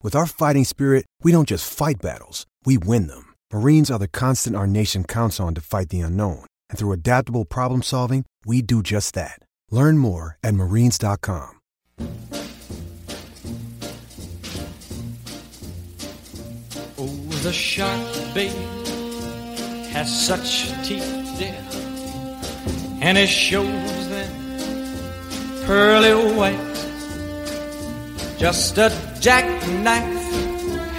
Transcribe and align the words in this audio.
With 0.00 0.14
our 0.14 0.26
fighting 0.26 0.62
spirit, 0.62 1.06
we 1.24 1.32
don't 1.32 1.48
just 1.48 1.68
fight 1.70 2.00
battles, 2.00 2.46
we 2.64 2.78
win 2.78 3.08
them. 3.08 3.34
Marines 3.52 3.90
are 3.90 3.98
the 3.98 4.06
constant 4.06 4.54
our 4.54 4.66
nation 4.66 5.02
counts 5.02 5.40
on 5.40 5.54
to 5.54 5.60
fight 5.60 5.88
the 5.88 6.00
unknown. 6.00 6.44
And 6.70 6.78
through 6.78 6.92
adaptable 6.92 7.44
problem 7.44 7.82
solving, 7.82 8.24
we 8.46 8.62
do 8.62 8.80
just 8.80 9.14
that. 9.14 9.40
Learn 9.72 9.98
more 9.98 10.38
at 10.44 10.54
marines.com. 10.54 11.58
Oh, 17.00 17.06
the 17.42 17.52
shark, 17.52 18.34
babe, 18.34 18.52
has 19.90 20.26
such 20.26 20.68
teeth, 20.86 21.02
and 23.00 23.18
it 23.18 23.28
shows 23.28 24.08
them 24.08 24.32
pearly 25.66 26.36
white. 26.36 26.87
Just 28.38 28.78
a 28.78 28.88
jackknife 29.18 30.30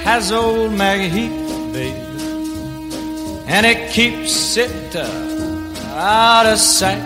has 0.04 0.30
old 0.30 0.72
MacHeath, 0.72 1.72
babe, 1.73 1.95
and 3.48 3.66
it 3.66 3.92
keeps 3.94 4.58
it 4.58 4.94
uh, 4.94 5.95
out 5.95 6.45
of 6.45 6.58
sight. 6.60 6.98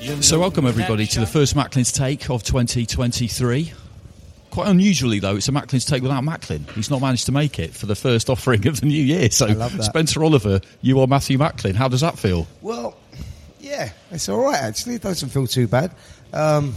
You 0.00 0.22
So, 0.22 0.38
welcome 0.38 0.68
everybody 0.68 1.04
to 1.08 1.18
the 1.18 1.26
first 1.26 1.56
Macklin's 1.56 1.90
take 1.90 2.30
of 2.30 2.44
2023. 2.44 3.72
Quite 4.50 4.68
unusually, 4.68 5.18
though, 5.18 5.34
it's 5.34 5.48
a 5.48 5.52
Macklin's 5.52 5.84
take 5.84 6.04
without 6.04 6.22
Macklin. 6.22 6.64
He's 6.76 6.88
not 6.88 7.00
managed 7.00 7.26
to 7.26 7.32
make 7.32 7.58
it 7.58 7.74
for 7.74 7.86
the 7.86 7.96
first 7.96 8.30
offering 8.30 8.68
of 8.68 8.78
the 8.80 8.86
new 8.86 9.02
year. 9.02 9.28
So. 9.32 9.48
Spencer 9.80 10.22
Oliver, 10.22 10.60
you 10.80 11.00
are 11.00 11.08
Matthew 11.08 11.38
Macklin. 11.38 11.74
How 11.74 11.88
does 11.88 12.02
that 12.02 12.20
feel? 12.20 12.46
Well, 12.62 12.96
yeah, 13.58 13.90
it's 14.12 14.28
all 14.28 14.44
right 14.44 14.62
actually. 14.62 14.94
It 14.94 15.02
doesn't 15.02 15.30
feel 15.30 15.48
too 15.48 15.66
bad. 15.66 15.90
Um, 16.32 16.76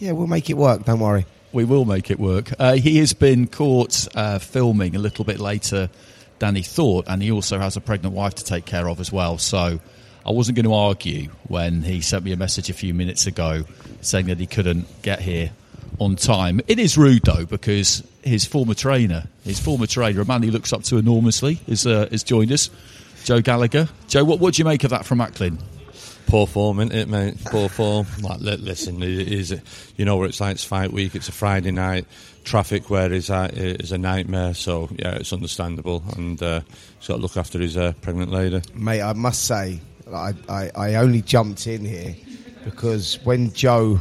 yeah, 0.00 0.12
we'll 0.12 0.26
make 0.26 0.50
it 0.50 0.56
work. 0.56 0.84
Don't 0.84 0.98
worry. 0.98 1.26
We 1.52 1.64
will 1.64 1.84
make 1.84 2.10
it 2.10 2.18
work. 2.18 2.50
Uh, 2.58 2.74
he 2.74 2.98
has 2.98 3.12
been 3.12 3.46
caught 3.46 4.08
uh, 4.14 4.38
filming 4.38 4.96
a 4.96 4.98
little 4.98 5.24
bit 5.24 5.38
later 5.38 5.90
than 6.38 6.56
he 6.56 6.62
thought, 6.62 7.04
and 7.06 7.22
he 7.22 7.30
also 7.30 7.58
has 7.58 7.76
a 7.76 7.80
pregnant 7.80 8.14
wife 8.14 8.34
to 8.36 8.44
take 8.44 8.64
care 8.64 8.88
of 8.88 8.98
as 8.98 9.12
well. 9.12 9.36
So 9.36 9.78
I 10.24 10.30
wasn't 10.30 10.56
going 10.56 10.64
to 10.64 10.74
argue 10.74 11.28
when 11.48 11.82
he 11.82 12.00
sent 12.00 12.24
me 12.24 12.32
a 12.32 12.36
message 12.36 12.70
a 12.70 12.72
few 12.72 12.94
minutes 12.94 13.26
ago 13.26 13.64
saying 14.00 14.26
that 14.26 14.38
he 14.38 14.46
couldn't 14.46 14.86
get 15.02 15.20
here 15.20 15.50
on 15.98 16.16
time. 16.16 16.60
It 16.66 16.78
is 16.78 16.96
rude 16.96 17.22
though 17.24 17.44
because 17.44 18.02
his 18.22 18.46
former 18.46 18.74
trainer, 18.74 19.24
his 19.44 19.60
former 19.60 19.86
trainer, 19.86 20.22
a 20.22 20.24
man 20.24 20.42
he 20.42 20.50
looks 20.50 20.72
up 20.72 20.82
to 20.84 20.96
enormously, 20.96 21.60
is 21.66 21.86
uh, 21.86 22.08
has 22.10 22.22
joined 22.22 22.52
us. 22.52 22.70
Joe 23.24 23.42
Gallagher. 23.42 23.86
Joe, 24.08 24.24
what, 24.24 24.40
what 24.40 24.54
do 24.54 24.60
you 24.60 24.64
make 24.64 24.82
of 24.84 24.90
that 24.90 25.04
from 25.04 25.18
Macklin? 25.18 25.58
Poor 26.30 26.46
form, 26.46 26.78
isn't 26.78 26.92
it, 26.92 27.08
mate? 27.08 27.34
Poor 27.46 27.68
form. 27.68 28.06
Like, 28.22 28.38
li- 28.38 28.56
listen, 28.56 29.02
it 29.02 29.10
is. 29.10 29.50
You 29.96 30.04
know 30.04 30.16
what 30.16 30.28
it's 30.28 30.40
like. 30.40 30.52
It's 30.52 30.64
fight 30.64 30.92
week. 30.92 31.16
It's 31.16 31.28
a 31.28 31.32
Friday 31.32 31.72
night. 31.72 32.06
Traffic 32.44 32.88
where 32.88 33.10
he's 33.10 33.30
at 33.30 33.54
is 33.54 33.90
a 33.90 33.98
nightmare. 33.98 34.54
So 34.54 34.88
yeah, 34.96 35.16
it's 35.16 35.32
understandable, 35.32 36.04
and 36.16 36.40
uh, 36.40 36.60
he's 37.00 37.08
got 37.08 37.16
to 37.16 37.20
look 37.20 37.36
after 37.36 37.58
his 37.58 37.76
uh, 37.76 37.94
pregnant 38.00 38.30
lady. 38.30 38.62
Mate, 38.74 39.02
I 39.02 39.12
must 39.12 39.44
say, 39.44 39.80
I, 40.14 40.32
I, 40.48 40.70
I 40.76 40.94
only 40.94 41.20
jumped 41.20 41.66
in 41.66 41.84
here 41.84 42.14
because 42.64 43.18
when 43.24 43.52
Joe 43.52 43.98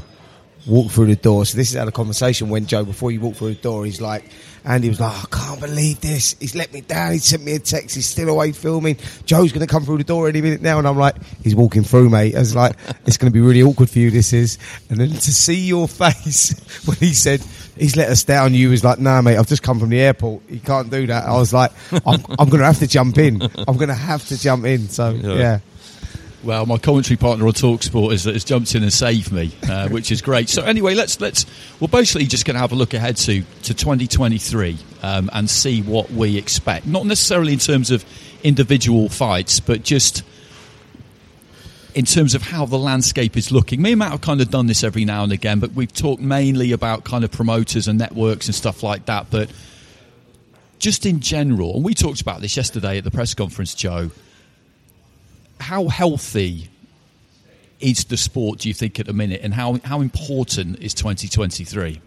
walked 0.70 0.92
through 0.92 1.08
the 1.08 1.16
door, 1.16 1.46
so 1.46 1.58
this 1.58 1.72
is 1.72 1.78
how 1.78 1.86
the 1.86 1.92
conversation 1.92 2.50
went, 2.50 2.68
Joe, 2.68 2.86
before 2.86 3.12
you 3.12 3.20
walked 3.20 3.38
through 3.38 3.56
the 3.56 3.62
door, 3.62 3.86
he's 3.86 4.00
like, 4.02 4.24
Andy 4.66 4.90
was 4.90 5.00
like, 5.00 5.12
oh, 5.14 5.26
I 5.32 5.36
can't 5.36 5.60
believe 5.62 6.02
this. 6.02 6.36
He's 6.40 6.54
let 6.54 6.72
me 6.74 6.82
down. 6.82 7.14
He 7.14 7.20
sent 7.20 7.44
me 7.44 7.54
a 7.56 7.60
text. 7.60 7.96
He's 7.96 8.06
still 8.06 8.28
away 8.30 8.52
filming. 8.52 8.98
Joe's 9.26 9.52
going 9.54 9.66
to 9.66 9.72
come 9.72 9.86
through 9.86 10.00
the 10.00 10.04
door 10.04 10.28
any 10.28 10.42
minute 10.42 10.62
now. 10.62 10.78
And 10.80 10.88
I'm 10.88 10.98
like, 10.98 11.16
he's 11.44 11.56
walking 11.56 11.84
through, 11.84 12.10
mate. 12.10 12.36
I 12.36 12.40
was 12.40 12.56
like, 12.56 12.76
it's 13.06 13.18
going 13.18 13.32
to 13.32 13.34
be 13.34 13.40
really 13.40 13.64
awkward 13.64 13.90
for 13.90 14.00
you, 14.00 14.12
this 14.12 14.34
is. 14.34 14.58
And 14.90 15.00
then 15.00 15.10
to 15.10 15.34
see 15.34 15.56
your 15.66 15.88
face 15.88 16.60
when 16.86 16.98
he 16.98 17.14
said, 17.14 17.42
he's 17.78 17.96
let 17.96 18.10
us 18.10 18.24
down, 18.24 18.54
you 18.54 18.70
was 18.70 18.84
like, 18.84 19.00
nah, 19.00 19.22
mate, 19.22 19.38
I've 19.38 19.48
just 19.48 19.64
come 19.64 19.80
from 19.80 19.90
the 19.90 20.00
airport. 20.02 20.44
He 20.50 20.60
can't 20.60 20.90
do 20.92 21.08
that. 21.08 21.26
I 21.26 21.34
was 21.38 21.54
like, 21.54 21.72
I'm, 22.06 22.24
I'm 22.38 22.50
going 22.50 22.60
to 22.60 22.66
have 22.66 22.80
to 22.80 22.88
jump 22.88 23.18
in. 23.18 23.42
I'm 23.42 23.78
going 23.78 23.88
to 23.88 23.94
have 23.96 24.28
to 24.28 24.38
jump 24.40 24.66
in. 24.66 24.90
So, 24.90 25.12
Yeah. 25.12 25.34
yeah. 25.36 25.60
Well, 26.42 26.66
my 26.66 26.78
commentary 26.78 27.18
partner 27.18 27.46
on 27.48 27.52
Talksport 27.52 28.12
has, 28.12 28.24
has 28.24 28.46
jumped 28.46 28.74
in 28.74 28.82
and 28.82 28.94
saved 28.94 29.32
me, 29.32 29.52
uh, 29.70 29.90
which 29.90 30.10
is 30.12 30.22
great. 30.22 30.48
So 30.48 30.64
anyway, 30.64 30.96
let's 30.96 31.20
let's 31.20 31.46
we're 31.82 31.90
basically 31.90 32.28
just 32.28 32.46
going 32.46 32.56
to 32.56 32.62
have 32.62 32.72
a 32.72 32.76
look 32.76 32.94
ahead 32.94 33.18
to 33.18 33.42
to 33.64 33.74
2023 33.74 34.78
um, 35.04 35.30
and 35.34 35.50
see 35.50 35.82
what 35.82 36.10
we 36.12 36.38
expect. 36.38 36.86
Not 36.86 37.06
necessarily 37.06 37.54
in 37.54 37.60
terms 37.60 37.92
of 37.92 38.06
individual 38.42 39.10
fights, 39.10 39.60
but 39.60 39.84
just 39.84 40.24
in 41.94 42.06
terms 42.06 42.36
of 42.36 42.42
how 42.42 42.66
the 42.66 42.78
landscape 42.78 43.36
is 43.36 43.52
looking. 43.52 43.82
Me 43.82 43.92
and 43.92 44.00
Matt 44.00 44.12
have 44.12 44.22
kind 44.22 44.40
of 44.40 44.50
done 44.50 44.68
this 44.68 44.84
every 44.84 45.04
now 45.04 45.24
and 45.24 45.34
again, 45.34 45.60
but 45.60 45.74
we've 45.74 45.92
talked 45.92 46.22
mainly 46.22 46.72
about 46.72 47.04
kind 47.04 47.26
of 47.26 47.32
promoters 47.32 47.88
and 47.88 48.00
networks 48.00 48.46
and 48.46 48.56
stuff 48.56 48.84
like 48.84 49.08
that. 49.08 49.28
But 49.30 49.50
just 50.78 51.06
in 51.06 51.20
general, 51.20 51.76
and 51.76 51.84
we 51.84 51.94
talked 51.94 52.22
about 52.22 52.40
this 52.40 52.56
yesterday 52.56 52.98
at 52.98 53.04
the 53.04 53.12
press 53.12 53.34
conference, 53.34 53.74
Joe. 53.74 54.12
How 55.60 55.88
healthy 55.88 56.70
is 57.80 58.06
the 58.06 58.18
sport, 58.18 58.60
do 58.60 58.68
you 58.68 58.74
think, 58.74 59.00
at 59.00 59.06
the 59.06 59.14
minute, 59.14 59.42
and 59.44 59.54
how 59.54 59.80
how 59.84 60.02
important 60.02 60.80
is 60.80 60.94
2023? 60.94 62.02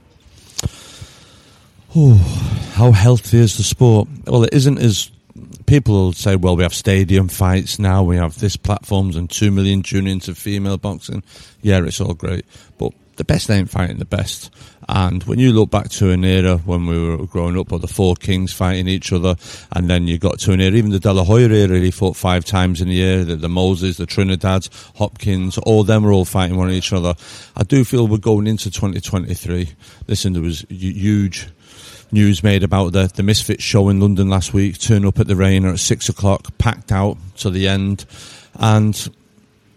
How 2.72 2.92
healthy 2.92 3.38
is 3.38 3.56
the 3.56 3.62
sport? 3.62 4.08
Well, 4.26 4.44
it 4.44 4.54
isn't 4.54 4.78
as 4.78 5.10
people 5.66 6.12
say. 6.12 6.36
Well, 6.36 6.56
we 6.56 6.62
have 6.62 6.74
stadium 6.74 7.28
fights 7.28 7.78
now. 7.78 8.02
We 8.02 8.16
have 8.16 8.38
this 8.38 8.56
platforms 8.56 9.16
and 9.16 9.28
two 9.28 9.50
million 9.50 9.82
tune 9.82 10.06
into 10.06 10.34
female 10.34 10.78
boxing. 10.78 11.22
Yeah, 11.60 11.84
it's 11.84 12.00
all 12.00 12.14
great, 12.14 12.46
but 12.78 12.92
the 13.16 13.24
best 13.24 13.50
ain't 13.50 13.70
fighting 13.70 13.98
the 13.98 14.04
best. 14.04 14.50
And 14.88 15.22
when 15.24 15.38
you 15.38 15.52
look 15.52 15.70
back 15.70 15.88
to 15.90 16.10
an 16.10 16.24
era 16.24 16.56
when 16.58 16.86
we 16.86 16.98
were 16.98 17.26
growing 17.26 17.58
up, 17.58 17.72
or 17.72 17.78
the 17.78 17.86
four 17.86 18.16
kings 18.16 18.52
fighting 18.52 18.88
each 18.88 19.12
other, 19.12 19.36
and 19.70 19.88
then 19.88 20.08
you 20.08 20.18
got 20.18 20.38
to 20.40 20.52
an 20.52 20.60
era, 20.60 20.74
even 20.74 20.90
the 20.90 20.98
De 20.98 21.12
La 21.12 21.24
Hoya 21.24 21.48
era, 21.48 21.78
he 21.78 21.90
fought 21.90 22.16
five 22.16 22.44
times 22.44 22.80
in 22.80 22.88
a 22.88 22.92
year. 22.92 23.24
The, 23.24 23.36
the 23.36 23.48
Mosleys, 23.48 23.96
the 23.96 24.06
Trinidads, 24.06 24.68
Hopkins, 24.96 25.58
all 25.58 25.84
them 25.84 26.02
were 26.02 26.12
all 26.12 26.24
fighting 26.24 26.56
one 26.56 26.70
each 26.70 26.92
other. 26.92 27.14
I 27.56 27.62
do 27.62 27.84
feel 27.84 28.08
we're 28.08 28.18
going 28.18 28.46
into 28.46 28.70
2023. 28.70 29.68
Listen, 30.08 30.32
there 30.32 30.42
was 30.42 30.64
huge 30.68 31.48
news 32.10 32.42
made 32.42 32.62
about 32.62 32.92
the, 32.92 33.10
the 33.14 33.22
Misfits 33.22 33.62
show 33.62 33.88
in 33.88 34.00
London 34.00 34.28
last 34.28 34.52
week. 34.52 34.78
Turn 34.78 35.06
up 35.06 35.18
at 35.18 35.26
the 35.26 35.36
Rainer 35.36 35.70
at 35.70 35.78
six 35.78 36.08
o'clock, 36.08 36.56
packed 36.58 36.92
out 36.92 37.16
to 37.38 37.50
the 37.50 37.68
end, 37.68 38.04
and 38.54 39.08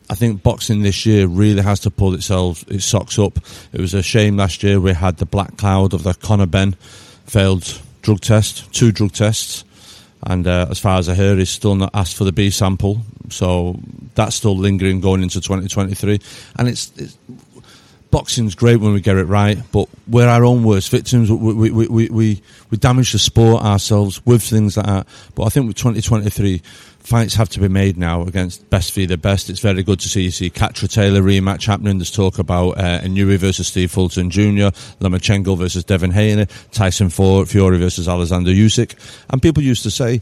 I 0.10 0.16
think 0.16 0.44
boxing 0.44 0.82
this 0.82 1.06
year 1.06 1.28
really 1.28 1.62
has 1.62 1.80
to 1.82 1.92
pull 1.92 2.14
itself 2.14 2.64
its 2.68 2.86
socks 2.86 3.18
up. 3.18 3.38
It 3.74 3.82
was 3.82 3.94
a 3.94 4.04
shame 4.04 4.38
last 4.38 4.62
year 4.62 4.80
we 4.80 4.94
had 4.94 5.18
the 5.18 5.26
black 5.26 5.58
cloud 5.58 5.94
of 5.94 6.04
the 6.04 6.14
Conor 6.14 6.46
Benn 6.46 6.74
failed 7.26 7.82
drug 8.02 8.22
test, 8.22 8.72
two 8.72 8.92
drug 8.92 9.14
tests, 9.14 9.64
and 10.24 10.48
uh, 10.48 10.68
as 10.70 10.80
far 10.80 10.98
as 10.98 11.10
I 11.10 11.16
hear, 11.16 11.36
he's 11.36 11.50
still 11.50 11.76
not 11.76 11.92
asked 11.94 12.16
for 12.16 12.24
the 12.24 12.32
B 12.32 12.50
sample, 12.50 13.02
so 13.30 13.80
that's 14.16 14.36
still 14.36 14.58
lingering 14.58 15.00
going 15.00 15.22
into 15.22 15.40
2023. 15.42 16.20
And 16.58 16.68
it's, 16.68 16.92
it's 16.98 17.18
boxing's 18.16 18.56
great 18.56 18.78
when 18.78 18.94
we 18.94 19.02
get 19.02 19.18
it 19.18 19.26
right, 19.26 19.58
but 19.74 19.90
we're 20.08 20.30
our 20.30 20.46
own 20.46 20.64
worst 20.64 20.90
victims. 20.90 21.30
We 21.30 21.54
we, 21.54 21.70
we, 21.70 21.88
we, 22.08 22.42
we, 22.72 22.78
damage 22.78 23.12
the 23.12 23.20
sport 23.20 23.62
ourselves 23.62 24.26
with 24.26 24.42
things 24.42 24.78
like 24.78 24.86
that. 24.86 25.08
But 25.36 25.44
I 25.44 25.50
think 25.50 25.68
with 25.68 25.76
2023, 25.76 26.60
fights 27.00 27.34
have 27.34 27.50
to 27.50 27.60
be 27.60 27.68
made 27.68 27.98
now 27.98 28.22
against 28.22 28.70
best 28.70 28.94
v 28.94 29.06
the 29.06 29.18
best. 29.18 29.50
It's 29.50 29.60
very 29.60 29.84
good 29.84 30.00
to 30.00 30.08
see 30.08 30.22
you 30.22 30.32
see 30.32 30.50
Katie 30.50 30.88
Taylor 30.88 31.22
rematch 31.22 31.66
happening. 31.66 31.98
There's 31.98 32.10
talk 32.10 32.40
about 32.40 32.78
uh, 32.78 33.02
Inoue 33.02 33.38
versus 33.38 33.68
Steve 33.68 33.92
Fulton 33.92 34.30
Jr., 34.30 34.72
Lomachenko 35.02 35.58
versus 35.58 35.84
Devin 35.84 36.12
Haney, 36.12 36.48
Tyson 36.72 37.10
Fury 37.10 37.78
versus 37.80 38.08
Alexander 38.08 38.52
Usyk. 38.52 38.96
And 39.30 39.42
people 39.42 39.62
used 39.62 39.84
to 39.84 39.92
say 39.92 40.22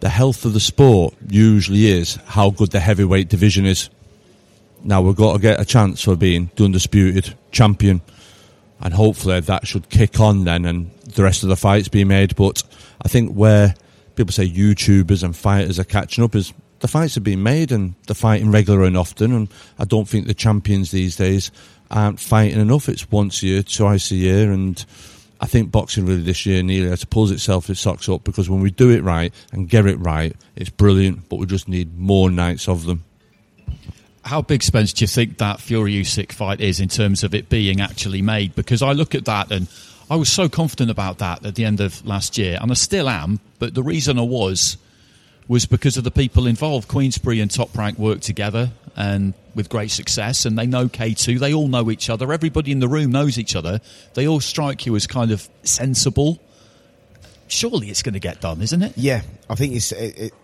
the 0.00 0.08
health 0.08 0.46
of 0.46 0.54
the 0.54 0.60
sport 0.60 1.12
usually 1.28 1.88
is 1.88 2.14
how 2.24 2.48
good 2.48 2.70
the 2.70 2.80
heavyweight 2.80 3.28
division 3.28 3.66
is. 3.66 3.90
Now 4.84 5.00
we've 5.00 5.16
got 5.16 5.32
to 5.32 5.38
get 5.38 5.60
a 5.60 5.64
chance 5.64 6.02
for 6.02 6.14
being 6.14 6.50
the 6.56 6.66
undisputed 6.66 7.34
champion, 7.50 8.02
and 8.80 8.92
hopefully 8.92 9.40
that 9.40 9.66
should 9.66 9.88
kick 9.88 10.20
on 10.20 10.44
then, 10.44 10.66
and 10.66 10.90
the 11.14 11.22
rest 11.22 11.42
of 11.42 11.48
the 11.48 11.56
fights 11.56 11.88
be 11.88 12.04
made. 12.04 12.36
But 12.36 12.62
I 13.02 13.08
think 13.08 13.32
where 13.32 13.74
people 14.14 14.32
say 14.32 14.48
YouTubers 14.48 15.22
and 15.22 15.34
fighters 15.34 15.78
are 15.78 15.84
catching 15.84 16.22
up 16.22 16.34
is 16.34 16.52
the 16.80 16.88
fights 16.88 17.16
are 17.16 17.22
being 17.22 17.42
made 17.42 17.72
and 17.72 17.94
they're 18.06 18.14
fighting 18.14 18.50
regular 18.50 18.84
and 18.84 18.96
often. 18.96 19.32
And 19.32 19.48
I 19.78 19.84
don't 19.84 20.06
think 20.06 20.26
the 20.26 20.34
champions 20.34 20.90
these 20.90 21.16
days 21.16 21.50
aren't 21.90 22.20
fighting 22.20 22.60
enough. 22.60 22.88
It's 22.90 23.10
once 23.10 23.42
a 23.42 23.46
year, 23.46 23.62
twice 23.62 24.10
a 24.10 24.16
year, 24.16 24.52
and 24.52 24.84
I 25.40 25.46
think 25.46 25.70
boxing 25.70 26.04
really 26.04 26.22
this 26.22 26.44
year 26.44 26.62
nearly 26.62 26.90
has 26.90 27.00
to 27.00 27.06
pull 27.06 27.30
itself 27.30 27.70
its 27.70 27.80
socks 27.80 28.08
up 28.08 28.24
because 28.24 28.50
when 28.50 28.60
we 28.60 28.70
do 28.70 28.90
it 28.90 29.02
right 29.02 29.32
and 29.52 29.68
get 29.68 29.86
it 29.86 29.96
right, 29.96 30.36
it's 30.56 30.70
brilliant. 30.70 31.28
But 31.28 31.36
we 31.36 31.46
just 31.46 31.68
need 31.68 31.96
more 31.98 32.30
nights 32.30 32.68
of 32.68 32.84
them. 32.84 33.04
How 34.24 34.42
big, 34.42 34.62
Spence, 34.62 34.92
do 34.92 35.02
you 35.02 35.06
think 35.06 35.38
that 35.38 35.60
Fury 35.60 35.92
Usyk 35.94 36.32
fight 36.32 36.60
is 36.60 36.80
in 36.80 36.88
terms 36.88 37.24
of 37.24 37.34
it 37.34 37.48
being 37.48 37.80
actually 37.80 38.22
made? 38.22 38.54
Because 38.54 38.82
I 38.82 38.92
look 38.92 39.14
at 39.14 39.26
that 39.26 39.52
and 39.52 39.68
I 40.10 40.16
was 40.16 40.30
so 40.30 40.48
confident 40.48 40.90
about 40.90 41.18
that 41.18 41.44
at 41.44 41.54
the 41.54 41.64
end 41.64 41.80
of 41.80 42.04
last 42.06 42.36
year, 42.36 42.58
and 42.60 42.70
I 42.70 42.74
still 42.74 43.08
am. 43.08 43.40
But 43.58 43.74
the 43.74 43.82
reason 43.82 44.18
I 44.18 44.22
was 44.22 44.76
was 45.48 45.66
because 45.66 45.96
of 45.96 46.04
the 46.04 46.10
people 46.10 46.46
involved. 46.46 46.88
Queensberry 46.88 47.40
and 47.40 47.50
Top 47.50 47.76
Rank 47.76 47.98
work 47.98 48.20
together 48.20 48.70
and 48.96 49.34
with 49.54 49.68
great 49.68 49.90
success, 49.90 50.44
and 50.44 50.58
they 50.58 50.66
know 50.66 50.88
K2. 50.88 51.38
They 51.38 51.54
all 51.54 51.68
know 51.68 51.90
each 51.90 52.10
other. 52.10 52.32
Everybody 52.32 52.72
in 52.72 52.80
the 52.80 52.88
room 52.88 53.12
knows 53.12 53.38
each 53.38 53.56
other. 53.56 53.80
They 54.14 54.26
all 54.26 54.40
strike 54.40 54.86
you 54.86 54.96
as 54.96 55.06
kind 55.06 55.30
of 55.30 55.48
sensible. 55.62 56.40
Surely 57.46 57.88
it's 57.88 58.02
going 58.02 58.14
to 58.14 58.20
get 58.20 58.40
done, 58.40 58.62
isn't 58.62 58.82
it? 58.82 58.96
Yeah, 58.96 59.22
I 59.48 59.54
think 59.54 59.74
it's 59.74 59.92
it, 59.92 60.18
it, 60.18 60.34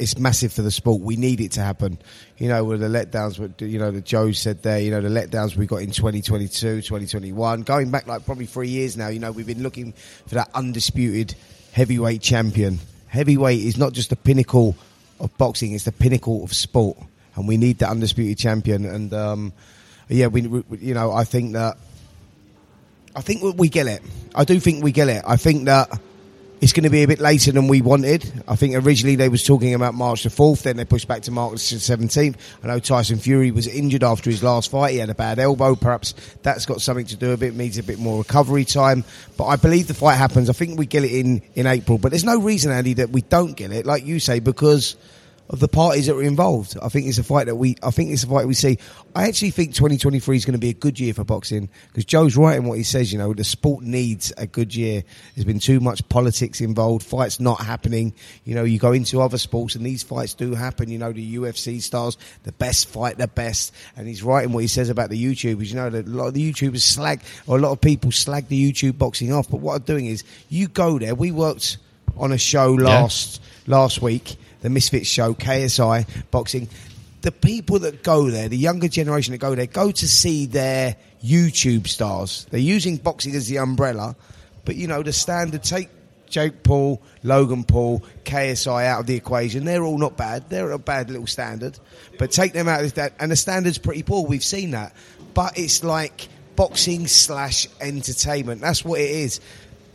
it's 0.00 0.18
massive 0.18 0.52
for 0.52 0.62
the 0.62 0.70
sport. 0.70 1.02
We 1.02 1.16
need 1.16 1.40
it 1.40 1.52
to 1.52 1.60
happen. 1.60 1.98
You 2.38 2.48
know, 2.48 2.64
with 2.64 2.80
the 2.80 2.88
letdowns, 2.88 3.38
you 3.60 3.78
know, 3.78 3.90
the 3.90 4.00
Joe 4.00 4.32
said 4.32 4.62
there, 4.62 4.80
you 4.80 4.90
know, 4.90 5.02
the 5.02 5.08
letdowns 5.08 5.56
we 5.56 5.66
got 5.66 5.82
in 5.82 5.90
2022, 5.90 6.80
2021, 6.80 7.62
going 7.62 7.90
back 7.90 8.06
like 8.06 8.24
probably 8.24 8.46
three 8.46 8.68
years 8.68 8.96
now, 8.96 9.08
you 9.08 9.18
know, 9.18 9.30
we've 9.30 9.46
been 9.46 9.62
looking 9.62 9.92
for 10.26 10.36
that 10.36 10.48
undisputed 10.54 11.34
heavyweight 11.72 12.22
champion. 12.22 12.78
Heavyweight 13.08 13.60
is 13.60 13.76
not 13.76 13.92
just 13.92 14.08
the 14.08 14.16
pinnacle 14.16 14.74
of 15.20 15.36
boxing, 15.36 15.74
it's 15.74 15.84
the 15.84 15.92
pinnacle 15.92 16.42
of 16.42 16.54
sport. 16.54 16.96
And 17.36 17.46
we 17.46 17.58
need 17.58 17.78
that 17.78 17.90
undisputed 17.90 18.38
champion. 18.38 18.86
And, 18.86 19.12
um, 19.12 19.52
yeah, 20.08 20.28
we, 20.28 20.46
we, 20.46 20.78
you 20.78 20.94
know, 20.94 21.12
I 21.12 21.24
think 21.24 21.52
that, 21.52 21.76
I 23.14 23.20
think 23.20 23.42
we 23.58 23.68
get 23.68 23.86
it. 23.86 24.02
I 24.34 24.44
do 24.44 24.58
think 24.58 24.82
we 24.82 24.92
get 24.92 25.08
it. 25.08 25.22
I 25.26 25.36
think 25.36 25.66
that, 25.66 25.90
it's 26.60 26.72
going 26.72 26.84
to 26.84 26.90
be 26.90 27.02
a 27.02 27.08
bit 27.08 27.20
later 27.20 27.52
than 27.52 27.68
we 27.68 27.80
wanted. 27.80 28.30
I 28.46 28.54
think 28.54 28.74
originally 28.74 29.16
they 29.16 29.28
was 29.28 29.42
talking 29.44 29.74
about 29.74 29.94
March 29.94 30.24
the 30.24 30.28
4th, 30.28 30.62
then 30.62 30.76
they 30.76 30.84
pushed 30.84 31.08
back 31.08 31.22
to 31.22 31.30
March 31.30 31.70
the 31.70 31.76
17th. 31.76 32.36
I 32.62 32.66
know 32.66 32.78
Tyson 32.78 33.18
Fury 33.18 33.50
was 33.50 33.66
injured 33.66 34.04
after 34.04 34.28
his 34.28 34.42
last 34.42 34.70
fight. 34.70 34.92
He 34.92 34.98
had 34.98 35.08
a 35.08 35.14
bad 35.14 35.38
elbow. 35.38 35.74
Perhaps 35.74 36.14
that's 36.42 36.66
got 36.66 36.82
something 36.82 37.06
to 37.06 37.16
do 37.16 37.30
with 37.30 37.42
it, 37.42 37.54
needs 37.54 37.78
a 37.78 37.82
bit 37.82 37.98
more 37.98 38.18
recovery 38.18 38.64
time. 38.64 39.04
But 39.38 39.46
I 39.46 39.56
believe 39.56 39.88
the 39.88 39.94
fight 39.94 40.16
happens. 40.16 40.50
I 40.50 40.52
think 40.52 40.78
we 40.78 40.86
get 40.86 41.04
it 41.04 41.12
in, 41.12 41.40
in 41.54 41.66
April. 41.66 41.96
But 41.96 42.10
there's 42.10 42.24
no 42.24 42.38
reason, 42.40 42.72
Andy, 42.72 42.94
that 42.94 43.10
we 43.10 43.22
don't 43.22 43.56
get 43.56 43.72
it, 43.72 43.86
like 43.86 44.04
you 44.04 44.20
say, 44.20 44.40
because– 44.40 44.96
of 45.50 45.58
the 45.58 45.68
parties 45.68 46.06
that 46.06 46.14
are 46.14 46.22
involved. 46.22 46.76
I 46.80 46.88
think 46.88 47.08
it's 47.08 47.18
a 47.18 47.24
fight 47.24 47.46
that 47.46 47.56
we. 47.56 47.76
I 47.82 47.90
think 47.90 48.12
it's 48.12 48.22
a 48.22 48.28
fight 48.28 48.46
we 48.46 48.54
see. 48.54 48.78
I 49.16 49.26
actually 49.26 49.50
think 49.50 49.74
2023 49.74 50.36
is 50.36 50.44
going 50.44 50.52
to 50.52 50.60
be 50.60 50.70
a 50.70 50.74
good 50.74 51.00
year 51.00 51.12
for 51.12 51.24
boxing 51.24 51.68
because 51.88 52.04
Joe's 52.04 52.36
right 52.36 52.56
in 52.56 52.66
what 52.66 52.78
he 52.78 52.84
says. 52.84 53.12
You 53.12 53.18
know, 53.18 53.34
the 53.34 53.42
sport 53.42 53.82
needs 53.82 54.32
a 54.38 54.46
good 54.46 54.74
year. 54.74 55.02
There's 55.34 55.44
been 55.44 55.58
too 55.58 55.80
much 55.80 56.08
politics 56.08 56.60
involved. 56.60 57.04
Fights 57.04 57.40
not 57.40 57.60
happening. 57.60 58.14
You 58.44 58.54
know, 58.54 58.62
you 58.62 58.78
go 58.78 58.92
into 58.92 59.20
other 59.20 59.38
sports 59.38 59.74
and 59.74 59.84
these 59.84 60.04
fights 60.04 60.34
do 60.34 60.54
happen. 60.54 60.88
You 60.88 60.98
know, 60.98 61.12
the 61.12 61.36
UFC 61.36 61.82
stars, 61.82 62.16
the 62.44 62.52
best 62.52 62.88
fight 62.88 63.18
the 63.18 63.26
best, 63.26 63.74
and 63.96 64.06
he's 64.06 64.22
right 64.22 64.44
in 64.44 64.52
what 64.52 64.60
he 64.60 64.68
says 64.68 64.88
about 64.88 65.10
the 65.10 65.22
YouTubers. 65.22 65.70
You 65.70 65.74
know, 65.74 65.88
a 65.88 66.02
lot 66.02 66.28
of 66.28 66.34
the 66.34 66.52
YouTubers 66.52 66.82
slag 66.82 67.22
or 67.48 67.58
a 67.58 67.60
lot 67.60 67.72
of 67.72 67.80
people 67.80 68.12
slag 68.12 68.46
the 68.46 68.72
YouTube 68.72 68.98
boxing 68.98 69.32
off. 69.32 69.50
But 69.50 69.58
what 69.58 69.74
I'm 69.74 69.82
doing 69.82 70.06
is, 70.06 70.22
you 70.48 70.68
go 70.68 71.00
there. 71.00 71.16
We 71.16 71.32
worked 71.32 71.78
on 72.16 72.30
a 72.30 72.38
show 72.38 72.72
last 72.72 73.40
yeah. 73.66 73.76
last 73.76 74.00
week 74.00 74.36
the 74.60 74.70
Misfits 74.70 75.08
show, 75.08 75.34
KSI 75.34 76.06
boxing. 76.30 76.68
The 77.22 77.32
people 77.32 77.80
that 77.80 78.02
go 78.02 78.30
there, 78.30 78.48
the 78.48 78.56
younger 78.56 78.88
generation 78.88 79.32
that 79.32 79.38
go 79.38 79.54
there, 79.54 79.66
go 79.66 79.90
to 79.90 80.08
see 80.08 80.46
their 80.46 80.96
YouTube 81.22 81.86
stars. 81.86 82.46
They're 82.50 82.60
using 82.60 82.96
boxing 82.96 83.34
as 83.34 83.46
the 83.46 83.58
umbrella, 83.58 84.16
but 84.64 84.76
you 84.76 84.86
know 84.86 85.02
the 85.02 85.12
standard. 85.12 85.62
Take 85.62 85.90
Jake 86.30 86.62
Paul, 86.62 87.02
Logan 87.22 87.64
Paul, 87.64 88.02
KSI 88.24 88.86
out 88.86 89.00
of 89.00 89.06
the 89.06 89.16
equation. 89.16 89.64
They're 89.64 89.82
all 89.82 89.98
not 89.98 90.16
bad. 90.16 90.48
They're 90.48 90.70
a 90.70 90.78
bad 90.78 91.10
little 91.10 91.26
standard, 91.26 91.78
but 92.18 92.30
take 92.30 92.52
them 92.54 92.68
out 92.68 92.84
of 92.84 92.94
that, 92.94 93.14
and 93.20 93.30
the 93.30 93.36
standard's 93.36 93.78
pretty 93.78 94.02
poor. 94.02 94.24
We've 94.24 94.44
seen 94.44 94.70
that, 94.70 94.94
but 95.34 95.58
it's 95.58 95.84
like 95.84 96.28
boxing 96.56 97.06
slash 97.06 97.66
entertainment. 97.80 98.60
That's 98.60 98.84
what 98.84 99.00
it 99.00 99.10
is. 99.10 99.40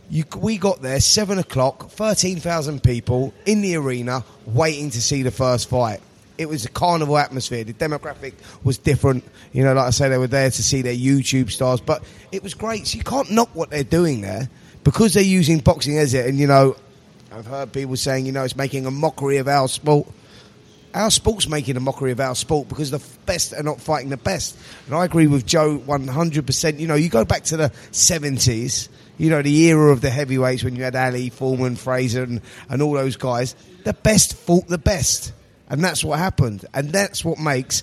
You, 0.08 0.24
we 0.38 0.56
got 0.56 0.82
there 0.82 1.00
seven 1.00 1.38
o'clock, 1.38 1.90
thirteen 1.90 2.38
thousand 2.38 2.82
people 2.82 3.34
in 3.44 3.60
the 3.60 3.76
arena 3.76 4.24
waiting 4.46 4.90
to 4.90 5.02
see 5.02 5.22
the 5.22 5.32
first 5.32 5.68
fight. 5.68 6.00
It 6.38 6.48
was 6.48 6.64
a 6.64 6.68
carnival 6.68 7.18
atmosphere. 7.18 7.64
The 7.64 7.72
demographic 7.72 8.34
was 8.62 8.78
different. 8.78 9.24
You 9.52 9.64
know, 9.64 9.74
like 9.74 9.86
I 9.86 9.90
say, 9.90 10.08
they 10.08 10.18
were 10.18 10.26
there 10.26 10.50
to 10.50 10.62
see 10.62 10.82
their 10.82 10.94
YouTube 10.94 11.50
stars, 11.50 11.80
but 11.80 12.04
it 12.30 12.42
was 12.42 12.54
great. 12.54 12.86
So 12.86 12.98
you 12.98 13.04
can't 13.04 13.30
knock 13.30 13.54
what 13.54 13.70
they're 13.70 13.82
doing 13.84 14.20
there 14.20 14.48
because 14.84 15.14
they're 15.14 15.24
using 15.24 15.58
boxing 15.58 15.98
as 15.98 16.14
it. 16.14 16.26
And 16.26 16.38
you 16.38 16.46
know, 16.46 16.76
I've 17.32 17.46
heard 17.46 17.72
people 17.72 17.96
saying, 17.96 18.26
you 18.26 18.32
know, 18.32 18.44
it's 18.44 18.56
making 18.56 18.86
a 18.86 18.90
mockery 18.90 19.38
of 19.38 19.48
our 19.48 19.66
sport. 19.66 20.06
Our 20.94 21.10
sport's 21.10 21.48
making 21.48 21.76
a 21.76 21.80
mockery 21.80 22.12
of 22.12 22.20
our 22.20 22.34
sport 22.34 22.68
because 22.68 22.90
the 22.90 23.02
best 23.26 23.52
are 23.52 23.62
not 23.62 23.80
fighting 23.80 24.10
the 24.10 24.16
best. 24.16 24.56
And 24.86 24.94
I 24.94 25.04
agree 25.04 25.26
with 25.26 25.44
Joe 25.44 25.78
100%. 25.78 26.78
You 26.78 26.86
know, 26.86 26.94
you 26.94 27.10
go 27.10 27.24
back 27.24 27.42
to 27.44 27.56
the 27.56 27.70
70s 27.90 28.88
you 29.18 29.30
know, 29.30 29.42
the 29.42 29.64
era 29.68 29.92
of 29.92 30.00
the 30.00 30.10
heavyweights 30.10 30.62
when 30.62 30.76
you 30.76 30.84
had 30.84 30.94
Ali, 30.94 31.30
Foreman, 31.30 31.76
Frazier, 31.76 32.24
and, 32.24 32.40
and 32.68 32.82
all 32.82 32.92
those 32.92 33.16
guys, 33.16 33.54
the 33.84 33.94
best 33.94 34.36
fought 34.36 34.66
the 34.68 34.78
best. 34.78 35.32
And 35.68 35.82
that's 35.82 36.04
what 36.04 36.18
happened. 36.18 36.64
And 36.74 36.90
that's 36.90 37.24
what 37.24 37.38
makes 37.38 37.82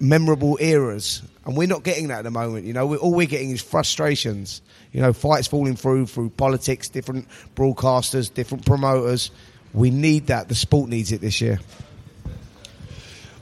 memorable 0.00 0.56
eras. 0.60 1.22
And 1.44 1.56
we're 1.56 1.68
not 1.68 1.82
getting 1.82 2.08
that 2.08 2.18
at 2.18 2.24
the 2.24 2.30
moment. 2.30 2.66
You 2.66 2.72
know, 2.72 2.86
we're, 2.86 2.98
all 2.98 3.14
we're 3.14 3.26
getting 3.26 3.50
is 3.50 3.62
frustrations. 3.62 4.62
You 4.92 5.00
know, 5.00 5.12
fights 5.12 5.46
falling 5.46 5.76
through 5.76 6.06
through 6.06 6.30
politics, 6.30 6.88
different 6.88 7.28
broadcasters, 7.54 8.32
different 8.32 8.64
promoters. 8.64 9.30
We 9.74 9.90
need 9.90 10.28
that. 10.28 10.48
The 10.48 10.54
sport 10.54 10.88
needs 10.88 11.12
it 11.12 11.20
this 11.20 11.40
year. 11.40 11.58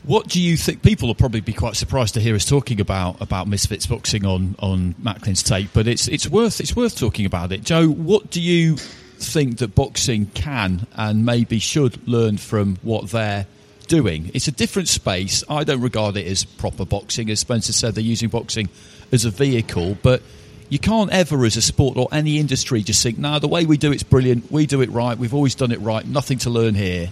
What 0.06 0.28
do 0.28 0.40
you 0.40 0.56
think? 0.56 0.82
People 0.82 1.08
will 1.08 1.16
probably 1.16 1.40
be 1.40 1.52
quite 1.52 1.75
surprised 1.75 2.14
to 2.14 2.20
hear 2.20 2.36
us 2.36 2.44
talking 2.44 2.80
about 2.80 3.20
about 3.20 3.48
Misfits 3.48 3.86
boxing 3.86 4.25
on 4.25 4.54
on 4.60 4.94
Macklin's 5.02 5.42
take, 5.42 5.72
but 5.72 5.88
it's 5.88 6.06
it's 6.06 6.28
worth 6.28 6.60
it's 6.60 6.76
worth 6.76 6.96
talking 6.96 7.26
about 7.26 7.50
it. 7.50 7.64
Joe, 7.64 7.88
what 7.88 8.30
do 8.30 8.40
you 8.40 8.76
think 8.76 9.58
that 9.58 9.75
boxing 9.75 10.26
can 10.26 10.86
and 10.94 11.26
maybe 11.26 11.58
should 11.58 12.06
learn 12.06 12.36
from 12.36 12.76
what 12.82 13.10
they're 13.10 13.48
doing? 13.88 14.30
It's 14.32 14.46
a 14.46 14.52
different 14.52 14.86
space. 14.86 15.42
I 15.48 15.64
don't 15.64 15.80
regard 15.80 16.16
it 16.16 16.28
as 16.28 16.44
proper 16.44 16.84
boxing, 16.84 17.28
as 17.28 17.40
Spencer 17.40 17.72
said. 17.72 17.96
They're 17.96 18.04
using 18.04 18.28
boxing 18.28 18.68
as 19.10 19.25
a 19.25 19.30
vehicle, 19.30 19.98
but 20.04 20.22
you 20.68 20.78
can't 20.78 21.10
ever, 21.10 21.44
as 21.44 21.56
a 21.56 21.62
sport 21.62 21.96
or 21.96 22.06
any 22.12 22.38
industry, 22.38 22.84
just 22.84 23.02
think, 23.02 23.18
"No, 23.18 23.40
the 23.40 23.48
way 23.48 23.66
we 23.66 23.76
do 23.76 23.90
it's 23.90 24.04
brilliant. 24.04 24.52
We 24.52 24.66
do 24.66 24.82
it 24.82 24.90
right. 24.92 25.18
We've 25.18 25.34
always 25.34 25.56
done 25.56 25.72
it 25.72 25.80
right. 25.80 26.06
Nothing 26.06 26.38
to 26.38 26.50
learn 26.50 26.76
here." 26.76 27.10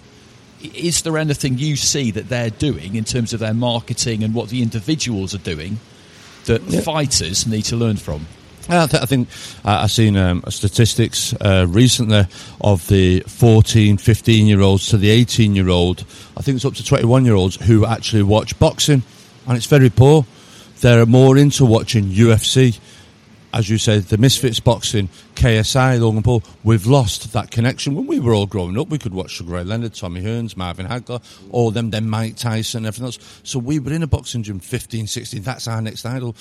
Is 0.75 1.03
there 1.03 1.19
anything 1.19 1.59
you 1.59 1.77
see 1.77 2.11
that 2.13 2.29
they're 2.29 2.51
doing 2.51 2.95
in 2.95 3.05
terms 3.05 3.33
of 3.33 3.41
their 3.41 3.55
marketing 3.55 4.23
and 4.23 4.35
what 4.35 4.49
the 4.49 4.63
individuals 4.63 5.35
are 5.35 5.39
doing 5.39 5.79
that 6.47 6.63
yeah. 6.63 6.81
fighters 6.81 7.47
need 7.47 7.63
to 7.63 7.77
learn 7.77 7.97
from? 7.97 8.27
I, 8.69 8.87
th- 8.87 9.03
I 9.03 9.07
think 9.07 9.29
uh, 9.65 9.81
I've 9.83 9.91
seen 9.91 10.17
um, 10.17 10.43
statistics 10.49 11.35
uh, 11.35 11.67
recently 11.69 12.27
of 12.61 12.87
the 12.89 13.21
14, 13.21 13.99
15 13.99 14.47
year 14.47 14.61
olds 14.61 14.89
to 14.89 14.97
the 14.97 15.11
18 15.11 15.55
year 15.55 15.69
old. 15.69 16.05
I 16.37 16.41
think 16.41 16.57
it's 16.57 16.65
up 16.65 16.75
to 16.75 16.85
21 16.85 17.25
year 17.25 17.35
olds 17.35 17.57
who 17.57 17.85
actually 17.85 18.23
watch 18.23 18.59
boxing, 18.59 19.03
and 19.47 19.57
it's 19.57 19.67
very 19.67 19.91
poor. 19.91 20.25
They're 20.81 21.05
more 21.07 21.37
into 21.37 21.65
watching 21.65 22.05
UFC 22.05 22.79
as 23.55 23.71
you 23.71 23.79
said, 23.79 24.03
the 24.05 24.19
Misfits 24.19 24.59
boxing, 24.59 25.09
KSI, 25.37 26.01
Logan 26.01 26.25
Paul, 26.25 26.43
we've 26.65 26.87
lost 26.87 27.33
that 27.35 27.53
connection. 27.53 27.95
When 27.95 28.09
we 28.09 28.19
were 28.19 28.35
all 28.35 28.47
growing 28.47 28.77
up, 28.77 28.89
we 28.89 28.99
could 28.99 29.15
watch 29.15 29.31
Sugar 29.31 29.53
Ray 29.53 29.63
Leonard, 29.63 29.95
Tommy 29.95 30.23
Hearns, 30.23 30.57
Marvin 30.57 30.87
Hagler, 30.87 31.23
all 31.53 31.71
them, 31.71 31.91
then 31.91 32.11
Mike 32.11 32.35
Tyson, 32.37 32.85
everything 32.85 33.07
else. 33.07 33.19
So 33.45 33.61
we 33.61 33.79
were 33.79 33.93
in 33.93 34.03
a 34.03 34.09
boxing 34.09 34.43
gym 34.43 34.59
15, 34.59 35.07
16, 35.07 35.43
that's 35.43 35.69
our 35.69 35.81
next 35.81 36.05
idol 36.05 36.35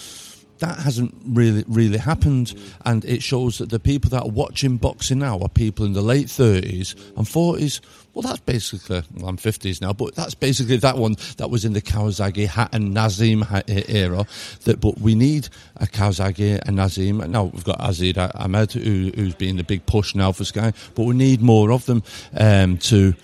that 0.60 0.80
hasn't 0.80 1.16
really 1.26 1.64
really 1.68 1.98
happened. 1.98 2.54
And 2.86 3.04
it 3.06 3.22
shows 3.24 3.58
that 3.58 3.70
the 3.70 3.80
people 3.80 4.10
that 4.12 4.24
are 4.24 4.30
watching 4.30 4.78
boxing 4.78 5.20
now 5.20 5.40
are 5.40 5.50
people 5.50 5.86
in 5.86 5.94
the 5.94 6.02
late 6.02 6.28
30s 6.28 6.96
and 7.18 7.26
40s 7.26 7.82
well 8.14 8.22
that's 8.22 8.40
basically 8.40 9.02
well, 9.16 9.30
I'm 9.30 9.38
50s 9.38 9.82
now 9.82 9.94
but 9.94 10.16
that's 10.16 10.36
basically 10.36 10.78
that 10.78 10.98
one 10.98 11.16
that 11.38 11.50
was 11.50 11.66
in 11.66 11.74
the 11.74 11.82
Kawasaki 11.82 12.50
and 12.72 12.96
Naseem 12.96 13.44
era 13.90 14.26
that 14.66 14.80
but 14.80 15.00
we 15.00 15.16
need 15.16 15.50
a 15.78 15.86
Kawasaki 15.86 16.60
and 16.66 16.78
Naseem 16.78 17.28
now 17.30 17.46
we've 17.46 17.64
got 17.64 17.78
Aziz 17.80 18.18
Ahmed 18.18 18.72
who, 18.74 19.12
who's 19.16 19.36
been 19.36 19.58
the 19.58 19.64
big 19.64 19.86
push 19.86 20.16
now 20.16 20.32
for 20.32 20.44
Sky 20.44 20.74
but 20.96 21.04
we 21.04 21.16
need 21.16 21.42
more 21.42 21.72
of 21.72 21.86
them 21.86 22.04
um, 22.38 22.78
to 22.80 23.16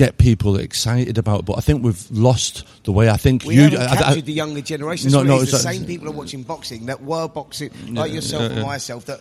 get 0.00 0.16
people 0.16 0.56
excited 0.56 1.18
about. 1.18 1.44
But 1.44 1.58
I 1.58 1.60
think 1.60 1.84
we've 1.84 2.10
lost 2.10 2.64
the 2.84 2.92
way. 2.92 3.10
I 3.10 3.18
think 3.18 3.44
we 3.44 3.54
you 3.56 3.62
haven't 3.64 3.80
I- 3.82 3.92
I- 3.92 3.96
captured 3.96 4.24
the 4.24 4.32
younger 4.32 4.62
generation. 4.62 5.10
No, 5.12 5.22
No, 5.22 5.36
no, 5.36 5.42
it's 5.42 5.50
the 5.52 5.58
it's- 5.58 5.76
same 5.76 5.84
people 5.86 6.08
are 6.08 6.12
watching 6.12 6.42
boxing 6.42 6.86
that 6.86 7.02
were 7.02 7.28
boxing, 7.28 7.70
like 7.94 8.12
yourself 8.12 8.50
and 8.50 8.62
myself. 8.62 9.04
That 9.04 9.20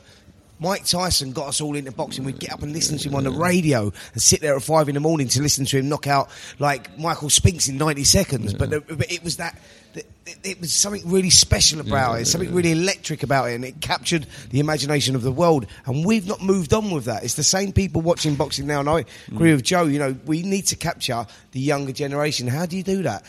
Mike 0.62 0.86
Tyson 0.86 1.32
got 1.34 1.48
us 1.48 1.60
all 1.62 1.76
into 1.76 1.92
boxing. 1.92 2.24
We'd 2.24 2.40
get 2.40 2.52
up 2.54 2.64
and 2.64 2.72
listen 2.74 2.98
to 2.98 3.10
him 3.10 3.16
on 3.16 3.24
the 3.26 3.32
radio 3.32 3.92
and 4.14 4.22
sit 4.22 4.40
there 4.42 4.56
at 4.56 4.64
five 4.64 4.88
in 4.90 4.96
the 4.96 5.00
morning 5.02 5.28
to 5.30 5.42
listen 5.42 5.66
to 5.66 5.78
him 5.80 5.90
knock 5.90 6.08
out 6.08 6.30
like 6.60 6.98
Michael 6.98 7.30
Spinks 7.30 7.68
in 7.68 7.78
ninety 7.78 8.04
seconds. 8.06 8.54
But, 8.54 8.70
the, 8.70 8.80
but 8.82 9.12
it 9.12 9.24
was 9.24 9.38
that. 9.38 9.60
That- 9.94 10.06
It, 10.26 10.38
it 10.44 10.62
was 10.62 10.72
something 10.72 11.02
really 11.10 11.32
special 11.32 11.80
about 11.80 12.22
it, 12.22 12.26
something 12.26 12.54
really 12.54 12.72
electric 12.72 13.24
about 13.24 13.50
it, 13.50 13.56
and 13.56 13.66
it 13.66 13.82
captured 13.82 14.28
the 14.52 14.60
imagination 14.60 15.16
of 15.16 15.24
the 15.24 15.32
world. 15.32 15.66
And 15.86 16.06
we've 16.06 16.28
not 16.28 16.42
moved 16.42 16.72
on 16.72 16.92
with 16.92 17.06
that. 17.06 17.24
It's 17.24 17.34
the 17.34 17.44
same 17.44 17.72
people 17.72 18.02
watching 18.02 18.36
boxing 18.36 18.68
now, 18.68 18.80
and 18.80 18.90
I 18.90 19.06
agree 19.32 19.52
with 19.54 19.64
Joe. 19.64 19.86
You 19.86 19.98
know, 19.98 20.16
we 20.28 20.44
need 20.44 20.68
to 20.68 20.76
capture 20.76 21.26
the 21.52 21.60
younger 21.60 21.92
generation. 21.92 22.48
How 22.48 22.68
do 22.68 22.78
you 22.78 22.84
do 22.84 23.04
that? 23.04 23.24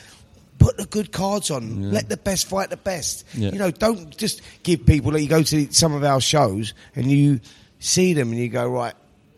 put 0.58 0.76
the 0.76 0.84
good 0.84 1.10
cards 1.10 1.50
on. 1.50 1.90
Let 1.90 2.08
the 2.08 2.18
best 2.18 2.46
fight 2.46 2.68
the 2.68 2.76
best. 2.76 3.24
Yeah. 3.32 3.50
You 3.50 3.58
know, 3.58 3.70
don't 3.70 4.14
just 4.16 4.42
give 4.62 4.84
people. 4.86 5.10
Like 5.10 5.22
you 5.22 5.28
go 5.28 5.42
to 5.42 5.72
some 5.72 5.94
of 5.94 6.04
our 6.04 6.20
shows 6.20 6.74
and 6.94 7.10
you 7.10 7.40
see 7.78 8.12
them 8.12 8.30
and 8.30 8.38
you 8.38 8.48
go, 8.48 8.68
right. 8.68 8.94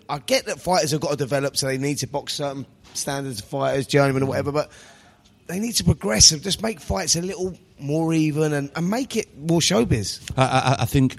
I 0.09 0.19
get 0.19 0.47
that 0.47 0.61
fighters 0.61 0.91
have 0.91 1.01
got 1.01 1.13
to 1.13 1.17
develop, 1.17 1.57
so 1.57 1.69
they 1.69 1.79
need 1.79 1.99
to 1.99 2.09
box 2.09 2.35
certain 2.35 2.67
standards 2.93 3.39
of 3.41 3.47
fighters, 3.47 3.87
journeyman 3.87 4.25
or 4.25 4.27
mm. 4.27 4.31
whatever, 4.31 4.53
but 4.53 4.71
they 5.53 5.61
need 5.61 5.73
to 5.73 5.85
progress 5.85 6.31
and 6.31 6.43
just 6.43 6.63
make 6.63 6.81
fights 6.81 7.15
a 7.15 7.21
little 7.21 7.57
more 7.79 8.15
even 8.15 8.55
and, 8.55 8.71
and 8.75 8.89
make 8.89 9.17
it 9.17 9.37
more 9.37 9.61
showbiz. 9.61 10.21
I, 10.37 10.45
I, 10.45 10.77
I 10.83 10.85
think 10.87 11.17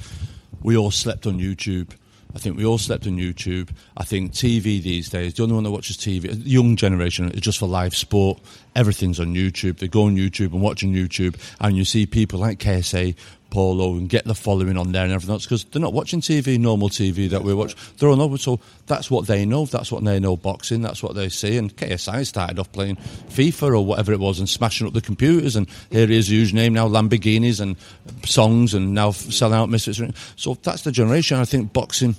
we 0.63 0.75
all 0.75 0.91
slept 0.91 1.27
on 1.27 1.39
YouTube. 1.39 1.91
I 2.35 2.39
think 2.39 2.57
we 2.57 2.65
all 2.65 2.79
slept 2.79 3.05
on 3.05 3.17
YouTube. 3.17 3.69
I 3.95 4.03
think 4.03 4.31
TV 4.31 4.81
these 4.81 5.09
days, 5.09 5.35
the 5.35 5.43
only 5.43 5.53
one 5.53 5.63
that 5.65 5.71
watches 5.71 5.97
TV, 5.97 6.21
the 6.21 6.49
young 6.49 6.75
generation, 6.75 7.29
is 7.29 7.41
just 7.41 7.59
for 7.59 7.67
live 7.67 7.95
sport. 7.95 8.39
Everything's 8.75 9.19
on 9.19 9.35
YouTube. 9.35 9.77
They 9.77 9.87
go 9.87 10.05
on 10.05 10.15
YouTube 10.15 10.51
and 10.51 10.61
watch 10.61 10.83
on 10.83 10.93
YouTube, 10.93 11.35
and 11.59 11.77
you 11.77 11.85
see 11.85 12.07
people 12.07 12.39
like 12.39 12.57
KSI, 12.57 13.15
Paulo, 13.53 13.93
and 13.93 14.09
get 14.09 14.25
the 14.25 14.33
following 14.33 14.77
on 14.77 14.91
there 14.91 15.03
and 15.03 15.13
everything 15.13 15.33
else 15.33 15.45
because 15.45 15.63
they're 15.65 15.79
not 15.79 15.93
watching 15.93 16.21
TV, 16.21 16.59
normal 16.59 16.89
TV 16.89 17.29
that 17.29 17.43
we 17.43 17.53
watch. 17.53 17.75
They're 17.97 18.09
on 18.09 18.19
over, 18.19 18.39
so 18.39 18.59
that's 18.87 19.11
what 19.11 19.27
they 19.27 19.45
know. 19.45 19.67
That's 19.67 19.91
what 19.91 20.03
they 20.03 20.19
know 20.19 20.35
boxing. 20.35 20.81
That's 20.81 21.03
what 21.03 21.13
they 21.13 21.29
see. 21.29 21.57
And 21.57 21.75
KSI 21.75 22.25
started 22.25 22.57
off 22.57 22.71
playing 22.71 22.95
FIFA 23.29 23.77
or 23.77 23.85
whatever 23.85 24.11
it 24.11 24.19
was 24.19 24.39
and 24.39 24.49
smashing 24.49 24.87
up 24.87 24.93
the 24.93 25.01
computers. 25.01 25.55
And 25.55 25.67
here 25.91 26.07
he 26.07 26.17
is, 26.17 26.29
huge 26.29 26.51
name 26.51 26.73
now, 26.73 26.87
Lamborghinis 26.87 27.61
and 27.61 27.77
songs, 28.25 28.73
and 28.73 28.95
now 28.95 29.11
selling 29.11 29.59
out 29.59 29.69
Misfits. 29.69 30.01
So 30.35 30.55
that's 30.55 30.81
the 30.81 30.91
generation. 30.91 31.37
I 31.37 31.45
think 31.45 31.73
boxing 31.73 32.15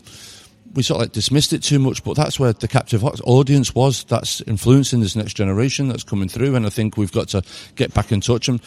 we 0.74 0.82
sort 0.82 0.96
of 0.96 1.02
like 1.02 1.12
dismissed 1.12 1.52
it 1.52 1.62
too 1.62 1.78
much, 1.78 2.02
but 2.04 2.16
that's 2.16 2.38
where 2.38 2.52
the 2.52 2.68
captive 2.68 3.04
audience 3.04 3.74
was. 3.74 4.04
That's 4.04 4.40
influencing 4.42 5.00
this 5.00 5.16
next 5.16 5.34
generation 5.34 5.88
that's 5.88 6.04
coming 6.04 6.28
through, 6.28 6.54
and 6.56 6.66
I 6.66 6.68
think 6.68 6.96
we've 6.96 7.12
got 7.12 7.28
to 7.28 7.42
get 7.76 7.94
back 7.94 8.12
in 8.12 8.20
touch. 8.20 8.48
And 8.48 8.60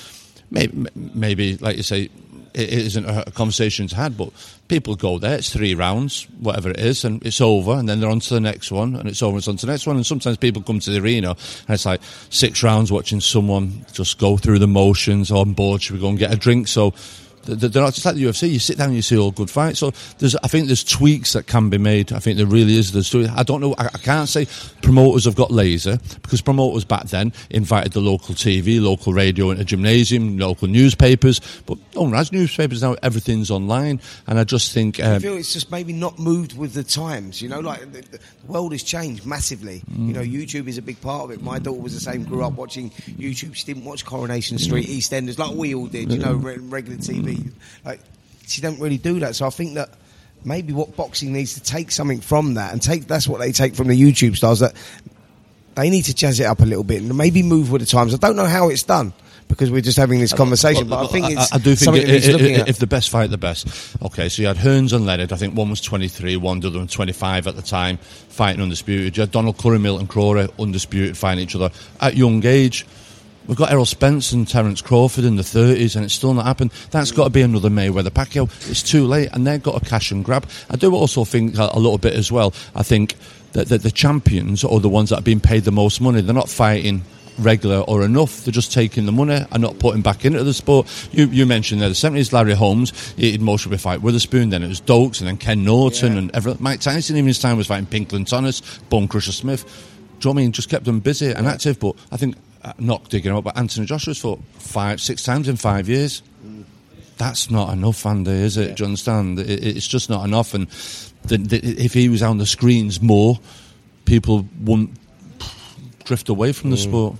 maybe, 0.49 0.87
maybe 0.95 1.57
like 1.57 1.77
you 1.77 1.83
say, 1.83 2.09
it 2.57 2.73
isn't 2.73 3.05
a 3.05 3.31
conversation 3.31 3.87
had, 3.87 4.17
but 4.17 4.31
people 4.67 4.95
go 4.95 5.19
there. 5.19 5.35
It's 5.35 5.51
three 5.51 5.75
rounds, 5.75 6.27
whatever 6.39 6.71
it 6.71 6.79
is, 6.79 7.05
and 7.05 7.23
it's 7.25 7.39
over, 7.39 7.73
and 7.73 7.87
then 7.87 7.99
they're 7.99 8.09
on 8.09 8.19
to 8.19 8.33
the 8.33 8.39
next 8.39 8.71
one, 8.71 8.95
and 8.95 9.07
it's 9.07 9.21
over, 9.21 9.33
and 9.33 9.37
it's 9.39 9.47
on 9.47 9.57
to 9.57 9.65
the 9.65 9.71
next 9.71 9.85
one. 9.85 9.95
And 9.95 10.05
sometimes 10.05 10.37
people 10.37 10.61
come 10.61 10.79
to 10.79 10.89
the 10.89 10.99
arena, 10.99 11.29
and 11.29 11.73
it's 11.73 11.85
like 11.85 12.01
six 12.29 12.63
rounds 12.63 12.91
watching 12.91 13.21
someone 13.21 13.85
just 13.93 14.17
go 14.17 14.37
through 14.37 14.59
the 14.59 14.67
motions. 14.67 15.31
Oh, 15.31 15.39
on 15.39 15.53
board, 15.53 15.81
should 15.81 15.95
we 15.95 16.01
go 16.01 16.09
and 16.09 16.17
get 16.17 16.33
a 16.33 16.37
drink? 16.37 16.67
So 16.67 16.93
they're 17.47 17.81
not 17.81 17.93
just 17.93 18.05
like 18.05 18.15
the 18.15 18.23
UFC. 18.23 18.49
You 18.51 18.59
sit 18.59 18.77
down, 18.77 18.87
and 18.87 18.95
you 18.95 19.01
see 19.01 19.17
all 19.17 19.31
good 19.31 19.49
fights. 19.49 19.79
So 19.79 19.91
there's, 20.19 20.35
I 20.37 20.47
think 20.47 20.67
there's 20.67 20.83
tweaks 20.83 21.33
that 21.33 21.47
can 21.47 21.69
be 21.69 21.77
made. 21.77 22.11
I 22.13 22.19
think 22.19 22.37
there 22.37 22.45
really 22.45 22.75
is. 22.77 22.91
There's. 22.91 23.13
I 23.15 23.43
don't 23.43 23.61
know. 23.61 23.73
I, 23.77 23.85
I 23.87 23.97
can't 23.99 24.29
say 24.29 24.47
promoters 24.81 25.25
have 25.25 25.35
got 25.35 25.51
laser 25.51 25.97
because 26.21 26.41
promoters 26.41 26.85
back 26.85 27.05
then 27.05 27.33
invited 27.49 27.93
the 27.93 28.01
local 28.01 28.35
TV, 28.35 28.81
local 28.81 29.13
radio 29.13 29.51
into 29.51 29.63
gymnasium, 29.65 30.37
local 30.37 30.67
newspapers. 30.67 31.39
But 31.65 31.77
no 31.95 32.03
one 32.03 32.13
has 32.13 32.31
newspapers 32.31 32.81
now. 32.81 32.95
Everything's 33.03 33.49
online, 33.51 33.99
and 34.27 34.39
I 34.39 34.43
just 34.43 34.73
think. 34.73 34.99
I 34.99 35.15
Um, 35.15 35.21
feel 35.21 35.37
it's 35.37 35.53
just 35.53 35.71
maybe 35.71 35.93
not 35.93 36.19
moved 36.19 36.57
with 36.57 36.73
the 36.73 36.83
times. 36.83 37.41
You 37.41 37.49
know, 37.49 37.59
like 37.59 37.79
the, 37.91 38.01
the 38.01 38.19
world 38.47 38.71
has 38.73 38.83
changed 38.83 39.25
massively. 39.25 39.83
You 39.97 40.13
know, 40.13 40.21
YouTube 40.21 40.67
is 40.67 40.77
a 40.77 40.81
big 40.81 40.99
part 41.01 41.23
of 41.25 41.31
it. 41.31 41.41
My 41.41 41.59
daughter 41.59 41.79
was 41.81 41.93
the 41.93 41.99
same. 41.99 42.23
Grew 42.23 42.43
up 42.43 42.53
watching 42.53 42.89
YouTube. 42.91 43.55
She 43.55 43.65
didn't 43.65 43.85
watch 43.85 44.05
Coronation 44.05 44.57
Street, 44.57 44.87
EastEnders 44.87 45.37
like 45.37 45.55
we 45.55 45.73
all 45.75 45.87
did. 45.87 46.11
You 46.11 46.19
know, 46.19 46.33
re- 46.33 46.57
regular 46.57 46.97
TV. 46.97 47.36
Like 47.85 47.99
she 48.47 48.61
don't 48.61 48.79
really 48.79 48.97
do 48.97 49.19
that. 49.19 49.35
So 49.35 49.45
I 49.45 49.49
think 49.49 49.75
that 49.75 49.89
maybe 50.43 50.73
what 50.73 50.95
boxing 50.95 51.33
needs 51.33 51.53
to 51.55 51.61
take 51.61 51.91
something 51.91 52.21
from 52.21 52.55
that 52.55 52.71
and 52.73 52.81
take. 52.81 53.07
That's 53.07 53.27
what 53.27 53.39
they 53.39 53.51
take 53.51 53.75
from 53.75 53.87
the 53.87 53.99
YouTube 53.99 54.35
stars. 54.37 54.59
That 54.59 54.73
they 55.75 55.89
need 55.89 56.03
to 56.05 56.13
jazz 56.15 56.39
it 56.39 56.45
up 56.45 56.59
a 56.61 56.65
little 56.65 56.83
bit 56.83 57.01
and 57.01 57.15
maybe 57.17 57.43
move 57.43 57.71
with 57.71 57.81
the 57.81 57.87
times. 57.87 58.13
I 58.13 58.17
don't 58.17 58.35
know 58.35 58.45
how 58.45 58.69
it's 58.69 58.83
done. 58.83 59.13
Because 59.49 59.71
we're 59.71 59.79
just 59.79 59.97
having 59.97 60.19
this 60.19 60.33
conversation, 60.33 60.89
but 60.89 61.05
I 61.05 61.07
think 61.07 61.29
it's 61.31 61.53
I, 61.53 61.57
do 61.57 61.73
think 61.73 61.77
something 61.77 62.03
i- 62.03 62.05
that 62.05 62.11
needs 62.11 62.27
i- 62.27 62.31
looking 62.33 62.55
i- 62.57 62.59
at. 62.59 62.67
if 62.67 62.79
the 62.79 62.85
best 62.87 63.09
fight 63.09 63.29
the 63.29 63.37
best. 63.37 63.65
Okay, 64.03 64.27
so 64.27 64.41
you 64.41 64.47
had 64.49 64.57
Hearns 64.57 64.91
and 64.91 65.05
Leonard. 65.05 65.31
I 65.31 65.37
think 65.37 65.55
one 65.55 65.69
was 65.69 65.79
23, 65.79 66.35
one 66.35 66.59
the 66.59 66.67
other 66.67 66.79
one 66.79 66.89
25 66.89 67.47
at 67.47 67.55
the 67.55 67.61
time, 67.61 67.95
fighting 68.27 68.61
undisputed. 68.61 69.15
You 69.15 69.21
had 69.21 69.31
Donald 69.31 69.57
Curry, 69.57 69.79
Milton 69.79 70.05
McCrory, 70.05 70.49
undisputed, 70.59 71.17
fighting 71.17 71.45
each 71.45 71.55
other 71.55 71.71
at 72.01 72.17
young 72.17 72.45
age. 72.45 72.85
We've 73.47 73.57
got 73.57 73.71
Errol 73.71 73.85
Spence 73.85 74.33
and 74.33 74.47
Terence 74.47 74.81
Crawford 74.81 75.23
in 75.23 75.37
the 75.37 75.43
30s, 75.43 75.95
and 75.95 76.03
it's 76.03 76.13
still 76.13 76.33
not 76.33 76.45
happened. 76.45 76.71
That's 76.91 77.11
got 77.11 77.25
to 77.25 77.29
be 77.29 77.41
another 77.41 77.69
Mayweather 77.69 78.09
Pacquiao. 78.09 78.45
It's 78.69 78.83
too 78.83 79.05
late, 79.05 79.29
and 79.31 79.47
they've 79.47 79.63
got 79.63 79.81
a 79.81 79.85
cash 79.85 80.11
and 80.11 80.23
grab. 80.23 80.47
I 80.69 80.75
do 80.75 80.93
also 80.93 81.23
think 81.23 81.57
a, 81.57 81.69
a 81.71 81.79
little 81.79 81.97
bit 81.97 82.13
as 82.13 82.31
well. 82.31 82.53
I 82.75 82.83
think 82.83 83.15
that, 83.53 83.69
that 83.69 83.83
the 83.83 83.91
champions 83.91 84.63
or 84.63 84.79
the 84.79 84.89
ones 84.89 85.09
that 85.09 85.15
have 85.15 85.23
been 85.23 85.39
paid 85.39 85.63
the 85.63 85.71
most 85.71 86.01
money, 86.01 86.21
they're 86.21 86.35
not 86.35 86.49
fighting 86.49 87.03
regular 87.37 87.79
or 87.79 88.03
enough. 88.03 88.43
They're 88.43 88.51
just 88.51 88.73
taking 88.73 89.05
the 89.05 89.11
money 89.11 89.45
and 89.51 89.61
not 89.61 89.79
putting 89.79 90.01
back 90.01 90.25
into 90.25 90.43
the 90.43 90.53
sport. 90.53 90.87
You, 91.11 91.27
you 91.27 91.45
mentioned 91.45 91.81
there 91.81 91.89
the 91.89 91.95
70s, 91.95 92.33
Larry 92.33 92.53
Holmes, 92.53 93.13
he 93.13 93.31
had 93.31 93.41
most 93.41 93.65
of 93.65 93.71
a 93.71 93.77
fight 93.77 94.01
Witherspoon, 94.01 94.49
then 94.49 94.63
it 94.63 94.67
was 94.67 94.81
Dokes, 94.81 95.19
and 95.19 95.27
then 95.27 95.37
Ken 95.37 95.63
Norton, 95.63 96.17
and 96.17 96.35
everything. 96.35 96.61
Mike 96.61 96.81
Tyson, 96.81 97.15
even 97.15 97.27
his 97.27 97.39
time, 97.39 97.57
was 97.57 97.67
fighting 97.67 97.85
Pinklon 97.85 98.25
Thomas, 98.25 98.61
Bone 98.89 99.07
Crusher 99.07 99.31
Smith. 99.31 99.63
Do 100.19 100.29
you 100.29 100.33
know 100.33 100.35
what 100.35 100.41
I 100.41 100.43
mean? 100.43 100.51
Just 100.51 100.69
kept 100.69 100.85
them 100.85 100.99
busy 100.99 101.31
and 101.31 101.47
active, 101.47 101.79
but 101.79 101.95
I 102.11 102.17
think, 102.17 102.35
Uh, 102.63 102.73
not 102.79 103.09
digging 103.09 103.31
up, 103.31 103.43
but 103.43 103.57
Anthony 103.57 103.85
Joshua's 103.85 104.17
fought 104.17 104.41
five, 104.57 104.99
six 104.99 105.23
times 105.23 105.47
in 105.47 105.57
five 105.57 105.87
years. 105.87 106.23
That's 107.17 107.49
not 107.49 107.73
enough, 107.73 108.05
Andy, 108.05 108.31
is 108.31 108.57
it? 108.57 108.75
Do 108.75 108.83
you 108.83 108.87
understand? 108.87 109.39
It, 109.39 109.63
it's 109.63 109.87
just 109.87 110.09
not 110.09 110.23
enough. 110.25 110.53
And 110.53 110.67
the, 111.25 111.37
the, 111.37 111.57
if 111.83 111.93
he 111.93 112.09
was 112.09 112.21
on 112.21 112.37
the 112.37 112.45
screens 112.45 113.01
more, 113.01 113.39
people 114.05 114.47
wouldn't 114.61 114.91
drift 116.03 116.29
away 116.29 116.51
from 116.51 116.69
the 116.71 116.77
mm. 116.77 116.83
sport. 116.83 117.15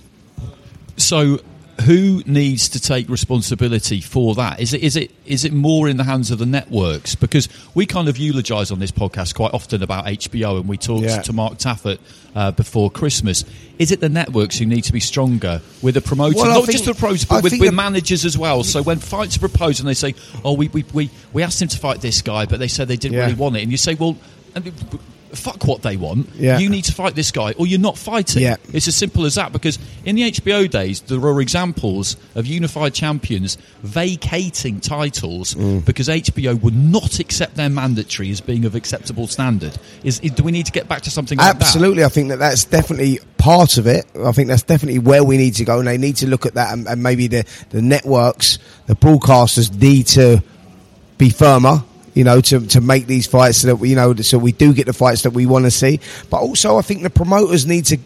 So, 0.96 1.40
who 1.84 2.22
needs 2.26 2.68
to 2.70 2.80
take 2.80 3.08
responsibility 3.08 4.00
for 4.00 4.34
that? 4.34 4.58
Is 4.60 4.72
it 4.74 4.82
is 4.82 4.96
it 4.96 5.10
is 5.26 5.44
it 5.44 5.52
more 5.52 5.88
in 5.88 5.96
the 5.96 6.04
hands 6.04 6.30
of 6.30 6.38
the 6.38 6.46
networks? 6.46 7.14
Because 7.14 7.48
we 7.74 7.86
kind 7.86 8.08
of 8.08 8.18
eulogise 8.18 8.70
on 8.70 8.78
this 8.80 8.90
podcast 8.90 9.34
quite 9.34 9.54
often 9.54 9.82
about 9.82 10.06
HBO, 10.06 10.58
and 10.58 10.68
we 10.68 10.76
talked 10.76 11.04
Yeah. 11.04 11.22
to 11.22 11.32
Mark 11.32 11.58
Taffet 11.58 11.98
uh, 12.34 12.50
before 12.50 12.90
Christmas. 12.90 13.44
Is 13.78 13.92
it 13.92 14.00
the 14.00 14.08
networks 14.08 14.58
who 14.58 14.66
need 14.66 14.82
to 14.84 14.92
be 14.92 15.00
stronger 15.00 15.60
with 15.82 15.94
the 15.94 16.00
promoters, 16.00 16.36
Well, 16.36 16.46
not 16.46 16.66
think- 16.66 16.72
just 16.72 16.84
the 16.86 16.94
promoters, 16.94 17.26
I 17.30 17.36
but 17.36 17.44
with, 17.44 17.52
with 17.52 17.60
the- 17.70 17.72
managers 17.72 18.24
as 18.24 18.36
well? 18.36 18.64
So 18.64 18.82
when 18.82 18.98
fights 18.98 19.36
are 19.36 19.40
proposed 19.40 19.78
and 19.80 19.88
they 19.88 19.94
say, 19.94 20.14
"Oh, 20.44 20.54
we 20.54 20.68
we, 20.68 20.84
we, 20.92 21.10
we 21.32 21.42
asked 21.44 21.62
him 21.62 21.68
to 21.68 21.78
fight 21.78 22.00
this 22.00 22.22
guy, 22.22 22.46
but 22.46 22.58
they 22.58 22.68
said 22.68 22.88
they 22.88 22.96
didn't 22.96 23.16
Yeah. 23.16 23.24
really 23.24 23.34
want 23.34 23.56
it," 23.56 23.62
and 23.62 23.70
you 23.70 23.76
say, 23.78 23.94
"Well." 23.94 24.16
Fuck 25.34 25.66
what 25.66 25.82
they 25.82 25.96
want. 25.96 26.28
Yeah. 26.34 26.58
You 26.58 26.68
need 26.70 26.84
to 26.84 26.92
fight 26.92 27.14
this 27.14 27.30
guy, 27.30 27.52
or 27.52 27.66
you're 27.66 27.78
not 27.80 27.98
fighting. 27.98 28.42
Yeah. 28.42 28.56
It's 28.72 28.88
as 28.88 28.96
simple 28.96 29.26
as 29.26 29.34
that 29.34 29.52
because 29.52 29.78
in 30.04 30.16
the 30.16 30.30
HBO 30.30 30.70
days, 30.70 31.00
there 31.02 31.18
are 31.20 31.40
examples 31.40 32.16
of 32.34 32.46
unified 32.46 32.94
champions 32.94 33.58
vacating 33.82 34.80
titles 34.80 35.54
Mm. 35.54 35.84
because 35.84 36.08
HBO 36.08 36.54
would 36.62 36.74
not 36.76 37.18
accept 37.18 37.56
their 37.56 37.68
mandatory 37.68 38.30
as 38.30 38.40
being 38.40 38.64
of 38.64 38.74
acceptable 38.74 39.26
standard. 39.26 39.76
Is, 40.04 40.20
do 40.20 40.42
we 40.42 40.52
need 40.52 40.66
to 40.66 40.72
get 40.72 40.88
back 40.88 41.02
to 41.02 41.10
something 41.10 41.38
like 41.38 41.58
that? 41.58 41.62
Absolutely, 41.62 42.04
I 42.04 42.08
think 42.08 42.28
that 42.30 42.38
that's 42.38 42.64
definitely 42.64 43.18
part 43.38 43.78
of 43.78 43.86
it. 43.86 44.06
I 44.24 44.32
think 44.32 44.48
that's 44.48 44.62
definitely 44.62 44.98
where 45.00 45.24
we 45.24 45.36
need 45.36 45.54
to 45.56 45.64
go, 45.64 45.78
and 45.78 45.88
they 45.88 45.98
need 45.98 46.16
to 46.16 46.26
look 46.26 46.46
at 46.46 46.54
that, 46.54 46.72
and, 46.72 46.86
and 46.88 47.02
maybe 47.02 47.26
the 47.26 47.44
the 47.70 47.82
networks, 47.82 48.58
the 48.86 48.94
broadcasters 48.96 49.74
need 49.80 50.06
to 50.08 50.42
be 51.18 51.30
firmer. 51.30 51.82
You 52.18 52.24
know, 52.24 52.40
to, 52.40 52.66
to 52.66 52.80
make 52.80 53.06
these 53.06 53.28
fights 53.28 53.58
so 53.58 53.68
that 53.68 53.76
we, 53.76 53.90
you 53.90 53.94
know, 53.94 54.12
so 54.16 54.38
we 54.38 54.50
do 54.50 54.74
get 54.74 54.86
the 54.86 54.92
fights 54.92 55.22
that 55.22 55.30
we 55.30 55.46
want 55.46 55.66
to 55.66 55.70
see. 55.70 56.00
But 56.30 56.38
also, 56.38 56.76
I 56.76 56.82
think 56.82 57.04
the 57.04 57.10
promoters 57.10 57.64
need 57.64 57.84
to 57.86 57.98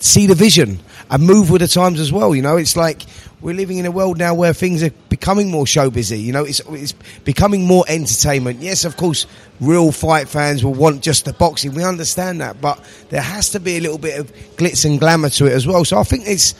see 0.00 0.26
the 0.26 0.34
vision 0.34 0.80
and 1.08 1.22
move 1.22 1.48
with 1.48 1.60
the 1.60 1.68
times 1.68 2.00
as 2.00 2.12
well. 2.12 2.34
You 2.34 2.42
know, 2.42 2.56
it's 2.56 2.74
like 2.74 3.02
we're 3.40 3.54
living 3.54 3.78
in 3.78 3.86
a 3.86 3.92
world 3.92 4.18
now 4.18 4.34
where 4.34 4.52
things 4.52 4.82
are 4.82 4.90
becoming 5.08 5.52
more 5.52 5.68
show 5.68 5.88
busy. 5.88 6.18
You 6.18 6.32
know, 6.32 6.42
it's 6.44 6.58
it's 6.70 6.94
becoming 7.24 7.64
more 7.64 7.84
entertainment. 7.86 8.58
Yes, 8.58 8.84
of 8.84 8.96
course, 8.96 9.28
real 9.60 9.92
fight 9.92 10.28
fans 10.28 10.64
will 10.64 10.74
want 10.74 11.04
just 11.04 11.24
the 11.24 11.32
boxing. 11.32 11.74
We 11.74 11.84
understand 11.84 12.40
that, 12.40 12.60
but 12.60 12.82
there 13.10 13.22
has 13.22 13.50
to 13.50 13.60
be 13.60 13.76
a 13.76 13.80
little 13.80 13.98
bit 13.98 14.18
of 14.18 14.34
glitz 14.56 14.84
and 14.84 14.98
glamour 14.98 15.30
to 15.30 15.46
it 15.46 15.52
as 15.52 15.64
well. 15.64 15.84
So 15.84 16.00
I 16.00 16.02
think 16.02 16.24
it's 16.26 16.56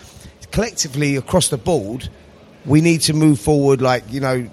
collectively 0.52 1.16
across 1.16 1.48
the 1.48 1.58
board, 1.58 2.08
we 2.66 2.80
need 2.80 3.00
to 3.00 3.14
move 3.14 3.40
forward. 3.40 3.82
Like 3.82 4.04
you 4.12 4.20
know. 4.20 4.48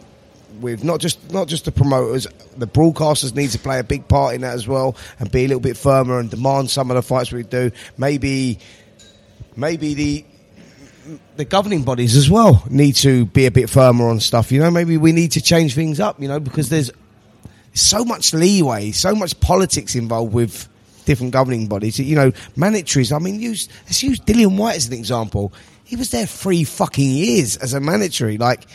With 0.61 0.83
not 0.83 0.99
just 0.99 1.31
not 1.31 1.47
just 1.47 1.65
the 1.65 1.71
promoters, 1.71 2.27
the 2.57 2.67
broadcasters 2.67 3.35
need 3.35 3.49
to 3.51 3.59
play 3.59 3.79
a 3.79 3.83
big 3.83 4.07
part 4.07 4.35
in 4.35 4.41
that 4.41 4.53
as 4.53 4.67
well, 4.67 4.95
and 5.19 5.31
be 5.31 5.45
a 5.45 5.47
little 5.47 5.59
bit 5.59 5.77
firmer 5.77 6.19
and 6.19 6.29
demand 6.29 6.69
some 6.69 6.89
of 6.91 6.95
the 6.95 7.01
fights 7.01 7.31
we 7.31 7.43
do. 7.43 7.71
Maybe, 7.97 8.59
maybe 9.55 9.93
the 9.93 10.25
the 11.35 11.45
governing 11.45 11.83
bodies 11.83 12.15
as 12.15 12.29
well 12.29 12.63
need 12.69 12.93
to 12.95 13.25
be 13.27 13.45
a 13.45 13.51
bit 13.51 13.69
firmer 13.69 14.07
on 14.07 14.19
stuff. 14.19 14.51
You 14.51 14.59
know, 14.59 14.71
maybe 14.71 14.97
we 14.97 15.11
need 15.11 15.33
to 15.33 15.41
change 15.41 15.75
things 15.75 15.99
up. 15.99 16.19
You 16.21 16.27
know, 16.27 16.39
because 16.39 16.69
there's 16.69 16.91
so 17.73 18.05
much 18.05 18.33
leeway, 18.33 18.91
so 18.91 19.13
much 19.13 19.39
politics 19.39 19.95
involved 19.95 20.33
with 20.33 20.67
different 21.05 21.33
governing 21.33 21.67
bodies. 21.67 21.99
You 21.99 22.15
know, 22.15 22.31
mandatories. 22.57 23.15
I 23.15 23.19
mean, 23.19 23.39
use 23.39 23.69
let's 23.85 24.01
use 24.03 24.19
Dillian 24.19 24.57
Whyte 24.57 24.77
as 24.77 24.87
an 24.87 24.93
example. 24.93 25.53
He 25.83 25.95
was 25.95 26.09
there 26.11 26.25
three 26.25 26.63
fucking 26.63 27.09
years 27.09 27.57
as 27.57 27.73
a 27.73 27.79
mandatory. 27.79 28.37
Like, 28.37 28.65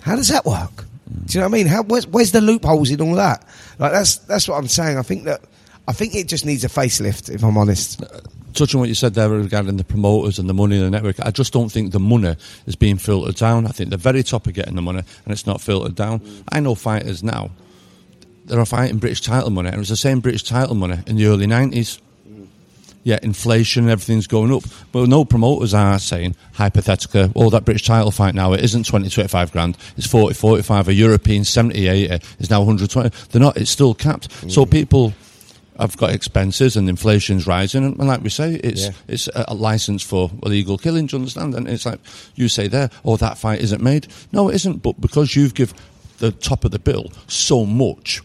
how 0.00 0.16
does 0.16 0.28
that 0.28 0.44
work? 0.44 0.84
Do 1.08 1.38
you 1.38 1.40
know 1.40 1.48
what 1.48 1.54
I 1.54 1.58
mean? 1.58 1.66
How, 1.66 1.82
where's, 1.82 2.06
where's 2.06 2.32
the 2.32 2.40
loopholes 2.40 2.90
in 2.90 3.00
all 3.00 3.14
that? 3.16 3.46
Like, 3.78 3.92
that's 3.92 4.16
that's 4.16 4.48
what 4.48 4.56
I'm 4.56 4.68
saying. 4.68 4.96
I 4.96 5.02
think 5.02 5.24
that 5.24 5.42
I 5.86 5.92
think 5.92 6.14
it 6.14 6.28
just 6.28 6.46
needs 6.46 6.64
a 6.64 6.68
facelift. 6.68 7.32
If 7.32 7.44
I'm 7.44 7.58
honest. 7.58 8.02
Uh, 8.02 8.20
touching 8.54 8.78
on 8.78 8.82
what 8.82 8.88
you 8.88 8.94
said 8.94 9.14
there 9.14 9.28
regarding 9.28 9.76
the 9.76 9.84
promoters 9.84 10.38
and 10.38 10.48
the 10.48 10.54
money 10.54 10.76
in 10.76 10.82
the 10.82 10.90
network, 10.90 11.18
I 11.20 11.30
just 11.30 11.52
don't 11.52 11.70
think 11.70 11.92
the 11.92 11.98
money 11.98 12.36
is 12.66 12.76
being 12.76 12.98
filtered 12.98 13.34
down. 13.34 13.66
I 13.66 13.70
think 13.70 13.90
the 13.90 13.96
very 13.96 14.22
top 14.22 14.46
are 14.46 14.52
getting 14.52 14.76
the 14.76 14.82
money 14.82 15.00
and 15.00 15.32
it's 15.32 15.46
not 15.46 15.60
filtered 15.60 15.96
down. 15.96 16.22
I 16.50 16.60
know 16.60 16.76
fighters 16.76 17.22
now 17.24 17.50
that 18.46 18.58
are 18.58 18.64
fighting 18.64 18.98
British 18.98 19.22
title 19.22 19.50
money, 19.50 19.68
and 19.68 19.76
it 19.76 19.78
was 19.78 19.88
the 19.88 19.96
same 19.96 20.20
British 20.20 20.44
title 20.44 20.74
money 20.74 20.98
in 21.06 21.16
the 21.16 21.26
early 21.26 21.46
90s. 21.46 22.00
Yeah, 23.04 23.18
inflation, 23.22 23.84
and 23.84 23.90
everything's 23.90 24.26
going 24.26 24.52
up. 24.52 24.64
But 24.90 25.08
no 25.08 25.24
promoters 25.24 25.74
are 25.74 25.98
saying, 25.98 26.36
hypothetically, 26.54 27.30
oh, 27.36 27.50
that 27.50 27.64
British 27.64 27.84
title 27.84 28.10
fight 28.10 28.34
now, 28.34 28.54
it 28.54 28.64
isn't 28.64 28.86
20, 28.86 29.10
25 29.10 29.52
grand, 29.52 29.76
it's 29.96 30.06
40, 30.06 30.34
45. 30.34 30.88
A 30.88 30.94
European 30.94 31.44
70, 31.44 31.86
80 31.86 32.10
uh, 32.10 32.18
is 32.38 32.50
now 32.50 32.60
120. 32.60 33.10
They're 33.30 33.42
not, 33.42 33.56
it's 33.58 33.70
still 33.70 33.94
capped. 33.94 34.32
So 34.50 34.64
mm. 34.64 34.70
people 34.70 35.12
have 35.78 35.96
got 35.96 36.10
expenses 36.10 36.76
and 36.76 36.88
inflation's 36.88 37.46
rising, 37.46 37.84
and, 37.84 37.98
and 37.98 38.08
like 38.08 38.22
we 38.22 38.30
say, 38.30 38.54
it's 38.54 38.84
Yeah. 38.86 38.90
it's 39.08 39.28
a, 39.28 39.44
a 39.48 39.54
license 39.54 40.02
for 40.02 40.30
illegal 40.42 40.78
killing. 40.78 41.06
Do 41.06 41.16
you 41.16 41.20
understand? 41.20 41.54
And 41.54 41.68
it's 41.68 41.84
like 41.86 42.00
you 42.34 42.48
say 42.48 42.68
there, 42.68 42.90
oh, 43.04 43.16
that 43.16 43.38
fight 43.38 43.60
isn't 43.60 43.82
made. 43.82 44.06
No, 44.32 44.48
it 44.48 44.54
isn't. 44.56 44.82
But 44.82 45.00
because 45.00 45.36
you've 45.36 45.54
given 45.54 45.76
the 46.18 46.32
top 46.32 46.64
of 46.64 46.70
the 46.70 46.78
bill 46.78 47.12
so 47.26 47.66
much. 47.66 48.22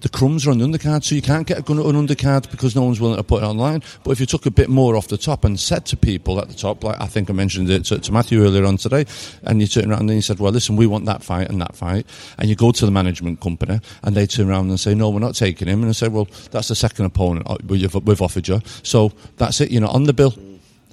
The 0.00 0.08
crumbs 0.08 0.46
are 0.46 0.52
on 0.52 0.58
the 0.58 0.64
undercard, 0.64 1.02
so 1.02 1.16
you 1.16 1.22
can't 1.22 1.44
get 1.44 1.58
a 1.58 1.62
gun 1.62 1.78
an 1.78 1.84
undercard 2.06 2.48
because 2.52 2.76
no 2.76 2.84
one's 2.84 3.00
willing 3.00 3.16
to 3.16 3.24
put 3.24 3.42
it 3.42 3.46
online. 3.46 3.82
But 4.04 4.12
if 4.12 4.20
you 4.20 4.26
took 4.26 4.46
a 4.46 4.50
bit 4.50 4.68
more 4.68 4.94
off 4.94 5.08
the 5.08 5.16
top 5.18 5.44
and 5.44 5.58
said 5.58 5.86
to 5.86 5.96
people 5.96 6.38
at 6.38 6.46
the 6.48 6.54
top, 6.54 6.84
like 6.84 7.00
I 7.00 7.06
think 7.06 7.28
I 7.28 7.32
mentioned 7.32 7.68
it 7.68 7.84
to, 7.86 7.98
to 7.98 8.12
Matthew 8.12 8.40
earlier 8.44 8.64
on 8.64 8.76
today, 8.76 9.06
and 9.42 9.60
you 9.60 9.66
turn 9.66 9.90
around 9.90 10.02
and 10.02 10.10
you 10.14 10.22
said, 10.22 10.38
well, 10.38 10.52
listen, 10.52 10.76
we 10.76 10.86
want 10.86 11.06
that 11.06 11.24
fight 11.24 11.48
and 11.50 11.60
that 11.60 11.74
fight, 11.74 12.06
and 12.38 12.48
you 12.48 12.54
go 12.54 12.70
to 12.70 12.84
the 12.86 12.92
management 12.92 13.40
company 13.40 13.80
and 14.04 14.14
they 14.14 14.26
turn 14.26 14.48
around 14.48 14.68
and 14.68 14.78
say, 14.78 14.94
no, 14.94 15.10
we're 15.10 15.18
not 15.18 15.34
taking 15.34 15.66
him, 15.66 15.80
and 15.82 15.88
I 15.88 15.92
say, 15.92 16.06
well, 16.06 16.28
that's 16.52 16.68
the 16.68 16.76
second 16.76 17.06
opponent 17.06 17.46
uh, 17.48 17.56
we've, 17.66 18.22
offered 18.22 18.46
you, 18.46 18.60
so 18.84 19.12
that's 19.36 19.60
it, 19.60 19.72
you're 19.72 19.82
not 19.82 19.96
on 19.96 20.04
the 20.04 20.12
bill. 20.12 20.32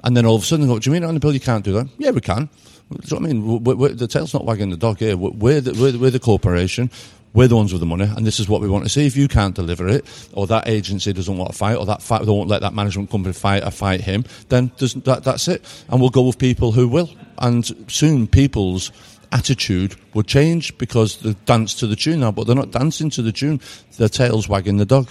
And 0.04 0.18
then 0.18 0.26
all 0.26 0.36
of 0.36 0.42
a 0.42 0.46
sudden, 0.46 0.66
they 0.68 0.74
go, 0.74 0.80
do 0.80 0.90
you 0.90 0.94
mean 0.94 1.04
on 1.04 1.14
the 1.14 1.20
bill 1.20 1.34
you 1.34 1.40
can't 1.40 1.64
do 1.64 1.74
that? 1.74 1.88
Yeah, 2.00 2.10
we 2.12 2.22
can. 2.22 2.46
Do 2.92 3.00
you 3.04 3.16
know 3.16 3.22
what 3.22 3.30
I 3.30 3.34
mean? 3.34 3.64
We're, 3.64 3.76
we're, 3.76 3.90
the 3.90 4.08
tail's 4.08 4.34
not 4.34 4.46
wagging 4.46 4.70
the 4.70 4.78
dog 4.78 5.00
here. 5.00 5.18
We're, 5.18 5.62
the, 5.62 5.74
we're, 5.80 5.92
the- 5.92 5.98
we're 6.00 6.12
the 6.12 6.20
corporation. 6.20 6.92
We're 7.36 7.50
the 7.50 7.58
ones 7.58 7.74
with 7.74 7.82
the 7.82 7.86
money, 7.86 8.06
and 8.06 8.26
this 8.26 8.40
is 8.40 8.48
what 8.48 8.62
we 8.62 8.70
want 8.70 8.86
to 8.86 8.90
see. 8.90 9.06
If 9.06 9.18
you 9.18 9.28
can't 9.28 9.54
deliver 9.54 9.90
it, 9.90 10.06
or 10.32 10.48
that 10.48 10.70
agency 10.70 11.12
doesn't 11.12 11.38
want 11.38 11.52
to 11.52 11.58
fight, 11.58 11.76
or 11.76 11.86
that 11.86 12.02
fight, 12.02 12.26
they 12.26 12.32
won't 12.32 12.48
let 12.48 12.62
that 12.62 12.74
management 12.74 13.10
company 13.12 13.34
fight 13.34 13.62
or 13.62 13.72
fight 13.72 14.00
him, 14.00 14.24
then 14.48 14.72
that, 14.78 15.22
that's 15.26 15.50
it. 15.50 15.62
And 15.90 16.00
we'll 16.00 16.12
go 16.12 16.22
with 16.22 16.40
people 16.40 16.72
who 16.72 16.88
will. 16.88 17.10
And 17.38 17.70
soon 17.92 18.26
people's 18.26 18.90
attitude 19.34 19.98
will 20.14 20.24
change 20.24 20.78
because 20.78 21.18
they 21.18 21.34
dance 21.46 21.76
to 21.76 21.88
the 21.88 21.98
tune 21.98 22.22
now, 22.22 22.32
but 22.32 22.48
they're 22.48 22.56
not 22.56 22.72
dancing 22.72 23.10
to 23.12 23.22
the 23.22 23.34
tune. 23.34 23.60
Their 23.98 24.08
tail's 24.08 24.48
wagging 24.48 24.78
the 24.78 24.86
dog. 24.86 25.10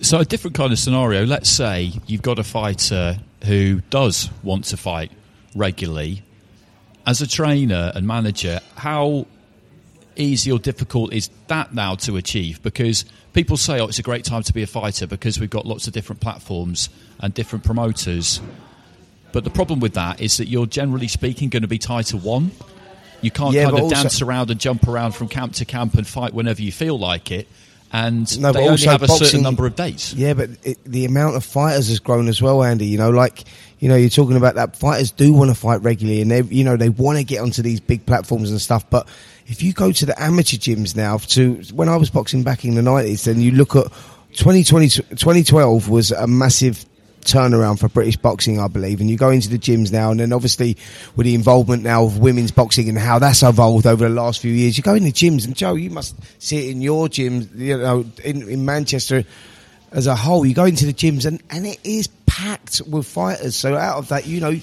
So 0.00 0.20
a 0.20 0.24
different 0.24 0.56
kind 0.56 0.72
of 0.72 0.78
scenario. 0.78 1.26
Let's 1.26 1.50
say 1.50 1.92
you've 2.06 2.22
got 2.22 2.38
a 2.38 2.44
fighter 2.44 3.18
who 3.44 3.82
does 3.90 4.30
want 4.42 4.64
to 4.66 4.78
fight 4.78 5.12
regularly. 5.54 6.22
As 7.06 7.20
a 7.20 7.26
trainer 7.26 7.92
and 7.94 8.06
manager, 8.06 8.60
how 8.76 9.26
easy 10.20 10.52
or 10.52 10.58
difficult 10.58 11.12
is 11.12 11.30
that 11.48 11.74
now 11.74 11.94
to 11.96 12.16
achieve? 12.16 12.62
Because 12.62 13.04
people 13.32 13.56
say, 13.56 13.80
"Oh, 13.80 13.86
it's 13.86 13.98
a 13.98 14.02
great 14.02 14.24
time 14.24 14.42
to 14.44 14.52
be 14.52 14.62
a 14.62 14.66
fighter 14.66 15.06
because 15.06 15.40
we've 15.40 15.50
got 15.50 15.66
lots 15.66 15.86
of 15.86 15.92
different 15.92 16.20
platforms 16.20 16.88
and 17.20 17.32
different 17.34 17.64
promoters." 17.64 18.40
But 19.32 19.44
the 19.44 19.50
problem 19.50 19.80
with 19.80 19.94
that 19.94 20.20
is 20.20 20.36
that 20.38 20.48
you're 20.48 20.66
generally 20.66 21.08
speaking 21.08 21.48
going 21.48 21.62
to 21.62 21.68
be 21.68 21.78
tied 21.78 22.06
to 22.06 22.16
one. 22.16 22.50
You 23.22 23.30
can't 23.30 23.54
Yeah, 23.54 23.64
kind 23.64 23.76
of 23.76 23.82
also- 23.84 23.94
dance 23.96 24.22
around 24.22 24.50
and 24.50 24.58
jump 24.58 24.88
around 24.88 25.12
from 25.12 25.28
camp 25.28 25.54
to 25.54 25.64
camp 25.64 25.94
and 25.94 26.06
fight 26.06 26.34
whenever 26.34 26.62
you 26.62 26.72
feel 26.72 26.98
like 26.98 27.30
it. 27.30 27.46
And 27.92 28.40
No, 28.40 28.52
they 28.52 28.60
only 28.60 28.70
also 28.70 28.90
have 28.90 29.02
a 29.02 29.08
certain 29.08 29.42
number 29.42 29.66
of 29.66 29.74
dates. 29.74 30.14
Yeah, 30.14 30.34
but 30.34 30.50
it, 30.62 30.78
the 30.84 31.04
amount 31.06 31.34
of 31.36 31.44
fighters 31.44 31.88
has 31.88 31.98
grown 31.98 32.28
as 32.28 32.40
well, 32.40 32.62
Andy. 32.62 32.86
You 32.86 32.98
know, 32.98 33.10
like 33.10 33.44
you 33.80 33.88
know, 33.88 33.96
you're 33.96 34.10
talking 34.10 34.36
about 34.36 34.54
that 34.56 34.76
fighters 34.76 35.10
do 35.10 35.32
want 35.32 35.50
to 35.50 35.54
fight 35.56 35.82
regularly, 35.82 36.20
and 36.20 36.30
they, 36.30 36.42
you 36.42 36.62
know, 36.64 36.76
they 36.76 36.88
want 36.90 37.18
to 37.18 37.24
get 37.24 37.40
onto 37.40 37.62
these 37.62 37.80
big 37.80 38.06
platforms 38.06 38.50
and 38.50 38.60
stuff. 38.60 38.88
But 38.90 39.08
if 39.50 39.62
you 39.62 39.72
go 39.72 39.90
to 39.90 40.06
the 40.06 40.22
amateur 40.22 40.56
gyms 40.56 40.94
now, 40.94 41.18
to 41.18 41.56
when 41.74 41.88
I 41.88 41.96
was 41.96 42.08
boxing 42.08 42.44
back 42.44 42.64
in 42.64 42.76
the 42.76 42.82
nineties, 42.82 43.24
then 43.24 43.40
you 43.40 43.50
look 43.50 43.74
at 43.74 43.84
2020, 44.34 44.88
2012 44.88 45.88
was 45.88 46.12
a 46.12 46.28
massive 46.28 46.84
turnaround 47.22 47.80
for 47.80 47.88
British 47.88 48.16
boxing, 48.16 48.60
I 48.60 48.68
believe. 48.68 49.00
And 49.00 49.10
you 49.10 49.16
go 49.16 49.28
into 49.28 49.48
the 49.48 49.58
gyms 49.58 49.90
now, 49.90 50.12
and 50.12 50.20
then 50.20 50.32
obviously 50.32 50.76
with 51.16 51.24
the 51.26 51.34
involvement 51.34 51.82
now 51.82 52.04
of 52.04 52.18
women's 52.18 52.52
boxing 52.52 52.88
and 52.88 52.96
how 52.96 53.18
that's 53.18 53.42
evolved 53.42 53.86
over 53.86 54.08
the 54.08 54.14
last 54.14 54.40
few 54.40 54.52
years, 54.52 54.76
you 54.76 54.84
go 54.84 54.94
in 54.94 55.02
the 55.02 55.12
gyms, 55.12 55.44
and 55.44 55.56
Joe, 55.56 55.74
you 55.74 55.90
must 55.90 56.14
see 56.40 56.68
it 56.68 56.70
in 56.70 56.80
your 56.80 57.08
gyms, 57.08 57.48
you 57.56 57.76
know, 57.76 58.04
in, 58.22 58.48
in 58.48 58.64
Manchester 58.64 59.24
as 59.90 60.06
a 60.06 60.14
whole. 60.14 60.46
You 60.46 60.54
go 60.54 60.64
into 60.64 60.86
the 60.86 60.94
gyms, 60.94 61.26
and, 61.26 61.42
and 61.50 61.66
it 61.66 61.80
is 61.82 62.06
packed 62.26 62.82
with 62.88 63.04
fighters. 63.04 63.56
So 63.56 63.76
out 63.76 63.98
of 63.98 64.08
that, 64.08 64.28
you 64.28 64.40
know, 64.40 64.60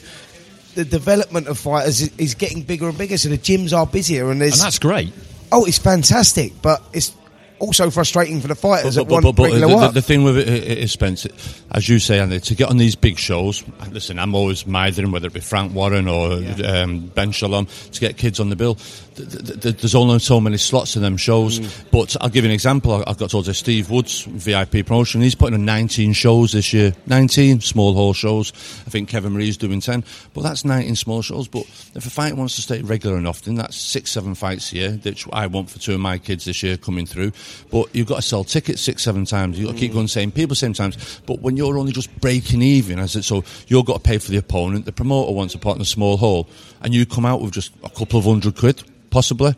the 0.78 0.86
development 0.86 1.48
of 1.48 1.58
fighters 1.58 2.02
is, 2.02 2.12
is 2.18 2.36
getting 2.36 2.62
bigger 2.62 2.88
and 2.88 2.98
bigger. 2.98 3.18
So 3.18 3.30
the 3.30 3.38
gyms 3.38 3.76
are 3.78 3.86
busier, 3.86 4.32
and 4.32 4.40
there's 4.40 4.54
And 4.54 4.62
that's 4.66 4.80
great. 4.80 5.12
oh, 5.52 5.66
it's 5.66 5.78
fantastic, 5.80 6.54
but 6.62 6.82
it's 6.94 7.12
also 7.60 7.90
frustrating 7.90 8.40
for 8.40 8.48
the 8.48 8.54
fighters 8.54 8.96
But, 8.98 9.08
that 9.08 9.10
but, 9.10 9.24
but, 9.24 9.36
but 9.36 9.52
the, 9.52 9.60
the, 9.68 9.88
the 9.96 10.02
thing 10.04 10.24
with 10.24 10.38
it 10.38 10.48
i- 10.48 10.82
i- 10.84 10.86
Spence, 10.86 11.26
as 11.72 11.90
you 11.90 11.98
say, 11.98 12.20
Andy, 12.20 12.40
to 12.40 12.54
get 12.54 12.70
on 12.70 12.78
these 12.78 12.96
big 12.96 13.18
shows, 13.18 13.64
listen, 13.90 14.20
I'm 14.20 14.36
always 14.36 14.68
mithering, 14.68 15.12
whether 15.12 15.26
it 15.26 15.34
be 15.34 15.40
Frank 15.40 15.74
Warren 15.74 16.08
or 16.08 16.34
um, 16.64 17.08
Ben 17.16 17.32
Shalom, 17.32 17.66
to 17.94 18.00
get 18.00 18.16
kids 18.18 18.40
on 18.40 18.50
the 18.50 18.56
bill. 18.56 18.78
Th- 19.18 19.30
th- 19.30 19.62
th- 19.62 19.78
there's 19.78 19.96
only 19.96 20.20
so 20.20 20.40
many 20.40 20.58
slots 20.58 20.96
in 20.96 21.02
them 21.02 21.18
shows. 21.18 21.58
Hmm. 21.58 21.88
But 21.92 22.16
I'll 22.22 22.30
give 22.30 22.44
you 22.44 22.50
an 22.50 22.54
example. 22.54 22.94
I- 22.94 23.04
I've 23.08 23.18
got 23.18 23.32
told 23.32 23.46
to 23.46 23.54
Steve 23.54 23.90
Woods, 23.90 24.24
VIP 24.24 24.86
promotion, 24.86 25.22
he's 25.22 25.36
putting 25.36 25.56
on 25.56 25.66
19 25.66 26.14
shows 26.14 26.52
this 26.52 26.72
year. 26.74 26.94
19 27.08 27.62
small 27.62 27.94
hall 27.94 28.14
shows. 28.14 28.54
I 28.86 28.90
think 28.90 29.10
Kevin 29.10 29.34
Maree's 29.34 29.58
doing 29.58 29.82
10. 29.82 30.04
But 30.34 30.42
that's 30.44 30.64
19 30.64 30.96
small 30.96 31.22
shows. 31.22 31.48
But 31.48 31.64
if 31.96 32.06
a 32.06 32.10
fight 32.10 32.36
wants 32.38 32.56
to 32.56 32.62
stay 32.62 32.82
regular 32.82 33.18
and 33.18 33.28
often, 33.28 33.56
that's 33.56 33.76
six, 33.76 34.12
seven 34.12 34.36
fights 34.36 34.72
a 34.72 34.76
year, 34.76 34.92
which 34.92 35.26
I 35.34 35.48
want 35.48 35.70
for 35.70 35.80
two 35.80 35.96
of 35.96 36.00
my 36.00 36.18
kids 36.18 36.46
this 36.46 36.62
year 36.62 36.78
coming 36.78 37.06
through. 37.06 37.32
But 37.72 37.94
you've 37.96 38.08
got 38.08 38.18
to 38.18 38.22
sell 38.22 38.44
tickets 38.44 38.82
six, 38.82 39.04
seven 39.04 39.26
times. 39.26 39.58
You've 39.58 39.68
got 39.68 39.74
to 39.74 39.80
keep 39.80 39.92
hmm. 39.92 39.98
going 39.98 40.08
same 40.08 40.32
people 40.32 40.56
same 40.56 40.74
times. 40.74 41.22
But 41.26 41.42
when 41.42 41.58
you're 41.58 41.78
only 41.78 41.92
just 41.92 42.16
breaking 42.22 42.62
even, 42.62 43.00
as 43.00 43.16
it, 43.16 43.24
so 43.24 43.44
you've 43.68 43.86
got 43.86 43.96
to 43.96 44.00
pay 44.00 44.18
for 44.18 44.32
the 44.32 44.38
opponent, 44.38 44.86
the 44.86 44.92
promoter 44.92 45.32
wants 45.32 45.56
a 45.56 45.58
pot 45.58 45.76
in 45.76 45.82
a 45.82 45.86
small 45.86 46.18
hall, 46.18 46.48
and 46.82 46.94
you 46.94 47.06
come 47.06 47.26
out 47.26 47.42
with 47.42 47.52
just 47.52 47.74
a 47.84 47.90
couple 47.90 48.20
of 48.20 48.26
hundred 48.26 48.56
quid, 48.56 48.84
possibly. 49.10 49.56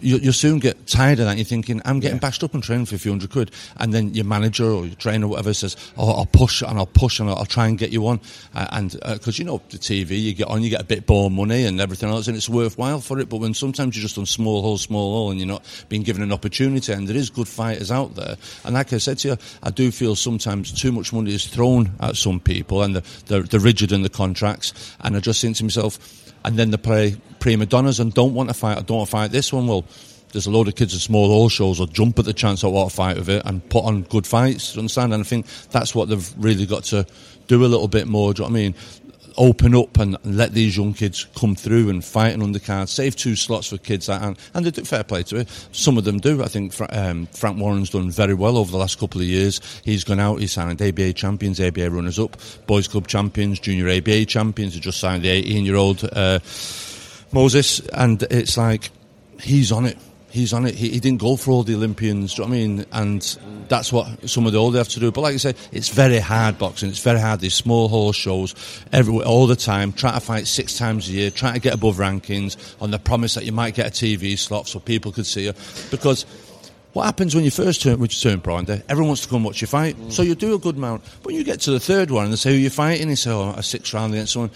You, 0.00 0.16
you 0.16 0.32
soon 0.32 0.60
get 0.60 0.86
tired 0.86 1.18
of 1.18 1.26
that. 1.26 1.36
You're 1.36 1.44
thinking, 1.44 1.82
I'm 1.84 2.00
getting 2.00 2.18
bashed 2.18 2.42
up 2.42 2.54
and 2.54 2.62
training 2.62 2.86
for 2.86 2.94
a 2.94 2.98
few 2.98 3.10
hundred 3.10 3.30
quid. 3.30 3.50
And 3.76 3.92
then 3.92 4.14
your 4.14 4.24
manager 4.24 4.64
or 4.64 4.86
your 4.86 4.94
trainer 4.94 5.26
or 5.26 5.30
whatever 5.30 5.52
says, 5.52 5.76
Oh, 5.96 6.10
I'll 6.10 6.26
push 6.26 6.62
and 6.62 6.78
I'll 6.78 6.86
push 6.86 7.20
and 7.20 7.28
I'll, 7.28 7.36
I'll 7.36 7.44
try 7.44 7.66
and 7.66 7.76
get 7.76 7.90
you 7.90 8.06
on. 8.06 8.20
Uh, 8.54 8.66
and 8.72 8.92
because 8.92 9.38
you 9.38 9.44
know, 9.44 9.60
the 9.68 9.78
TV, 9.78 10.20
you 10.20 10.32
get 10.32 10.48
on, 10.48 10.62
you 10.62 10.70
get 10.70 10.80
a 10.80 10.84
bit 10.84 11.06
more 11.08 11.30
money 11.30 11.64
and 11.64 11.80
everything 11.80 12.08
else, 12.08 12.28
and 12.28 12.36
it's 12.36 12.48
worthwhile 12.48 13.00
for 13.00 13.18
it. 13.18 13.28
But 13.28 13.38
when 13.38 13.52
sometimes 13.52 13.96
you're 13.96 14.02
just 14.02 14.16
on 14.16 14.24
small 14.24 14.62
hole, 14.62 14.78
small 14.78 15.12
hole, 15.12 15.30
and 15.30 15.38
you're 15.38 15.48
not 15.48 15.64
being 15.88 16.02
given 16.02 16.22
an 16.22 16.32
opportunity, 16.32 16.92
and 16.92 17.06
there 17.06 17.16
is 17.16 17.28
good 17.28 17.48
fighters 17.48 17.90
out 17.90 18.14
there. 18.14 18.36
And 18.64 18.74
like 18.74 18.92
I 18.92 18.98
said 18.98 19.18
to 19.18 19.28
you, 19.28 19.36
I 19.62 19.70
do 19.70 19.90
feel 19.90 20.16
sometimes 20.16 20.72
too 20.72 20.92
much 20.92 21.12
money 21.12 21.34
is 21.34 21.46
thrown 21.46 21.90
at 22.00 22.16
some 22.16 22.40
people 22.40 22.82
and 22.82 22.96
they're, 22.96 23.02
they're, 23.26 23.42
they're 23.42 23.60
rigid 23.60 23.92
in 23.92 24.02
the 24.02 24.08
contracts. 24.08 24.96
And 25.00 25.16
I 25.16 25.20
just 25.20 25.40
think 25.40 25.56
to 25.56 25.64
myself, 25.64 26.27
and 26.44 26.58
then 26.58 26.72
play 26.78 27.16
prima 27.40 27.66
donnas 27.66 28.00
and 28.00 28.12
don't 28.14 28.34
want 28.34 28.48
to 28.48 28.54
fight. 28.54 28.78
I 28.78 28.82
don't 28.82 28.98
want 28.98 29.08
to 29.08 29.12
fight 29.12 29.30
this 29.30 29.52
one. 29.52 29.66
Well, 29.66 29.84
there's 30.32 30.46
a 30.46 30.50
load 30.50 30.68
of 30.68 30.74
kids 30.74 30.94
at 30.94 31.00
small 31.00 31.28
hall 31.28 31.48
shows 31.48 31.80
will 31.80 31.86
jump 31.86 32.18
at 32.18 32.24
the 32.24 32.32
chance 32.32 32.62
of 32.62 32.72
what 32.72 32.92
a 32.92 32.94
fight 32.94 33.16
with 33.16 33.28
it 33.28 33.42
and 33.44 33.66
put 33.70 33.84
on 33.84 34.02
good 34.02 34.26
fights. 34.26 34.76
Understand? 34.76 35.14
And 35.14 35.22
I 35.22 35.24
think 35.24 35.46
that's 35.70 35.94
what 35.94 36.08
they've 36.08 36.34
really 36.38 36.66
got 36.66 36.84
to 36.84 37.06
do 37.46 37.64
a 37.64 37.66
little 37.66 37.88
bit 37.88 38.06
more. 38.06 38.34
Do 38.34 38.42
you 38.42 38.48
know 38.48 38.52
what 38.52 38.58
I 38.58 38.62
mean? 38.62 38.74
Open 39.38 39.74
up 39.74 39.96
and 39.98 40.16
let 40.24 40.52
these 40.52 40.76
young 40.76 40.92
kids 40.92 41.26
come 41.36 41.54
through 41.54 41.88
and 41.88 42.04
fight 42.04 42.34
an 42.34 42.40
undercard. 42.40 42.88
Save 42.88 43.16
two 43.16 43.36
slots 43.36 43.68
for 43.68 43.78
kids 43.78 44.06
that 44.06 44.20
and, 44.20 44.36
and 44.52 44.66
they 44.66 44.70
do 44.70 44.84
fair 44.84 45.04
play 45.04 45.22
to 45.22 45.36
it. 45.36 45.68
Some 45.72 45.96
of 45.96 46.04
them 46.04 46.18
do. 46.18 46.42
I 46.42 46.48
think 46.48 46.74
um, 46.92 47.26
Frank 47.26 47.58
Warren's 47.58 47.90
done 47.90 48.10
very 48.10 48.34
well 48.34 48.58
over 48.58 48.70
the 48.70 48.78
last 48.78 48.98
couple 48.98 49.20
of 49.20 49.26
years. 49.26 49.60
He's 49.84 50.02
gone 50.04 50.20
out. 50.20 50.40
He's 50.40 50.52
signed 50.52 50.82
ABA 50.82 51.12
champions, 51.12 51.60
ABA 51.60 51.88
runners 51.90 52.18
up, 52.18 52.36
boys 52.66 52.88
club 52.88 53.06
champions, 53.06 53.60
junior 53.60 53.88
ABA 53.88 54.26
champions. 54.26 54.74
He 54.74 54.80
just 54.80 54.98
signed 54.98 55.22
the 55.22 55.30
18 55.30 55.64
year 55.64 55.76
old 55.76 56.04
uh, 56.12 56.40
Moses, 57.32 57.80
and 57.90 58.22
it's 58.24 58.56
like 58.56 58.90
he's 59.40 59.70
on 59.72 59.86
it. 59.86 59.98
He's 60.30 60.52
on 60.52 60.66
it. 60.66 60.74
He, 60.74 60.90
he 60.90 61.00
didn't 61.00 61.20
go 61.20 61.36
for 61.36 61.52
all 61.52 61.62
the 61.62 61.74
Olympians. 61.74 62.34
Do 62.34 62.42
you 62.42 62.48
know 62.48 62.50
what 62.50 62.56
I 62.56 62.66
mean? 62.66 62.86
And 62.92 63.38
that's 63.68 63.92
what 63.92 64.28
some 64.28 64.46
of 64.46 64.52
the 64.52 64.58
older 64.58 64.78
have 64.78 64.88
to 64.88 65.00
do. 65.00 65.10
But 65.10 65.22
like 65.22 65.34
I 65.34 65.38
said, 65.38 65.56
it's 65.72 65.88
very 65.88 66.18
hard 66.18 66.58
boxing. 66.58 66.90
It's 66.90 67.02
very 67.02 67.18
hard. 67.18 67.40
These 67.40 67.54
small 67.54 67.88
horse 67.88 68.16
shows 68.16 68.54
everywhere, 68.92 69.26
all 69.26 69.46
the 69.46 69.56
time. 69.56 69.92
Try 69.92 70.12
to 70.12 70.20
fight 70.20 70.46
six 70.46 70.76
times 70.76 71.08
a 71.08 71.12
year. 71.12 71.30
Try 71.30 71.54
to 71.54 71.60
get 71.60 71.74
above 71.74 71.96
rankings 71.96 72.56
on 72.82 72.90
the 72.90 72.98
promise 72.98 73.34
that 73.34 73.44
you 73.44 73.52
might 73.52 73.74
get 73.74 73.86
a 73.86 73.90
TV 73.90 74.38
slot 74.38 74.68
so 74.68 74.80
people 74.80 75.12
could 75.12 75.26
see 75.26 75.44
you. 75.44 75.54
Because 75.90 76.26
what 76.92 77.04
happens 77.04 77.34
when 77.34 77.44
you 77.44 77.50
first 77.50 77.82
turn, 77.82 77.98
which 77.98 78.22
turn 78.22 78.40
pro, 78.40 78.56
and 78.56 78.68
everyone 78.68 79.08
wants 79.08 79.22
to 79.22 79.28
come 79.28 79.44
watch 79.44 79.60
you 79.60 79.66
fight. 79.66 79.96
Mm. 79.96 80.12
So 80.12 80.22
you 80.22 80.34
do 80.34 80.54
a 80.54 80.58
good 80.58 80.76
amount. 80.76 81.04
When 81.22 81.34
you 81.34 81.44
get 81.44 81.60
to 81.62 81.70
the 81.70 81.80
third 81.80 82.10
one 82.10 82.24
and 82.24 82.32
they 82.32 82.36
say 82.36 82.50
who 82.50 82.56
you're 82.56 82.70
fighting, 82.70 83.08
you 83.08 83.16
say, 83.16 83.30
oh, 83.30 83.50
a 83.50 83.62
six 83.62 83.94
round 83.94 84.14
against 84.14 84.32
someone. 84.32 84.50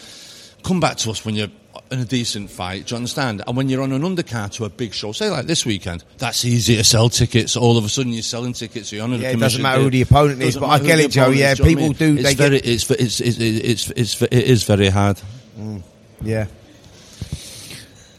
Come 0.62 0.80
back 0.80 0.96
to 0.98 1.10
us 1.10 1.24
when 1.24 1.34
you're 1.34 1.48
in 1.92 2.00
a 2.00 2.04
decent 2.04 2.50
fight. 2.50 2.86
Do 2.86 2.94
you 2.94 2.96
understand? 2.96 3.42
And 3.46 3.56
when 3.56 3.68
you're 3.68 3.82
on 3.82 3.92
an 3.92 4.02
undercard 4.02 4.52
to 4.52 4.64
a 4.64 4.70
big 4.70 4.92
show, 4.94 5.12
say 5.12 5.30
like 5.30 5.46
this 5.46 5.64
weekend, 5.66 6.04
that's 6.18 6.44
easy 6.44 6.76
to 6.76 6.84
sell 6.84 7.08
tickets. 7.08 7.56
All 7.56 7.76
of 7.78 7.84
a 7.84 7.88
sudden, 7.88 8.12
you're 8.12 8.22
selling 8.22 8.52
tickets. 8.54 8.90
You're 8.92 9.04
on 9.04 9.12
a 9.12 9.16
Yeah, 9.18 9.30
it 9.30 9.38
doesn't 9.38 9.62
matter 9.62 9.82
who 9.82 9.90
the 9.90 10.02
opponent 10.02 10.42
is, 10.42 10.56
but 10.56 10.66
I 10.66 10.78
get 10.78 10.98
it, 10.98 11.10
Joe. 11.10 11.28
Yeah, 11.30 11.54
do 11.54 11.64
people 11.64 11.84
I 11.84 11.88
mean? 11.88 11.96
do, 11.96 12.14
It's 12.14 12.22
they 12.24 12.34
very, 12.34 12.60
get- 12.60 12.66
it's, 12.68 12.90
it's, 12.90 13.20
it's, 13.20 13.38
it's, 13.38 13.90
it's, 13.90 14.22
it 14.22 14.32
is 14.32 14.64
very 14.64 14.88
hard. 14.88 15.20
Mm. 15.58 15.82
Yeah. 16.22 16.46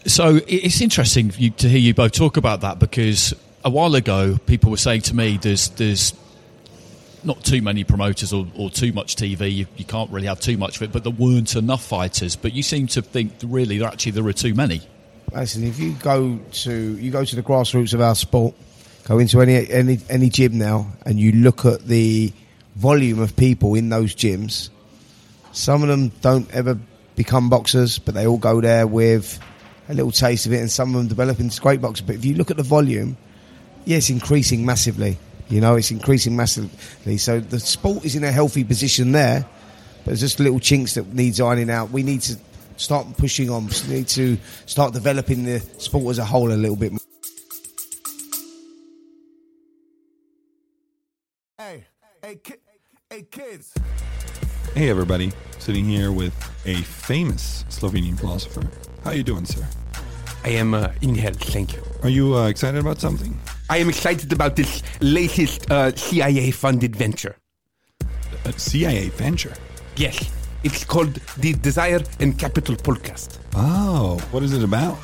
So 0.06 0.40
it's 0.48 0.82
interesting 0.82 1.30
to 1.32 1.70
hear 1.70 1.80
you 1.80 1.94
both 1.94 2.12
talk 2.12 2.38
about 2.38 2.62
that 2.62 2.78
because 2.80 3.34
a 3.64 3.70
while 3.70 3.96
ago 3.96 4.38
people 4.46 4.70
were 4.70 4.78
saying 4.78 5.02
to 5.04 5.16
me 5.16 5.38
there's 5.38 5.70
there's 5.70 6.14
not 7.26 7.44
too 7.44 7.62
many 7.62 7.84
promoters 7.84 8.34
or, 8.34 8.48
or 8.58 8.70
too 8.70 8.94
much 8.94 9.16
TV. 9.16 9.52
You, 9.52 9.68
you 9.78 9.86
can't 9.86 10.10
really 10.12 10.28
have 10.28 10.40
too 10.40 10.58
much 10.58 10.78
of 10.78 10.84
it, 10.84 10.92
but 10.92 11.04
there 11.04 11.14
weren't 11.14 11.56
enough 11.56 11.84
fighters. 11.84 12.36
But 12.36 12.54
you 12.54 12.64
seem 12.64 12.88
to 12.88 13.02
think 13.02 13.34
really 13.44 13.78
there 13.78 13.88
actually 13.88 14.14
there 14.14 14.28
are 14.28 14.34
too 14.34 14.54
many. 14.54 14.82
Listen, 15.34 15.64
if 15.64 15.80
you 15.80 15.94
go 15.94 16.40
to 16.52 16.98
you 16.98 17.12
go 17.12 17.26
to 17.26 17.36
the 17.36 17.44
grassroots 17.44 17.94
of 17.94 18.02
our 18.02 18.16
sport, 18.16 18.54
go 19.06 19.20
into 19.20 19.42
any 19.42 19.70
any 19.72 20.00
any 20.10 20.30
gym 20.30 20.58
now, 20.58 20.88
and 21.06 21.20
you 21.20 21.32
look 21.32 21.66
at 21.66 21.86
the 21.86 22.32
volume 22.76 23.20
of 23.20 23.36
people 23.36 23.76
in 23.76 23.90
those 23.90 24.16
gyms. 24.16 24.70
Some 25.52 25.82
of 25.84 25.90
them 25.90 26.10
don't 26.22 26.50
ever 26.54 26.78
become 27.16 27.50
boxers, 27.50 28.00
but 28.00 28.16
they 28.16 28.28
all 28.28 28.38
go 28.38 28.62
there 28.62 28.88
with 28.88 29.40
a 29.90 29.94
little 29.94 30.12
taste 30.12 30.46
of 30.46 30.54
it, 30.54 30.60
and 30.60 30.72
some 30.72 30.90
of 30.90 30.96
them 30.96 31.08
develop 31.08 31.40
into 31.40 31.60
great 31.62 31.82
boxers. 31.82 32.06
But 32.06 32.16
if 32.16 32.26
you 32.26 32.36
look 32.36 32.52
at 32.52 32.58
the 32.58 32.64
volume, 32.64 33.18
yeah, 33.86 34.00
increasing 34.10 34.66
massively. 34.66 35.18
You 35.50 35.62
know, 35.62 35.76
it's 35.76 35.92
increasing 35.92 36.36
massively. 36.36 37.18
So 37.18 37.40
the 37.40 37.60
sport 37.60 38.06
is 38.06 38.16
in 38.16 38.24
a 38.24 38.32
healthy 38.32 38.64
position 38.64 39.12
there, 39.12 39.46
but 39.98 40.06
there's 40.06 40.22
just 40.22 40.40
little 40.40 40.60
chinks 40.60 40.96
that 40.96 41.14
needs 41.14 41.40
ironing 41.40 41.70
out. 41.70 41.92
We 41.92 42.04
need 42.04 42.22
to 42.22 42.38
start 42.78 43.06
pushing 43.18 43.50
on. 43.50 43.68
We 43.88 43.96
need 43.96 44.08
to 44.10 44.38
start 44.66 44.94
developing 44.94 45.46
the 45.46 45.60
sport 45.78 46.12
as 46.12 46.18
a 46.20 46.26
whole 46.26 46.52
a 46.52 46.56
little 46.56 46.76
bit 46.76 46.92
more. 46.92 47.00
Hey, 51.58 51.86
hey, 52.24 52.36
ki- 52.36 52.56
hey, 53.10 53.22
kids. 53.30 53.74
Hey, 54.74 54.90
everybody. 54.90 55.32
Sitting 55.60 55.86
here 55.86 56.12
with 56.12 56.34
a 56.66 56.82
famous 56.82 57.64
Slovenian 57.70 58.20
philosopher. 58.20 58.68
How 59.04 59.12
are 59.12 59.16
you 59.16 59.24
doing, 59.24 59.46
sir? 59.46 59.66
I 60.44 60.50
am 60.50 60.74
uh, 60.74 60.92
in 61.02 61.16
health, 61.16 61.42
thank 61.42 61.74
you. 61.74 61.82
Are 62.02 62.10
you 62.10 62.36
uh, 62.36 62.48
excited 62.48 62.80
about 62.80 63.00
something? 63.00 63.40
I 63.74 63.78
am 63.78 63.90
excited 63.90 64.32
about 64.32 64.56
this 64.56 64.84
latest 65.02 65.72
uh, 65.72 65.96
CIA-funded 65.96 66.96
venture. 66.96 67.36
A 68.46 68.52
CIA 68.52 69.10
venture. 69.10 69.56
Yes, 69.96 70.32
it's 70.64 70.86
called 70.86 71.16
the 71.40 71.54
Desire 71.54 72.02
and 72.20 72.38
Capital 72.38 72.76
Podcast. 72.76 73.40
Oh, 73.56 74.20
what 74.30 74.44
is 74.44 74.54
it 74.54 74.64
about? 74.64 75.00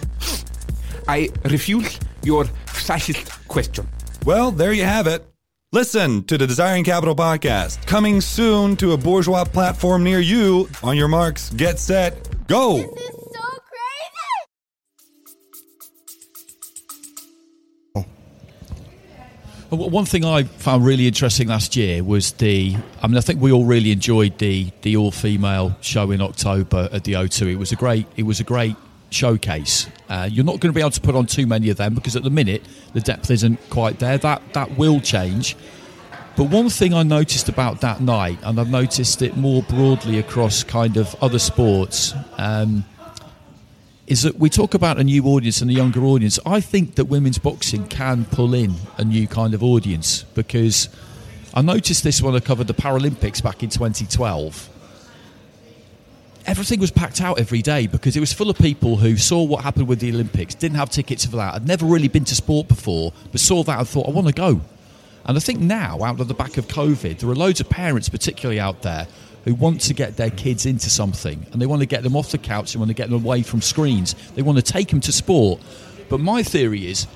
I 1.07 1.29
refuse 1.45 1.99
your 2.21 2.45
fascist 2.67 3.31
question. 3.47 3.87
Well, 4.23 4.51
there 4.51 4.73
you 4.73 4.83
have 4.83 5.07
it. 5.07 5.25
Listen 5.71 6.23
to 6.25 6.37
the 6.37 6.45
Desire 6.45 6.75
and 6.75 6.85
Capital 6.85 7.15
podcast, 7.15 7.83
coming 7.87 8.21
soon 8.21 8.75
to 8.75 8.91
a 8.91 8.97
bourgeois 8.97 9.45
platform 9.45 10.03
near 10.03 10.19
you. 10.19 10.69
On 10.83 10.95
your 10.95 11.07
marks, 11.07 11.49
get 11.49 11.79
set, 11.79 12.13
go! 12.45 12.95
One 19.69 20.05
thing 20.05 20.25
I 20.25 20.43
found 20.43 20.83
really 20.83 21.05
interesting 21.05 21.47
last 21.47 21.75
year 21.75 22.03
was 22.03 22.31
the. 22.33 22.75
I 23.03 23.07
mean, 23.07 23.17
I 23.17 23.21
think 23.21 23.39
we 23.39 23.51
all 23.51 23.65
really 23.65 23.91
enjoyed 23.91 24.39
the 24.39 24.71
the 24.81 24.97
all 24.97 25.11
female 25.11 25.75
show 25.81 26.09
in 26.09 26.21
October 26.21 26.89
at 26.91 27.03
the 27.03 27.13
O2. 27.13 27.51
It 27.51 27.55
was 27.57 27.71
a 27.71 27.75
great. 27.75 28.07
It 28.17 28.23
was 28.23 28.39
a 28.39 28.43
great 28.43 28.75
showcase. 29.11 29.87
Uh, 30.09 30.27
you're 30.31 30.45
not 30.45 30.59
going 30.59 30.73
to 30.73 30.75
be 30.75 30.81
able 30.81 30.89
to 30.89 31.01
put 31.01 31.15
on 31.15 31.27
too 31.27 31.45
many 31.45 31.69
of 31.69 31.77
them 31.77 31.93
because 31.93 32.15
at 32.15 32.23
the 32.23 32.29
minute 32.31 32.63
the 32.93 33.01
depth 33.01 33.29
isn't 33.29 33.59
quite 33.69 33.99
there. 33.99 34.17
That 34.17 34.41
that 34.53 34.75
will 34.75 34.99
change. 34.99 35.55
But 36.35 36.45
one 36.45 36.69
thing 36.69 36.95
I 36.95 37.03
noticed 37.03 37.47
about 37.47 37.81
that 37.81 38.01
night, 38.01 38.39
and 38.41 38.59
I've 38.59 38.71
noticed 38.71 39.21
it 39.21 39.37
more 39.37 39.61
broadly 39.63 40.17
across 40.17 40.63
kind 40.63 40.97
of 40.97 41.15
other 41.21 41.37
sports. 41.37 42.15
Um, 42.37 42.85
is 44.09 44.23
that 44.23 44.39
we 44.39 44.49
talk 44.49 44.73
about 44.73 44.97
a 44.97 45.03
new 45.03 45.23
audience 45.25 45.61
and 45.61 45.69
a 45.69 45.73
younger 45.73 46.03
audience. 46.03 46.39
I 46.43 46.61
think 46.61 46.95
that 46.95 47.05
women's 47.05 47.37
boxing 47.37 47.87
can 47.87 48.25
pull 48.25 48.55
in 48.55 48.73
a 48.97 49.05
new 49.05 49.27
kind 49.27 49.53
of 49.53 49.63
audience 49.63 50.23
because 50.33 50.89
I 51.53 51.61
noticed 51.61 52.03
this 52.03 52.19
when 52.19 52.35
I 52.35 52.39
covered 52.39 52.65
the 52.65 52.73
Paralympics 52.73 53.43
back 53.43 53.61
in 53.61 53.69
2012. 53.69 54.67
Everything 56.47 56.79
was 56.79 56.89
packed 56.89 57.21
out 57.21 57.39
every 57.39 57.61
day 57.61 57.85
because 57.85 58.17
it 58.17 58.19
was 58.19 58.33
full 58.33 58.49
of 58.49 58.57
people 58.57 58.97
who 58.97 59.15
saw 59.15 59.43
what 59.43 59.63
happened 59.63 59.87
with 59.87 59.99
the 59.99 60.09
Olympics, 60.09 60.55
didn't 60.55 60.77
have 60.77 60.89
tickets 60.89 61.25
for 61.25 61.35
that, 61.35 61.53
had 61.53 61.67
never 61.67 61.85
really 61.85 62.07
been 62.07 62.25
to 62.25 62.33
sport 62.33 62.67
before, 62.67 63.13
but 63.31 63.39
saw 63.39 63.61
that 63.61 63.77
and 63.77 63.87
thought, 63.87 64.07
I 64.07 64.11
want 64.11 64.25
to 64.25 64.33
go. 64.33 64.59
And 65.25 65.37
I 65.37 65.39
think 65.39 65.59
now, 65.59 66.01
out 66.01 66.19
of 66.19 66.27
the 66.27 66.33
back 66.33 66.57
of 66.57 66.67
COVID, 66.67 67.19
there 67.19 67.29
are 67.29 67.35
loads 67.35 67.59
of 67.59 67.69
parents, 67.69 68.09
particularly 68.09 68.59
out 68.59 68.81
there, 68.81 69.05
who 69.49 69.55
want 69.55 69.81
to 69.81 69.95
get 69.95 70.15
their 70.15 70.29
kids 70.29 70.67
into 70.67 70.91
something 70.91 71.43
and 71.51 71.59
they 71.59 71.65
want 71.65 71.81
to 71.81 71.87
get 71.87 72.03
them 72.03 72.15
off 72.15 72.29
the 72.29 72.37
couch, 72.37 72.73
they 72.73 72.77
want 72.77 72.89
to 72.89 72.93
get 72.93 73.09
them 73.09 73.23
away 73.23 73.41
from 73.41 73.63
screens, 73.63 74.13
they 74.35 74.43
want 74.43 74.59
to 74.59 74.61
take 74.61 74.89
them 74.89 74.99
to 75.01 75.11
sport. 75.11 75.59
But 76.07 76.19
my 76.19 76.43
theory 76.43 76.85
is 76.85 77.07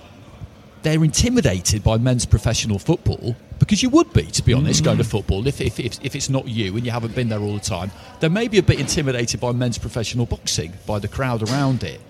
they're 0.82 1.04
intimidated 1.04 1.84
by 1.84 1.98
men's 1.98 2.26
professional 2.26 2.80
football 2.80 3.36
because 3.60 3.84
you 3.84 3.89
would 3.89 4.12
be, 4.13 4.24
to 4.24 4.41
be 4.41 4.52
honest, 4.52 4.84
going 4.84 4.98
to 4.98 5.04
mm. 5.04 5.12
football 5.12 5.46
if, 5.48 5.62
if, 5.62 5.80
if, 5.80 6.04
if 6.04 6.15
it's 6.15 6.28
not 6.28 6.48
you 6.48 6.76
and 6.76 6.84
you 6.84 6.91
haven't 6.91 7.13
been 7.13 7.30
there 7.30 7.39
all 7.39 7.54
the 7.54 7.60
time. 7.60 7.91
They 8.19 8.30
may 8.30 8.48
be 8.48 8.58
a 8.58 8.63
bit 8.63 8.80
intimidated 8.80 9.39
by 9.39 9.52
men's 9.52 9.78
professional 9.78 10.26
boxing, 10.26 10.74
by 10.88 10.98
the 10.98 11.08
crowd 11.08 11.48
around 11.48 11.84
it. 11.84 12.02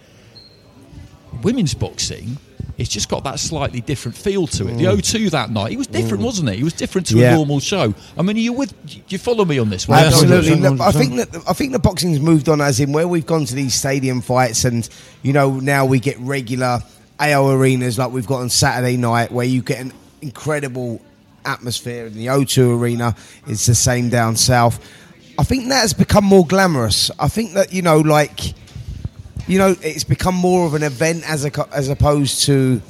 Women's 1.42 1.74
boxing, 1.74 2.38
it's 2.78 2.89
just 2.89 3.10
got 3.10 3.23
that 3.23 3.39
slightly 3.39 3.82
different 3.82 4.17
feel 4.17 4.47
to 4.47 4.67
it. 4.67 4.78
The 4.78 4.86
mm. 4.86 4.97
O2 4.97 5.30
that 5.32 5.52
night, 5.52 5.73
it 5.73 5.78
was 5.78 5.88
different, 5.88 6.21
mm. 6.21 6.26
wasn't 6.26 6.49
it? 6.49 6.60
It 6.60 6.63
was 6.63 6.73
different 6.73 7.08
to 7.08 7.17
Yeah. 7.17 7.34
a 7.34 7.36
normal 7.36 7.60
show. 7.60 7.93
I 8.17 8.21
mean, 8.21 8.36
are 8.36 8.39
you 8.39 8.54
with? 8.54 8.73
Do 8.86 9.02
you 9.10 9.17
follow 9.17 9.45
me 9.45 9.60
on 9.60 9.69
this 9.69 9.88
one? 9.88 9.99
Absolutely. 9.99 10.56
Look, 10.56 10.80
I 10.80 10.91
think 10.91 11.15
that 11.17 11.43
I 11.47 11.54
think 11.54 11.71
the 11.71 11.80
boxing's 11.80 12.19
moved 12.19 12.49
on 12.49 12.62
as 12.62 12.80
in 12.80 12.91
where 12.91 13.08
we've 13.08 13.26
gone 13.26 13.45
to 13.45 13.56
these 13.56 13.76
stadium 13.76 14.21
fights, 14.21 14.65
and 14.65 14.88
you 15.21 15.34
know 15.34 15.60
now 15.60 15.86
we 15.86 15.99
get 15.99 16.17
regular 16.19 16.82
AO 17.19 17.52
arenas 17.52 17.97
like 17.99 18.12
we've 18.12 18.28
got 18.28 18.41
on 18.41 18.49
Saturday 18.49 18.97
night, 18.97 19.32
where 19.32 19.45
you 19.45 19.62
get 19.62 19.80
an 19.80 19.93
incredible 20.21 20.99
atmosphere. 21.45 22.08
In 22.08 22.15
the 22.15 22.28
O2 22.28 22.80
arena, 22.80 23.15
it's 23.47 23.65
the 23.65 23.76
same 23.76 24.10
down 24.10 24.36
south. 24.36 24.80
I 25.38 25.43
think 25.43 25.69
that 25.69 25.82
has 25.82 25.93
become 25.93 26.26
more 26.26 26.45
glamorous. 26.45 27.12
I 27.19 27.28
think 27.28 27.54
that 27.54 27.73
you 27.73 27.82
know, 27.82 27.99
like, 27.99 28.54
you 29.47 29.58
know, 29.58 29.75
it's 29.82 30.03
become 30.03 30.36
more 30.36 30.65
of 30.65 30.73
an 30.73 30.84
event 30.84 31.29
as 31.29 31.45
a 31.45 31.75
as 31.75 31.89
opposed 31.89 32.43
to 32.45 32.82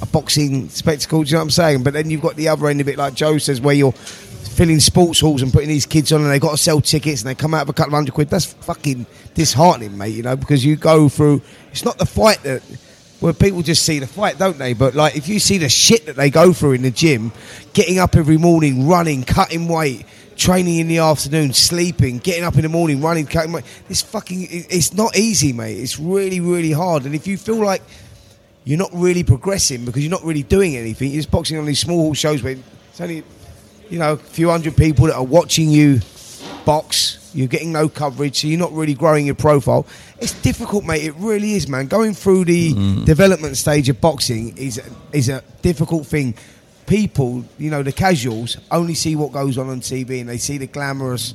a 0.00 0.06
boxing 0.06 0.68
spectacle. 0.68 1.22
Do 1.22 1.28
you 1.28 1.34
know 1.34 1.38
what 1.38 1.44
I'm 1.44 1.50
saying? 1.50 1.82
But 1.84 1.92
then 1.92 2.10
you've 2.10 2.22
got 2.22 2.36
the 2.36 2.48
other 2.48 2.68
end 2.68 2.80
of 2.80 2.88
it, 2.88 2.98
like 2.98 3.14
Joe 3.14 3.38
says, 3.38 3.60
where 3.60 3.74
you're 3.74 3.92
filling 3.92 4.80
sports 4.80 5.20
halls 5.20 5.42
and 5.42 5.52
putting 5.52 5.68
these 5.68 5.86
kids 5.86 6.12
on, 6.12 6.20
and 6.20 6.30
they've 6.30 6.40
got 6.40 6.50
to 6.50 6.56
sell 6.56 6.80
tickets, 6.80 7.22
and 7.22 7.30
they 7.30 7.34
come 7.34 7.54
out 7.54 7.62
of 7.62 7.68
a 7.68 7.72
couple 7.72 7.94
of 7.94 7.98
hundred 7.98 8.14
quid. 8.14 8.28
That's 8.28 8.52
fucking 8.52 9.06
disheartening, 9.34 9.96
mate. 9.96 10.14
You 10.14 10.22
know, 10.22 10.36
because 10.36 10.64
you 10.64 10.76
go 10.76 11.08
through. 11.08 11.42
It's 11.70 11.84
not 11.84 11.98
the 11.98 12.06
fight 12.06 12.42
that. 12.42 12.62
Well, 13.20 13.32
people 13.32 13.62
just 13.62 13.84
see 13.84 14.00
the 14.00 14.08
fight, 14.08 14.36
don't 14.36 14.58
they? 14.58 14.72
But 14.72 14.96
like, 14.96 15.14
if 15.14 15.28
you 15.28 15.38
see 15.38 15.58
the 15.58 15.68
shit 15.68 16.06
that 16.06 16.16
they 16.16 16.28
go 16.28 16.52
through 16.52 16.72
in 16.72 16.82
the 16.82 16.90
gym, 16.90 17.30
getting 17.72 18.00
up 18.00 18.16
every 18.16 18.36
morning, 18.36 18.88
running, 18.88 19.22
cutting 19.22 19.68
weight, 19.68 20.04
training 20.42 20.78
in 20.78 20.88
the 20.88 20.98
afternoon, 20.98 21.52
sleeping, 21.52 22.18
getting 22.18 22.44
up 22.44 22.56
in 22.56 22.62
the 22.62 22.68
morning, 22.68 23.00
running, 23.00 23.26
this 23.88 24.02
fucking 24.02 24.48
it's 24.50 24.92
not 24.92 25.16
easy, 25.16 25.52
mate. 25.52 25.78
It's 25.78 25.98
really, 25.98 26.40
really 26.40 26.72
hard. 26.72 27.04
And 27.06 27.14
if 27.14 27.26
you 27.26 27.36
feel 27.36 27.64
like 27.64 27.82
you're 28.64 28.78
not 28.78 28.90
really 28.92 29.24
progressing 29.24 29.84
because 29.84 30.02
you're 30.02 30.10
not 30.10 30.24
really 30.24 30.42
doing 30.42 30.76
anything. 30.76 31.10
You're 31.10 31.20
just 31.20 31.30
boxing 31.30 31.58
on 31.58 31.66
these 31.66 31.80
small 31.80 31.98
hall 31.98 32.14
shows 32.14 32.42
where 32.42 32.56
it's 32.90 33.00
only, 33.00 33.24
you 33.90 33.98
know, 33.98 34.12
a 34.12 34.16
few 34.16 34.50
hundred 34.50 34.76
people 34.76 35.06
that 35.06 35.16
are 35.16 35.24
watching 35.24 35.68
you 35.68 36.00
box. 36.64 37.18
You're 37.34 37.48
getting 37.48 37.72
no 37.72 37.88
coverage, 37.88 38.42
so 38.42 38.46
you're 38.46 38.58
not 38.58 38.72
really 38.72 38.94
growing 38.94 39.26
your 39.26 39.34
profile. 39.34 39.86
It's 40.18 40.34
difficult, 40.42 40.84
mate. 40.84 41.02
It 41.02 41.14
really 41.16 41.54
is, 41.54 41.66
man. 41.66 41.86
Going 41.86 42.14
through 42.14 42.44
the 42.44 42.74
mm. 42.74 43.04
development 43.06 43.56
stage 43.56 43.88
of 43.88 44.00
boxing 44.00 44.56
is 44.58 44.80
is 45.12 45.28
a 45.28 45.42
difficult 45.62 46.06
thing. 46.06 46.34
People, 46.92 47.42
you 47.56 47.70
know, 47.70 47.82
the 47.82 47.90
casuals 47.90 48.58
only 48.70 48.92
see 48.92 49.16
what 49.16 49.32
goes 49.32 49.56
on 49.56 49.70
on 49.70 49.80
TV 49.80 50.20
and 50.20 50.28
they 50.28 50.36
see 50.36 50.58
the 50.58 50.66
glamorous 50.66 51.32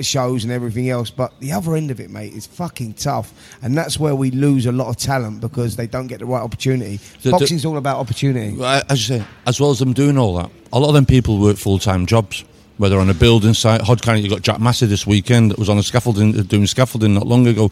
shows 0.00 0.42
and 0.42 0.52
everything 0.52 0.90
else. 0.90 1.10
But 1.10 1.38
the 1.38 1.52
other 1.52 1.76
end 1.76 1.92
of 1.92 2.00
it, 2.00 2.10
mate, 2.10 2.32
is 2.32 2.44
fucking 2.48 2.94
tough, 2.94 3.32
and 3.62 3.78
that's 3.78 4.00
where 4.00 4.16
we 4.16 4.32
lose 4.32 4.66
a 4.66 4.72
lot 4.72 4.88
of 4.88 4.96
talent 4.96 5.42
because 5.42 5.76
they 5.76 5.86
don't 5.86 6.08
get 6.08 6.18
the 6.18 6.26
right 6.26 6.42
opportunity. 6.42 6.98
The- 7.22 7.30
Boxing's 7.30 7.64
all 7.64 7.76
about 7.76 7.98
opportunity. 7.98 8.60
As 8.60 9.08
you 9.08 9.18
say, 9.18 9.24
as 9.46 9.60
well 9.60 9.70
as 9.70 9.78
them 9.78 9.92
doing 9.92 10.18
all 10.18 10.34
that, 10.38 10.50
a 10.72 10.80
lot 10.80 10.88
of 10.88 10.94
them 10.94 11.06
people 11.06 11.38
work 11.38 11.56
full 11.56 11.78
time 11.78 12.04
jobs. 12.04 12.42
Whether 12.80 12.98
on 12.98 13.10
a 13.10 13.14
building 13.14 13.52
site, 13.52 13.82
Hod 13.82 14.00
County, 14.00 14.22
you 14.22 14.30
got 14.30 14.40
Jack 14.40 14.58
Massey 14.58 14.86
this 14.86 15.06
weekend 15.06 15.50
that 15.50 15.58
was 15.58 15.68
on 15.68 15.76
a 15.76 15.82
scaffolding, 15.82 16.34
uh, 16.34 16.42
doing 16.44 16.66
scaffolding 16.66 17.12
not 17.12 17.26
long 17.26 17.46
ago. 17.46 17.70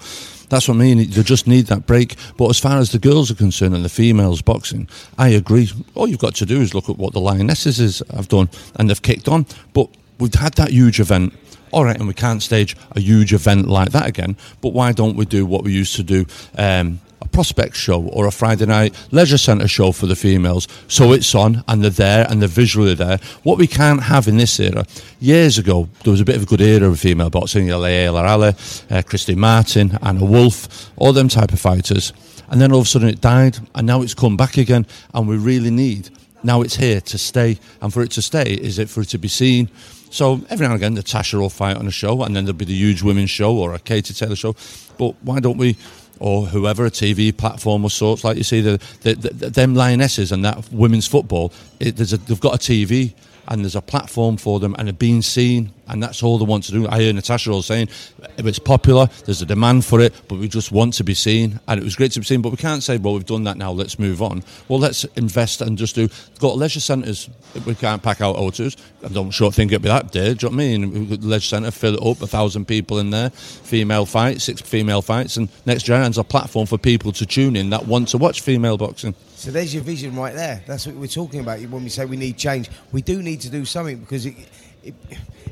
That's 0.51 0.68
what 0.68 0.75
I 0.75 0.77
mean. 0.77 0.99
They 0.99 1.23
just 1.23 1.47
need 1.47 1.68
that 1.68 1.87
break. 1.87 2.14
But 2.37 2.51
as 2.51 2.59
far 2.59 2.77
as 2.77 2.92
the 2.92 2.99
girls 2.99 3.31
are 3.31 3.35
concerned 3.35 3.75
and 3.75 3.83
the 3.83 3.88
females 3.88 4.42
boxing, 4.42 4.87
I 5.16 5.29
agree. 5.31 5.71
All 5.94 6.07
you've 6.07 6.18
got 6.18 6.35
to 6.35 6.44
do 6.44 6.61
is 6.61 6.75
look 6.75 6.90
at 6.90 6.99
what 6.99 7.14
the 7.14 7.21
Lionesses 7.21 8.03
have 8.14 8.29
done, 8.29 8.51
and 8.77 8.90
they've 8.90 9.01
kicked 9.01 9.29
on. 9.29 9.47
But 9.73 9.88
we've 10.18 10.35
had 10.35 10.53
that 10.57 10.73
huge 10.73 11.01
event. 11.01 11.33
All 11.73 11.85
right, 11.85 11.97
and 11.97 12.07
we 12.07 12.12
can't 12.12 12.42
stage 12.42 12.77
a 12.90 13.01
huge 13.01 13.33
event 13.33 13.66
like 13.66 13.92
that 13.92 14.07
again. 14.07 14.37
But 14.61 14.75
why 14.75 14.92
don't 14.92 15.16
we 15.16 15.25
do 15.25 15.47
what 15.47 15.64
we 15.64 15.73
used 15.73 15.97
to 15.97 16.03
do? 16.03 16.27
Um, 16.59 17.01
a 17.20 17.28
prospect 17.28 17.76
show 17.76 18.02
or 18.09 18.26
a 18.26 18.31
Friday 18.31 18.66
night 18.66 18.94
leisure 19.11 19.38
centre 19.38 19.68
show 19.68 19.92
for 19.92 20.07
the 20.07 20.16
females. 20.16 20.68
So 20.88 21.12
it's 21.12 21.35
on 21.35 21.64
and 21.68 21.83
they're 21.83 21.90
there 21.90 22.26
and 22.28 22.40
they're 22.40 22.48
visually 22.48 22.94
there. 22.94 23.18
What 23.42 23.59
we 23.59 23.66
can't 23.66 24.02
have 24.02 24.28
in 24.28 24.37
this 24.37 24.59
era, 24.61 24.87
years 25.20 25.59
ago, 25.59 25.88
there 26.04 26.11
was 26.11 26.20
a 26.20 26.24
bit 26.24 26.37
of 26.37 26.42
a 26.42 26.46
good 26.46 26.61
era 26.61 26.88
of 26.88 27.00
female 27.00 27.31
boxing, 27.31 27.68
Laila 27.68 28.24
Ali, 28.24 28.54
uh, 28.90 29.02
Christy 29.02 29.35
Martin, 29.35 29.98
Anna 30.02 30.24
Wolfe, 30.24 30.90
all 30.96 31.12
them 31.12 31.28
type 31.28 31.52
of 31.52 31.61
fighters. 31.61 32.12
And 32.50 32.61
then 32.61 32.72
all 32.72 32.81
of 32.81 32.87
a 32.87 32.88
sudden 32.88 33.09
it 33.09 33.20
died 33.20 33.59
and 33.74 33.87
now 33.87 34.02
it's 34.02 34.14
come 34.14 34.37
back 34.37 34.57
again 34.57 34.87
and 35.12 35.28
we 35.28 35.37
really 35.37 35.70
need, 35.70 36.11
now 36.42 36.62
it's 36.62 36.76
here 36.76 37.00
to 37.00 37.18
stay. 37.18 37.59
And 37.81 37.92
for 37.92 38.02
it 38.02 38.11
to 38.12 38.22
stay, 38.22 38.54
is 38.54 38.78
it 38.78 38.88
for 38.88 39.02
it 39.02 39.09
to 39.11 39.18
be 39.18 39.28
seen? 39.28 39.68
So 40.11 40.40
every 40.48 40.66
now 40.66 40.72
and 40.72 40.83
again, 40.83 40.94
Natasha 40.94 41.38
will 41.38 41.50
fight 41.50 41.76
on 41.76 41.87
a 41.87 41.90
show, 41.90 42.22
and 42.22 42.35
then 42.35 42.44
there'll 42.44 42.57
be 42.57 42.64
the 42.64 42.74
huge 42.74 43.02
women's 43.02 43.31
show 43.31 43.54
or 43.54 43.74
a 43.74 43.78
Katie 43.78 44.14
Taylor 44.14 44.37
show. 44.37 44.57
But 44.96 45.14
why 45.22 45.40
don't 45.40 45.59
we, 45.59 45.76
or 46.20 46.46
whoever, 46.46 46.87
a 46.87 46.90
TV 46.90 47.37
platform 47.37 47.85
of 47.85 47.92
sorts, 47.92 48.24
like 48.24 48.37
you 48.37 48.44
see, 48.44 48.61
the, 48.61 48.81
the, 49.02 49.14
the 49.14 49.50
them 49.50 49.74
lionesses 49.74 50.33
and 50.33 50.44
that 50.44 50.70
women's 50.72 51.07
football, 51.07 51.52
it, 51.81 51.96
a, 52.12 52.16
they've 52.16 52.40
got 52.40 52.54
a 52.54 52.59
TV 52.59 53.14
and 53.48 53.62
there's 53.62 53.76
a 53.76 53.83
platform 53.83 54.37
for 54.37 54.61
them 54.61 54.74
and 54.78 54.88
they're 54.88 54.92
being 54.92 55.22
seen, 55.22 55.72
and 55.88 56.03
that's 56.03 56.22
all 56.22 56.38
they 56.38 56.44
want 56.44 56.64
to 56.64 56.72
do. 56.72 56.88
I 56.88 57.01
hear 57.01 57.12
Natasha 57.12 57.51
all 57.51 57.62
saying, 57.62 57.88
if 58.37 58.46
it's 58.46 58.59
popular, 58.59 59.09
there's 59.24 59.42
a 59.42 59.46
demand 59.46 59.85
for 59.85 60.01
it, 60.01 60.14
but 60.29 60.38
we 60.38 60.48
just 60.48 60.72
want 60.72 60.94
to 60.94 61.05
be 61.05 61.14
seen, 61.14 61.61
and 61.66 61.81
it 61.81 61.85
was 61.85 61.96
great 61.96 62.12
to 62.12 62.20
be 62.20 62.27
seen. 62.27 62.42
But 62.42 62.51
we 62.51 62.57
can't 62.57 62.83
say, 62.83 62.98
well, 62.98 63.14
we've 63.14 63.27
done 63.27 63.44
that 63.44 63.57
now, 63.57 63.72
let's 63.72 63.98
move 63.98 64.22
on. 64.22 64.42
Well, 64.68 64.79
let's 64.79 65.05
invest 65.16 65.61
and 65.61 65.79
just 65.79 65.94
do. 65.94 66.09
Go 66.38 66.51
to 66.51 66.55
leisure 66.55 66.81
centres. 66.81 67.29
We 67.66 67.74
can't 67.74 68.03
pack 68.03 68.20
out 68.20 68.37
O2s. 68.37 68.77
I 69.05 69.09
don't 69.09 69.31
sure 69.31 69.51
think 69.51 69.72
it'd 69.72 69.83
be 69.83 69.88
that 69.88 70.12
day. 70.12 70.35
Do 70.35 70.46
you 70.46 70.51
know 70.51 70.57
what 70.57 70.64
I 70.64 70.66
mean? 70.66 71.09
Got 71.09 71.20
leisure 71.20 71.48
centre, 71.48 71.70
fill 71.70 71.94
it 71.94 72.03
up, 72.03 72.22
a 72.22 72.27
thousand 72.27 72.66
people 72.66 72.98
in 72.98 73.11
there, 73.11 73.31
female 73.31 74.07
fights, 74.07 74.44
six 74.44 74.61
female 74.61 75.03
fights, 75.03 75.37
and 75.37 75.48
next 75.66 75.85
generation's 75.85 76.18
a 76.18 76.24
platform 76.24 76.66
for 76.66 76.79
people 76.79 77.12
to 77.12 77.27
tune 77.27 77.57
in 77.57 77.70
that 77.70 77.87
want 77.87 78.09
to 78.09 78.18
watch 78.18 78.40
female 78.40 78.77
boxing. 78.77 79.14
So 79.35 79.53
there's 79.53 79.72
your 79.72 79.85
vision 79.85 80.16
right 80.16 80.35
there. 80.35 80.62
That's 80.66 80.87
what 80.87 80.96
we're 80.96 81.07
talking 81.07 81.40
about 81.40 81.61
when 81.61 81.85
we 81.85 81.88
say 81.88 82.05
we 82.05 82.16
need 82.16 82.37
change. 82.37 82.68
We 82.90 83.03
do 83.03 83.22
need 83.22 83.40
to 83.42 83.51
do 83.51 83.64
something 83.64 83.98
because 83.98 84.27
it, 84.27 84.35
it, 84.82 84.94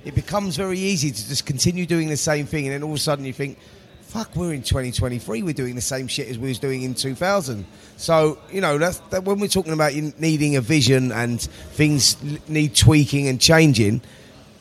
it 0.04 0.14
becomes 0.14 0.56
very 0.56 0.78
easy 0.78 1.10
to 1.10 1.28
just 1.28 1.46
continue 1.46 1.86
doing 1.86 2.08
the 2.08 2.16
same 2.16 2.46
thing, 2.46 2.66
and 2.66 2.74
then 2.74 2.82
all 2.82 2.90
of 2.90 2.96
a 2.96 3.00
sudden 3.00 3.24
you 3.24 3.32
think, 3.32 3.58
"Fuck, 4.02 4.34
we're 4.36 4.52
in 4.52 4.62
2023. 4.62 5.42
We're 5.42 5.52
doing 5.52 5.74
the 5.74 5.80
same 5.80 6.08
shit 6.08 6.28
as 6.28 6.38
we 6.38 6.48
was 6.48 6.58
doing 6.58 6.82
in 6.82 6.94
2000." 6.94 7.64
So 7.96 8.38
you 8.52 8.60
know 8.60 8.78
that's 8.78 8.98
that 9.10 9.24
when 9.24 9.38
we're 9.40 9.48
talking 9.48 9.72
about 9.72 9.94
needing 9.94 10.56
a 10.56 10.60
vision 10.60 11.12
and 11.12 11.40
things 11.40 12.16
need 12.48 12.74
tweaking 12.74 13.28
and 13.28 13.40
changing. 13.40 14.02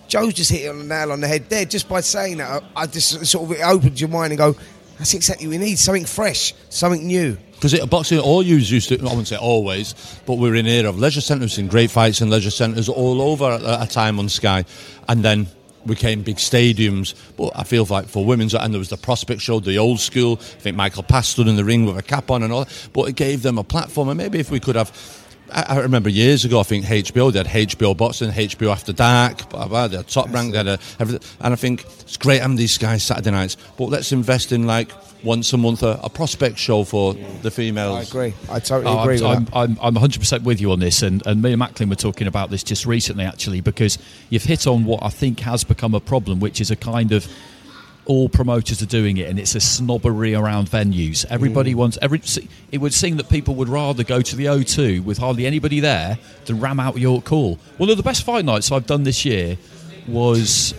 Joe's 0.08 0.34
just 0.34 0.52
hit 0.52 0.66
it 0.66 0.68
on 0.68 0.78
the 0.80 0.86
nail 0.86 1.12
on 1.12 1.20
the 1.20 1.28
head 1.28 1.50
there 1.50 1.66
just 1.66 1.90
by 1.90 2.02
saying 2.02 2.38
that. 2.38 2.64
I 2.76 2.86
just 2.86 3.26
sort 3.26 3.50
of 3.50 3.58
it 3.58 3.64
opens 3.64 4.00
your 4.00 4.10
mind 4.10 4.32
and 4.32 4.38
go, 4.38 4.56
"That's 4.98 5.14
exactly 5.14 5.48
what 5.48 5.58
we 5.58 5.58
need. 5.58 5.80
Something 5.80 6.06
fresh, 6.06 6.54
something 6.70 7.06
new." 7.06 7.38
Because 7.56 7.80
boxing, 7.86 8.20
all 8.20 8.44
you 8.44 8.58
used 8.58 8.90
to, 8.90 9.00
I 9.00 9.04
wouldn't 9.04 9.28
say 9.28 9.38
always, 9.38 9.96
but 10.26 10.36
we're 10.36 10.56
in 10.56 10.68
era 10.68 10.90
of 10.90 11.00
leisure 11.00 11.22
centres 11.22 11.58
and 11.58 11.70
great 11.70 11.90
fights 11.90 12.22
in 12.22 12.30
leisure 12.30 12.52
centres 12.52 12.90
all 12.90 13.22
over 13.22 13.52
at 13.52 13.62
a 13.82 13.88
time 13.88 14.20
on 14.20 14.30
Sky. 14.30 14.66
And 15.08 15.24
then 15.24 15.48
became 15.86 16.22
big 16.22 16.38
stadiums. 16.38 17.14
But 17.38 17.52
I 17.56 17.64
feel 17.64 17.86
like 17.86 18.08
for 18.08 18.26
women's, 18.26 18.54
and 18.54 18.74
there 18.74 18.80
was 18.80 18.90
the 18.90 18.98
Prospect 18.98 19.42
Show, 19.42 19.60
the 19.60 19.78
old 19.78 20.00
school. 20.00 20.38
I 20.42 20.60
think 20.62 20.76
Michael 20.76 21.04
Pass 21.04 21.30
stood 21.30 21.48
in 21.48 21.56
the 21.56 21.64
ring 21.64 21.86
with 21.86 21.98
a 21.98 22.04
cap 22.04 22.32
on 22.32 22.44
and 22.44 22.52
all. 22.52 22.68
But 22.94 23.10
it 23.10 23.16
gave 23.16 23.42
them 23.42 23.58
a 23.58 23.64
platform. 23.64 24.10
And 24.10 24.18
maybe 24.18 24.40
if 24.40 24.52
we 24.52 24.60
could 24.60 24.76
have. 24.76 25.22
I 25.52 25.76
I 25.76 25.80
remember 25.80 26.10
years 26.10 26.46
ago, 26.46 26.60
I 26.60 26.64
think 26.64 26.86
HBO, 26.86 27.32
they 27.32 27.40
had 27.44 27.48
HBO 27.48 27.96
Boxing, 27.96 28.32
HBO 28.32 28.72
After 28.72 28.94
Dark, 28.94 29.50
blah, 29.50 29.68
blah, 29.68 29.88
they 29.88 29.98
had 29.98 30.08
Top 30.08 30.32
Rank, 30.32 30.52
they 30.52 30.58
had 30.58 30.68
a, 30.68 30.80
everything. 31.00 31.28
And 31.42 31.54
I 31.54 31.56
think 31.56 31.86
it's 32.02 32.18
great 32.18 32.42
having 32.42 32.58
these 32.58 32.78
guys 32.78 33.04
Saturday 33.04 33.32
nights, 33.32 33.58
but 33.78 33.86
let's 33.86 34.12
invest 34.12 34.52
in 34.52 34.66
like 34.68 34.92
once 35.24 35.52
a 35.54 35.58
month 35.58 35.82
a, 35.82 36.00
a 36.04 36.10
prospect 36.10 36.58
show 36.58 36.84
for 36.84 37.16
the 37.42 37.50
females. 37.50 37.98
I 37.98 38.02
agree. 38.04 38.34
I 38.50 38.60
totally 38.60 38.96
Oh, 38.96 39.02
agree 39.02 39.16
with 39.16 39.24
I'm, 39.24 39.46
that. 39.46 39.56
I'm, 39.56 39.78
I'm, 39.82 39.96
I'm 39.98 40.10
100% 40.10 40.44
with 40.44 40.62
you 40.62 40.72
on 40.72 40.80
this, 40.80 41.02
and, 41.02 41.26
and 41.26 41.42
me 41.42 41.52
and 41.54 41.60
Macklin 41.60 41.90
were 41.90 41.96
talking 41.96 42.28
about 42.28 42.50
this 42.52 42.64
just 42.64 42.86
recently, 42.86 43.24
actually, 43.26 43.62
because 43.62 43.98
you've 44.30 44.44
hit 44.44 44.68
on 44.68 44.86
what 44.86 45.02
I 45.04 45.10
think 45.10 45.40
has 45.42 45.64
become 45.64 45.96
a 45.96 46.00
problem, 46.00 46.40
which 46.40 46.62
is 46.62 46.70
a 46.70 46.76
kind 46.76 47.12
of 47.12 47.28
all 48.06 48.30
promoters 48.30 48.82
are 48.82 48.86
doing 48.88 49.18
it, 49.18 49.30
and 49.30 49.40
it's 49.40 49.56
a 49.56 49.60
snobbery 49.60 50.36
around 50.36 50.70
venues. 50.70 51.26
Everybody 51.30 51.74
Mm. 51.74 51.78
wants 51.78 51.98
every. 52.02 52.22
It 52.72 52.78
would 52.80 52.94
seem 52.94 53.18
that 53.18 53.30
people 53.30 53.56
would 53.56 53.70
rather 53.70 54.04
go 54.04 54.22
to 54.22 54.36
the 54.36 54.48
O2 54.48 55.04
with 55.04 55.18
hardly 55.18 55.46
anybody 55.46 55.80
there 55.80 56.18
than 56.46 56.60
ram 56.60 56.80
out 56.80 56.98
York 57.00 57.28
Hall. 57.28 57.58
One 57.78 57.90
of 57.90 57.98
the 57.98 58.04
best 58.04 58.24
fight 58.24 58.46
nights 58.46 58.72
I've 58.72 58.86
done 58.86 59.04
this 59.04 59.26
year 59.26 59.58
was 60.08 60.74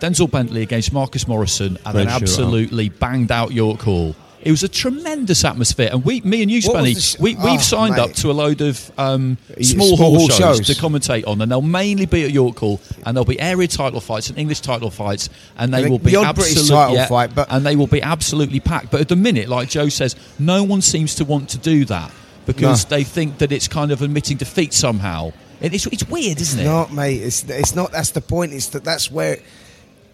Denzel 0.00 0.30
Bentley 0.30 0.62
against 0.62 0.92
Marcus 0.92 1.26
Morrison, 1.28 1.78
and 1.84 1.96
then 1.96 2.06
shootout. 2.06 2.22
absolutely 2.22 2.88
banged 2.88 3.30
out 3.32 3.52
York 3.52 3.80
Hall. 3.82 4.14
It 4.42 4.50
was 4.52 4.62
a 4.62 4.68
tremendous 4.68 5.44
atmosphere, 5.44 5.88
and 5.92 6.04
we, 6.04 6.20
me 6.20 6.40
and 6.42 6.50
you, 6.50 6.60
Spenny, 6.62 6.94
sh- 6.96 7.18
we, 7.18 7.34
we've 7.34 7.44
Oh, 7.44 7.58
signed 7.58 7.98
up 7.98 8.12
to 8.12 8.30
a 8.30 8.32
load 8.32 8.60
of 8.60 8.92
um, 8.96 9.38
small, 9.60 9.64
small 9.64 9.96
hall, 9.96 10.18
hall 10.18 10.28
shows, 10.28 10.58
shows. 10.58 10.66
to 10.68 10.74
commentate 10.74 11.26
on, 11.26 11.40
and 11.40 11.50
they'll 11.50 11.62
mainly 11.62 12.06
be 12.06 12.22
at 12.24 12.30
York 12.30 12.56
Hall, 12.58 12.80
and 13.04 13.16
there'll 13.16 13.24
be 13.24 13.40
area 13.40 13.66
title 13.66 14.00
fights 14.00 14.28
and 14.28 14.38
English 14.38 14.60
title 14.60 14.90
fights, 14.90 15.30
and 15.58 15.74
they 15.74 15.82
And 15.82 15.90
will 15.90 15.98
be 15.98 16.14
absolutely 16.16 16.68
title 16.68 16.94
yeah, 16.94 17.06
fight, 17.06 17.34
but- 17.34 17.48
and 17.50 17.66
they 17.66 17.74
will 17.74 17.88
be 17.88 18.02
absolutely 18.02 18.60
packed. 18.60 18.90
But 18.92 19.00
at 19.00 19.08
the 19.08 19.16
minute, 19.16 19.48
like 19.48 19.68
Joe 19.68 19.88
says, 19.88 20.14
no 20.38 20.62
one 20.62 20.80
seems 20.80 21.16
to 21.16 21.24
want 21.24 21.48
to 21.50 21.58
do 21.58 21.84
that 21.86 22.12
because 22.46 22.88
No. 22.88 22.96
they 22.98 23.02
think 23.04 23.38
that 23.38 23.50
it's 23.50 23.66
kind 23.66 23.90
of 23.90 24.00
admitting 24.02 24.36
defeat 24.36 24.72
somehow. 24.74 25.32
And 25.60 25.74
it's, 25.74 25.86
it's 25.86 26.06
weird, 26.08 26.40
isn't 26.40 26.60
it? 26.60 26.64
not, 26.64 26.92
mate. 26.92 27.16
It's 27.22 27.42
it's 27.48 27.74
not. 27.74 27.90
That's 27.90 28.10
the 28.10 28.20
point. 28.20 28.52
It's 28.52 28.68
that 28.68 28.84
that's 28.84 29.10
where 29.10 29.38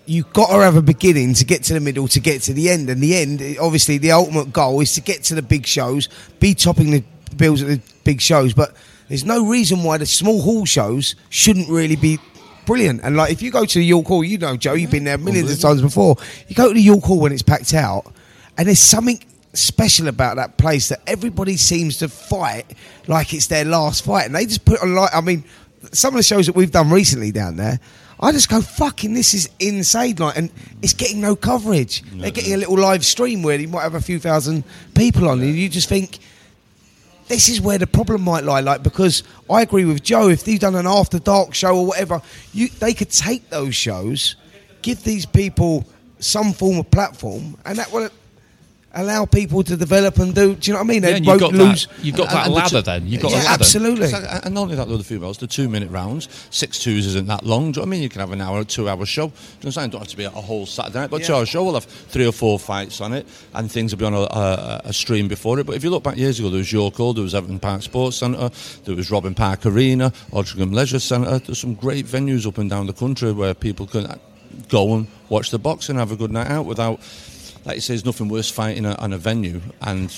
you 0.06 0.24
got 0.32 0.48
to 0.48 0.62
have 0.62 0.76
a 0.76 0.82
beginning 0.82 1.34
to 1.34 1.44
get 1.44 1.62
to 1.64 1.74
the 1.74 1.80
middle 1.80 2.08
to 2.08 2.20
get 2.20 2.42
to 2.42 2.52
the 2.52 2.68
end. 2.68 2.90
And 2.90 3.00
the 3.00 3.16
end, 3.16 3.58
obviously, 3.60 3.98
the 3.98 4.12
ultimate 4.12 4.52
goal 4.52 4.80
is 4.80 4.94
to 4.94 5.00
get 5.00 5.22
to 5.24 5.34
the 5.34 5.42
big 5.42 5.66
shows, 5.66 6.08
be 6.40 6.54
topping 6.54 6.90
the 6.90 7.04
bills 7.36 7.62
at 7.62 7.68
the 7.68 7.80
big 8.04 8.20
shows. 8.20 8.52
But 8.52 8.74
there's 9.08 9.24
no 9.24 9.46
reason 9.46 9.84
why 9.84 9.98
the 9.98 10.06
small 10.06 10.42
hall 10.42 10.64
shows 10.64 11.14
shouldn't 11.28 11.68
really 11.68 11.96
be. 11.96 12.18
Brilliant, 12.64 13.00
and 13.02 13.16
like 13.16 13.32
if 13.32 13.42
you 13.42 13.50
go 13.50 13.64
to 13.64 13.78
the 13.80 13.84
York 13.84 14.06
Hall, 14.06 14.22
you 14.22 14.38
know, 14.38 14.56
Joe, 14.56 14.74
you've 14.74 14.92
been 14.92 15.02
there 15.02 15.18
millions 15.18 15.50
of 15.50 15.58
times 15.58 15.82
before. 15.82 16.14
You 16.46 16.54
go 16.54 16.68
to 16.68 16.74
the 16.74 16.80
York 16.80 17.02
Hall 17.02 17.18
when 17.18 17.32
it's 17.32 17.42
packed 17.42 17.74
out, 17.74 18.12
and 18.56 18.68
there's 18.68 18.78
something 18.78 19.20
special 19.52 20.06
about 20.06 20.36
that 20.36 20.58
place 20.58 20.88
that 20.90 21.00
everybody 21.08 21.56
seems 21.56 21.96
to 21.96 22.08
fight 22.08 22.72
like 23.08 23.34
it's 23.34 23.48
their 23.48 23.64
last 23.64 24.04
fight, 24.04 24.26
and 24.26 24.34
they 24.36 24.46
just 24.46 24.64
put 24.64 24.80
on 24.80 24.94
like. 24.94 25.12
I 25.12 25.20
mean, 25.20 25.42
some 25.90 26.14
of 26.14 26.18
the 26.18 26.22
shows 26.22 26.46
that 26.46 26.54
we've 26.54 26.70
done 26.70 26.88
recently 26.88 27.32
down 27.32 27.56
there, 27.56 27.80
I 28.22 28.30
just 28.30 28.48
go 28.48 28.60
fucking. 28.60 29.12
This 29.14 29.34
is 29.34 29.50
insane, 29.58 30.14
like, 30.16 30.36
and 30.36 30.48
it's 30.80 30.94
getting 30.94 31.20
no 31.20 31.34
coverage. 31.34 32.02
They're 32.12 32.30
getting 32.30 32.54
a 32.54 32.56
little 32.56 32.78
live 32.78 33.04
stream 33.04 33.42
where 33.42 33.58
you 33.58 33.66
might 33.66 33.82
have 33.82 33.96
a 33.96 34.00
few 34.00 34.20
thousand 34.20 34.62
people 34.94 35.28
on, 35.28 35.40
and 35.40 35.54
you 35.54 35.68
just 35.68 35.88
think. 35.88 36.18
This 37.28 37.48
is 37.48 37.60
where 37.60 37.78
the 37.78 37.86
problem 37.86 38.22
might 38.22 38.44
lie, 38.44 38.60
like 38.60 38.82
because 38.82 39.22
I 39.48 39.62
agree 39.62 39.84
with 39.86 40.02
Joe. 40.02 40.28
If 40.28 40.44
they've 40.44 40.60
done 40.60 40.74
an 40.74 40.86
after 40.86 41.18
dark 41.18 41.54
show 41.54 41.78
or 41.78 41.86
whatever, 41.86 42.20
you 42.52 42.68
they 42.68 42.92
could 42.92 43.10
take 43.10 43.48
those 43.48 43.74
shows, 43.74 44.36
give 44.82 45.02
these 45.02 45.24
people 45.24 45.86
some 46.18 46.52
form 46.52 46.78
of 46.78 46.90
platform, 46.90 47.56
and 47.64 47.78
that 47.78 47.90
will 47.90 48.10
allow 48.94 49.24
people 49.24 49.62
to 49.64 49.76
develop 49.76 50.18
and 50.18 50.34
do. 50.34 50.54
Do 50.54 50.66
you 50.70 50.72
know 50.74 50.80
what 50.80 50.84
I 50.84 50.88
mean? 50.88 51.02
Yeah, 51.02 51.10
They 51.10 51.16
and 51.16 51.26
you've 51.26 51.38
got 51.40 51.52
won't 51.52 51.56
that- 51.58 51.64
lose. 51.64 51.88
you've 52.02 52.16
got 52.16 52.28
And- 52.28 52.36
that 52.36 52.46
and 52.46 52.54
ladder 52.54 52.68
two- 52.68 52.82
then. 52.82 53.06
You've 53.06 53.22
got 53.22 53.30
Yeah, 53.30 53.36
a 53.38 53.44
ladder. 53.44 53.48
absolutely. 53.62 54.04
Exactly. 54.04 54.40
And 54.44 54.54
not 54.54 54.60
only 54.62 54.76
that, 54.76 54.88
with 54.88 54.98
the 54.98 55.04
females, 55.04 55.38
the 55.38 55.46
two 55.46 55.68
minute 55.68 55.90
rounds, 55.90 56.28
six 56.50 56.78
twos 56.78 57.06
isn't 57.06 57.26
that 57.26 57.46
long. 57.46 57.72
Do 57.72 57.80
you 57.80 57.86
know 57.86 57.88
what 57.88 57.88
I 57.88 57.90
mean? 57.90 58.02
You 58.02 58.08
can 58.08 58.20
have 58.20 58.32
an 58.32 58.40
hour, 58.40 58.60
or 58.60 58.64
two 58.64 58.88
hour 58.88 59.06
show. 59.06 59.28
Do 59.28 59.32
you 59.32 59.32
know 59.32 59.38
what 59.60 59.64
I'm 59.66 59.72
saying? 59.72 59.90
Don't 59.90 60.00
have 60.02 60.08
to 60.08 60.16
be 60.16 60.24
a 60.24 60.30
whole 60.30 60.66
Saturday 60.66 60.98
night, 61.00 61.10
but 61.10 61.24
two 61.24 61.34
hour 61.34 61.46
show 61.46 61.64
will 61.64 61.74
have 61.74 61.84
three 61.84 62.26
or 62.26 62.32
four 62.32 62.58
fights 62.58 63.00
on 63.00 63.12
it, 63.14 63.26
and 63.54 63.70
things 63.72 63.92
will 63.92 63.98
be 63.98 64.04
on 64.04 64.14
a, 64.14 64.20
a, 64.22 64.80
a 64.86 64.92
stream 64.92 65.26
before 65.28 65.58
it. 65.58 65.64
But 65.66 65.76
if 65.76 65.84
you 65.84 65.90
look 65.90 66.02
back 66.02 66.16
years 66.16 66.38
ago, 66.38 66.50
there 66.50 66.58
was 66.58 66.70
York 66.72 66.94
Hall, 66.96 67.14
there 67.14 67.24
was 67.24 67.34
Everton 67.34 67.58
Park 67.60 67.82
Sports 67.82 68.18
Centre, 68.18 68.50
there 68.84 68.94
was 68.94 69.10
Robin 69.10 69.34
Park 69.34 69.64
Arena, 69.66 70.12
Altrincham 70.32 70.74
Leisure 70.74 70.98
Centre. 71.00 71.38
There's 71.38 71.58
some 71.58 71.74
great 71.74 72.06
venues 72.06 72.46
up 72.46 72.58
and 72.58 72.68
down 72.68 72.86
the 72.88 72.92
country 72.92 73.32
where 73.32 73.54
people 73.54 73.86
can 73.86 74.18
go 74.68 74.94
and 74.94 75.06
watch 75.30 75.50
the 75.50 75.58
boxing, 75.58 75.94
and 75.94 76.00
have 76.00 76.12
a 76.12 76.16
good 76.16 76.30
night 76.30 76.48
out 76.50 76.66
without. 76.66 77.00
Like 77.64 77.76
you 77.76 77.80
say, 77.80 77.94
there's 77.94 78.04
nothing 78.04 78.28
worse 78.28 78.50
fighting 78.50 78.86
at, 78.86 78.98
on 78.98 79.12
a 79.12 79.18
venue 79.18 79.60
and 79.80 80.10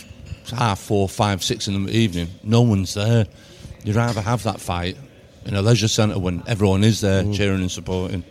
half 0.56 0.80
four, 0.80 1.08
five, 1.08 1.42
six 1.42 1.68
in 1.68 1.84
the 1.84 1.92
evening. 1.92 2.28
No 2.42 2.62
one's 2.62 2.94
there. 2.94 3.26
You'd 3.84 3.96
rather 3.96 4.20
have 4.20 4.42
that 4.44 4.60
fight 4.60 4.96
in 5.44 5.54
a 5.54 5.62
leisure 5.62 5.88
centre 5.88 6.18
when 6.18 6.42
everyone 6.46 6.84
is 6.84 7.00
there 7.00 7.22
mm. 7.22 7.34
cheering 7.34 7.60
and 7.60 7.70
supporting. 7.70 8.24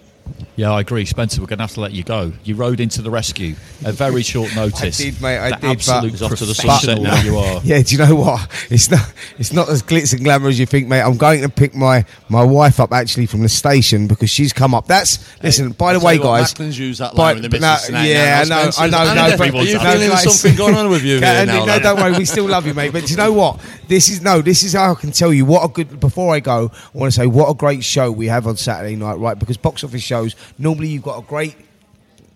Yeah, 0.56 0.72
I 0.72 0.82
agree, 0.82 1.04
Spencer. 1.06 1.42
We're 1.42 1.48
going 1.48 1.58
to 1.58 1.64
have 1.64 1.74
to 1.74 1.82
let 1.82 1.94
you 1.94 2.04
go. 2.04 2.32
You 2.44 2.54
rode 2.56 2.80
into 2.80 3.02
the 3.02 3.10
rescue 3.10 3.56
at 3.84 3.96
very 3.96 4.22
short 4.22 4.56
notice. 4.56 5.00
I 5.02 5.04
did, 5.04 5.20
mate. 5.22 5.40
I 5.40 5.50
The 5.50 5.56
did. 5.58 5.70
Absolute 5.72 6.12
He's 6.12 6.22
off 6.22 6.36
to 6.36 6.46
the 6.46 6.54
professional 6.54 6.98
sunset 6.98 7.02
now. 7.02 7.22
you 7.24 7.38
are. 7.38 7.62
Yeah, 7.64 7.82
do 7.82 7.96
you 7.96 7.98
know 8.06 8.14
what? 8.16 8.48
It's 8.70 8.92
not. 8.92 9.12
It's 9.40 9.52
not 9.52 9.68
as 9.70 9.82
glitz 9.82 10.14
and 10.14 10.24
glamour 10.24 10.50
as 10.50 10.60
you 10.60 10.68
think, 10.68 10.88
mate. 10.88 11.02
I'm 11.02 11.18
going 11.18 11.42
to 11.42 11.50
pick 11.50 11.74
my 11.74 12.06
my 12.30 12.44
wife 12.44 12.80
up 12.80 12.92
actually 12.94 13.26
from 13.26 13.42
the 13.42 13.50
station 13.50 14.08
because 14.08 14.30
she's 14.30 14.54
come 14.54 14.76
up. 14.76 14.86
That's 14.86 15.18
listen. 15.42 15.72
by 15.72 15.94
the 15.94 16.00
I'll 16.00 16.06
way, 16.06 16.18
tell 16.18 16.26
you 16.26 16.30
what, 16.30 16.38
guys. 16.42 16.54
Macklin's 16.54 16.78
used 16.80 17.00
that 17.00 17.16
by- 17.16 17.24
line 17.34 17.36
with 17.38 17.44
the 17.44 17.50
but 17.50 17.62
no, 17.62 17.72
missus 17.72 17.86
tonight 17.88 18.06
yeah, 18.06 18.24
now, 18.26 18.36
I 18.36 18.44
know, 18.66 18.70
Spencer. 18.72 18.82
I 18.82 18.88
know. 19.06 19.14
No, 19.16 19.28
if- 19.30 19.38
but 19.40 19.54
are 19.56 19.64
you 19.64 19.80
feeling 19.80 20.10
guys- 20.10 20.40
something 20.40 20.58
going 20.58 20.76
on 20.76 20.90
with 20.92 21.04
you 21.04 21.16
here 21.16 21.26
Andy, 21.26 21.52
now? 21.54 21.60
no, 21.60 21.66
then? 21.66 21.82
don't 21.82 21.98
worry. 22.00 22.18
We 22.18 22.26
still 22.26 22.46
love 22.48 22.68
you, 22.68 22.76
mate. 22.76 22.94
But 22.94 23.06
do 23.06 23.12
you 23.12 23.18
know 23.18 23.34
what? 23.34 23.60
This 23.88 24.08
is 24.10 24.22
no. 24.22 24.42
This 24.42 24.62
is 24.64 24.74
how 24.74 24.92
I 24.92 24.96
can 24.96 25.12
tell 25.12 25.34
you 25.34 25.46
what 25.46 25.66
a 25.66 25.68
good. 25.68 26.00
Before 26.00 26.34
I 26.36 26.40
go, 26.42 26.70
I 26.74 26.98
want 26.98 27.12
to 27.12 27.20
say 27.20 27.26
what 27.26 27.50
a 27.50 27.56
great 27.56 27.84
show 27.84 28.12
we 28.12 28.28
have 28.28 28.46
on 28.46 28.56
Saturday 28.56 28.96
night, 28.96 29.16
right? 29.16 29.38
Because 29.40 29.58
box 29.58 29.84
office 29.84 30.04
shows 30.14 30.36
normally 30.60 30.90
you've 30.90 31.04
got 31.04 31.18
a 31.18 31.26
great 31.26 31.56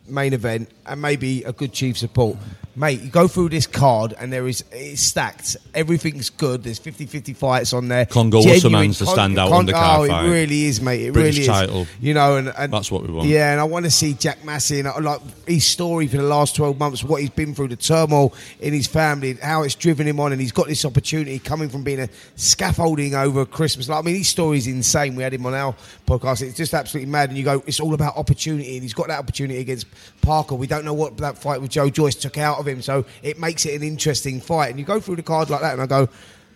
main 0.08 0.34
event 0.34 0.70
and 0.88 1.00
maybe 1.00 1.44
a 1.44 1.54
good 1.54 1.72
chief 1.74 1.98
support. 1.98 2.38
Mate, 2.78 3.02
you 3.02 3.10
go 3.10 3.28
through 3.28 3.50
this 3.50 3.66
card 3.66 4.14
and 4.20 4.32
there 4.32 4.48
is 4.48 4.64
it's 4.72 5.02
stacked. 5.02 5.58
Everything's 5.74 6.30
good. 6.30 6.62
There's 6.64 6.80
50-50 6.80 7.36
fights 7.36 7.74
on 7.74 7.88
there. 7.88 8.06
Kongo 8.06 8.40
Genuine 8.40 8.92
Essuman's 8.92 9.00
the 9.00 9.06
standout 9.06 9.50
on 9.52 9.66
the 9.66 9.72
Oh, 9.74 9.76
card 9.76 10.10
it 10.12 10.30
really 10.30 10.66
is, 10.66 10.80
mate. 10.80 11.02
It 11.08 11.12
British 11.14 11.38
really 11.38 11.48
title. 11.48 11.82
is. 11.82 11.88
You 12.00 12.14
know, 12.14 12.38
and, 12.38 12.54
and 12.56 12.72
That's 12.72 12.92
what 12.92 13.02
we 13.02 13.12
want. 13.12 13.28
Yeah, 13.30 13.52
and 13.52 13.60
I 13.60 13.64
want 13.64 13.86
to 13.86 13.92
see 13.92 14.14
Jack 14.14 14.46
Massey 14.46 14.78
and 14.78 14.88
uh, 14.88 15.02
like 15.02 15.22
his 15.48 15.66
story 15.66 16.06
for 16.06 16.18
the 16.18 16.24
last 16.24 16.56
twelve 16.56 16.78
months, 16.78 17.04
what 17.04 17.20
he's 17.20 17.32
been 17.32 17.56
through, 17.56 17.70
the 17.70 17.78
turmoil 17.78 18.32
in 18.60 18.74
his 18.74 18.86
family, 18.86 19.34
how 19.42 19.64
it's 19.64 19.74
driven 19.74 20.08
him 20.08 20.20
on, 20.20 20.32
and 20.32 20.40
he's 20.40 20.52
got 20.52 20.68
this 20.68 20.86
opportunity 20.86 21.40
coming 21.40 21.70
from 21.70 21.84
being 21.84 22.00
a 22.00 22.10
scaffolding 22.36 23.16
over 23.16 23.44
Christmas. 23.44 23.90
Like, 23.90 23.98
I 23.98 24.02
mean, 24.06 24.18
his 24.18 24.28
story 24.28 24.60
is 24.60 24.68
insane. 24.68 25.16
We 25.16 25.24
had 25.24 25.34
him 25.34 25.48
on 25.48 25.56
our 25.56 25.74
podcast. 26.06 26.44
It's 26.44 26.56
just 26.56 26.76
absolutely 26.76 27.12
mad. 27.12 27.30
And 27.30 27.38
you 27.40 27.44
go, 27.44 27.64
it's 27.66 27.80
all 27.80 27.96
about 27.96 28.18
opportunity, 28.18 28.76
and 28.76 28.84
he's 28.84 28.94
got 28.94 29.08
that 29.08 29.18
opportunity 29.18 29.60
against 29.60 29.88
Parker. 30.22 30.54
We 30.54 30.68
don't 30.68 30.86
know 30.86 30.94
what 30.94 31.18
that 31.18 31.40
fight 31.40 31.60
with 31.60 31.72
Joe 31.72 31.90
Joyce 31.90 32.14
took 32.14 32.38
out 32.38 32.60
of 32.60 32.67
him, 32.68 32.82
so 32.82 33.06
it 33.24 33.40
makes 33.40 33.66
it 33.66 33.74
an 33.76 33.84
interesting 33.88 34.40
fight. 34.42 34.70
And 34.70 34.80
you 34.80 34.86
go 34.86 35.00
through 35.00 35.16
the 35.18 35.24
card 35.24 35.50
like 35.50 35.62
that, 35.62 35.74
and 35.74 35.82
I 35.82 35.86
go. 35.86 36.10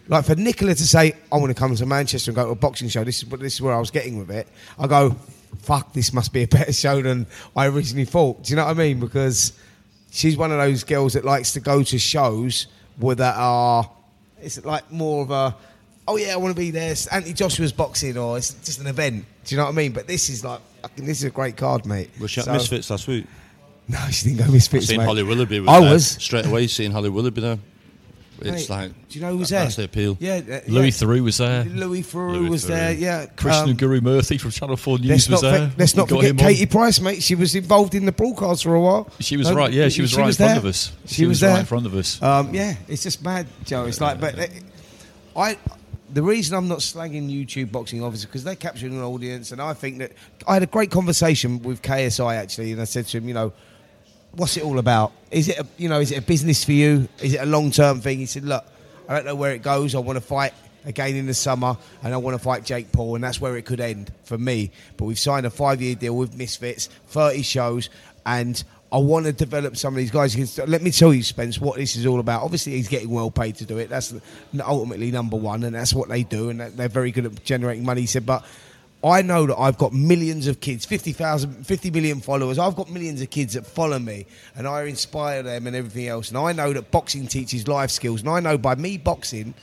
Like 0.07 0.25
for 0.25 0.35
Nicola 0.35 0.73
to 0.73 0.87
say, 0.87 1.13
I 1.31 1.37
want 1.37 1.51
to 1.51 1.53
come 1.53 1.73
to 1.73 1.85
Manchester 1.85 2.31
and 2.31 2.35
go 2.35 2.43
to 2.45 2.49
a 2.51 2.55
boxing 2.55 2.89
show. 2.89 3.03
This 3.03 3.19
is 3.19 3.25
what 3.27 3.39
this 3.39 3.53
is 3.53 3.61
where 3.61 3.73
I 3.73 3.79
was 3.79 3.91
getting 3.91 4.17
with 4.17 4.31
it. 4.31 4.47
I 4.77 4.87
go, 4.87 5.15
fuck, 5.59 5.93
this 5.93 6.11
must 6.11 6.33
be 6.33 6.41
a 6.43 6.47
better 6.47 6.73
show 6.73 7.01
than 7.01 7.27
I 7.55 7.67
originally 7.67 8.05
thought. 8.05 8.43
Do 8.43 8.49
you 8.49 8.55
know 8.57 8.65
what 8.65 8.71
I 8.71 8.73
mean? 8.79 8.99
Because 8.99 9.53
she's 10.09 10.35
one 10.35 10.51
of 10.51 10.57
those 10.57 10.83
girls 10.83 11.13
that 11.13 11.23
likes 11.23 11.53
to 11.53 11.59
go 11.59 11.83
to 11.83 11.99
shows 11.99 12.67
where 12.97 13.15
that 13.15 13.35
are 13.37 13.83
uh, 13.83 13.87
it's 14.41 14.63
like 14.65 14.91
more 14.91 15.23
of 15.23 15.31
a 15.31 15.55
oh 16.07 16.17
yeah 16.17 16.33
I 16.33 16.37
want 16.37 16.53
to 16.55 16.59
be 16.59 16.71
there. 16.71 16.91
It's 16.91 17.07
Anthony 17.07 17.33
Joshua's 17.33 17.71
boxing 17.71 18.17
or 18.17 18.37
it's 18.37 18.53
just 18.55 18.79
an 18.81 18.87
event. 18.87 19.23
Do 19.45 19.55
you 19.55 19.57
know 19.57 19.65
what 19.65 19.73
I 19.73 19.75
mean? 19.75 19.91
But 19.91 20.07
this 20.07 20.29
is 20.29 20.43
like 20.43 20.59
this 20.95 21.19
is 21.19 21.23
a 21.23 21.29
great 21.29 21.55
card, 21.57 21.85
mate. 21.85 22.09
Was 22.19 22.31
she 22.31 22.41
So- 22.41 22.51
Misfits 22.53 22.89
last 22.89 23.07
week? 23.07 23.25
No, 23.91 23.97
she 24.11 24.29
didn't 24.29 24.45
go 24.45 24.51
Misfits. 24.51 24.87
seen 24.87 24.97
mate. 24.97 25.05
Holly 25.05 25.23
Willoughby. 25.23 25.59
Was 25.59 25.69
I 25.69 25.79
there. 25.81 25.93
was. 25.93 26.07
straight 26.07 26.45
away 26.45 26.67
seeing 26.67 26.91
Holly 26.91 27.09
Willoughby 27.09 27.41
there. 27.41 27.59
It's 28.43 28.67
Mate, 28.67 28.75
like 28.75 29.07
do 29.09 29.19
you 29.19 29.23
know 29.23 29.33
who 29.33 29.37
was 29.37 29.49
that- 29.49 29.55
there? 29.57 29.63
That's 29.65 29.75
the 29.75 29.83
appeal. 29.83 30.17
Yeah, 30.19 30.37
uh, 30.37 30.59
Louis 30.67 30.85
yeah. 30.99 31.07
Theroux 31.07 31.21
was 31.23 31.37
there. 31.37 31.63
Louis 31.65 32.01
Theroux 32.01 32.31
Louis 32.31 32.49
was 32.49 32.63
Theroux. 32.65 32.67
there. 32.69 32.93
Yeah, 32.93 33.25
Krishnan 33.35 33.67
um, 33.69 33.73
Guru 33.75 34.01
Murthy 34.01 34.41
from 34.41 34.49
Channel 34.49 34.77
4 34.77 34.97
News 34.97 35.29
was 35.29 35.29
not, 35.29 35.41
there. 35.51 35.69
for- 35.69 35.75
let's 35.77 35.95
not 35.95 36.09
forget 36.09 36.23
him 36.31 36.39
on. 36.39 36.45
Katie 36.45 36.65
Price, 36.65 36.99
mate. 36.99 37.21
She 37.21 37.35
was 37.35 37.53
involved 37.53 37.93
in 37.93 38.05
the 38.07 38.11
broadcast 38.11 38.63
for 38.63 38.73
a 38.73 38.81
while. 38.81 39.11
She 39.19 39.37
was 39.37 39.47
No, 39.47 39.55
right, 39.55 39.71
yeah, 39.71 39.89
she 39.89 40.01
was 40.01 40.17
right 40.17 40.29
in 40.29 40.33
front 40.33 40.49
there. 40.49 40.57
of 40.57 40.65
us. 40.65 40.91
She, 41.05 41.13
She 41.15 41.25
was, 41.27 41.29
was 41.35 41.39
there 41.41 41.51
right 41.51 41.59
in 41.59 41.65
front 41.67 41.85
of 41.85 41.93
us. 41.93 42.19
Um, 42.19 42.51
yeah, 42.51 42.73
it's 42.87 43.03
just 43.03 43.23
mad, 43.23 43.45
Joe. 43.63 43.85
It's 43.85 44.01
like, 44.01 44.19
but 44.19 44.39
uh, 44.39 44.47
I. 45.35 45.57
The 46.13 46.23
reason 46.23 46.57
I'm 46.57 46.67
not 46.67 46.79
slagging 46.79 47.29
YouTube 47.29 47.71
boxing 47.71 48.03
obviously 48.03 48.25
because 48.27 48.43
they're 48.43 48.55
capturing 48.57 48.91
an 48.97 49.01
audience, 49.03 49.53
and 49.53 49.61
I 49.61 49.73
think 49.73 49.99
that 49.99 50.11
I 50.45 50.55
had 50.55 50.63
a 50.63 50.65
great 50.65 50.91
conversation 50.91 51.61
with 51.61 51.81
KSI 51.81 52.35
actually, 52.35 52.73
and 52.73 52.81
I 52.81 52.83
said 52.85 53.05
to 53.07 53.17
him, 53.17 53.29
you 53.29 53.33
know, 53.33 53.53
what's 54.33 54.57
it 54.57 54.63
all 54.63 54.79
about? 54.79 55.11
Is 55.29 55.49
it 55.49 55.59
a, 55.59 55.67
you 55.77 55.89
know, 55.89 55.99
is 55.99 56.11
it 56.11 56.17
a 56.17 56.21
business 56.21 56.63
for 56.63 56.71
you? 56.71 57.07
Is 57.21 57.33
it 57.33 57.41
a 57.41 57.45
long 57.45 57.71
term 57.71 58.01
thing? 58.01 58.19
He 58.19 58.25
said, 58.25 58.43
look, 58.43 58.65
I 59.07 59.15
don't 59.15 59.25
know 59.25 59.35
where 59.35 59.53
it 59.53 59.61
goes. 59.61 59.95
I 59.95 59.99
want 59.99 60.17
to 60.17 60.21
fight 60.21 60.53
again 60.85 61.15
in 61.15 61.27
the 61.27 61.33
summer, 61.33 61.77
and 62.03 62.13
I 62.13 62.17
want 62.17 62.35
to 62.35 62.43
fight 62.43 62.65
Jake 62.65 62.91
Paul, 62.91 63.15
and 63.15 63.23
that's 63.23 63.39
where 63.39 63.55
it 63.57 63.65
could 63.65 63.79
end 63.79 64.11
for 64.23 64.37
me. 64.37 64.71
But 64.97 65.05
we've 65.05 65.19
signed 65.19 65.45
a 65.45 65.49
five 65.49 65.81
year 65.81 65.95
deal 65.95 66.15
with 66.15 66.35
Misfits, 66.35 66.87
thirty 67.07 67.41
shows, 67.41 67.89
and. 68.25 68.61
I 68.93 68.97
want 68.97 69.25
to 69.25 69.31
develop 69.31 69.77
some 69.77 69.93
of 69.93 69.99
these 69.99 70.11
guys. 70.11 70.59
Let 70.67 70.81
me 70.81 70.91
tell 70.91 71.13
you, 71.13 71.23
Spence, 71.23 71.61
what 71.61 71.77
this 71.77 71.95
is 71.95 72.05
all 72.05 72.19
about. 72.19 72.43
Obviously, 72.43 72.73
he's 72.73 72.89
getting 72.89 73.09
well 73.09 73.31
paid 73.31 73.55
to 73.55 73.65
do 73.65 73.77
it. 73.77 73.87
That's 73.87 74.13
ultimately 74.59 75.11
number 75.11 75.37
one, 75.37 75.63
and 75.63 75.73
that's 75.73 75.93
what 75.93 76.09
they 76.09 76.23
do, 76.23 76.49
and 76.49 76.59
they're 76.59 76.89
very 76.89 77.11
good 77.11 77.25
at 77.25 77.41
generating 77.45 77.85
money. 77.85 78.01
He 78.01 78.07
said, 78.07 78.25
but 78.25 78.43
I 79.03 79.23
know 79.23 79.47
that 79.47 79.57
I've 79.57 79.79
got 79.79 79.93
millions 79.93 80.45
of 80.45 80.59
kids, 80.59 80.85
50,000, 80.85 81.65
50 81.65 81.91
million 81.91 82.21
followers. 82.21 82.59
I've 82.59 82.75
got 82.75 82.89
millions 82.91 83.21
of 83.21 83.31
kids 83.31 83.53
that 83.53 83.65
follow 83.65 83.97
me 83.97 84.27
and 84.55 84.67
I 84.67 84.83
inspire 84.83 85.41
them 85.41 85.65
and 85.65 85.75
everything 85.75 86.07
else. 86.07 86.29
And 86.29 86.37
I 86.37 86.51
know 86.51 86.71
that 86.73 86.91
boxing 86.91 87.25
teaches 87.25 87.67
life 87.67 87.89
skills. 87.89 88.21
And 88.21 88.29
I 88.29 88.39
know 88.39 88.59
by 88.59 88.75
me 88.75 88.97
boxing, 88.97 89.55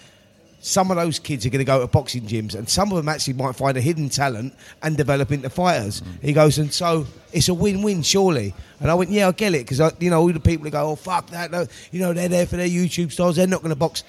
some 0.60 0.90
of 0.90 0.96
those 0.96 1.20
kids 1.20 1.46
are 1.46 1.50
going 1.50 1.60
to 1.60 1.64
go 1.64 1.80
to 1.80 1.86
boxing 1.86 2.22
gyms 2.22 2.56
and 2.56 2.68
some 2.68 2.90
of 2.90 2.96
them 2.96 3.08
actually 3.08 3.34
might 3.34 3.54
find 3.54 3.76
a 3.76 3.80
hidden 3.80 4.08
talent 4.08 4.54
and 4.82 4.96
develop 4.96 5.30
into 5.30 5.48
fighters. 5.48 6.00
Mm-hmm. 6.00 6.26
He 6.26 6.32
goes, 6.32 6.58
and 6.58 6.72
so 6.72 7.06
it's 7.32 7.48
a 7.48 7.54
win-win, 7.54 8.02
surely. 8.02 8.52
And 8.80 8.90
I 8.90 8.94
went, 8.94 9.10
yeah, 9.10 9.28
I 9.28 9.32
get 9.32 9.54
it. 9.54 9.68
Because, 9.68 9.92
you 10.00 10.10
know, 10.10 10.20
all 10.20 10.32
the 10.32 10.40
people 10.40 10.64
that 10.64 10.72
go, 10.72 10.90
oh, 10.90 10.96
fuck 10.96 11.28
that. 11.30 11.52
No, 11.52 11.64
you 11.92 12.00
know, 12.00 12.12
they're 12.12 12.28
there 12.28 12.46
for 12.46 12.56
their 12.56 12.68
YouTube 12.68 13.12
stars. 13.12 13.36
They're 13.36 13.46
not 13.46 13.62
going 13.62 13.70
to 13.70 13.76
box. 13.76 14.02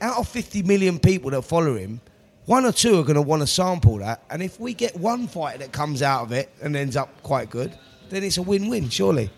Out 0.00 0.18
of 0.18 0.28
50 0.28 0.62
million 0.62 1.00
people 1.00 1.32
that 1.32 1.42
follow 1.42 1.74
him, 1.74 2.00
one 2.48 2.64
or 2.64 2.72
two 2.72 2.98
are 2.98 3.02
going 3.02 3.16
to 3.16 3.22
want 3.22 3.42
to 3.42 3.46
sample 3.46 3.98
that. 3.98 4.22
And 4.30 4.42
if 4.42 4.58
we 4.58 4.72
get 4.72 4.96
one 4.96 5.28
fight 5.28 5.58
that 5.58 5.70
comes 5.70 6.00
out 6.00 6.22
of 6.22 6.32
it 6.32 6.48
and 6.62 6.74
ends 6.74 6.96
up 6.96 7.22
quite 7.22 7.50
good, 7.50 7.76
then 8.08 8.24
it's 8.24 8.38
a 8.38 8.42
win-win, 8.42 8.88
surely. 8.88 9.28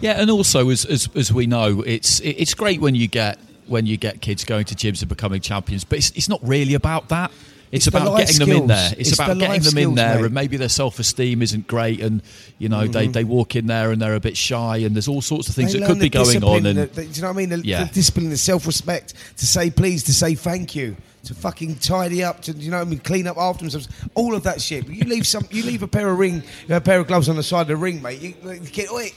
Yeah, 0.00 0.20
and 0.20 0.30
also 0.30 0.70
as, 0.70 0.84
as 0.84 1.08
as 1.16 1.32
we 1.32 1.46
know, 1.46 1.82
it's 1.82 2.20
it's 2.20 2.54
great 2.54 2.80
when 2.80 2.94
you 2.94 3.08
get 3.08 3.38
when 3.66 3.86
you 3.86 3.96
get 3.96 4.20
kids 4.20 4.44
going 4.44 4.66
to 4.66 4.74
gyms 4.76 5.00
and 5.02 5.08
becoming 5.08 5.40
champions, 5.40 5.82
but 5.84 5.98
it's, 5.98 6.10
it's 6.12 6.28
not 6.28 6.40
really 6.42 6.74
about 6.74 7.08
that. 7.08 7.30
It's, 7.72 7.86
It's 7.86 7.94
about 7.94 8.08
life 8.12 8.26
getting 8.26 8.46
them 8.48 8.56
in 8.62 8.66
there. 8.66 8.90
It's, 8.98 9.10
It's 9.10 9.18
about 9.18 9.28
the 9.34 9.40
getting 9.40 9.62
them 9.62 9.78
in 9.78 9.94
there, 9.94 10.16
mate. 10.16 10.24
and 10.26 10.34
maybe 10.34 10.56
their 10.56 10.68
self 10.68 10.98
esteem 11.00 11.42
isn't 11.42 11.66
great, 11.66 12.00
and 12.00 12.22
you 12.58 12.68
know 12.68 12.86
they, 12.86 13.04
mm-hmm. 13.04 13.12
they 13.12 13.24
walk 13.24 13.56
in 13.56 13.66
there 13.66 13.90
and 13.90 14.00
they're 14.00 14.14
a 14.14 14.20
bit 14.20 14.36
shy, 14.36 14.78
and 14.78 14.94
there's 14.94 15.08
all 15.08 15.20
sorts 15.22 15.48
of 15.48 15.54
things 15.56 15.72
They 15.72 15.80
that 15.80 15.86
could 15.86 15.98
be 15.98 16.08
going 16.08 16.42
on. 16.44 16.66
And 16.66 16.78
the- 16.78 16.86
the- 16.86 17.02
do 17.04 17.08
you 17.10 17.22
know 17.22 17.28
what 17.28 17.34
I 17.34 17.36
mean? 17.36 17.48
The, 17.48 17.58
Yeah. 17.64 17.84
the 17.84 17.92
discipline, 17.94 18.30
the 18.30 18.36
self-respect, 18.36 19.14
to 19.38 19.46
say 19.46 19.70
please, 19.70 20.04
to 20.04 20.14
say 20.14 20.34
thank 20.36 20.74
you, 20.76 20.96
to 21.24 21.34
fucking 21.34 21.76
tidy 21.76 22.24
up, 22.24 22.40
to 22.42 22.52
you 22.52 22.70
know 22.70 22.80
I 22.80 22.84
mean, 22.84 22.98
clean 22.98 23.26
up 23.26 23.36
after 23.36 23.62
themselves. 23.62 23.88
All 24.14 24.34
of 24.34 24.42
that 24.44 24.60
shit. 24.60 24.86
But 24.86 24.94
you 24.94 25.04
leave 25.04 25.26
some, 25.26 25.46
you 25.50 25.64
leave 25.64 25.82
a 25.82 25.88
pair 25.88 26.08
of 26.08 26.18
ring, 26.18 26.42
a 26.68 26.80
pair 26.80 27.00
of 27.00 27.06
gloves 27.06 27.28
on 27.28 27.36
the 27.36 27.42
side 27.42 27.62
of 27.62 27.68
the 27.68 27.76
ring, 27.76 28.00
mate. 28.00 28.20
You, 28.20 28.34
you 28.44 28.60
get, 28.60 28.90
oi, 28.90 29.10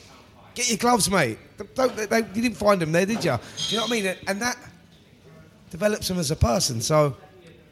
get 0.53 0.69
your 0.69 0.77
gloves, 0.77 1.09
mate. 1.09 1.37
Don't, 1.75 1.95
they, 1.95 2.05
they, 2.05 2.17
you 2.17 2.41
didn't 2.41 2.57
find 2.57 2.81
them 2.81 2.91
there, 2.91 3.05
did 3.05 3.23
you? 3.23 3.31
Do 3.31 3.63
you 3.69 3.77
know 3.77 3.83
what 3.83 3.91
I 3.91 4.01
mean? 4.01 4.15
And 4.27 4.41
that 4.41 4.57
develops 5.69 6.07
them 6.07 6.19
as 6.19 6.29
a 6.31 6.35
person. 6.35 6.81
So, 6.81 7.15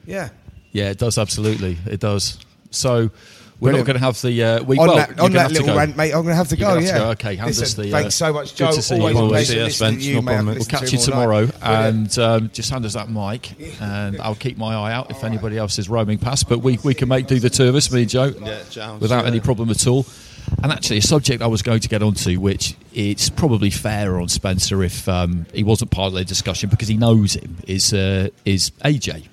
yeah. 0.05 0.29
yeah, 0.71 0.89
it 0.89 0.97
does 0.97 1.17
absolutely, 1.17 1.77
it 1.85 1.99
does. 1.99 2.39
So 2.71 3.11
we're 3.61 3.69
Brilliant. 3.69 3.87
not 3.87 3.93
going 3.93 3.99
to 4.01 4.05
have 4.07 4.21
the 4.23 4.43
uh, 4.43 4.63
we 4.63 4.79
on 4.79 4.87
well, 4.87 4.95
that, 4.97 5.09
you're 5.09 5.19
on 5.23 5.31
gonna 5.31 5.33
that 5.33 5.39
have 5.41 5.51
to 5.51 5.53
little 5.59 5.67
go. 5.67 5.77
rant, 5.77 5.95
mate, 5.95 6.11
I'm 6.13 6.23
going 6.23 6.27
to 6.29 6.35
have 6.35 6.47
to 6.47 6.57
go. 6.57 6.69
have 6.69 6.81
yeah. 6.83 6.93
to 6.93 6.97
go. 6.99 7.09
Okay, 7.11 7.35
hand 7.35 7.47
Listen, 7.47 7.63
us 7.63 7.73
the, 7.75 7.93
uh, 7.93 7.99
thanks 7.99 8.15
so 8.15 8.33
much, 8.33 8.49
good 8.53 8.57
Joe. 8.57 8.71
to 8.71 8.81
see 8.81 8.95
you, 8.95 9.01
Always 9.01 9.15
a 9.15 9.19
boys. 9.19 9.29
pleasure 9.29 9.45
See 9.45 9.57
you, 9.57 9.63
listening 9.65 9.91
Spence. 9.91 10.05
you, 10.05 10.15
No 10.15 10.21
problem. 10.23 10.45
We'll 10.47 10.65
catch 10.65 10.89
to 10.89 10.95
you 10.95 11.01
tomorrow, 11.03 11.45
night. 11.45 11.53
And 11.61 12.19
um, 12.19 12.49
just 12.53 12.71
hand 12.71 12.85
us 12.85 12.93
that 12.93 13.11
mic, 13.11 13.79
and 13.79 14.19
I'll 14.19 14.33
keep 14.33 14.57
my 14.57 14.73
eye 14.73 14.93
out 14.93 15.11
if 15.11 15.23
anybody 15.23 15.59
else 15.59 15.77
is 15.77 15.89
roaming 15.89 16.17
past. 16.17 16.49
But 16.49 16.59
we, 16.63 16.79
we 16.83 16.95
can 16.95 17.07
make 17.07 17.27
do 17.27 17.39
the 17.39 17.51
two 17.51 17.69
of 17.69 17.75
us, 17.75 17.91
me 17.91 18.01
and 18.01 18.09
Joe, 18.09 18.33
Yeah, 18.41 18.63
sounds, 18.63 18.99
without 18.99 19.25
uh, 19.25 19.27
any 19.27 19.39
problem 19.39 19.69
at 19.69 19.85
all. 19.85 20.07
And 20.63 20.71
actually, 20.71 20.97
a 20.97 21.01
subject 21.03 21.43
I 21.43 21.47
was 21.47 21.61
going 21.61 21.81
to 21.81 21.87
get 21.87 22.01
onto, 22.01 22.39
which 22.39 22.75
it's 22.95 23.29
probably 23.29 23.69
fairer 23.69 24.19
on 24.19 24.27
Spencer 24.27 24.81
if 24.83 25.07
um, 25.07 25.45
he 25.53 25.63
wasn't 25.63 25.91
part 25.91 26.07
of 26.07 26.13
the 26.13 26.25
discussion 26.25 26.71
because 26.71 26.87
he 26.87 26.97
knows 26.97 27.35
him, 27.35 27.57
is 27.67 27.93
uh, 27.93 28.29
is 28.43 28.71
AJ. 28.83 29.27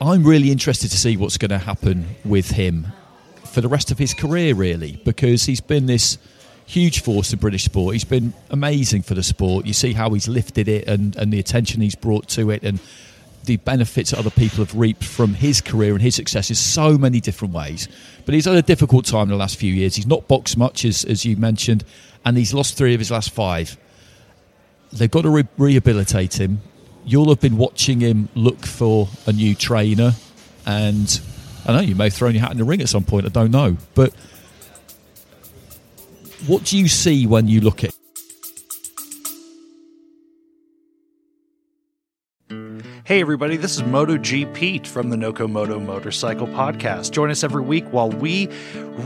I'm 0.00 0.22
really 0.22 0.52
interested 0.52 0.92
to 0.92 0.96
see 0.96 1.16
what's 1.16 1.38
going 1.38 1.50
to 1.50 1.58
happen 1.58 2.06
with 2.24 2.52
him 2.52 2.86
for 3.50 3.60
the 3.60 3.68
rest 3.68 3.90
of 3.90 3.98
his 3.98 4.14
career, 4.14 4.54
really, 4.54 5.00
because 5.04 5.44
he's 5.44 5.60
been 5.60 5.86
this 5.86 6.18
huge 6.66 7.02
force 7.02 7.32
in 7.32 7.38
British 7.38 7.64
sport. 7.64 7.94
He's 7.94 8.04
been 8.04 8.32
amazing 8.50 9.02
for 9.02 9.14
the 9.14 9.24
sport. 9.24 9.66
You 9.66 9.72
see 9.72 9.92
how 9.92 10.10
he's 10.10 10.28
lifted 10.28 10.68
it 10.68 10.86
and, 10.86 11.16
and 11.16 11.32
the 11.32 11.40
attention 11.40 11.80
he's 11.80 11.96
brought 11.96 12.28
to 12.30 12.50
it 12.50 12.62
and 12.62 12.78
the 13.44 13.56
benefits 13.56 14.10
that 14.10 14.18
other 14.18 14.30
people 14.30 14.58
have 14.58 14.74
reaped 14.76 15.02
from 15.02 15.34
his 15.34 15.60
career 15.60 15.94
and 15.94 16.02
his 16.02 16.14
success 16.14 16.50
in 16.50 16.56
so 16.56 16.96
many 16.96 17.20
different 17.20 17.52
ways. 17.52 17.88
But 18.24 18.34
he's 18.34 18.44
had 18.44 18.54
a 18.54 18.62
difficult 18.62 19.06
time 19.06 19.24
in 19.24 19.28
the 19.30 19.36
last 19.36 19.56
few 19.56 19.72
years. 19.72 19.96
He's 19.96 20.06
not 20.06 20.28
boxed 20.28 20.56
much, 20.56 20.84
as, 20.84 21.04
as 21.04 21.24
you 21.24 21.36
mentioned, 21.36 21.84
and 22.24 22.36
he's 22.36 22.54
lost 22.54 22.76
three 22.76 22.94
of 22.94 23.00
his 23.00 23.10
last 23.10 23.30
five. 23.30 23.76
They've 24.92 25.10
got 25.10 25.22
to 25.22 25.30
re- 25.30 25.48
rehabilitate 25.56 26.38
him. 26.38 26.60
You'll 27.04 27.30
have 27.30 27.40
been 27.40 27.56
watching 27.56 28.00
him 28.00 28.28
look 28.34 28.64
for 28.64 29.08
a 29.26 29.32
new 29.32 29.54
trainer, 29.54 30.12
and 30.66 31.20
I 31.66 31.72
know 31.72 31.80
you 31.80 31.94
may 31.94 32.04
have 32.04 32.14
thrown 32.14 32.32
your 32.32 32.42
hat 32.42 32.52
in 32.52 32.58
the 32.58 32.64
ring 32.64 32.80
at 32.80 32.88
some 32.88 33.04
point. 33.04 33.26
I 33.26 33.28
don't 33.28 33.50
know, 33.50 33.76
but 33.94 34.12
what 36.46 36.64
do 36.64 36.78
you 36.78 36.88
see 36.88 37.26
when 37.26 37.48
you 37.48 37.60
look 37.60 37.84
at? 37.84 37.94
Hey, 43.10 43.20
everybody, 43.20 43.56
this 43.56 43.74
is 43.74 43.82
MotoG 43.82 44.54
Pete 44.54 44.86
from 44.86 45.10
the 45.10 45.16
Nokomoto 45.16 45.84
Motorcycle 45.84 46.46
Podcast. 46.46 47.10
Join 47.10 47.28
us 47.28 47.42
every 47.42 47.60
week 47.60 47.84
while 47.86 48.08
we 48.08 48.48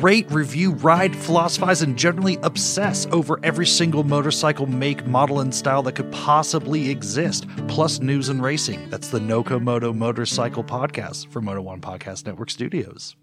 rate, 0.03 0.31
review, 0.31 0.73
ride, 0.73 1.17
philosophize, 1.17 1.81
and 1.81 1.97
generally 1.97 2.37
obsess 2.43 3.07
over 3.13 3.41
every 3.43 3.65
single 3.65 4.05
motorcycle 4.05 4.67
make, 4.67 5.07
model, 5.07 5.41
and 5.41 5.55
style 5.55 5.83
that 5.85 5.93
could 5.93 6.13
possibly 6.13 6.91
exist, 6.91 7.47
plus 7.67 8.01
news 8.01 8.29
and 8.29 8.43
racing. 8.43 8.91
That's 8.91 9.09
the 9.09 9.21
Nokomoto 9.21 9.97
Motorcycle 9.97 10.65
Podcast 10.65 11.29
from 11.29 11.47
Moto 11.47 11.63
One 11.63 11.81
Podcast 11.81 12.27
Network 12.27 12.51
Studios. 12.51 13.17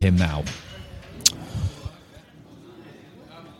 him 0.00 0.16
now. 0.16 0.42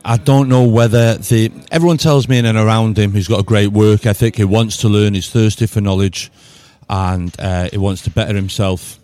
I 0.07 0.19
don't 0.19 0.51
know 0.51 0.65
whether 0.65 1.15
the 1.15 1.51
everyone 1.71 1.97
tells 1.97 2.29
me 2.29 2.37
in 2.37 2.45
and 2.45 2.59
around 2.59 2.99
him 2.99 3.13
he's 3.13 3.27
got 3.27 3.41
a 3.41 3.43
great 3.43 3.69
work 3.69 4.05
ethic. 4.05 4.37
He 4.37 4.45
wants 4.45 4.77
to 4.79 4.89
learn. 4.89 5.15
He's 5.15 5.31
thirsty 5.31 5.67
for 5.67 5.81
knowledge, 5.81 6.31
and 6.91 7.35
uh, 7.39 7.71
he 7.71 7.79
wants 7.79 8.03
to 8.03 8.11
better 8.11 8.35
himself. 8.35 8.99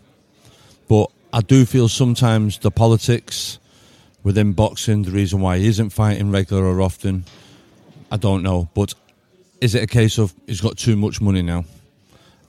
But 0.88 1.10
I 1.32 1.40
do 1.40 1.64
feel 1.64 1.88
sometimes 1.88 2.58
the 2.58 2.70
politics 2.70 3.58
within 4.22 4.52
boxing, 4.52 5.02
the 5.02 5.10
reason 5.10 5.40
why 5.40 5.58
he 5.58 5.68
isn't 5.68 5.88
fighting 5.90 6.30
regular 6.30 6.64
or 6.64 6.82
often, 6.82 7.24
I 8.10 8.18
don't 8.18 8.42
know. 8.42 8.68
But 8.74 8.92
is 9.62 9.74
it 9.74 9.82
a 9.82 9.86
case 9.86 10.18
of 10.18 10.34
he's 10.46 10.60
got 10.60 10.76
too 10.76 10.96
much 10.96 11.22
money 11.22 11.40
now, 11.40 11.64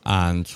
and 0.05 0.53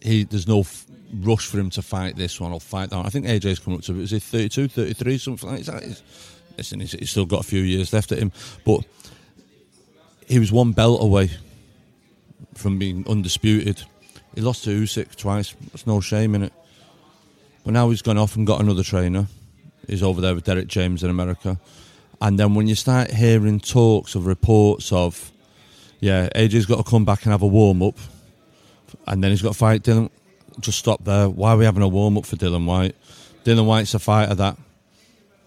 he 0.00 0.24
there's 0.24 0.48
no 0.48 0.60
f- 0.60 0.84
rush 1.20 1.46
for 1.46 1.60
him 1.60 1.70
to 1.70 1.82
fight 1.82 2.16
this 2.16 2.40
one 2.40 2.50
or 2.50 2.60
fight 2.60 2.90
that 2.90 2.96
one? 2.96 3.06
I 3.06 3.10
think 3.10 3.26
AJ's 3.26 3.60
coming 3.60 3.78
up 3.78 3.84
to 3.84 4.00
is 4.00 4.10
he 4.10 4.18
32, 4.18 4.66
33, 4.66 5.18
something 5.18 5.48
like 5.48 5.64
that. 5.66 6.02
Listen, 6.60 6.80
he's, 6.80 6.92
he's 6.92 7.10
still 7.10 7.24
got 7.24 7.40
a 7.40 7.42
few 7.42 7.62
years 7.62 7.90
left 7.94 8.12
at 8.12 8.18
him, 8.18 8.32
but 8.66 8.84
he 10.28 10.38
was 10.38 10.52
one 10.52 10.72
belt 10.72 11.02
away 11.02 11.30
from 12.52 12.78
being 12.78 13.02
undisputed. 13.08 13.82
He 14.34 14.42
lost 14.42 14.64
to 14.64 14.82
Usyk 14.82 15.16
twice. 15.16 15.54
There's 15.72 15.86
no 15.86 16.02
shame 16.02 16.34
in 16.34 16.42
it. 16.42 16.52
But 17.64 17.72
now 17.72 17.88
he's 17.88 18.02
gone 18.02 18.18
off 18.18 18.36
and 18.36 18.46
got 18.46 18.60
another 18.60 18.82
trainer. 18.82 19.26
He's 19.86 20.02
over 20.02 20.20
there 20.20 20.34
with 20.34 20.44
Derrick 20.44 20.68
James 20.68 21.02
in 21.02 21.08
America. 21.08 21.58
And 22.20 22.38
then 22.38 22.54
when 22.54 22.66
you 22.66 22.74
start 22.74 23.10
hearing 23.10 23.58
talks 23.58 24.14
of 24.14 24.26
reports 24.26 24.92
of, 24.92 25.32
yeah, 25.98 26.28
AJ's 26.34 26.66
got 26.66 26.76
to 26.76 26.90
come 26.90 27.06
back 27.06 27.22
and 27.22 27.32
have 27.32 27.40
a 27.40 27.46
warm 27.46 27.82
up, 27.82 27.96
and 29.06 29.24
then 29.24 29.30
he's 29.30 29.40
got 29.40 29.52
to 29.52 29.58
fight 29.58 29.82
Dillian. 29.82 30.10
Just 30.60 30.78
stop 30.78 31.02
there. 31.04 31.30
Why 31.30 31.52
are 31.52 31.56
we 31.56 31.64
having 31.64 31.82
a 31.82 31.88
warm 31.88 32.18
up 32.18 32.26
for 32.26 32.36
Dillian 32.36 32.66
Whyte? 32.66 32.96
Dillian 33.44 33.64
Whyte's 33.64 33.94
a 33.94 33.98
fighter 33.98 34.34
that, 34.34 34.58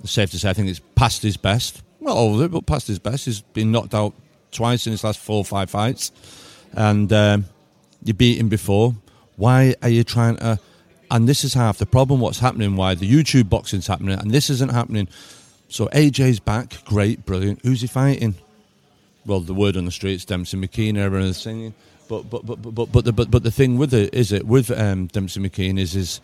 it's 0.04 0.12
safe 0.12 0.32
to 0.32 0.40
say, 0.40 0.50
I 0.50 0.54
think 0.54 0.70
it's 0.70 0.82
past 0.96 1.24
his 1.24 1.38
best. 1.38 1.82
Not 2.00 2.16
all 2.16 2.36
of 2.36 2.42
it, 2.42 2.52
but 2.52 2.66
past 2.66 2.88
his 2.88 3.00
best. 3.00 3.26
He's 3.26 3.42
been 3.42 3.72
knocked 3.72 3.96
out 3.96 4.14
twice 4.52 4.86
in 4.86 4.92
his 4.92 5.04
last 5.04 5.20
four 5.20 5.38
or 5.38 5.46
five 5.46 5.70
fights. 5.70 6.12
And 6.74 7.12
um, 7.14 7.46
you 8.04 8.14
beat 8.14 8.38
him 8.40 8.50
before. 8.50 8.96
Why 9.36 9.76
are 9.82 9.90
you 9.90 10.04
trying 10.04 10.38
to. 10.38 10.60
And 11.10 11.28
this 11.28 11.44
is 11.44 11.54
half 11.54 11.78
the 11.78 11.86
problem. 11.86 12.20
What's 12.20 12.40
happening? 12.40 12.76
Why 12.76 12.96
the 12.96 13.10
YouTube 13.10 13.50
boxing's 13.50 13.88
happening, 13.88 14.18
and 14.18 14.32
this 14.32 14.50
isn't 14.50 14.72
happening. 14.72 15.08
So 15.70 15.88
AJ's 15.88 16.40
back, 16.40 16.84
great, 16.86 17.26
brilliant. 17.26 17.60
Who's 17.64 17.82
he 17.82 17.88
fighting? 17.88 18.36
Well, 19.26 19.40
the 19.40 19.54
word 19.54 19.78
on 19.78 19.86
the 19.86 19.92
streets, 19.92 20.26
Demsey 20.26 20.64
McKean, 20.64 20.98
everyone's 20.98 21.38
singing. 21.38 21.74
But 22.10 22.30
but 22.30 22.46
but 22.46 22.62
but 22.62 22.72
but 22.72 22.92
but 22.92 23.06
the, 23.06 23.14
but, 23.14 23.32
but 23.32 23.44
the 23.44 23.52
thing 23.52 23.78
with 23.78 23.94
it 23.94 24.14
is 24.14 24.32
it 24.32 24.46
with 24.46 24.72
um, 24.72 25.08
Demsey 25.08 25.48
McKean 25.48 25.80
is 25.80 25.96
is 25.96 26.20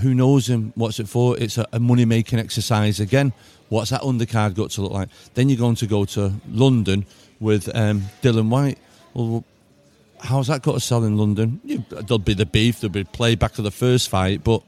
who 0.00 0.14
knows 0.14 0.48
him? 0.48 0.72
What's 0.74 1.00
it 1.00 1.08
for? 1.08 1.38
It's 1.38 1.58
a, 1.58 1.66
a 1.72 1.80
money 1.80 2.04
making 2.04 2.38
exercise 2.38 3.00
again. 3.00 3.32
What's 3.68 3.90
that 3.90 4.02
undercard 4.02 4.54
got 4.54 4.70
to 4.72 4.82
look 4.82 4.92
like? 4.92 5.08
Then 5.34 5.48
you're 5.48 5.58
going 5.58 5.76
to 5.76 5.86
go 5.86 6.04
to 6.06 6.32
London 6.48 7.06
with 7.40 7.74
um, 7.74 8.02
Dillian 8.22 8.48
Whyte. 8.48 8.78
Well, 9.14 9.44
how's 10.20 10.46
that 10.48 10.62
got 10.62 10.74
to 10.74 10.80
sell 10.80 11.04
in 11.04 11.16
London? 11.16 11.60
You, 11.64 11.84
there'll 11.90 12.18
be 12.18 12.34
the 12.34 12.46
beef, 12.46 12.80
there'll 12.80 12.92
be 12.92 13.04
playback 13.04 13.58
of 13.58 13.64
the 13.64 13.70
first 13.70 14.08
fight, 14.08 14.44
but 14.44 14.62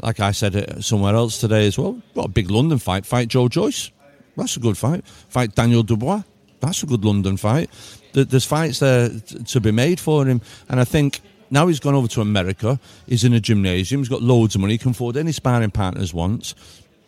like 0.00 0.20
I 0.20 0.32
said 0.32 0.54
uh, 0.54 0.80
somewhere 0.80 1.14
else 1.14 1.40
today 1.40 1.66
as 1.66 1.78
well, 1.78 2.00
got 2.14 2.26
a 2.26 2.28
big 2.30 2.50
London 2.50 2.78
fight. 2.78 3.06
Fight 3.06 3.28
Joe 3.28 3.48
Joyce. 3.48 3.90
That's 4.36 4.56
a 4.56 4.60
good 4.60 4.78
fight. 4.78 5.06
Fight 5.06 5.54
Daniel 5.54 5.82
Dubois. 5.82 6.22
That's 6.60 6.82
a 6.82 6.86
good 6.86 7.04
London 7.04 7.36
fight. 7.36 7.70
There's 8.12 8.44
fights 8.44 8.80
there 8.80 9.10
to 9.10 9.60
be 9.60 9.70
made 9.70 10.00
for 10.00 10.26
him, 10.26 10.40
and 10.68 10.80
I 10.80 10.84
think 10.84 11.20
now 11.50 11.66
he's 11.66 11.80
gone 11.80 11.94
over 11.94 12.08
to 12.08 12.20
America. 12.20 12.78
He's 13.06 13.24
in 13.24 13.32
a 13.32 13.40
gymnasium. 13.40 14.00
He's 14.00 14.08
got 14.08 14.22
loads 14.22 14.54
of 14.54 14.60
money. 14.60 14.74
He 14.74 14.78
can 14.78 14.90
afford 14.90 15.16
any 15.16 15.32
sparring 15.32 15.70
partners 15.70 16.12
wants. 16.12 16.54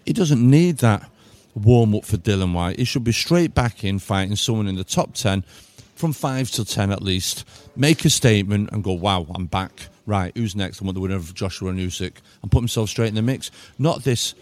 He 0.07 0.13
doesn't 0.13 0.41
need 0.41 0.79
that 0.79 1.09
warm 1.55 1.95
up 1.95 2.05
for 2.05 2.17
Dillian 2.17 2.55
Whyte. 2.55 2.79
He 2.79 2.85
should 2.85 3.05
be 3.05 3.13
straight 3.13 3.55
back 3.55 3.85
in 3.85 3.99
fighting 3.99 4.37
someone 4.37 4.69
in 4.69 4.77
the 4.77 4.85
top 4.85 5.15
ten, 5.15 5.43
from 5.95 6.13
five 6.13 6.51
to 6.53 6.65
ten 6.65 6.91
at 6.91 7.03
least. 7.03 7.45
Make 7.77 8.05
a 8.05 8.11
statement 8.11 8.71
and 8.73 8.83
go, 8.83 8.93
"Wow, 8.93 9.27
I'm 9.35 9.47
back." 9.47 9.89
Right, 10.07 10.33
who's 10.37 10.57
next? 10.57 10.83
I 10.83 10.85
want 10.85 10.95
the 10.97 11.01
winner 11.01 11.17
of 11.17 11.35
Joshua 11.35 11.71
and 11.71 11.79
Usyk, 11.79 12.15
and 12.43 12.51
put 12.51 12.59
himself 12.59 12.89
straight 12.89 13.09
in 13.09 13.15
the 13.15 13.23
mix. 13.23 13.51
Not 13.79 14.03
this 14.03 14.35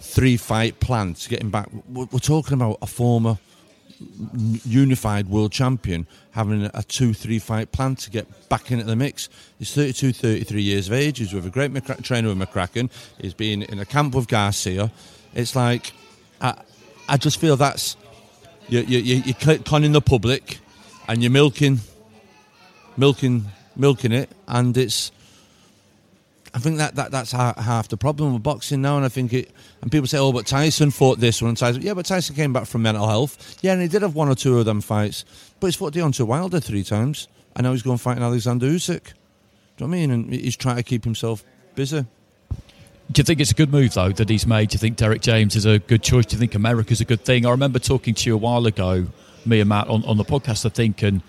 three 0.00 0.36
fight 0.36 0.78
plan 0.80 1.14
to 1.14 1.28
get 1.28 1.40
him 1.40 1.50
back. 1.50 1.68
We're, 1.88 2.06
talking 2.20 2.54
about 2.54 2.78
a 2.82 2.86
former 2.86 3.38
unified 4.64 5.28
world 5.28 5.52
champion 5.52 6.06
having 6.32 6.70
a 6.74 6.82
two 6.82 7.14
three 7.14 7.38
fight 7.38 7.72
plan 7.72 7.94
to 7.96 8.10
get 8.10 8.48
back 8.48 8.70
into 8.70 8.84
the 8.84 8.96
mix. 8.96 9.28
He's 9.58 9.72
32, 9.72 10.12
33 10.12 10.62
years 10.62 10.88
of 10.88 10.94
age. 10.94 11.18
He's 11.18 11.32
with 11.32 11.46
a 11.46 11.50
great 11.50 11.72
McCra- 11.72 12.02
trainer 12.02 12.28
with 12.28 12.38
McCracken. 12.38 12.90
He's 13.20 13.34
been 13.34 13.62
in 13.62 13.78
a 13.78 13.84
camp 13.84 14.14
with 14.14 14.28
Garcia. 14.28 14.90
It's 15.34 15.54
like, 15.54 15.92
I, 16.40 16.60
I 17.08 17.16
just 17.16 17.40
feel 17.40 17.56
that's, 17.56 17.96
you, 18.68 18.80
you, 18.80 18.98
you, 18.98 19.22
you're 19.26 19.58
conning 19.58 19.92
the 19.92 20.00
public 20.00 20.58
and 21.08 21.22
you're 21.22 21.30
milking, 21.30 21.80
milking, 22.96 23.46
milking 23.76 24.12
it. 24.12 24.30
And 24.48 24.76
it's, 24.76 25.12
I 26.54 26.58
think 26.60 26.78
that, 26.78 26.94
that 26.94 27.10
that's 27.10 27.32
half 27.32 27.88
the 27.88 27.96
problem 27.96 28.32
with 28.32 28.44
boxing 28.44 28.80
now, 28.80 28.96
and 28.96 29.04
I 29.04 29.08
think 29.08 29.32
it. 29.32 29.50
And 29.82 29.90
people 29.90 30.06
say, 30.06 30.18
"Oh, 30.18 30.32
but 30.32 30.46
Tyson 30.46 30.92
fought 30.92 31.18
this 31.18 31.42
one." 31.42 31.48
And 31.48 31.58
Tyson, 31.58 31.82
yeah, 31.82 31.94
but 31.94 32.06
Tyson 32.06 32.36
came 32.36 32.52
back 32.52 32.66
from 32.66 32.82
mental 32.82 33.08
health. 33.08 33.58
Yeah, 33.60 33.72
and 33.72 33.82
he 33.82 33.88
did 33.88 34.02
have 34.02 34.14
one 34.14 34.28
or 34.28 34.36
two 34.36 34.60
of 34.60 34.64
them 34.64 34.80
fights, 34.80 35.24
but 35.58 35.66
he's 35.66 35.74
fought 35.74 35.92
Deontay 35.92 36.24
Wilder 36.24 36.60
three 36.60 36.84
times, 36.84 37.26
and 37.56 37.64
now 37.64 37.72
he's 37.72 37.82
going 37.82 37.98
fighting 37.98 38.22
Alexander 38.22 38.66
Usyk. 38.66 38.86
Do 38.86 39.84
you 39.84 39.86
know 39.86 39.86
what 39.88 39.96
I 39.96 39.98
mean? 39.98 40.10
And 40.12 40.32
he's 40.32 40.56
trying 40.56 40.76
to 40.76 40.84
keep 40.84 41.02
himself 41.02 41.42
busy. 41.74 42.06
Do 43.10 43.20
you 43.20 43.24
think 43.24 43.40
it's 43.40 43.50
a 43.50 43.54
good 43.54 43.72
move 43.72 43.92
though 43.92 44.12
that 44.12 44.28
he's 44.28 44.46
made? 44.46 44.70
Do 44.70 44.74
you 44.74 44.78
think 44.78 44.96
Derrick 44.96 45.22
James 45.22 45.56
is 45.56 45.66
a 45.66 45.80
good 45.80 46.02
choice? 46.04 46.26
Do 46.26 46.36
you 46.36 46.40
think 46.40 46.54
America's 46.54 47.00
a 47.00 47.04
good 47.04 47.24
thing? 47.24 47.46
I 47.46 47.50
remember 47.50 47.80
talking 47.80 48.14
to 48.14 48.30
you 48.30 48.34
a 48.34 48.38
while 48.38 48.64
ago, 48.66 49.08
me 49.44 49.58
and 49.58 49.68
Matt 49.68 49.88
on, 49.88 50.04
on 50.04 50.16
the 50.16 50.24
podcast, 50.24 50.64
I 50.64 50.68
think, 50.68 51.02
and 51.02 51.20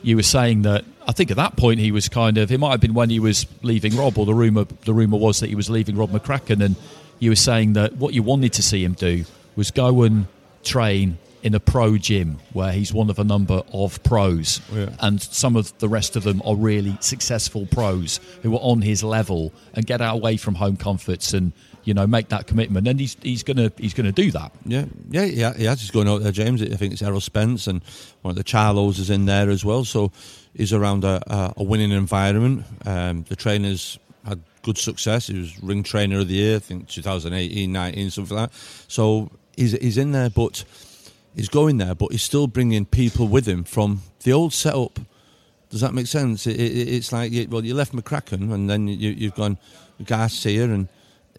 you 0.00 0.16
were 0.16 0.22
saying 0.22 0.62
that 0.62 0.84
I 1.06 1.12
think 1.12 1.30
at 1.30 1.36
that 1.36 1.56
point 1.56 1.80
he 1.80 1.92
was 1.92 2.08
kind 2.08 2.38
of 2.38 2.50
it 2.52 2.58
might 2.58 2.70
have 2.70 2.80
been 2.80 2.94
when 2.94 3.10
he 3.10 3.18
was 3.18 3.46
leaving 3.62 3.96
Rob, 3.96 4.18
or 4.18 4.26
the 4.26 4.34
rumor 4.34 4.64
the 4.84 4.94
rumor 4.94 5.18
was 5.18 5.40
that 5.40 5.48
he 5.48 5.54
was 5.54 5.68
leaving 5.68 5.96
Rob 5.96 6.10
McCracken, 6.10 6.62
and 6.64 6.76
you 7.18 7.30
were 7.30 7.36
saying 7.36 7.74
that 7.74 7.94
what 7.94 8.14
you 8.14 8.22
wanted 8.22 8.52
to 8.54 8.62
see 8.62 8.84
him 8.84 8.94
do 8.94 9.24
was 9.56 9.70
go 9.70 10.02
and 10.02 10.26
train 10.64 11.18
in 11.42 11.54
a 11.54 11.60
pro 11.60 11.98
gym 11.98 12.38
where 12.52 12.72
he's 12.72 12.92
one 12.92 13.10
of 13.10 13.18
a 13.18 13.24
number 13.24 13.62
of 13.72 14.02
pros, 14.04 14.60
Yeah. 14.72 14.90
and 15.00 15.20
some 15.20 15.56
of 15.56 15.76
the 15.78 15.88
rest 15.88 16.16
of 16.16 16.22
them 16.22 16.40
are 16.44 16.54
really 16.54 16.96
successful 17.00 17.66
pros 17.66 18.20
who 18.42 18.54
are 18.54 18.60
on 18.60 18.82
his 18.82 19.02
level, 19.02 19.52
and 19.74 19.84
get 19.86 20.00
out 20.00 20.14
away 20.16 20.36
from 20.36 20.54
home 20.54 20.76
comforts 20.76 21.34
and 21.34 21.52
you 21.84 21.94
know 21.94 22.06
make 22.06 22.28
that 22.28 22.46
commitment. 22.46 22.86
And 22.86 23.00
he's 23.00 23.16
he's 23.22 23.42
gonna 23.42 23.72
he's 23.76 23.94
gonna 23.94 24.12
do 24.12 24.30
that. 24.30 24.52
Yeah, 24.64 24.84
yeah, 25.10 25.24
yeah. 25.24 25.54
He 25.54 25.64
has. 25.64 25.80
He's 25.80 25.90
going 25.90 26.08
out 26.08 26.22
there, 26.22 26.32
James. 26.32 26.62
I 26.62 26.66
think 26.76 26.92
it's 26.92 27.02
Errol 27.02 27.20
Spence 27.20 27.66
and 27.66 27.82
one 28.22 28.30
of 28.30 28.36
the 28.36 28.44
Charlos 28.44 28.98
is 28.98 29.10
in 29.10 29.24
there 29.24 29.50
as 29.50 29.64
well. 29.64 29.84
So 29.84 30.12
he's 30.54 30.72
around 30.72 31.04
a, 31.04 31.20
a, 31.56 31.62
winning 31.62 31.90
environment. 31.90 32.64
Um, 32.86 33.24
the 33.28 33.36
trainers 33.36 33.98
had 34.24 34.40
good 34.62 34.78
success. 34.78 35.26
He 35.26 35.38
was 35.38 35.60
ring 35.62 35.82
trainer 35.82 36.20
of 36.20 36.28
the 36.28 36.34
year, 36.34 36.56
I 36.56 36.60
think 36.60 36.88
2018, 36.88 37.72
19, 37.72 38.10
something 38.10 38.36
like 38.36 38.50
that. 38.50 38.58
So 38.88 39.30
he's 39.56 39.72
he's 39.72 39.98
in 39.98 40.12
there, 40.12 40.30
but 40.30 40.64
he's 41.34 41.48
going 41.48 41.78
there, 41.78 41.94
but 41.94 42.12
he's 42.12 42.22
still 42.22 42.46
bringing 42.46 42.84
people 42.84 43.28
with 43.28 43.46
him 43.46 43.64
from 43.64 44.02
the 44.24 44.32
old 44.32 44.52
setup. 44.52 44.98
Does 45.70 45.80
that 45.80 45.94
make 45.94 46.06
sense? 46.06 46.46
It, 46.46 46.60
it, 46.60 46.88
it's 46.88 47.12
like 47.12 47.32
you, 47.32 47.48
well, 47.48 47.64
you 47.64 47.74
left 47.74 47.92
McCracken, 47.94 48.52
and 48.52 48.68
then 48.68 48.88
you, 48.88 49.10
you've 49.10 49.34
gone 49.34 49.58
Garcia, 50.04 50.64
and 50.64 50.88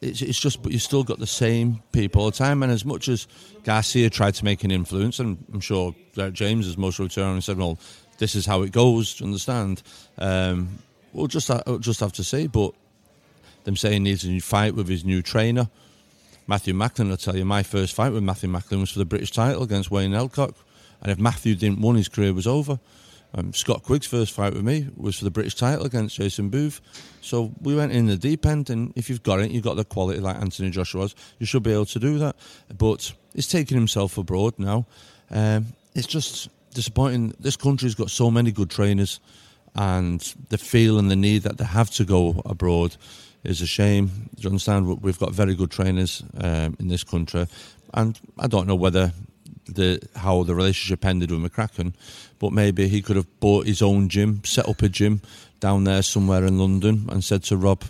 it's, 0.01 0.21
it's 0.21 0.39
just, 0.39 0.63
but 0.63 0.71
you've 0.71 0.81
still 0.81 1.03
got 1.03 1.19
the 1.19 1.27
same 1.27 1.81
people 1.91 2.23
all 2.23 2.31
the 2.31 2.37
time. 2.37 2.63
And 2.63 2.71
as 2.71 2.83
much 2.83 3.07
as 3.07 3.27
Garcia 3.63 4.09
tried 4.09 4.33
to 4.35 4.45
make 4.45 4.63
an 4.63 4.71
influence, 4.71 5.19
and 5.19 5.43
I'm 5.53 5.59
sure 5.59 5.95
Derrick 6.15 6.33
James 6.33 6.67
is 6.67 6.77
most 6.77 6.99
returned 6.99 7.33
and 7.33 7.43
said, 7.43 7.57
"Well, 7.57 7.77
this 8.17 8.35
is 8.35 8.45
how 8.45 8.63
it 8.63 8.71
goes." 8.71 9.15
Do 9.15 9.23
you 9.23 9.27
understand? 9.27 9.83
Um, 10.17 10.79
we'll 11.13 11.27
just 11.27 11.49
we'll 11.67 11.79
just 11.79 11.99
have 11.99 12.13
to 12.13 12.23
see. 12.23 12.47
But 12.47 12.73
them 13.63 13.75
saying 13.75 13.93
he 13.93 14.11
needs 14.11 14.23
a 14.23 14.29
new 14.29 14.41
fight 14.41 14.75
with 14.75 14.87
his 14.87 15.05
new 15.05 15.21
trainer, 15.21 15.69
Matthew 16.47 16.73
Macklin. 16.73 17.11
I'll 17.11 17.17
tell 17.17 17.35
you, 17.35 17.45
my 17.45 17.63
first 17.63 17.93
fight 17.93 18.11
with 18.11 18.23
Matthew 18.23 18.49
Macklin 18.49 18.81
was 18.81 18.91
for 18.91 18.99
the 18.99 19.05
British 19.05 19.31
title 19.31 19.63
against 19.63 19.91
Wayne 19.91 20.11
Elcock, 20.11 20.55
and 21.01 21.11
if 21.11 21.19
Matthew 21.19 21.55
didn't 21.55 21.81
win, 21.81 21.95
his 21.95 22.09
career 22.09 22.33
was 22.33 22.47
over. 22.47 22.79
Um, 23.35 23.51
Scott 23.53 23.83
Quigg's 23.83 24.05
first 24.05 24.31
fight 24.31 24.53
with 24.53 24.63
me 24.63 24.87
was 24.95 25.17
for 25.17 25.23
the 25.23 25.31
British 25.31 25.55
title 25.55 25.85
against 25.85 26.17
Jason 26.17 26.49
Booth. 26.49 26.81
So 27.21 27.51
we 27.61 27.75
went 27.75 27.91
in 27.91 28.05
the 28.05 28.17
deep 28.17 28.45
end, 28.45 28.69
and 28.69 28.93
if 28.95 29.09
you've 29.09 29.23
got 29.23 29.39
it, 29.39 29.49
you've 29.49 29.63
got 29.63 29.75
the 29.75 29.85
quality 29.85 30.19
like 30.19 30.35
Anthony 30.35 30.69
Joshua's, 30.69 31.15
you 31.39 31.45
should 31.45 31.63
be 31.63 31.73
able 31.73 31.87
to 31.87 31.99
do 31.99 32.19
that. 32.19 32.35
But 32.77 33.11
he's 33.33 33.47
taking 33.47 33.75
himself 33.75 34.17
abroad 34.17 34.53
now. 34.59 34.85
Um, 35.31 35.67
it's 35.95 36.07
just 36.07 36.49
disappointing. 36.75 37.33
This 37.39 37.55
country's 37.55 37.95
got 37.95 38.11
so 38.11 38.29
many 38.29 38.51
good 38.51 38.69
trainers, 38.69 39.19
and 39.75 40.21
the 40.49 40.59
feel 40.59 40.99
and 40.99 41.09
the 41.09 41.15
need 41.15 41.43
that 41.43 41.57
they 41.57 41.65
have 41.65 41.89
to 41.91 42.05
go 42.05 42.41
abroad 42.45 42.95
is 43.43 43.61
a 43.61 43.67
shame. 43.67 44.07
Do 44.35 44.41
you 44.41 44.49
understand? 44.49 45.01
We've 45.01 45.19
got 45.19 45.31
very 45.33 45.55
good 45.55 45.71
trainers 45.71 46.23
um, 46.37 46.75
in 46.79 46.87
this 46.87 47.03
country, 47.03 47.47
and 47.93 48.19
I 48.39 48.47
don't 48.47 48.67
know 48.67 48.75
whether 48.75 49.11
the 49.65 50.01
how 50.15 50.43
the 50.43 50.55
relationship 50.55 51.05
ended 51.05 51.31
with 51.31 51.39
McCracken, 51.39 51.93
but 52.39 52.51
maybe 52.53 52.87
he 52.87 53.01
could 53.01 53.15
have 53.15 53.39
bought 53.39 53.67
his 53.67 53.81
own 53.81 54.09
gym, 54.09 54.41
set 54.43 54.67
up 54.67 54.81
a 54.81 54.89
gym 54.89 55.21
down 55.59 55.83
there 55.83 56.01
somewhere 56.01 56.45
in 56.45 56.57
London, 56.57 57.07
and 57.09 57.23
said 57.23 57.43
to 57.43 57.57
Rob, 57.57 57.83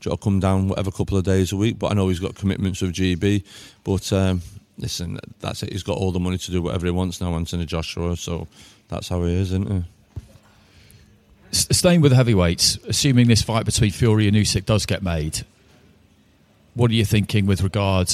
"Do 0.00 0.10
you 0.10 0.16
come 0.16 0.40
down 0.40 0.68
whatever 0.68 0.90
couple 0.90 1.18
of 1.18 1.24
days 1.24 1.52
a 1.52 1.56
week?" 1.56 1.78
But 1.78 1.92
I 1.92 1.94
know 1.94 2.08
he's 2.08 2.20
got 2.20 2.34
commitments 2.34 2.80
with 2.80 2.92
GB, 2.92 3.44
but 3.84 4.12
um, 4.12 4.42
listen, 4.78 5.18
that's 5.40 5.62
it. 5.62 5.72
He's 5.72 5.82
got 5.82 5.98
all 5.98 6.12
the 6.12 6.20
money 6.20 6.38
to 6.38 6.50
do 6.50 6.62
whatever 6.62 6.86
he 6.86 6.92
wants 6.92 7.20
now, 7.20 7.34
Anthony 7.34 7.66
Joshua. 7.66 8.16
So 8.16 8.46
that's 8.88 9.08
how 9.08 9.22
he 9.24 9.34
is, 9.34 9.52
isn't 9.52 9.70
he? 9.70 9.84
Staying 11.54 12.00
with 12.00 12.10
the 12.10 12.16
heavyweights, 12.16 12.78
assuming 12.88 13.28
this 13.28 13.40
fight 13.42 13.64
between 13.64 13.92
Fury 13.92 14.26
and 14.26 14.36
Usyk 14.36 14.64
does 14.66 14.86
get 14.86 15.04
made, 15.04 15.44
what 16.74 16.90
are 16.90 16.94
you 16.94 17.04
thinking 17.04 17.46
with 17.46 17.62
regard 17.62 18.10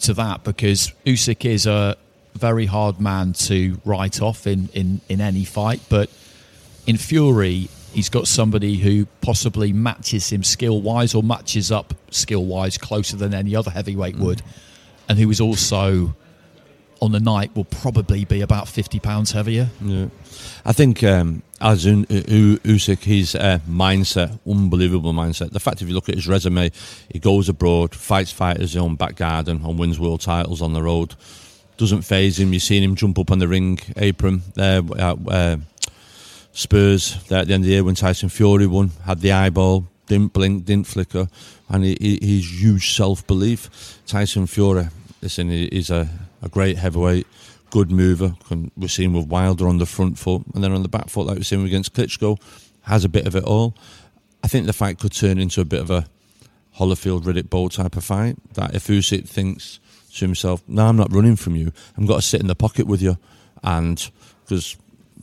to 0.00 0.14
that? 0.14 0.44
Because 0.44 0.90
Usyk 1.04 1.44
is 1.44 1.66
a 1.66 1.96
very 2.34 2.64
hard 2.64 3.00
man 3.00 3.34
to 3.34 3.78
write 3.84 4.22
off 4.22 4.46
in, 4.46 4.70
in, 4.72 5.02
in 5.10 5.20
any 5.20 5.44
fight, 5.44 5.82
but 5.90 6.08
in 6.86 6.96
Fury, 6.96 7.68
he's 7.92 8.08
got 8.08 8.26
somebody 8.26 8.76
who 8.76 9.06
possibly 9.20 9.74
matches 9.74 10.32
him 10.32 10.42
skill 10.42 10.80
wise 10.80 11.14
or 11.14 11.22
matches 11.22 11.70
up 11.70 11.92
skill 12.10 12.46
wise 12.46 12.78
closer 12.78 13.16
than 13.16 13.34
any 13.34 13.54
other 13.54 13.70
heavyweight 13.70 14.16
would, 14.16 14.38
mm. 14.38 14.46
and 15.10 15.18
who 15.18 15.30
is 15.30 15.40
also 15.40 16.14
on 17.02 17.12
the 17.12 17.20
night 17.20 17.54
will 17.54 17.64
probably 17.64 18.24
be 18.24 18.40
about 18.40 18.68
50 18.68 18.98
pounds 19.00 19.32
heavier. 19.32 19.68
Yeah, 19.82 20.06
I 20.64 20.72
think 20.72 21.02
um, 21.04 21.42
as 21.60 21.86
Un- 21.86 22.06
U- 22.08 22.58
Usyk, 22.58 23.02
his 23.02 23.34
uh, 23.34 23.58
mindset, 23.68 24.38
unbelievable 24.46 25.12
mindset. 25.12 25.50
The 25.50 25.60
fact, 25.60 25.82
if 25.82 25.88
you 25.88 25.94
look 25.94 26.08
at 26.08 26.14
his 26.14 26.26
resume, 26.26 26.70
he 27.10 27.18
goes 27.18 27.48
abroad, 27.48 27.94
fights 27.94 28.32
fighters 28.32 28.74
in 28.74 28.80
his 28.80 28.84
own 28.84 28.96
back 28.96 29.16
garden, 29.16 29.62
and 29.64 29.78
wins 29.78 30.00
world 30.00 30.20
titles 30.20 30.62
on 30.62 30.72
the 30.72 30.82
road. 30.82 31.14
Doesn't 31.76 32.02
phase 32.02 32.38
him. 32.38 32.52
You've 32.52 32.62
seen 32.62 32.82
him 32.82 32.94
jump 32.94 33.18
up 33.18 33.30
on 33.30 33.40
the 33.40 33.48
ring 33.48 33.78
apron 33.96 34.42
there 34.54 34.80
at 34.98 35.18
uh, 35.28 35.56
Spurs 36.52 37.22
there 37.28 37.40
at 37.40 37.48
the 37.48 37.54
end 37.54 37.64
of 37.64 37.66
the 37.66 37.72
year 37.72 37.84
when 37.84 37.96
Tyson 37.96 38.28
Fury 38.28 38.66
won. 38.66 38.90
Had 39.04 39.20
the 39.20 39.32
eyeball, 39.32 39.86
didn't 40.06 40.32
blink, 40.32 40.64
didn't 40.64 40.86
flicker, 40.86 41.28
and 41.68 41.84
he, 41.84 41.96
he, 42.00 42.18
he's 42.22 42.62
huge 42.62 42.94
self 42.94 43.26
belief. 43.26 44.00
Tyson 44.06 44.46
Fury, 44.46 44.86
listen, 45.20 45.50
he, 45.50 45.68
he's 45.72 45.90
a, 45.90 46.08
a 46.42 46.48
great 46.48 46.78
heavyweight, 46.78 47.26
good 47.74 47.90
mover. 47.90 48.36
We've 48.76 48.88
seen 48.88 49.14
with 49.14 49.26
Wilder 49.26 49.66
on 49.66 49.78
the 49.78 49.86
front 49.86 50.16
foot, 50.16 50.42
and 50.54 50.62
then 50.62 50.70
on 50.70 50.84
the 50.84 50.88
back 50.88 51.08
foot, 51.08 51.26
like 51.26 51.38
we've 51.38 51.46
seen 51.46 51.66
against 51.66 51.92
Klitschko, 51.92 52.40
has 52.82 53.04
a 53.04 53.08
bit 53.08 53.26
of 53.26 53.34
it 53.34 53.42
all. 53.42 53.74
I 54.44 54.46
think 54.46 54.66
the 54.66 54.72
fight 54.72 55.00
could 55.00 55.10
turn 55.10 55.40
into 55.40 55.60
a 55.60 55.64
bit 55.64 55.80
of 55.80 55.90
a 55.90 56.06
Holyfield 56.76 57.24
Riddick 57.24 57.50
Bowe 57.50 57.66
type 57.66 57.96
of 57.96 58.04
fight. 58.04 58.36
That 58.54 58.76
if 58.76 58.86
Usyk 58.86 59.28
thinks 59.28 59.80
to 60.14 60.24
himself, 60.24 60.62
"No, 60.68 60.86
I'm 60.86 60.96
not 60.96 61.12
running 61.12 61.34
from 61.34 61.56
you. 61.56 61.72
I'm 61.96 62.06
got 62.06 62.16
to 62.16 62.22
sit 62.22 62.40
in 62.40 62.46
the 62.46 62.54
pocket 62.54 62.86
with 62.86 63.02
you," 63.02 63.18
and 63.64 64.08
because 64.44 64.76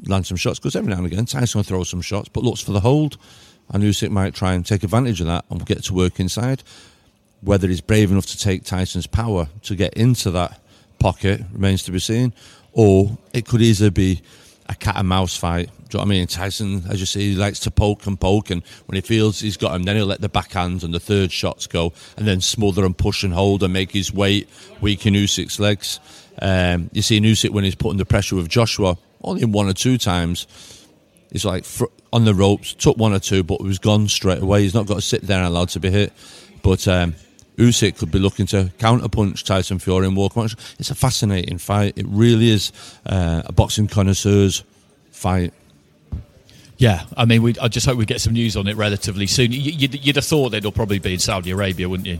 land 0.07 0.25
some 0.27 0.35
shots, 0.35 0.59
because 0.59 0.75
every 0.75 0.89
now 0.89 0.97
and 0.97 1.05
again 1.05 1.25
Tyson 1.25 1.63
throw 1.63 1.85
some 1.85 2.01
shots, 2.01 2.27
but 2.27 2.43
looks 2.43 2.59
for 2.59 2.73
the 2.73 2.81
hold, 2.81 3.17
and 3.69 3.81
Usyk 3.81 4.09
might 4.09 4.33
try 4.33 4.55
and 4.55 4.65
take 4.65 4.83
advantage 4.83 5.21
of 5.21 5.27
that 5.27 5.45
and 5.49 5.65
get 5.65 5.85
to 5.85 5.93
work 5.93 6.19
inside. 6.19 6.63
Whether 7.39 7.69
he's 7.69 7.79
brave 7.79 8.11
enough 8.11 8.25
to 8.25 8.37
take 8.37 8.65
Tyson's 8.65 9.07
power 9.07 9.47
to 9.63 9.75
get 9.75 9.93
into 9.93 10.31
that 10.31 10.60
pocket 11.01 11.41
remains 11.51 11.83
to 11.83 11.91
be 11.91 11.99
seen, 11.99 12.33
or 12.71 13.17
it 13.33 13.45
could 13.45 13.61
easily 13.61 13.89
be 13.89 14.21
a 14.69 14.75
cat 14.75 14.95
and 14.97 15.07
mouse 15.07 15.35
fight. 15.35 15.69
Do 15.89 15.97
you 15.97 16.05
know 16.05 16.07
what 16.07 16.15
I 16.15 16.17
mean? 16.17 16.27
Tyson, 16.27 16.83
as 16.89 16.99
you 17.01 17.05
see, 17.05 17.31
he 17.31 17.35
likes 17.35 17.59
to 17.61 17.71
poke 17.71 18.05
and 18.05 18.17
poke, 18.17 18.51
and 18.51 18.63
when 18.85 18.95
he 18.95 19.01
feels 19.01 19.41
he's 19.41 19.57
got 19.57 19.75
him, 19.75 19.83
then 19.83 19.97
he'll 19.97 20.05
let 20.05 20.21
the 20.21 20.29
backhands 20.29 20.83
and 20.83 20.93
the 20.93 20.99
third 20.99 21.31
shots 21.31 21.67
go, 21.67 21.91
and 22.15 22.27
then 22.27 22.39
smother 22.39 22.85
and 22.85 22.97
push 22.97 23.23
and 23.23 23.33
hold 23.33 23.63
and 23.63 23.73
make 23.73 23.91
his 23.91 24.13
weight 24.13 24.47
weaken 24.79 25.15
Usyk's 25.15 25.59
legs. 25.59 25.99
Um, 26.41 26.89
you 26.93 27.01
see 27.01 27.19
Usyk 27.19 27.49
when 27.49 27.65
he's 27.65 27.75
putting 27.75 27.97
the 27.97 28.05
pressure 28.05 28.35
with 28.35 28.47
Joshua, 28.47 28.97
only 29.21 29.43
one 29.43 29.67
or 29.67 29.73
two 29.73 29.97
times. 29.97 30.47
He's 31.31 31.45
like 31.45 31.65
fr- 31.65 31.85
on 32.13 32.25
the 32.25 32.33
ropes, 32.33 32.73
took 32.73 32.97
one 32.97 33.13
or 33.13 33.19
two, 33.19 33.43
but 33.43 33.61
was 33.61 33.79
gone 33.79 34.07
straight 34.07 34.41
away. 34.41 34.61
He's 34.61 34.73
not 34.73 34.85
got 34.85 34.95
to 34.95 35.01
sit 35.01 35.23
there 35.23 35.39
and 35.39 35.47
allowed 35.47 35.69
to 35.69 35.79
be 35.79 35.89
hit. 35.89 36.13
But 36.61 36.87
um, 36.87 37.15
Usyk 37.61 37.97
could 37.97 38.11
be 38.11 38.17
looking 38.17 38.47
to 38.47 38.71
counterpunch 38.79 39.43
Tyson 39.43 39.77
Fury 39.77 40.07
and 40.07 40.17
walk. 40.17 40.33
It's 40.35 40.89
a 40.89 40.95
fascinating 40.95 41.59
fight. 41.59 41.95
It 41.95 42.07
really 42.07 42.49
is 42.49 42.71
uh, 43.05 43.43
a 43.45 43.51
boxing 43.51 43.87
connoisseur's 43.87 44.63
fight. 45.11 45.53
Yeah, 46.77 47.05
I 47.15 47.25
mean, 47.25 47.55
I 47.61 47.67
just 47.67 47.85
hope 47.85 47.97
we 47.97 48.07
get 48.07 48.19
some 48.19 48.33
news 48.33 48.57
on 48.57 48.67
it 48.67 48.75
relatively 48.75 49.27
soon. 49.27 49.51
You, 49.51 49.59
you'd, 49.59 50.03
you'd 50.03 50.15
have 50.15 50.25
thought 50.25 50.55
it'll 50.55 50.71
probably 50.71 50.97
be 50.97 51.13
in 51.13 51.19
Saudi 51.19 51.51
Arabia, 51.51 51.87
wouldn't 51.87 52.07
you? 52.07 52.19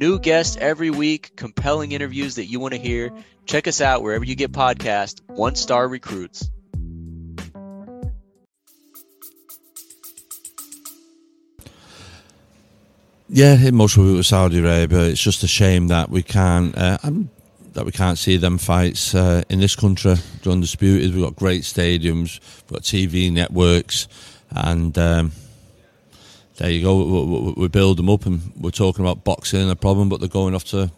New 0.00 0.18
guests 0.18 0.56
every 0.58 0.88
week, 0.88 1.36
compelling 1.36 1.92
interviews 1.92 2.36
that 2.36 2.46
you 2.46 2.58
want 2.58 2.72
to 2.72 2.80
hear. 2.80 3.12
Check 3.44 3.68
us 3.68 3.82
out 3.82 4.02
wherever 4.02 4.24
you 4.24 4.34
get 4.34 4.50
podcasts. 4.50 5.20
One 5.26 5.54
Star 5.54 5.86
Recruits. 5.86 6.50
Yeah, 13.28 13.56
it 13.58 13.74
most 13.74 13.98
of 13.98 14.08
it 14.08 14.12
was 14.12 14.28
Saudi 14.28 14.60
Arabia. 14.60 15.00
It's 15.00 15.20
just 15.20 15.42
a 15.42 15.46
shame 15.46 15.88
that 15.88 16.08
we 16.08 16.22
can't 16.22 16.74
uh, 16.78 16.96
um, 17.02 17.28
that 17.74 17.84
we 17.84 17.92
can't 17.92 18.16
see 18.16 18.38
them 18.38 18.56
fights 18.56 19.14
uh, 19.14 19.42
in 19.50 19.60
this 19.60 19.76
country. 19.76 20.14
They're 20.42 20.52
undisputed. 20.54 21.14
We've 21.14 21.24
got 21.24 21.36
great 21.36 21.62
stadiums, 21.62 22.40
we've 22.62 22.78
got 22.78 22.82
TV 22.84 23.30
networks, 23.30 24.08
and 24.50 24.96
um, 24.96 25.32
there 26.60 26.70
you 26.70 26.82
go. 26.82 27.54
We, 27.56 27.68
build 27.68 27.96
them 27.96 28.10
up, 28.10 28.26
and 28.26 28.52
we're 28.54 28.70
talking 28.70 29.02
about 29.02 29.24
boxing 29.24 29.62
and 29.62 29.70
a 29.70 29.76
problem, 29.76 30.10
but 30.10 30.20
they're 30.20 30.28
going 30.28 30.54
off 30.54 30.64
to 30.64 30.92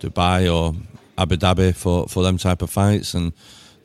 Dubai 0.00 0.52
or 0.52 0.74
Abu 1.16 1.36
Dhabi 1.36 1.76
for, 1.76 2.08
for 2.08 2.24
them 2.24 2.38
type 2.38 2.60
of 2.60 2.70
fights, 2.70 3.14
and 3.14 3.32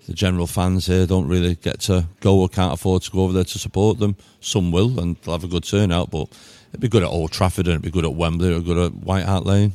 the 0.08 0.14
general 0.14 0.48
fans 0.48 0.88
here 0.88 1.06
don't 1.06 1.28
really 1.28 1.54
get 1.54 1.80
to 1.82 2.08
go 2.22 2.40
or 2.40 2.50
can't 2.50 2.74
afford 2.74 3.04
to 3.04 3.12
go 3.12 3.24
over 3.24 3.34
there 3.34 3.44
to 3.44 3.60
support 3.60 4.00
them. 4.00 4.16
Some 4.40 4.72
will, 4.72 5.00
and 5.00 5.16
they'll 5.18 5.36
have 5.36 5.44
a 5.44 5.48
good 5.48 5.64
turnout, 5.64 6.10
but 6.10 6.28
it'd 6.72 6.80
be 6.80 6.90
good 6.90 7.04
at 7.04 7.10
Old 7.10 7.32
Trafford 7.32 7.68
and 7.68 7.76
it'd 7.76 7.84
be 7.84 7.92
good 7.92 8.06
at 8.06 8.16
Wembley, 8.16 8.58
be 8.58 8.66
good 8.66 8.80
at 8.80 8.96
White 8.96 9.26
Hart 9.26 9.46
Lane. 9.46 9.74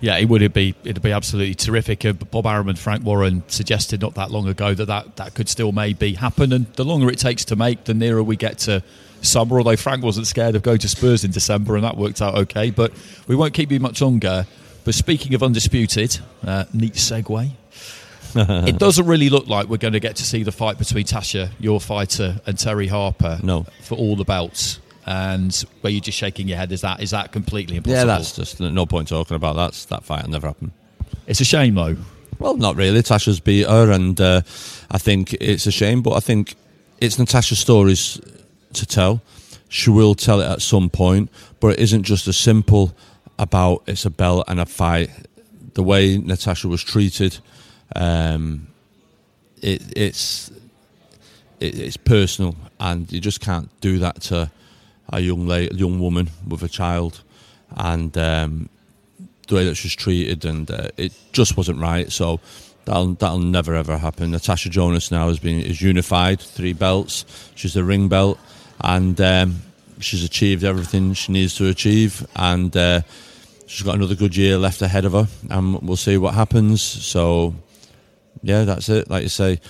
Yeah, 0.00 0.16
it 0.16 0.28
would 0.28 0.42
it'd 0.42 0.52
be 0.52 0.74
it'd 0.82 1.02
be 1.02 1.12
absolutely 1.12 1.54
terrific. 1.54 2.04
Uh, 2.04 2.12
Bob 2.12 2.44
Arum 2.44 2.68
and 2.68 2.78
Frank 2.78 3.04
Warren 3.04 3.44
suggested 3.46 4.02
not 4.02 4.14
that 4.16 4.32
long 4.32 4.48
ago 4.48 4.74
that, 4.74 4.86
that 4.86 5.16
that 5.16 5.34
could 5.34 5.48
still 5.48 5.70
maybe 5.70 6.14
happen, 6.14 6.52
and 6.52 6.66
the 6.74 6.84
longer 6.84 7.08
it 7.08 7.18
takes 7.18 7.44
to 7.46 7.56
make, 7.56 7.84
the 7.84 7.94
nearer 7.94 8.22
we 8.22 8.36
get 8.36 8.58
to 8.58 8.82
summer. 9.26 9.58
Although 9.58 9.76
Frank 9.76 10.02
wasn't 10.02 10.26
scared 10.26 10.54
of 10.54 10.62
going 10.62 10.78
to 10.78 10.88
Spurs 10.88 11.24
in 11.24 11.30
December, 11.30 11.76
and 11.76 11.84
that 11.84 11.96
worked 11.96 12.22
out 12.22 12.34
okay. 12.36 12.70
But 12.70 12.92
we 13.26 13.36
won't 13.36 13.54
keep 13.54 13.70
you 13.70 13.80
much 13.80 14.00
longer. 14.00 14.46
But 14.84 14.94
speaking 14.94 15.34
of 15.34 15.42
undisputed, 15.42 16.18
uh, 16.46 16.64
neat 16.72 16.94
segue. 16.94 17.50
it 18.36 18.78
doesn't 18.78 19.06
really 19.06 19.30
look 19.30 19.46
like 19.48 19.68
we're 19.68 19.78
going 19.78 19.94
to 19.94 20.00
get 20.00 20.16
to 20.16 20.22
see 20.22 20.42
the 20.42 20.52
fight 20.52 20.78
between 20.78 21.04
Tasha, 21.04 21.50
your 21.58 21.80
fighter, 21.80 22.40
and 22.46 22.58
Terry 22.58 22.86
Harper. 22.86 23.40
No. 23.42 23.66
for 23.82 23.96
all 23.96 24.14
the 24.14 24.24
belts. 24.24 24.78
And 25.06 25.54
where 25.80 25.92
you're 25.92 26.00
just 26.00 26.18
shaking 26.18 26.48
your 26.48 26.58
head, 26.58 26.72
is 26.72 26.80
that 26.80 27.00
is 27.00 27.12
that 27.12 27.30
completely 27.30 27.76
impossible? 27.76 27.98
Yeah, 27.98 28.04
that's 28.04 28.34
just 28.34 28.60
no 28.60 28.86
point 28.86 29.08
talking 29.08 29.36
about 29.36 29.54
that. 29.54 29.72
That 29.88 30.04
fight 30.04 30.24
will 30.24 30.32
never 30.32 30.48
happen. 30.48 30.72
It's 31.28 31.40
a 31.40 31.44
shame 31.44 31.76
though. 31.76 31.96
Well, 32.38 32.56
not 32.56 32.76
really. 32.76 33.00
Tasha's 33.02 33.40
beat 33.40 33.66
her, 33.66 33.90
and 33.92 34.20
uh, 34.20 34.42
I 34.90 34.98
think 34.98 35.32
it's 35.34 35.66
a 35.66 35.70
shame. 35.70 36.02
But 36.02 36.14
I 36.14 36.20
think 36.20 36.56
it's 37.00 37.18
Natasha's 37.18 37.60
stories 37.60 38.20
to 38.76 38.86
tell. 38.86 39.20
She 39.68 39.90
will 39.90 40.14
tell 40.14 40.40
it 40.40 40.46
at 40.46 40.62
some 40.62 40.88
point, 40.88 41.30
but 41.60 41.68
it 41.68 41.80
isn't 41.80 42.04
just 42.04 42.28
as 42.28 42.36
simple 42.36 42.94
about 43.38 43.82
it's 43.86 44.04
a 44.04 44.10
belt 44.10 44.44
and 44.48 44.60
a 44.60 44.66
fight. 44.66 45.10
The 45.74 45.82
way 45.82 46.16
Natasha 46.18 46.68
was 46.68 46.82
treated, 46.82 47.38
um, 47.94 48.68
it, 49.60 49.82
it's 49.96 50.50
it, 51.60 51.78
it's 51.78 51.96
personal, 51.96 52.56
and 52.80 53.10
you 53.12 53.20
just 53.20 53.40
can't 53.40 53.68
do 53.80 53.98
that 53.98 54.22
to 54.22 54.50
a 55.10 55.20
young 55.20 55.48
young 55.48 56.00
woman 56.00 56.30
with 56.46 56.62
a 56.62 56.68
child, 56.68 57.22
and 57.76 58.16
um, 58.16 58.68
the 59.48 59.54
way 59.54 59.64
that 59.64 59.74
she's 59.74 59.94
treated, 59.94 60.44
and 60.44 60.70
uh, 60.70 60.88
it 60.96 61.12
just 61.32 61.56
wasn't 61.56 61.80
right. 61.80 62.10
So 62.10 62.40
that'll 62.84 63.14
that'll 63.14 63.38
never 63.38 63.74
ever 63.74 63.98
happen. 63.98 64.30
Natasha 64.30 64.70
Jonas 64.70 65.10
now 65.10 65.28
has 65.28 65.38
been 65.38 65.60
is 65.60 65.82
unified, 65.82 66.40
three 66.40 66.72
belts. 66.72 67.24
She's 67.54 67.74
the 67.74 67.84
ring 67.84 68.08
belt, 68.08 68.38
and 68.80 69.20
um, 69.20 69.62
she's 70.00 70.24
achieved 70.24 70.64
everything 70.64 71.14
she 71.14 71.32
needs 71.32 71.54
to 71.56 71.68
achieve, 71.68 72.26
and 72.36 72.76
uh, 72.76 73.00
she's 73.66 73.82
got 73.82 73.94
another 73.94 74.14
good 74.14 74.36
year 74.36 74.58
left 74.58 74.82
ahead 74.82 75.04
of 75.04 75.12
her, 75.12 75.28
and 75.50 75.80
we'll 75.82 75.96
see 75.96 76.16
what 76.16 76.34
happens. 76.34 76.82
So 76.82 77.54
yeah, 78.42 78.64
that's 78.64 78.88
it. 78.88 79.10
Like 79.10 79.22
you 79.22 79.28
say. 79.28 79.60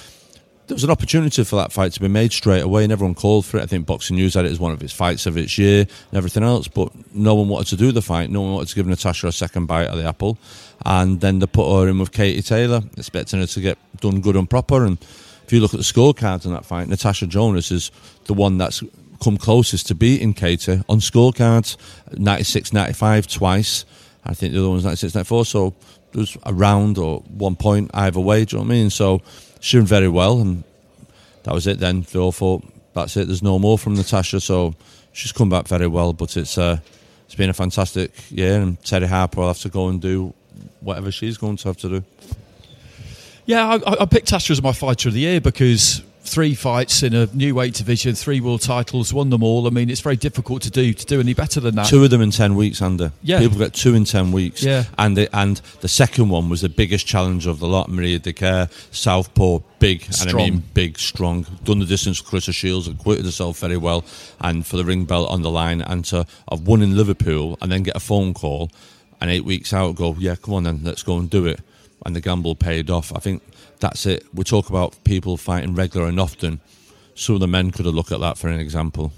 There 0.68 0.74
was 0.74 0.82
an 0.82 0.90
opportunity 0.90 1.44
for 1.44 1.54
that 1.54 1.70
fight 1.70 1.92
to 1.92 2.00
be 2.00 2.09
made 2.09 2.32
straight 2.32 2.64
away, 2.64 2.82
and 2.82 2.92
everyone 2.92 3.14
called 3.14 3.46
for 3.46 3.59
it. 3.59 3.62
I 3.62 3.66
think 3.66 3.86
Boxing 3.86 4.16
News 4.16 4.34
had 4.34 4.46
it 4.46 4.50
as 4.50 4.59
one 4.59 4.72
of 4.72 4.82
its 4.82 4.92
fights 4.92 5.24
of 5.24 5.36
its 5.36 5.57
year 5.59 5.82
and 5.82 6.18
everything 6.18 6.42
else, 6.42 6.66
but 6.66 6.90
no 7.14 7.36
one 7.36 7.48
wanted 7.48 7.68
to 7.68 7.76
do 7.76 7.92
the 7.92 8.02
fight. 8.02 8.30
No 8.30 8.40
one 8.40 8.54
wanted 8.54 8.70
to 8.70 8.74
give 8.74 8.84
Natasha 8.84 9.28
a 9.28 9.32
second 9.32 9.66
bite 9.66 9.86
of 9.86 9.96
the 9.96 10.04
apple, 10.04 10.38
and 10.84 11.20
then 11.20 11.38
they 11.38 11.46
put 11.46 11.72
her 11.72 11.86
in 11.88 12.00
with 12.00 12.11
Katie 12.11 12.42
Taylor, 12.42 12.82
expecting 12.96 13.38
her 13.38 13.46
to 13.46 13.61
get 13.61 13.78
done 14.00 14.20
good 14.20 14.34
and 14.34 14.50
proper. 14.50 14.84
And 14.84 14.98
if 15.47 15.53
you 15.53 15.61
look 15.61 15.72
at 15.72 15.78
the 15.78 15.84
scorecards 15.84 16.44
in 16.44 16.53
that 16.53 16.64
fight, 16.64 16.88
Natasha 16.88 17.26
Jonas 17.26 17.70
is 17.70 17.92
the 18.24 18.34
one 18.34 18.59
that's 18.59 18.82
come 19.22 19.36
closest 19.36 19.86
to 19.86 19.94
beating 19.94 20.34
Katie 20.34 20.82
on 20.88 20.99
scorecards 20.99 21.76
96 22.18 22.72
95 22.72 23.28
twice. 23.28 23.84
I 24.24 24.34
think 24.34 24.53
the 24.53 24.59
other 24.59 24.70
one's 24.70 24.84
96 24.84 25.14
94, 25.14 25.44
so 25.44 25.74
there 26.12 26.20
was 26.20 26.36
a 26.42 26.53
round 26.53 26.99
or 26.99 27.20
one 27.28 27.55
point 27.55 27.92
either 27.94 28.18
way, 28.18 28.44
do 28.44 28.57
you 28.57 28.62
know 28.62 28.66
what 28.66 28.74
I 28.74 28.76
mean? 28.76 28.90
So 28.90 29.22
she 29.61 29.76
did 29.76 29.86
very 29.86 30.09
well, 30.09 30.40
and 30.40 30.64
that 31.44 31.55
was 31.55 31.68
it 31.68 31.78
then. 31.78 32.05
They 32.11 32.18
all 32.18 32.32
thought, 32.32 32.64
that's 32.92 33.16
it, 33.16 33.28
there's 33.28 33.42
no 33.42 33.61
more 33.61 33.78
from 33.78 33.94
Natasha, 33.94 34.40
so 34.40 34.74
she's 35.12 35.30
come 35.30 35.49
back 35.49 35.68
very 35.68 35.86
well, 35.86 36.12
but 36.12 36.36
it's 36.36 36.59
uh, 36.59 36.78
it's 37.26 37.36
been 37.36 37.51
a 37.51 37.55
fantastic 37.55 38.12
year, 38.30 38.61
and 38.61 38.82
Terry 38.82 39.07
Harper 39.07 39.40
will 39.40 39.49
have 39.49 39.61
to 39.61 39.68
go 39.68 39.88
and 39.88 40.01
do 40.01 40.34
whatever 40.80 41.12
she's 41.12 41.38
going 41.38 41.57
to 41.59 41.68
have 41.68 41.76
to 41.78 41.88
do. 41.88 42.05
Yeah, 43.47 43.78
I, 43.86 44.03
I 44.03 44.07
picked 44.07 44.28
Tasha 44.30 44.51
as 44.51 44.62
my 44.62 44.72
fighter 44.72 45.09
of 45.09 45.14
the 45.14 45.20
year 45.20 45.40
because 45.40 46.03
three 46.22 46.55
fights 46.57 47.05
in 47.05 47.14
a 47.14 47.26
new 47.26 47.55
weight 47.55 47.72
division, 47.74 48.12
three 48.16 48.40
world 48.40 48.61
titles, 48.61 49.14
won 49.14 49.30
them 49.30 49.44
all. 49.44 49.68
I 49.68 49.70
mean, 49.70 49.88
it's 49.88 50.01
very 50.01 50.16
difficult 50.16 50.62
to 50.62 50.70
do 50.70 50.92
to 50.92 51.07
do 51.07 51.20
any 51.20 51.32
better 51.34 51.61
than 51.61 51.76
that. 51.76 51.86
Two 51.86 52.03
of 52.03 52.11
them 52.11 52.20
in 52.20 52.32
ten 52.32 52.57
weeks, 52.57 52.82
Under. 52.82 53.12
Yeah. 53.22 53.38
people 53.38 53.57
got 53.59 53.72
two 53.72 53.94
in 53.94 54.05
ten 54.05 54.32
weeks. 54.32 54.64
Yeah. 54.64 54.84
and 54.99 55.16
the, 55.16 55.28
and 55.36 55.59
the 55.80 55.86
second 55.88 56.28
one 56.28 56.49
was 56.49 56.62
the 56.62 56.68
biggest 56.68 57.07
challenge 57.07 57.47
of 57.47 57.61
the 57.61 57.68
lot. 57.68 57.88
Marie-Eve 57.88 58.22
Dicaire, 58.22 58.68
Southpaw, 58.92 59.61
big, 59.78 60.03
and 60.07 60.11
I 60.14 60.26
Strong. 60.28 60.36
mean 60.42 60.62
big, 60.74 60.99
strong. 60.99 61.47
Done 61.62 61.78
the 61.78 61.86
distance 61.86 62.20
with 62.20 62.28
Claressa 62.42 62.53
Shields, 62.53 62.88
and 62.88 62.99
acquitted 62.99 63.24
herself 63.24 63.61
very 63.61 63.76
well, 63.76 64.05
and 64.40 64.66
for 64.66 64.76
the 64.76 64.84
ring 64.84 65.05
belt 65.05 65.30
on 65.30 65.42
the 65.42 65.51
line, 65.53 65.80
and 65.82 66.05
to 66.07 66.26
have 66.51 66.62
won 66.66 66.82
in 66.82 66.97
Liverpool, 66.97 67.57
and 67.62 67.70
then 67.70 67.84
get 67.84 67.94
a 67.94 68.01
phone 68.01 68.34
call, 68.34 68.72
and 69.20 69.30
eight 69.30 69.44
weeks 69.44 69.72
out, 69.72 69.94
go, 69.94 70.16
yeah, 70.18 70.34
come 70.34 70.55
on 70.55 70.64
then, 70.64 70.80
let's 70.82 71.05
go 71.05 71.18
and 71.18 71.30
do 71.30 71.47
it, 71.47 71.61
and 72.07 72.16
the 72.16 72.20
gamble 72.20 72.54
paid 72.54 72.88
off. 72.90 73.12
I 73.14 73.18
think 73.18 73.42
that's 73.80 74.07
it. 74.07 74.24
We 74.32 74.44
talk 74.44 74.70
about 74.70 74.96
people 75.04 75.36
fighting 75.36 75.74
regular 75.74 76.07
and 76.07 76.18
often. 76.20 76.61
Some 77.14 77.34
of 77.34 77.40
the 77.40 77.48
men 77.48 77.70
could 77.70 77.84
have 77.86 77.94
looked 77.94 78.12
at 78.12 78.20
that 78.20 78.38
for 78.38 78.48
an 78.48 78.61
example. 78.61 79.12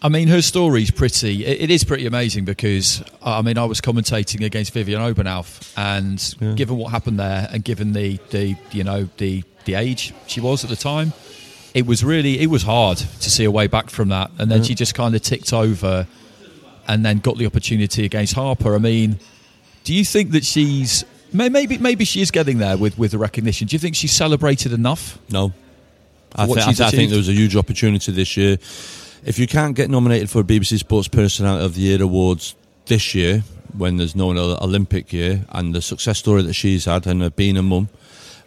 I 0.00 0.08
mean, 0.08 0.28
her 0.28 0.42
story's 0.42 0.92
pretty. 0.92 1.44
It, 1.44 1.70
is 1.70 1.82
pretty 1.82 2.06
amazing 2.06 2.44
because 2.44 3.02
I 3.22 3.42
mean, 3.42 3.58
I 3.58 3.64
was 3.64 3.80
commentating 3.80 4.44
against 4.44 4.72
Viviane 4.72 5.12
Obenauf, 5.12 5.72
and 5.76 6.56
given 6.56 6.76
what 6.76 6.92
happened 6.92 7.18
there, 7.18 7.48
and 7.50 7.64
given 7.64 7.92
the 7.94 8.18
the 8.30 8.54
you 8.70 8.84
know 8.84 9.08
the 9.16 9.42
the 9.64 9.74
age 9.74 10.14
she 10.28 10.40
was 10.40 10.62
at 10.62 10.70
the 10.70 10.76
time, 10.76 11.12
it 11.74 11.84
was 11.84 12.04
really 12.04 12.38
it 12.38 12.46
was 12.46 12.62
hard 12.62 12.98
to 12.98 13.30
see 13.30 13.42
a 13.44 13.50
way 13.50 13.66
back 13.66 13.90
from 13.90 14.10
that. 14.10 14.30
And 14.38 14.48
then 14.50 14.58
Yeah. 14.58 14.64
she 14.68 14.74
just 14.76 14.94
kind 14.94 15.16
of 15.16 15.22
ticked 15.22 15.52
over, 15.52 16.06
and 16.86 17.04
then 17.04 17.18
got 17.18 17.36
the 17.36 17.46
opportunity 17.46 18.04
against 18.04 18.34
Harper. 18.34 18.76
I 18.76 18.78
mean, 18.78 19.18
do 19.82 19.92
you 19.92 20.04
think 20.04 20.30
that 20.30 20.44
she's 20.44 21.04
maybe 21.32 21.78
maybe 21.78 22.04
she 22.04 22.20
is 22.20 22.30
getting 22.30 22.58
there 22.58 22.76
with 22.76 22.98
with 22.98 23.10
the 23.12 23.18
recognition? 23.18 23.66
Do 23.66 23.74
you 23.74 23.78
think 23.80 23.96
she's 23.96 24.12
celebrated 24.12 24.72
enough? 24.72 25.18
No. 25.30 25.52
I, 26.34 26.46
thi- 26.46 26.52
I, 26.60 26.72
thi- 26.72 26.84
I 26.84 26.90
think 26.90 27.08
there 27.10 27.18
was 27.18 27.28
a 27.28 27.32
huge 27.32 27.56
opportunity 27.56 28.12
this 28.12 28.36
year. 28.36 28.58
If 29.24 29.38
you 29.38 29.46
can't 29.46 29.74
get 29.74 29.90
nominated 29.90 30.30
for 30.30 30.40
a 30.40 30.44
BBC 30.44 30.78
Sports 30.78 31.08
Personality 31.08 31.64
of 31.64 31.74
the 31.74 31.80
Year 31.80 32.02
awards 32.02 32.54
this 32.86 33.14
year, 33.14 33.42
when 33.76 33.96
there's 33.96 34.14
no 34.14 34.30
Olympic 34.30 35.12
year, 35.12 35.44
and 35.50 35.74
the 35.74 35.82
success 35.82 36.18
story 36.18 36.42
that 36.42 36.52
she's 36.54 36.84
had, 36.84 37.06
and 37.06 37.22
her 37.22 37.30
being 37.30 37.56
a 37.56 37.62
mum, 37.62 37.88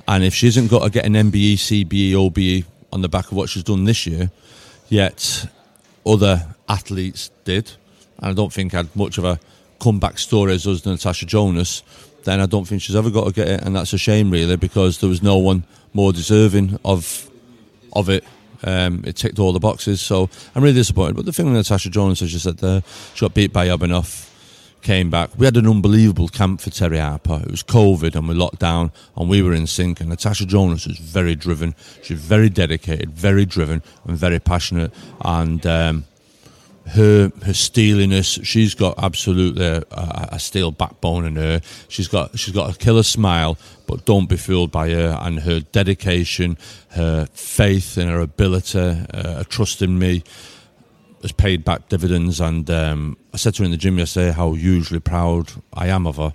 and 0.07 0.23
if 0.23 0.33
she 0.33 0.45
hasn't 0.47 0.69
got 0.71 0.83
to 0.83 0.89
get 0.89 1.05
an 1.05 1.13
MBE, 1.13 1.53
CBE, 1.55 2.13
OBE 2.13 2.65
on 2.93 3.01
the 3.01 3.09
back 3.09 3.25
of 3.25 3.33
what 3.33 3.49
she's 3.49 3.63
done 3.63 3.83
this 3.85 4.05
year, 4.07 4.31
yet 4.89 5.47
other 6.05 6.45
athletes 6.69 7.29
did, 7.45 7.71
and 8.19 8.27
I 8.27 8.33
don't 8.33 8.51
think 8.53 8.71
had 8.73 8.95
much 8.95 9.17
of 9.17 9.25
a 9.25 9.39
comeback 9.79 10.17
story 10.19 10.53
as 10.53 10.65
us 10.67 10.85
Natasha 10.85 11.25
Jonas, 11.25 11.83
then 12.23 12.39
I 12.39 12.45
don't 12.45 12.65
think 12.65 12.81
she's 12.81 12.95
ever 12.95 13.09
got 13.09 13.25
to 13.25 13.31
get 13.31 13.47
it, 13.47 13.61
and 13.61 13.75
that's 13.75 13.93
a 13.93 13.97
shame 13.97 14.31
really 14.31 14.57
because 14.57 14.99
there 14.99 15.09
was 15.09 15.23
no 15.23 15.37
one 15.37 15.63
more 15.93 16.13
deserving 16.13 16.79
of 16.85 17.29
of 17.93 18.09
it. 18.09 18.23
Um, 18.63 19.03
it 19.05 19.15
ticked 19.15 19.39
all 19.39 19.53
the 19.53 19.59
boxes, 19.59 20.01
so 20.01 20.29
I'm 20.53 20.61
really 20.61 20.75
disappointed. 20.75 21.15
But 21.15 21.25
the 21.25 21.33
thing 21.33 21.45
with 21.45 21.55
Natasha 21.55 21.89
Jonas, 21.89 22.21
as 22.21 22.31
you 22.31 22.39
said 22.39 22.57
there, 22.57 22.83
she 23.15 23.25
got 23.25 23.33
beat 23.33 23.51
by 23.51 23.67
Yabanoff, 23.67 24.29
came 24.81 25.09
back. 25.09 25.31
We 25.37 25.45
had 25.45 25.57
an 25.57 25.67
unbelievable 25.67 26.27
camp 26.27 26.61
for 26.61 26.69
Terry 26.69 26.97
Harper. 26.97 27.41
It 27.43 27.51
was 27.51 27.63
COVID 27.63 28.15
and 28.15 28.27
we 28.27 28.35
locked 28.35 28.59
down 28.59 28.91
and 29.15 29.29
we 29.29 29.41
were 29.41 29.53
in 29.53 29.67
sync. 29.67 29.99
And 29.99 30.09
Natasha 30.09 30.45
Jonas 30.45 30.87
was 30.87 30.97
very 30.97 31.35
driven. 31.35 31.75
She's 32.03 32.19
very 32.19 32.49
dedicated, 32.49 33.11
very 33.11 33.45
driven, 33.45 33.81
and 34.05 34.17
very 34.17 34.39
passionate. 34.39 34.91
And 35.21 35.65
um, 35.65 36.05
her 36.87 37.31
her 37.45 37.53
steeliness, 37.53 38.39
she's 38.43 38.75
got 38.75 39.01
absolutely 39.01 39.65
a, 39.65 39.83
a, 39.91 40.29
a 40.33 40.39
steel 40.39 40.71
backbone 40.71 41.25
in 41.25 41.35
her. 41.35 41.61
She's 41.87 42.07
got 42.07 42.37
she's 42.37 42.53
got 42.53 42.73
a 42.73 42.77
killer 42.77 43.03
smile, 43.03 43.57
but 43.87 44.05
don't 44.05 44.27
be 44.27 44.37
fooled 44.37 44.71
by 44.71 44.89
her 44.89 45.17
and 45.21 45.39
her 45.41 45.59
dedication, 45.59 46.57
her 46.89 47.27
faith 47.33 47.97
in 47.97 48.07
her 48.07 48.19
ability, 48.19 48.79
uh, 48.79 49.35
her 49.35 49.43
trust 49.43 49.81
in 49.81 49.99
me 49.99 50.23
has 51.21 51.31
paid 51.31 51.63
back 51.63 51.87
dividends. 51.87 52.41
And 52.41 52.69
um, 52.69 53.17
I 53.33 53.37
said 53.37 53.53
to 53.55 53.61
her 53.61 53.65
in 53.65 53.71
the 53.71 53.77
gym 53.77 53.99
yesterday 53.99 54.31
how 54.31 54.53
hugely 54.53 54.99
proud 54.99 55.51
I 55.73 55.87
am 55.87 56.07
of 56.07 56.17
her. 56.17 56.33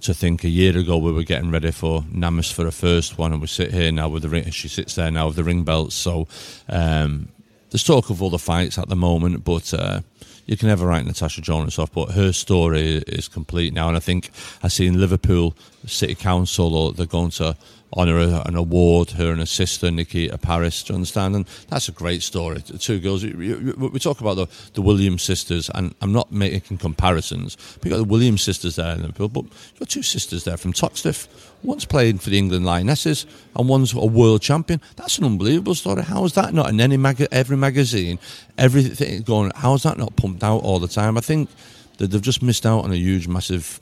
To 0.00 0.12
think 0.12 0.44
a 0.44 0.50
year 0.50 0.76
ago 0.76 0.98
we 0.98 1.12
were 1.12 1.22
getting 1.22 1.50
ready 1.50 1.70
for 1.70 2.02
Namus 2.02 2.52
for 2.52 2.64
her 2.64 2.70
first 2.70 3.16
one, 3.16 3.32
and 3.32 3.40
we 3.40 3.46
sit 3.46 3.72
here 3.72 3.90
now 3.90 4.10
with 4.10 4.22
the 4.22 4.28
ring. 4.28 4.50
She 4.50 4.68
sits 4.68 4.96
there 4.96 5.10
now 5.10 5.28
with 5.28 5.36
the 5.36 5.44
ring 5.44 5.64
belts. 5.64 5.94
So 5.94 6.28
um, 6.68 7.30
there's 7.74 7.82
talk 7.82 8.08
of 8.08 8.22
other 8.22 8.38
fights 8.38 8.78
at 8.78 8.88
the 8.88 8.94
moment, 8.94 9.42
but 9.42 9.74
uh, 9.74 10.00
you 10.46 10.56
can 10.56 10.68
never 10.68 10.86
write 10.86 11.04
Natasha 11.04 11.40
Jonas 11.40 11.76
off. 11.76 11.90
But 11.90 12.12
her 12.12 12.32
story 12.32 13.02
is 13.08 13.26
complete 13.26 13.74
now, 13.74 13.88
and 13.88 13.96
I 13.96 14.00
think 14.00 14.30
I 14.62 14.68
see 14.68 14.86
in 14.86 15.00
Liverpool 15.00 15.56
City 15.84 16.14
Council 16.14 16.76
or 16.76 16.92
they're 16.92 17.04
going 17.04 17.32
to 17.32 17.56
honour 17.96 18.42
an 18.46 18.54
award, 18.54 19.10
her 19.10 19.32
and 19.32 19.40
her 19.40 19.46
sister 19.46 19.90
Nikita 19.90 20.38
Parris. 20.38 20.84
Do 20.84 20.92
you 20.92 20.98
understand? 20.98 21.34
And 21.34 21.46
that's 21.68 21.88
a 21.88 21.92
great 21.92 22.22
story. 22.22 22.58
The 22.58 22.78
Two 22.78 23.00
girls. 23.00 23.24
We 23.24 23.98
talk 23.98 24.20
about 24.20 24.34
the 24.34 24.46
the 24.74 24.82
Williams 24.82 25.24
sisters, 25.24 25.68
and 25.74 25.96
I'm 26.00 26.12
not 26.12 26.30
making 26.30 26.78
comparisons. 26.78 27.56
But 27.80 27.86
you 27.86 27.90
got 27.90 27.96
the 27.96 28.04
Williams 28.04 28.42
sisters 28.42 28.76
there 28.76 28.92
in 28.92 29.00
Liverpool, 29.00 29.30
but 29.30 29.44
you 29.46 29.80
got 29.80 29.88
two 29.88 30.04
sisters 30.04 30.44
there 30.44 30.56
from 30.56 30.72
Toxteth. 30.72 31.26
One's 31.64 31.86
playing 31.86 32.18
for 32.18 32.28
the 32.28 32.36
England 32.36 32.66
Lionesses, 32.66 33.24
and 33.56 33.68
one's 33.68 33.94
a 33.94 34.04
world 34.04 34.42
champion. 34.42 34.82
That's 34.96 35.16
an 35.16 35.24
unbelievable 35.24 35.74
story. 35.74 36.02
How 36.02 36.24
is 36.24 36.34
that 36.34 36.52
not 36.52 36.68
in 36.68 36.78
any 36.78 36.98
mag- 36.98 37.26
every 37.32 37.56
magazine, 37.56 38.18
everything 38.58 39.22
going? 39.22 39.50
How 39.54 39.72
is 39.72 39.82
that 39.84 39.96
not 39.96 40.14
pumped 40.14 40.44
out 40.44 40.58
all 40.58 40.78
the 40.78 40.88
time? 40.88 41.16
I 41.16 41.22
think 41.22 41.48
that 41.96 42.08
they've 42.10 42.20
just 42.20 42.42
missed 42.42 42.66
out 42.66 42.84
on 42.84 42.92
a 42.92 42.96
huge, 42.96 43.26
massive 43.28 43.80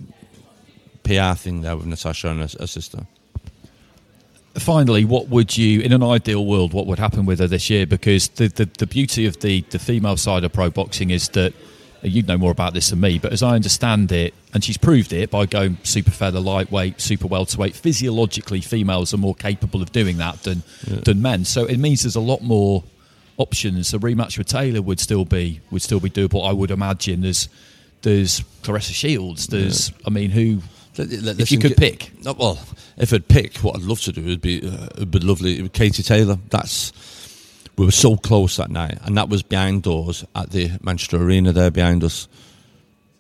PR 1.03 1.35
thing 1.35 1.63
there 1.63 1.77
with 1.77 1.87
Natasha 1.87 2.29
and 2.29 2.41
her, 2.41 2.49
her 2.61 2.69
sister. 2.69 3.05
finally, 4.55 5.05
what 5.05 5.29
would 5.29 5.57
you, 5.57 5.81
in 5.81 5.93
an 5.93 6.05
ideal 6.05 6.47
world, 6.47 6.73
what 6.73 6.87
would 6.87 7.01
happen 7.01 7.27
with 7.27 7.41
her 7.41 7.49
this 7.49 7.69
year? 7.69 7.85
Because 7.85 8.29
the, 8.29 8.47
the, 8.47 8.67
the 8.79 8.87
beauty 8.87 9.27
of 9.27 9.41
the, 9.41 9.63
the 9.71 9.81
female 9.81 10.17
side 10.17 10.45
of 10.45 10.53
pro 10.53 10.71
boxing 10.71 11.11
is 11.11 11.31
that 11.31 11.53
you'd 12.11 12.27
know 12.27 12.37
more 12.39 12.51
about 12.51 12.75
this 12.75 12.91
than 12.91 13.01
me, 13.01 13.19
but 13.19 13.33
as 13.33 13.43
I 13.43 13.55
understand 13.55 14.11
it, 14.13 14.35
and 14.53 14.65
she's 14.65 14.77
proved 14.77 15.13
it 15.13 15.31
by 15.31 15.47
going 15.47 15.79
super 15.85 16.11
feather, 16.11 16.41
lightweight, 16.41 17.01
super 17.01 17.27
welterweight. 17.29 17.75
Physiologically, 17.77 18.61
females 18.61 19.15
are 19.15 19.19
more 19.19 19.35
capable 19.35 19.81
of 19.83 19.93
doing 19.93 20.17
that 20.19 20.43
than 20.43 20.63
Yeah. 20.89 20.97
than 21.05 21.23
men. 21.23 21.45
So 21.45 21.65
it 21.65 21.79
means 21.79 22.03
there's 22.03 22.17
a 22.17 22.21
lot 22.21 22.43
more 22.43 22.83
options. 23.37 23.95
A 23.95 23.99
rematch 23.99 24.37
with 24.39 24.47
Taylor 24.49 24.83
would 24.83 25.01
still 25.01 25.25
be 25.25 25.61
would 25.71 25.83
still 25.83 26.01
be 26.01 26.11
doable. 26.11 26.47
I 26.49 26.53
would 26.53 26.71
imagine. 26.71 27.21
There's 27.23 27.49
there's 28.03 28.41
Claressa 28.63 28.93
Shields. 28.93 29.47
There's 29.47 29.93
I 30.07 30.11
mean 30.11 30.31
who. 30.31 30.61
if 30.99 31.51
you 31.51 31.59
could 31.59 31.77
pick, 31.77 32.11
well, 32.23 32.59
if 32.99 33.15
I'd 33.15 33.27
pick, 33.29 33.57
what 33.59 33.77
I'd 33.77 33.83
love 33.83 34.01
to 34.03 34.13
do 34.13 34.23
would 34.25 34.43
be 34.43 34.61
uh, 34.69 34.89
it'd 34.97 35.11
be 35.11 35.21
lovely. 35.21 35.67
Katie 35.71 36.03
Taylor. 36.03 36.37
That's 36.51 36.93
we 37.77 37.85
were 37.85 37.91
so 37.91 38.17
close 38.17 38.57
that 38.57 38.71
night, 38.71 38.99
and 39.03 39.17
that 39.17 39.29
was 39.29 39.43
behind 39.43 39.83
doors 39.83 40.25
at 40.35 40.51
the 40.51 40.73
Manchester 40.83 41.17
Arena 41.17 41.53
there 41.53 41.71
behind 41.71 42.05
us. 42.05 42.29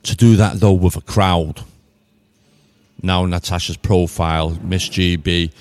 To 0.04 0.16
do 0.16 0.36
that 0.36 0.60
though 0.60 0.72
with 0.72 0.96
a 0.96 1.00
crowd. 1.00 1.62
Now 3.02 3.24
Natasha's 3.24 3.76
profile, 3.76 4.58
Miss 4.62 4.88
GB, 4.88 5.52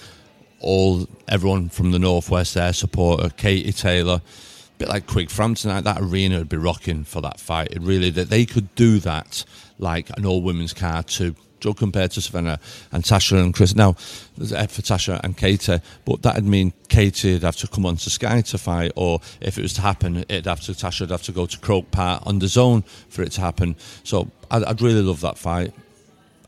all 0.60 1.08
everyone 1.28 1.70
from 1.70 1.92
the 1.92 2.00
northwest 2.00 2.54
there 2.54 2.74
supporter, 2.74 3.30
Katie 3.30 3.72
Taylor, 3.72 4.22
a 4.22 4.78
bit 4.78 4.90
like 4.90 5.08
Quigg 5.08 5.30
Frampton 5.30 5.70
tonight. 5.70 5.84
That 5.84 6.02
arena 6.02 6.40
would 6.40 6.50
be 6.50 6.58
rocking 6.58 7.04
for 7.04 7.22
that 7.22 7.40
fight. 7.40 7.72
It 7.72 7.82
really 7.82 8.10
that 8.12 8.30
they 8.30 8.46
could 8.46 8.74
do 8.76 9.00
that 9.00 9.46
like 9.80 10.10
an 10.18 10.26
all 10.26 10.42
women's 10.42 10.74
card 10.74 11.08
too. 11.08 11.36
Joe 11.62 11.74
compared 11.74 12.12
to 12.12 12.22
Savannah 12.22 12.60
and 12.92 13.04
Tasha 13.04 13.42
and 13.42 13.54
Chris. 13.54 13.76
Now, 13.76 13.94
for 13.94 14.82
Tasha 14.82 15.22
and 15.24 15.38
Katie, 15.38 15.74
uh, 15.74 15.80
but 16.06 16.24
that'd 16.24 16.44
mean 16.44 16.74
Katie 16.90 17.34
would 17.34 17.44
have 17.44 17.56
to 17.58 17.68
come 17.68 17.86
on 17.86 17.98
to 17.98 18.10
Sky 18.10 18.42
to 18.42 18.58
fight, 18.58 18.92
or 18.96 19.22
if 19.40 19.58
it 19.58 19.62
was 19.62 19.74
to 19.74 19.82
happen, 19.82 20.18
it'd 20.18 20.48
have 20.48 20.62
to 20.62 20.74
Tasha 20.74 21.02
would 21.02 21.12
have 21.12 21.24
to 21.24 21.32
go 21.32 21.46
to 21.46 21.58
Croke 21.60 21.92
Park 21.92 22.24
on 22.26 22.40
DAZN 22.40 22.84
for 23.10 23.22
it 23.22 23.32
to 23.34 23.42
happen. 23.42 23.76
So 24.04 24.30
I'd, 24.50 24.64
I'd 24.64 24.82
really 24.82 25.02
love 25.02 25.22
that 25.22 25.38
fight. 25.38 25.74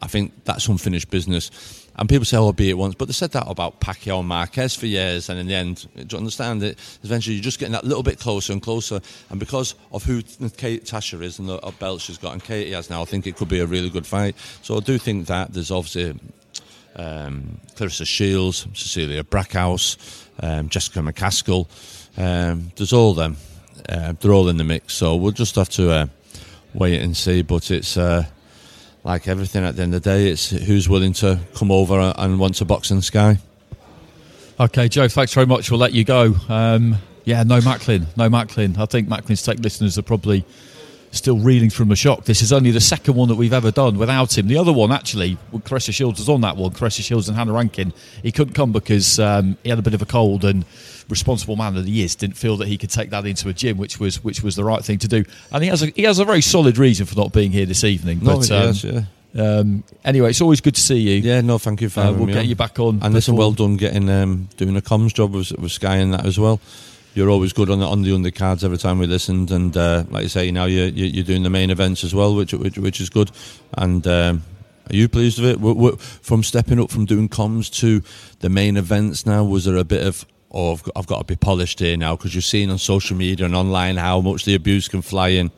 I 0.01 0.07
think 0.07 0.34
that's 0.43 0.68
unfinished 0.68 1.09
business. 1.09 1.83
And 1.96 2.10
people 2.10 2.26
say, 2.26 2.38
oh, 2.38 2.52
be 2.52 2.70
it 2.70 2.78
once. 2.78 2.96
But 2.96 3.06
they 3.06 3.14
said 3.14 3.32
that 3.32 3.48
about 3.48 3.80
Pacquiao 3.80 4.20
and 4.20 4.28
Marquez 4.28 4.76
for 4.76 4.88
years. 4.88 5.30
And 5.30 5.39
in 5.39 5.48
the 5.48 5.54
end, 5.54 5.88
do 5.96 6.06
you 6.10 6.18
understand 6.18 6.64
it? 6.64 6.80
Eventually, 7.04 7.36
you're 7.36 7.44
just 7.44 7.60
getting 7.60 7.74
that 7.74 7.86
little 7.86 8.02
bit 8.02 8.20
closer 8.20 8.52
and 8.52 8.62
closer. 8.62 9.00
And 9.30 9.39
because 9.39 9.76
of 9.91 10.04
who 10.04 10.24
Kate 10.58 10.86
Tasha 10.86 11.22
is 11.22 11.38
and 11.38 11.48
the 11.48 11.60
belt 11.80 12.02
she's 12.02 12.18
got 12.18 12.34
and 12.34 12.44
Katie 12.44 12.72
has 12.72 12.89
now, 12.89 13.04
I 13.04 13.06
think 13.06 13.28
it 13.28 13.36
could 13.36 13.50
be 13.50 13.60
a 13.60 13.66
really 13.68 13.91
good 13.91 14.08
fight. 14.08 14.36
So 14.64 14.78
I 14.78 14.80
do 14.80 14.98
think 14.98 15.28
that 15.28 15.54
there's 15.54 15.70
obviously 15.70 16.20
um, 16.96 17.60
Claressa 17.76 18.08
Shields, 18.08 18.68
Cecilia 18.74 19.24
Brækhus, 19.24 20.28
um, 20.39 20.70
Jessica 20.70 21.00
McCaskill. 21.00 21.68
Um, 22.18 22.72
there's 22.76 22.94
all 22.94 23.14
them. 23.14 23.38
Uh, 23.88 24.14
they're 24.20 24.34
all 24.34 24.50
in 24.50 24.58
the 24.58 24.64
mix. 24.64 24.96
So 24.96 25.16
we'll 25.16 25.32
just 25.32 25.56
have 25.56 25.70
to 25.70 25.91
uh, 25.91 26.08
wait 26.74 27.02
and 27.02 27.16
see. 27.16 27.44
But 27.44 27.70
it's 27.70 27.98
uh, 27.98 28.26
like 29.04 29.28
everything 29.28 29.64
at 29.64 29.76
the 29.76 29.84
end 29.84 29.93
of 29.93 30.01
the 30.01 30.10
day, 30.10 30.30
it's 30.30 30.49
who's 30.49 30.88
willing 30.88 31.14
to 31.14 31.39
come 31.56 31.72
over 31.72 32.14
and 32.18 32.39
want 32.39 32.56
to 32.56 32.66
box 32.66 32.91
in 32.91 32.97
the 32.97 33.04
sky. 33.04 33.38
Okay, 34.60 34.88
Joe, 34.88 35.08
thanks 35.08 35.34
very 35.34 35.47
much. 35.47 35.72
We'll 35.72 35.80
let 35.80 35.93
you 35.93 36.04
go. 36.04 36.36
Um, 36.47 36.97
yeah, 37.26 37.43
no 37.43 37.60
Macklin, 37.62 38.08
no 38.16 38.30
Macklin. 38.30 38.76
I 38.78 38.86
think 38.86 39.08
Macklin's 39.08 39.43
Take 39.43 39.60
listeners 39.60 39.97
are 39.97 40.04
probably 40.04 40.45
still 41.12 41.38
reeling 41.38 41.70
from 41.70 41.89
the 41.89 41.95
shock. 41.95 42.26
This 42.26 42.41
is 42.41 42.51
only 42.51 42.72
the 42.72 42.82
second 42.82 43.16
one 43.16 43.30
that 43.30 43.36
we've 43.36 43.54
ever 43.54 43.72
done 43.72 43.97
without 43.97 44.38
him. 44.38 44.47
The 44.47 44.58
other 44.58 44.74
one, 44.74 44.91
actually, 44.91 45.38
when 45.51 45.62
Claressa 45.62 45.93
Shields 45.93 46.20
was 46.20 46.30
on 46.30 46.41
that 46.41 46.58
one, 46.58 46.72
Claressa 46.72 47.01
Shields 47.01 47.28
and 47.28 47.38
Hannah 47.38 47.54
Rankin, 47.54 47.93
he 48.22 48.32
couldn't 48.32 48.54
come 48.54 48.72
because 48.72 49.20
um, 49.20 49.58
he 49.64 49.70
had 49.70 49.80
a 49.80 49.84
bit 49.84 49.93
of 49.93 50.01
a 50.01 50.06
cold 50.06 50.43
and 50.43 50.66
responsible 51.10 51.56
man 51.56 51.76
that 51.76 51.86
he 51.86 52.04
is 52.04 52.16
didn't 52.16 52.38
feel 52.38 52.58
that 52.58 52.68
he 52.68 52.78
could 52.78 52.89
take 52.89 53.10
that 53.12 53.26
into 53.26 53.49
a 53.49 53.54
gym, 53.54 53.78
which 53.78 53.99
was 53.99 54.24
which 54.24 54.43
was 54.43 54.56
the 54.56 54.64
right 54.64 54.84
thing 54.84 54.99
to 54.99 55.08
do. 55.08 55.24
And 55.51 55.64
he 55.64 55.70
has 55.70 55.84
a 55.84 55.88
he 55.88 56.04
has 56.04 56.20
a 56.20 56.26
very 56.26 56.41
solid 56.41 56.78
reason 56.78 57.06
for 57.06 57.16
not 57.16 57.34
being 57.34 57.51
here 57.51 57.66
this 57.66 57.84
evening. 57.84 58.20
No, 58.22 58.38
but, 58.38 58.47
he 58.47 58.54
um, 58.56 58.68
has, 58.68 58.84
yeah. 58.84 59.01
Um, 59.36 59.84
anyway, 60.06 60.30
it's 60.30 60.41
always 60.41 60.62
good 60.62 60.76
to 60.76 60.82
see 60.82 60.97
you. 60.99 61.16
Yeah, 61.16 61.41
no, 61.41 61.58
thank 61.58 61.82
you 61.82 61.89
for 61.89 62.01
Uh, 62.01 62.12
we'll 62.14 62.28
get 62.28 62.38
on. 62.38 62.45
you 62.49 62.56
back 62.56 62.80
on. 62.80 62.99
And 63.01 63.14
listen, 63.14 63.36
well 63.36 63.51
done 63.51 63.78
getting 63.78 64.08
um, 64.10 64.47
doing 64.58 64.78
a 64.78 64.82
comms 64.82 65.14
job 65.14 65.34
with, 65.34 65.51
with 65.54 65.72
Sky 65.72 65.95
and 65.97 66.14
that 66.14 66.26
as 66.26 66.38
well. 66.39 66.60
You're 67.16 67.30
always 67.30 67.51
good 67.54 67.70
on 67.70 67.80
the 67.80 67.86
on 67.88 68.01
the 68.04 68.12
undercards 68.12 68.64
every 68.64 68.78
time 68.78 68.99
we 68.99 69.08
listened, 69.08 69.51
and 69.51 69.76
uh, 69.78 70.04
like 70.10 70.24
you 70.24 70.30
say, 70.30 70.51
now 70.51 70.66
you're 70.66 70.88
you're 70.88 71.08
you're 71.08 71.24
doing 71.24 71.43
the 71.43 71.49
main 71.49 71.70
events 71.70 72.04
as 72.04 72.14
well, 72.14 72.36
which 72.36 72.54
which, 72.54 72.78
which 72.78 72.99
is 73.01 73.10
good. 73.10 73.32
And 73.76 74.06
um, 74.08 74.43
are 74.89 74.95
you 74.95 75.08
pleased 75.10 75.39
with 75.39 75.49
it? 75.51 75.58
W- 75.58 75.76
w- 75.76 75.95
From 75.97 76.43
stepping 76.43 76.80
up 76.80 76.89
from 76.91 77.06
doing 77.06 77.30
comms 77.30 77.72
to 77.80 78.01
the 78.39 78.49
main 78.49 78.78
events 78.78 79.26
now, 79.26 79.43
was 79.43 79.66
there 79.66 79.78
a 79.78 79.84
bit 79.84 80.06
of 80.06 80.26
oh, 80.54 80.74
I've 80.74 80.84
got, 80.84 80.91
I've 80.95 81.08
got 81.08 81.18
to 81.20 81.24
be 81.26 81.36
polished 81.36 81.80
here 81.80 81.97
now 81.97 82.16
because 82.16 82.36
you've 82.36 82.43
seen 82.43 82.70
on 82.70 82.78
social 82.78 83.18
media 83.18 83.45
and 83.45 83.56
online 83.56 83.97
how 83.97 84.22
much 84.22 84.45
the 84.45 84.56
abuse 84.56 84.88
can 84.88 85.01
fly 85.01 85.30
in. 85.30 85.51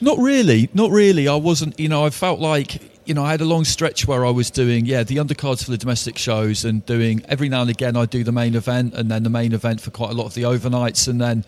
Not 0.00 0.18
really, 0.18 0.68
not 0.74 0.90
really. 0.90 1.28
I 1.28 1.36
wasn't, 1.36 1.78
you 1.78 1.88
know, 1.88 2.04
I 2.04 2.10
felt 2.10 2.40
like, 2.40 2.80
you 3.06 3.14
know, 3.14 3.24
I 3.24 3.30
had 3.30 3.40
a 3.40 3.44
long 3.44 3.64
stretch 3.64 4.06
where 4.06 4.26
I 4.26 4.30
was 4.30 4.50
doing, 4.50 4.86
yeah, 4.86 5.02
the 5.02 5.16
undercards 5.16 5.64
for 5.64 5.70
the 5.70 5.78
domestic 5.78 6.18
shows 6.18 6.64
and 6.64 6.84
doing 6.86 7.24
every 7.28 7.48
now 7.48 7.62
and 7.62 7.70
again 7.70 7.96
I 7.96 8.06
do 8.06 8.24
the 8.24 8.32
main 8.32 8.54
event 8.54 8.94
and 8.94 9.10
then 9.10 9.22
the 9.22 9.30
main 9.30 9.52
event 9.52 9.80
for 9.80 9.90
quite 9.90 10.10
a 10.10 10.14
lot 10.14 10.26
of 10.26 10.34
the 10.34 10.42
overnights. 10.42 11.08
And 11.08 11.20
then 11.20 11.44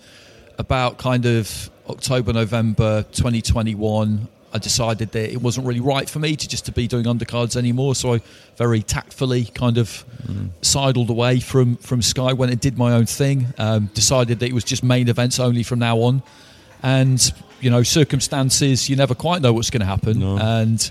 about 0.59 0.99
kind 0.99 1.27
of 1.27 1.71
October, 1.89 2.33
November 2.33 3.03
2021, 3.13 4.29
I 4.55 4.59
decided 4.59 5.11
that 5.13 5.33
it 5.33 5.43
wasn't 5.43 5.67
really 5.67 5.81
right 5.81 6.09
for 6.09 6.21
me 6.21 6.37
to 6.37 6.49
just 6.49 6.67
to 6.67 6.73
be 6.73 6.87
doing 6.87 7.05
undercards 7.05 7.57
anymore. 7.57 7.95
So 7.95 8.15
I 8.15 8.21
very 8.57 8.83
tactfully 8.83 9.47
kind 9.47 9.79
of 9.79 10.05
sidled 10.63 11.11
away 11.11 11.41
from, 11.41 11.77
from 11.77 12.01
Sky, 12.03 12.33
went 12.33 12.53
and 12.53 12.61
did 12.61 12.79
my 12.79 12.93
own 12.93 13.07
thing, 13.07 13.47
um, 13.59 13.91
decided 13.95 14.39
that 14.39 14.47
it 14.47 14.53
was 14.53 14.65
just 14.65 14.85
main 14.85 15.09
events 15.09 15.41
only 15.41 15.65
from 15.65 15.81
now 15.81 15.99
on. 15.99 16.23
And 16.83 17.33
you 17.65 17.71
know 17.71 17.83
circumstances 17.83 18.91
you 18.91 18.97
never 18.97 19.15
quite 19.15 19.41
know 19.41 19.55
what's 19.55 19.71
going 19.71 19.81
to 19.81 19.87
happen 19.87 20.23
and 20.23 20.91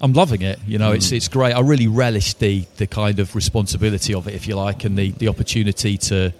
i'm 0.00 0.14
loving 0.14 0.40
it 0.40 0.58
you 0.66 0.78
know 0.78 0.92
it's 0.92 1.12
it's 1.12 1.28
great. 1.28 1.52
I 1.52 1.60
really 1.60 1.88
relish 1.88 2.32
the 2.34 2.64
the 2.78 2.86
kind 2.86 3.18
of 3.18 3.34
responsibility 3.34 4.14
of 4.14 4.26
it 4.26 4.34
if 4.34 4.46
you 4.48 4.56
like 4.56 4.84
and 4.84 4.96
the 4.96 5.10
the 5.12 5.28
opportunity 5.28 5.98
to 5.98 6.32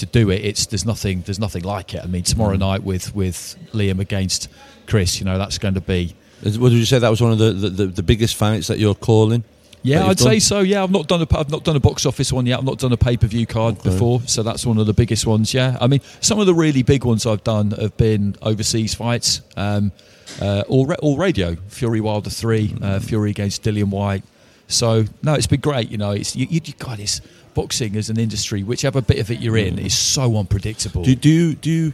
to 0.00 0.06
do 0.06 0.30
it. 0.30 0.44
It's 0.44 0.66
there's 0.66 0.86
nothing 0.86 1.22
there's 1.22 1.38
nothing 1.38 1.62
like 1.62 1.94
it. 1.94 2.02
I 2.02 2.06
mean 2.06 2.22
tomorrow 2.22 2.56
night 2.56 2.82
with 2.82 3.14
with 3.14 3.56
liam 3.72 4.00
against 4.00 4.48
chris 4.90 5.18
you 5.18 5.24
know 5.24 5.38
that's 5.38 5.58
going 5.58 5.74
to 5.74 5.80
be 5.80 6.14
Would 6.42 6.72
you 6.72 6.84
say 6.84 6.98
that 6.98 7.08
was 7.08 7.20
one 7.20 7.32
of 7.32 7.38
the, 7.38 7.52
the, 7.52 7.86
the, 7.86 8.02
biggest 8.02 8.34
fights 8.34 8.68
that 8.68 8.78
you're 8.78 8.94
calling? 8.94 9.44
Yeah, 9.82 10.06
I'd 10.06 10.16
done? 10.16 10.28
say 10.28 10.38
so. 10.38 10.60
Yeah, 10.60 10.82
I've 10.82 10.90
not 10.90 11.06
done 11.06 11.22
a 11.22 11.38
I've 11.38 11.50
not 11.50 11.64
done 11.64 11.76
a 11.76 11.80
box 11.80 12.04
office 12.04 12.32
one 12.32 12.46
yet. 12.46 12.58
I've 12.58 12.64
not 12.64 12.78
done 12.78 12.92
a 12.92 12.96
pay 12.96 13.16
per 13.16 13.26
view 13.26 13.46
card 13.46 13.82
before, 13.82 14.20
so 14.26 14.42
that's 14.42 14.66
one 14.66 14.78
of 14.78 14.86
the 14.86 14.92
biggest 14.92 15.26
ones. 15.26 15.54
Yeah, 15.54 15.78
I 15.80 15.86
mean, 15.86 16.00
some 16.20 16.38
of 16.38 16.46
the 16.46 16.54
really 16.54 16.82
big 16.82 17.04
ones 17.04 17.24
I've 17.26 17.44
done 17.44 17.70
have 17.72 17.96
been 17.96 18.36
overseas 18.42 18.94
fights, 18.94 19.40
um, 19.56 19.92
uh, 20.40 20.64
all 20.68 20.86
ra- 20.86 20.96
all 21.00 21.16
radio. 21.16 21.56
Fury 21.68 22.00
Wilder 22.00 22.30
three, 22.30 22.74
uh, 22.82 23.00
Fury 23.00 23.30
against 23.30 23.62
Dillian 23.62 23.88
Whyte. 23.90 24.24
So 24.68 25.04
no, 25.22 25.34
it's 25.34 25.46
been 25.46 25.60
great. 25.60 25.90
You 25.90 25.98
know, 25.98 26.12
it's 26.12 26.36
you, 26.36 26.46
you, 26.50 26.60
God, 26.78 27.00
it's 27.00 27.22
boxing 27.54 27.96
as 27.96 28.10
an 28.10 28.18
industry, 28.18 28.62
whichever 28.62 29.00
bit 29.00 29.18
of 29.18 29.30
it 29.30 29.40
you're 29.40 29.56
in, 29.56 29.78
is 29.78 29.96
so 29.96 30.36
unpredictable. 30.36 31.04
Do, 31.04 31.14
do 31.14 31.54
do 31.54 31.70
you 31.70 31.92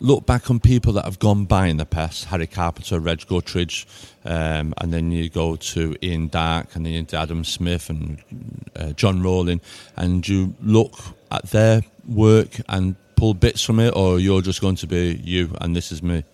look 0.00 0.26
back 0.26 0.50
on 0.50 0.60
people 0.60 0.92
that 0.94 1.04
have 1.04 1.18
gone 1.18 1.44
by 1.44 1.66
in 1.66 1.76
the 1.76 1.86
past? 1.86 2.26
Harry 2.26 2.46
Carpenter, 2.46 3.00
Reg 3.00 3.20
Gutteridge, 3.20 3.86
um, 4.24 4.74
and 4.78 4.92
then 4.92 5.10
you 5.10 5.28
go 5.28 5.56
to 5.56 5.96
Ian 6.02 6.28
Darke, 6.28 6.74
and 6.76 6.86
then 6.86 7.06
Adam 7.12 7.44
Smith 7.44 7.90
and 7.90 8.22
uh, 8.76 8.92
John 8.92 9.22
Rawling, 9.22 9.60
and 9.96 10.26
you 10.26 10.54
look 10.62 10.94
at 11.30 11.44
their 11.50 11.82
work 12.08 12.60
and 12.68 12.96
pull 13.16 13.34
bits 13.34 13.62
from 13.62 13.80
it, 13.80 13.94
or 13.96 14.18
you're 14.20 14.42
just 14.42 14.60
going 14.60 14.76
to 14.76 14.86
be 14.86 15.20
you, 15.24 15.56
and 15.60 15.74
this 15.74 15.90
is 15.90 16.02
me. 16.02 16.24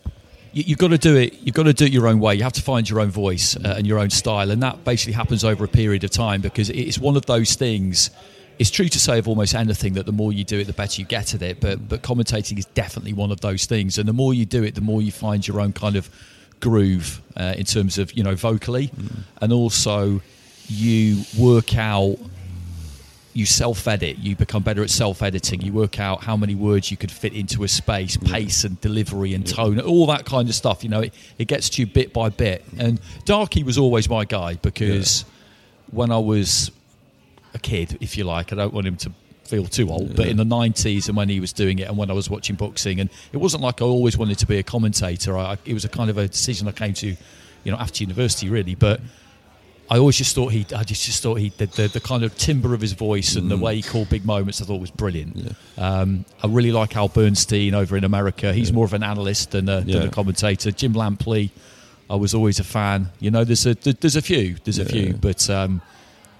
you, 0.53 0.65
you've 0.67 0.79
got 0.79 0.89
to 0.89 0.99
do 0.99 1.17
it. 1.17 1.35
You've 1.41 1.55
got 1.55 1.65
to 1.65 1.73
do 1.73 1.85
it 1.85 1.93
your 1.93 2.09
own 2.09 2.21
way. 2.21 2.35
You 2.35 2.43
have 2.43 2.53
to 2.55 2.63
find 2.63 2.89
your 2.89 3.01
own 3.01 3.11
voice 3.11 3.57
uh, 3.57 3.75
and 3.77 3.87
your 3.87 3.99
own 3.99 4.11
style, 4.11 4.51
and 4.51 4.63
that 4.63 4.85
basically 4.85 5.15
happens 5.15 5.45
over 5.45 5.65
a 5.65 5.69
period 5.69 6.05
of 6.05 6.11
time 6.11 6.41
because 6.41 6.71
it's 6.71 6.99
one 6.99 7.17
of 7.17 7.27
those 7.27 7.55
things. 7.55 8.11
It's 8.59 8.71
true 8.71 8.89
to 8.89 8.99
say 8.99 9.19
of 9.19 9.29
almost 9.29 9.55
anything 9.55 9.95
that 9.95 10.07
the 10.07 10.13
more 10.13 10.33
you 10.33 10.45
do 10.45 10.59
it, 10.59 10.67
the 10.67 10.73
better 10.73 11.01
you 11.01 11.07
get 11.07 11.35
at 11.35 11.43
it. 11.43 11.61
But 11.61 11.89
but 11.89 12.03
commentating 12.03 12.59
is 12.59 12.67
definitely 12.67 13.13
one 13.13 13.33
of 13.33 13.41
those 13.41 13.67
things, 13.67 13.99
and 13.99 14.09
the 14.09 14.13
more 14.13 14.35
you 14.35 14.45
do 14.45 14.63
it, 14.63 14.75
the 14.75 14.81
more 14.81 15.03
you 15.03 15.13
find 15.13 15.47
your 15.47 15.61
own 15.61 15.73
kind 15.73 15.97
of 15.97 16.09
groove 16.61 17.21
uh, 17.37 17.55
in 17.57 17.65
terms 17.65 17.99
of 17.99 18.13
you 18.13 18.23
know 18.23 18.35
vocally, 18.35 18.91
and 19.41 19.53
also 19.53 20.21
you 20.69 21.23
work 21.39 21.77
out 21.77 22.19
you 23.35 23.47
self 23.47 23.89
edit, 23.89 24.19
you 24.19 24.37
become 24.37 24.63
better 24.63 24.83
at 24.83 24.91
self 24.91 25.23
editing, 25.23 25.63
you 25.63 25.73
work 25.73 25.99
out 25.99 26.23
how 26.23 26.37
many 26.37 26.55
words 26.55 26.91
you 26.91 26.97
could 26.97 27.11
fit 27.11 27.33
into 27.33 27.65
a 27.65 27.69
space, 27.69 28.17
pace 28.17 28.65
and 28.65 28.81
delivery 28.81 29.35
and 29.35 29.47
tone, 29.47 29.81
all 29.81 30.07
that 30.07 30.25
kind 30.25 30.49
of 30.49 30.55
stuff. 30.55 30.85
You 30.85 30.91
know, 30.91 31.01
it, 31.01 31.15
it 31.39 31.47
gets 31.47 31.71
to 31.71 31.83
you 31.83 31.87
bit 31.87 32.13
by 32.13 32.29
bit. 32.29 32.65
And 32.79 33.01
Darky 33.25 33.63
was 33.63 33.79
always 33.79 34.09
my 34.09 34.25
guy 34.25 34.55
because 34.55 35.25
when 35.91 36.11
I 36.11 36.19
was 36.19 36.71
a 37.55 37.59
kid, 37.59 37.99
if 38.01 38.17
you 38.17 38.25
like, 38.25 38.53
I 38.53 38.57
don't 38.57 38.73
want 38.73 38.87
him 38.87 38.97
to 38.99 39.13
feel 39.45 39.67
too 39.67 39.91
old, 39.91 40.17
but 40.17 40.29
in 40.29 40.37
the 40.37 40.45
90s 40.45 41.09
and 41.09 41.17
when 41.17 41.29
he 41.29 41.41
was 41.41 41.53
doing 41.53 41.79
it 41.79 41.89
and 41.89 41.97
when 41.97 42.11
I 42.11 42.15
was 42.15 42.31
watching 42.31 42.57
boxing, 42.57 43.01
and 43.01 43.11
it 43.33 43.37
wasn't 43.37 43.63
like 43.63 43.83
I 43.83 43.85
always 43.85 44.17
wanted 44.17 44.39
to 44.39 44.47
be 44.47 44.59
a 44.59 44.63
commentator. 44.63 45.37
I, 45.37 45.59
it 45.65 45.75
was 45.75 45.85
a 45.85 45.89
kind 45.89 46.11
of 46.11 46.19
a 46.19 46.29
decision 46.29 46.69
I 46.69 46.73
came 46.73 46.95
to, 46.95 47.09
you 47.65 47.73
know, 47.73 47.77
after 47.77 48.03
university 48.03 48.49
really, 48.49 48.75
but. 48.75 49.01
I 49.91 49.99
always 49.99 50.17
just 50.17 50.35
thought 50.35 50.53
he, 50.53 50.65
I 50.75 50.85
just, 50.85 51.05
just 51.05 51.23
thought 51.23 51.35
he, 51.35 51.51
the, 51.51 51.67
the, 51.67 51.89
the 51.89 52.01
kind 52.01 52.23
of 52.23 52.35
timbre 52.39 52.73
of 52.73 52.81
his 52.81 52.93
voice 52.93 53.37
and 53.37 53.51
the 53.51 53.59
way 53.59 53.77
he 53.77 53.83
called 53.83 54.09
big 54.09 54.25
moments, 54.25 54.63
I 54.63 54.65
thought 54.65 54.81
was 54.81 54.93
brilliant. 54.93 55.55
Um, 55.77 56.25
I 56.43 56.47
really 56.47 56.73
like 56.73 56.97
Al 56.97 57.09
Bernstein 57.09 57.75
over 57.75 57.95
in 57.99 58.05
America. 58.05 58.55
He's 58.55 58.73
more 58.73 58.87
of 58.87 58.95
an 58.95 59.03
analyst 59.03 59.51
than 59.51 59.69
a, 59.69 59.83
than 59.83 60.03
a 60.05 60.11
commentator. 60.11 60.71
Jim 60.71 60.95
Lampley, 60.95 61.51
I 62.09 62.15
was 62.15 62.33
always 62.33 62.59
a 62.59 62.65
fan. 62.65 63.11
You 63.21 63.33
know, 63.33 63.45
there's 63.45 63.67
a, 63.67 63.75
there's 63.75 64.17
a 64.17 64.23
few, 64.23 64.57
there's 64.65 64.79
a 64.79 64.87
few, 64.87 65.13
but 65.13 65.51
um, 65.51 65.83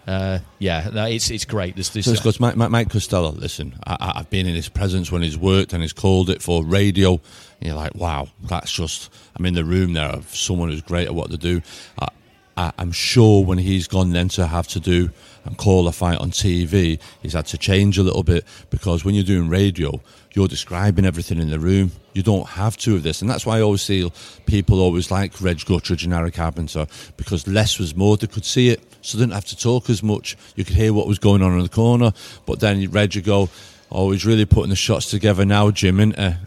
uh, 0.07 0.41
yeah, 0.59 0.91
no, 0.93 1.05
it's 1.07 1.31
it's 1.31 1.45
great. 1.45 1.77
There's, 1.77 1.91
there's 1.91 2.07
So 2.07 2.13
it's 2.13 2.21
because 2.21 2.41
Mike, 2.41 2.57
Mike, 2.57 2.71
Mike 2.71 2.91
Costello, 2.91 3.31
listen, 3.31 3.75
I, 3.87 4.15
I've 4.17 4.31
been 4.31 4.47
in 4.47 4.55
his 4.55 4.69
presence 4.69 5.13
when 5.13 5.23
he's 5.23 5.39
worked 5.39 5.73
and 5.73 5.83
he's 5.83 5.93
called 5.93 6.29
it 6.29 6.43
for 6.43 6.65
radio. 6.65 7.13
And 7.13 7.21
you're 7.69 7.77
like, 7.77 7.95
wow, 7.95 8.29
that's 8.43 8.73
just, 8.73 9.13
I'm 9.37 9.47
in 9.47 9.55
the 9.55 9.65
room 9.65 9.93
there 9.93 10.09
of 10.09 10.35
someone 10.35 10.71
who's 10.71 10.83
great 10.83 11.07
at 11.07 11.15
what 11.15 11.31
they 11.31 11.37
do. 11.37 11.63
I, 12.01 12.09
I, 12.57 12.73
I'm 12.79 12.91
sure 12.91 13.45
when 13.45 13.59
he's 13.59 13.87
gone 13.87 14.11
then 14.11 14.29
to 14.31 14.47
have 14.47 14.67
to 14.69 14.81
do 14.81 15.11
and 15.45 15.57
call 15.57 15.87
a 15.87 15.93
fight 15.93 16.19
on 16.19 16.31
TV, 16.33 17.01
he's 17.23 17.33
had 17.33 17.47
to 17.47 17.59
change 17.59 17.99
a 17.99 18.03
little 18.03 18.25
bit 18.25 18.45
because 18.71 19.05
when 19.05 19.15
you're 19.15 19.25
doing 19.25 19.49
radio, 19.49 20.01
you're 20.35 20.49
describing 20.49 21.05
everything 21.05 21.39
in 21.39 21.51
the 21.51 21.59
room. 21.61 21.93
You 22.13 22.23
don't 22.23 22.49
have 22.49 22.77
to 22.79 22.97
of 22.97 23.05
this. 23.05 23.21
And 23.21 23.31
that's 23.31 23.47
why 23.47 23.59
I 23.59 23.61
always 23.61 23.83
see 23.83 24.11
people 24.47 24.81
always 24.81 25.11
like 25.11 25.41
Reg 25.41 25.59
Gutteridge 25.59 26.05
and 26.05 26.13
Harry 26.13 26.31
Carpenter 26.31 26.87
because 27.17 27.47
less 27.47 27.79
was 27.79 27.95
more. 27.95 28.17
They 28.17 28.27
could 28.27 28.45
see 28.45 28.69
it, 28.71 28.83
so 29.03 29.19
they 29.19 29.25
didn't 29.25 29.35
have 29.35 29.45
to 29.47 29.57
talk 29.57 29.91
as 29.91 30.03
much. 30.03 30.37
You 30.57 30.65
could 30.65 30.77
hear 30.77 30.93
what 30.93 31.07
was 31.07 31.19
going 31.19 31.43
on 31.43 31.53
in 31.53 31.63
the 31.63 31.69
corner. 31.69 32.13
But 32.47 32.61
then 32.61 32.91
Reg 32.91 33.15
would 33.15 33.25
go, 33.25 33.51
oh, 33.91 34.11
he's 34.13 34.25
really 34.25 34.47
putting 34.47 34.71
the 34.71 34.77
shots 34.77 35.11
together 35.11 35.45
now, 35.45 35.71
Jim, 35.71 36.01
into 36.01 36.39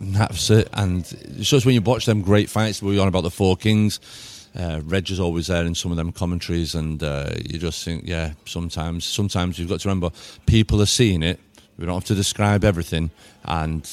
and 0.00 0.14
that's 0.14 0.50
it. 0.50 0.68
And 0.72 1.00
it's 1.00 1.50
just 1.50 1.66
when 1.66 1.74
you 1.74 1.82
watch 1.82 2.06
them 2.06 2.22
great 2.22 2.48
fights, 2.48 2.82
we 2.82 2.96
were 2.96 3.02
on 3.02 3.08
about 3.08 3.22
the 3.22 3.30
Four 3.30 3.56
Kings. 3.56 4.00
Uh, 4.58 4.80
Reg 4.84 5.10
is 5.10 5.20
always 5.20 5.46
there 5.46 5.64
in 5.64 5.74
some 5.74 5.92
of 5.92 5.96
them 5.96 6.10
commentaries, 6.10 6.74
and 6.74 7.02
uh, 7.02 7.30
you 7.44 7.58
just 7.58 7.84
think, 7.84 8.04
yeah, 8.06 8.32
sometimes, 8.46 9.04
sometimes 9.04 9.58
you've 9.58 9.68
got 9.68 9.80
to 9.80 9.88
remember 9.88 10.10
people 10.46 10.82
are 10.82 10.86
seeing 10.86 11.22
it. 11.22 11.38
We 11.78 11.86
don't 11.86 11.94
have 11.94 12.04
to 12.06 12.14
describe 12.14 12.64
everything, 12.64 13.10
and 13.44 13.88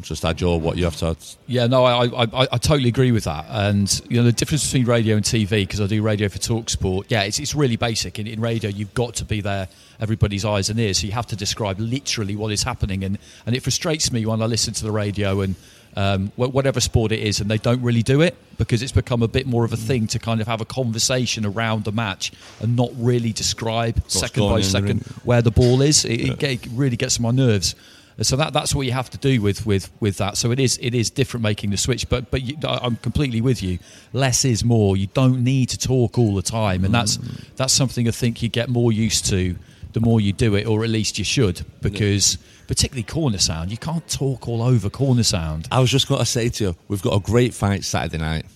just 0.00 0.24
add 0.24 0.40
your 0.40 0.60
what 0.60 0.76
you 0.76 0.84
have 0.84 0.96
to. 0.96 1.08
Add. 1.08 1.16
Yeah, 1.46 1.66
no, 1.66 1.84
I, 1.84 2.04
I, 2.06 2.48
I, 2.52 2.58
totally 2.58 2.88
agree 2.88 3.12
with 3.12 3.24
that. 3.24 3.46
And 3.48 4.00
you 4.08 4.18
know, 4.18 4.24
the 4.24 4.32
difference 4.32 4.64
between 4.64 4.86
radio 4.86 5.16
and 5.16 5.24
TV, 5.24 5.50
because 5.50 5.80
I 5.80 5.86
do 5.86 6.02
radio 6.02 6.28
for 6.28 6.38
Talksport. 6.38 7.06
Yeah, 7.08 7.22
it's, 7.22 7.38
it's 7.38 7.54
really 7.54 7.76
basic. 7.76 8.18
In, 8.18 8.26
in 8.26 8.40
radio, 8.40 8.70
you've 8.70 8.94
got 8.94 9.14
to 9.16 9.24
be 9.24 9.40
there, 9.40 9.68
everybody's 10.00 10.44
eyes 10.44 10.68
and 10.68 10.78
ears. 10.78 10.98
So 10.98 11.06
you 11.06 11.12
have 11.12 11.26
to 11.28 11.36
describe 11.36 11.78
literally 11.80 12.36
what 12.36 12.52
is 12.52 12.62
happening. 12.62 13.02
And 13.04 13.18
and 13.46 13.56
it 13.56 13.62
frustrates 13.62 14.12
me 14.12 14.26
when 14.26 14.42
I 14.42 14.46
listen 14.46 14.74
to 14.74 14.84
the 14.84 14.92
radio 14.92 15.40
and. 15.40 15.54
Um, 15.96 16.28
wh- 16.36 16.54
whatever 16.54 16.80
sport 16.80 17.10
it 17.10 17.18
is, 17.18 17.40
and 17.40 17.50
they 17.50 17.58
don't 17.58 17.82
really 17.82 18.02
do 18.04 18.20
it 18.20 18.36
because 18.56 18.82
it's 18.82 18.92
become 18.92 19.22
a 19.22 19.26
bit 19.26 19.46
more 19.46 19.64
of 19.64 19.72
a 19.72 19.76
thing 19.76 20.06
to 20.08 20.18
kind 20.20 20.40
of 20.40 20.46
have 20.46 20.60
a 20.60 20.64
conversation 20.64 21.44
around 21.44 21.84
the 21.84 21.90
match 21.90 22.30
and 22.60 22.76
not 22.76 22.90
really 22.94 23.32
describe 23.32 24.00
second 24.06 24.48
by 24.48 24.58
the 24.58 24.64
second 24.64 25.00
where 25.24 25.42
the 25.42 25.50
ball 25.50 25.80
is. 25.80 26.04
It, 26.04 26.20
it 26.20 26.42
it 26.42 26.68
really 26.72 26.96
gets 26.96 27.18
on 27.18 27.22
my 27.22 27.30
nerves. 27.30 27.74
So 28.20 28.36
that 28.36 28.52
that's 28.52 28.74
what 28.74 28.84
you 28.84 28.92
have 28.92 29.10
to 29.10 29.18
do 29.18 29.40
with 29.40 29.64
with 29.64 29.90
with 30.00 30.16
that. 30.16 30.36
So 30.36 30.50
it 30.50 30.58
is 30.58 30.78
it 30.82 30.94
is 30.94 31.08
different 31.10 31.42
making 31.42 31.70
the 31.70 31.76
switch, 31.76 32.08
but 32.08 32.30
but 32.30 32.42
you, 32.42 32.56
I'm 32.64 32.96
completely 32.96 33.40
with 33.40 33.62
you. 33.62 33.78
Less 34.12 34.44
is 34.44 34.64
more. 34.64 34.96
You 34.96 35.06
don't 35.08 35.44
need 35.44 35.68
to 35.70 35.78
talk 35.78 36.18
all 36.18 36.34
the 36.34 36.42
time, 36.42 36.84
and 36.84 36.92
that's 36.92 37.18
mm. 37.18 37.44
that's 37.56 37.72
something 37.72 38.08
I 38.08 38.10
think 38.10 38.42
you 38.42 38.48
get 38.48 38.68
more 38.68 38.92
used 38.92 39.26
to 39.26 39.56
the 39.92 40.00
more 40.00 40.20
you 40.20 40.32
do 40.32 40.54
it, 40.54 40.66
or 40.66 40.84
at 40.84 40.90
least 40.90 41.18
you 41.18 41.24
should, 41.24 41.64
because 41.80 42.38
particularly 42.66 43.02
corner 43.02 43.38
sound, 43.38 43.70
you 43.70 43.78
can't 43.78 44.06
talk 44.08 44.46
all 44.46 44.62
over 44.62 44.90
corner 44.90 45.22
sound. 45.22 45.66
I 45.72 45.80
was 45.80 45.90
just 45.90 46.08
going 46.08 46.20
to 46.20 46.26
say 46.26 46.48
to 46.50 46.64
you, 46.64 46.76
we've 46.88 47.02
got 47.02 47.14
a 47.14 47.20
great 47.20 47.54
fight 47.54 47.84
Saturday 47.84 48.18
night. 48.18 48.46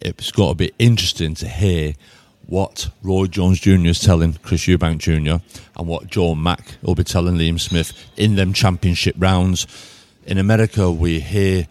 It's 0.00 0.30
got 0.30 0.50
to 0.50 0.54
be 0.54 0.72
interesting 0.78 1.34
to 1.36 1.48
hear 1.48 1.94
what 2.46 2.88
Roy 3.02 3.26
Jones 3.26 3.60
Jr. 3.60 3.86
is 3.86 4.00
telling 4.00 4.34
Chris 4.34 4.66
Eubank 4.66 4.98
Jr. 4.98 5.42
and 5.76 5.88
what 5.88 6.06
Joe 6.06 6.34
Mack 6.34 6.76
will 6.82 6.94
be 6.94 7.04
telling 7.04 7.36
Liam 7.36 7.58
Smith 7.60 7.92
in 8.16 8.36
them 8.36 8.52
championship 8.52 9.16
rounds. 9.18 9.66
In 10.26 10.38
America, 10.38 10.90
we 10.90 11.20
hear 11.20 11.66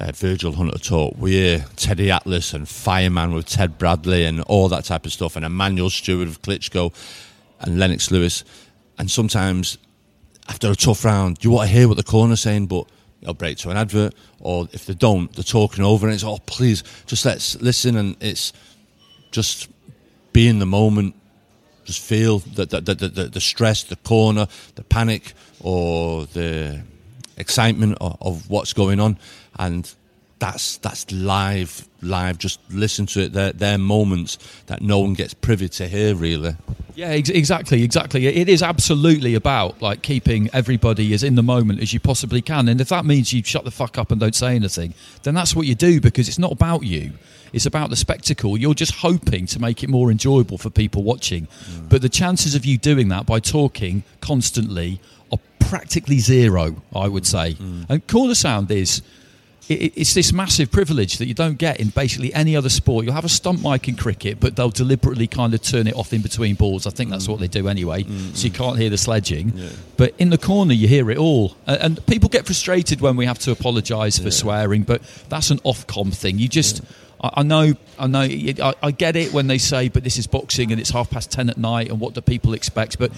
uh, 0.00 0.12
Virgil 0.12 0.52
Hunter 0.52 0.78
talk. 0.78 1.14
We 1.18 1.32
hear 1.32 1.64
Teddy 1.76 2.10
Atlas 2.10 2.52
and 2.52 2.68
Fireman 2.68 3.32
with 3.32 3.46
Ted 3.46 3.78
Bradley 3.78 4.24
and 4.24 4.42
all 4.42 4.68
that 4.68 4.84
type 4.84 5.06
of 5.06 5.12
stuff, 5.12 5.36
and 5.36 5.44
Emanuel 5.44 5.90
Steward 5.90 6.28
of 6.28 6.42
Klitschko 6.42 6.92
and 7.60 7.78
Lennox 7.78 8.10
Lewis. 8.10 8.44
And 8.98 9.10
sometimes 9.10 9.78
after 10.48 10.70
a 10.70 10.76
tough 10.76 11.04
round, 11.04 11.42
you 11.42 11.50
want 11.50 11.68
to 11.68 11.74
hear 11.74 11.88
what 11.88 11.96
the 11.96 12.02
corner's 12.02 12.40
saying, 12.40 12.66
but 12.66 12.86
they'll 13.20 13.34
break 13.34 13.58
to 13.58 13.70
an 13.70 13.76
advert, 13.76 14.14
or 14.40 14.68
if 14.72 14.86
they 14.86 14.94
don't, 14.94 15.32
they're 15.34 15.44
talking 15.44 15.84
over 15.84 16.06
and 16.06 16.14
it's, 16.14 16.24
oh, 16.24 16.38
please, 16.46 16.82
just 17.06 17.24
let's 17.24 17.60
listen. 17.62 17.96
And 17.96 18.16
it's 18.20 18.52
just 19.30 19.68
be 20.32 20.48
in 20.48 20.58
the 20.58 20.66
moment, 20.66 21.14
just 21.84 22.00
feel 22.00 22.38
the, 22.38 22.64
the, 22.66 22.80
the, 22.80 22.94
the, 22.94 23.24
the 23.24 23.40
stress, 23.40 23.82
the 23.82 23.96
corner, 23.96 24.46
the 24.76 24.84
panic, 24.84 25.32
or 25.60 26.26
the 26.26 26.82
excitement 27.36 27.98
of, 28.00 28.16
of 28.20 28.50
what's 28.50 28.72
going 28.72 29.00
on. 29.00 29.18
And 29.58 29.92
that's 30.38 30.78
that's 30.78 31.10
live, 31.12 31.88
live. 32.02 32.36
Just 32.38 32.60
listen 32.70 33.06
to 33.06 33.22
it. 33.22 33.32
They're, 33.32 33.52
they're 33.52 33.78
moments 33.78 34.38
that 34.66 34.82
no 34.82 34.98
one 34.98 35.14
gets 35.14 35.34
privy 35.34 35.68
to 35.70 35.86
hear, 35.86 36.14
really. 36.14 36.56
Yeah, 36.94 37.08
ex- 37.08 37.30
exactly, 37.30 37.82
exactly. 37.84 38.26
It 38.26 38.48
is 38.48 38.62
absolutely 38.62 39.34
about 39.34 39.80
like 39.80 40.02
keeping 40.02 40.50
everybody 40.52 41.14
as 41.14 41.22
in 41.22 41.36
the 41.36 41.42
moment 41.42 41.80
as 41.80 41.94
you 41.94 42.00
possibly 42.00 42.42
can, 42.42 42.68
and 42.68 42.80
if 42.80 42.88
that 42.88 43.04
means 43.04 43.32
you 43.32 43.42
shut 43.44 43.64
the 43.64 43.70
fuck 43.70 43.98
up 43.98 44.10
and 44.10 44.20
don't 44.20 44.34
say 44.34 44.56
anything, 44.56 44.94
then 45.22 45.34
that's 45.34 45.54
what 45.54 45.66
you 45.66 45.74
do 45.74 46.00
because 46.00 46.28
it's 46.28 46.40
not 46.40 46.52
about 46.52 46.82
you. 46.82 47.12
It's 47.52 47.66
about 47.66 47.90
the 47.90 47.96
spectacle. 47.96 48.56
You're 48.56 48.74
just 48.74 48.94
hoping 48.96 49.46
to 49.46 49.58
make 49.60 49.82
it 49.82 49.90
more 49.90 50.10
enjoyable 50.10 50.58
for 50.58 50.70
people 50.70 51.02
watching, 51.02 51.46
mm. 51.46 51.88
but 51.88 52.02
the 52.02 52.08
chances 52.08 52.54
of 52.54 52.64
you 52.64 52.78
doing 52.78 53.08
that 53.08 53.26
by 53.26 53.40
talking 53.40 54.04
constantly 54.20 55.00
are 55.30 55.38
practically 55.58 56.18
zero. 56.18 56.82
I 56.94 57.08
would 57.08 57.24
mm. 57.24 57.26
say, 57.26 57.54
mm. 57.54 57.86
and 57.88 58.06
corner 58.06 58.34
sound 58.34 58.70
is 58.70 59.02
it's 59.68 60.14
this 60.14 60.32
massive 60.32 60.70
privilege 60.72 61.18
that 61.18 61.26
you 61.26 61.34
don't 61.34 61.56
get 61.56 61.80
in 61.80 61.90
basically 61.90 62.34
any 62.34 62.56
other 62.56 62.68
sport. 62.68 63.04
You'll 63.04 63.14
have 63.14 63.24
a 63.24 63.28
stump 63.28 63.62
mic 63.62 63.88
in 63.88 63.96
cricket, 63.96 64.40
but 64.40 64.56
they'll 64.56 64.70
deliberately 64.70 65.26
kind 65.26 65.54
of 65.54 65.62
turn 65.62 65.86
it 65.86 65.94
off 65.94 66.12
in 66.12 66.20
between 66.20 66.56
balls. 66.56 66.86
I 66.86 66.90
think 66.90 67.10
that's 67.10 67.28
what 67.28 67.38
they 67.38 67.46
do 67.46 67.68
anyway, 67.68 68.04
so 68.34 68.44
you 68.44 68.50
can't 68.50 68.76
hear 68.78 68.90
the 68.90 68.98
sledging. 68.98 69.52
But 69.96 70.14
in 70.18 70.30
the 70.30 70.38
corner, 70.38 70.74
you 70.74 70.88
hear 70.88 71.10
it 71.10 71.18
all. 71.18 71.56
And, 71.66 71.80
and 71.80 72.06
people 72.06 72.28
get 72.28 72.44
frustrated 72.44 73.00
when 73.00 73.16
we 73.16 73.26
have 73.26 73.38
to 73.40 73.52
apologise 73.52 74.18
for 74.18 74.30
swearing, 74.30 74.82
but 74.82 75.00
that's 75.28 75.50
an 75.50 75.58
Ofcom 75.58 76.14
thing. 76.14 76.38
You 76.38 76.48
just. 76.48 76.82
I 77.22 77.30
I 77.36 77.42
know, 77.42 77.74
I 77.98 78.06
know. 78.06 78.20
I 78.20 78.74
I 78.82 78.90
get 78.90 79.16
it 79.16 79.32
when 79.32 79.46
they 79.46 79.58
say, 79.58 79.88
"But 79.88 80.04
this 80.04 80.18
is 80.18 80.26
boxing 80.26 80.72
and 80.72 80.80
it's 80.80 80.90
half 80.90 81.10
past 81.10 81.30
ten 81.30 81.50
at 81.50 81.58
night, 81.58 81.90
and 81.90 82.00
what 82.00 82.14
do 82.14 82.20
people 82.20 82.54
expect?" 82.54 82.98
But 82.98 83.12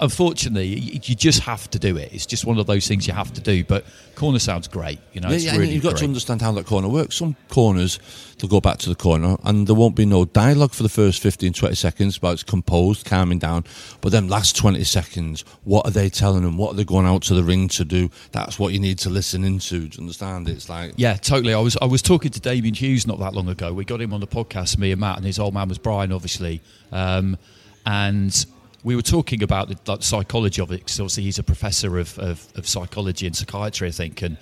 unfortunately, 0.00 0.66
you 0.66 1.00
you 1.04 1.14
just 1.14 1.40
have 1.40 1.68
to 1.70 1.78
do 1.78 1.96
it. 1.96 2.12
It's 2.12 2.26
just 2.26 2.44
one 2.44 2.58
of 2.58 2.66
those 2.66 2.86
things 2.86 3.06
you 3.06 3.14
have 3.14 3.32
to 3.34 3.40
do. 3.40 3.64
But 3.64 3.84
corner 4.14 4.38
sounds 4.38 4.68
great, 4.68 4.98
you 5.12 5.20
know. 5.20 5.30
Yeah, 5.30 5.36
yeah, 5.36 5.56
really 5.56 5.74
you've 5.74 5.82
got 5.82 5.90
great. 5.90 6.00
to 6.00 6.04
understand 6.06 6.42
how 6.42 6.52
that 6.52 6.66
corner 6.66 6.88
works. 6.88 7.16
Some 7.16 7.36
corners, 7.48 7.98
they'll 8.38 8.50
go 8.50 8.60
back 8.60 8.78
to 8.78 8.88
the 8.88 8.94
corner 8.94 9.36
and 9.44 9.66
there 9.66 9.74
won't 9.74 9.96
be 9.96 10.06
no 10.06 10.24
dialogue 10.24 10.72
for 10.72 10.82
the 10.82 10.88
first 10.88 11.22
15, 11.22 11.52
20 11.52 11.74
seconds 11.74 12.16
about 12.16 12.34
it's 12.34 12.42
composed, 12.42 13.06
calming 13.06 13.38
down. 13.38 13.64
But 14.00 14.12
then 14.12 14.28
last 14.28 14.56
20 14.56 14.82
seconds, 14.84 15.44
what 15.64 15.86
are 15.86 15.92
they 15.92 16.08
telling 16.08 16.42
them? 16.42 16.56
What 16.56 16.72
are 16.72 16.76
they 16.76 16.84
going 16.84 17.06
out 17.06 17.22
to 17.24 17.34
the 17.34 17.44
ring 17.44 17.68
to 17.68 17.84
do? 17.84 18.10
That's 18.32 18.58
what 18.58 18.72
you 18.72 18.80
need 18.80 18.98
to 19.00 19.10
listen 19.10 19.44
into. 19.44 19.82
You 19.82 19.90
understand? 19.98 20.48
It's 20.48 20.68
like, 20.68 20.92
Yeah, 20.96 21.14
totally. 21.14 21.54
I 21.54 21.60
was 21.60 21.76
I 21.80 21.86
was 21.86 22.02
talking 22.02 22.30
to 22.32 22.40
Damian 22.40 22.74
Hughes 22.74 23.06
not 23.06 23.18
that 23.20 23.34
long 23.34 23.48
ago. 23.48 23.72
We 23.72 23.84
got 23.84 24.00
him 24.00 24.12
on 24.12 24.20
the 24.20 24.26
podcast, 24.26 24.78
me 24.78 24.92
and 24.92 25.00
Matt, 25.00 25.16
and 25.16 25.26
his 25.26 25.38
old 25.38 25.54
man 25.54 25.68
was 25.68 25.78
Brian, 25.78 26.12
obviously. 26.12 26.60
Um, 26.92 27.36
and 27.84 28.46
we 28.86 28.94
were 28.94 29.02
talking 29.02 29.42
about 29.42 29.68
the 29.68 29.76
like, 29.90 30.00
psychology 30.04 30.62
of 30.62 30.70
it 30.70 30.78
because 30.78 31.00
obviously 31.00 31.24
he's 31.24 31.40
a 31.40 31.42
professor 31.42 31.98
of, 31.98 32.16
of, 32.20 32.46
of 32.54 32.68
psychology 32.68 33.26
and 33.26 33.34
psychiatry, 33.34 33.88
I 33.88 33.90
think, 33.90 34.22
and 34.22 34.38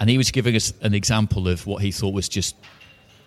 and 0.00 0.08
he 0.08 0.16
was 0.16 0.30
giving 0.30 0.56
us 0.56 0.72
an 0.80 0.94
example 0.94 1.46
of 1.48 1.66
what 1.66 1.82
he 1.82 1.92
thought 1.92 2.14
was 2.14 2.26
just 2.26 2.56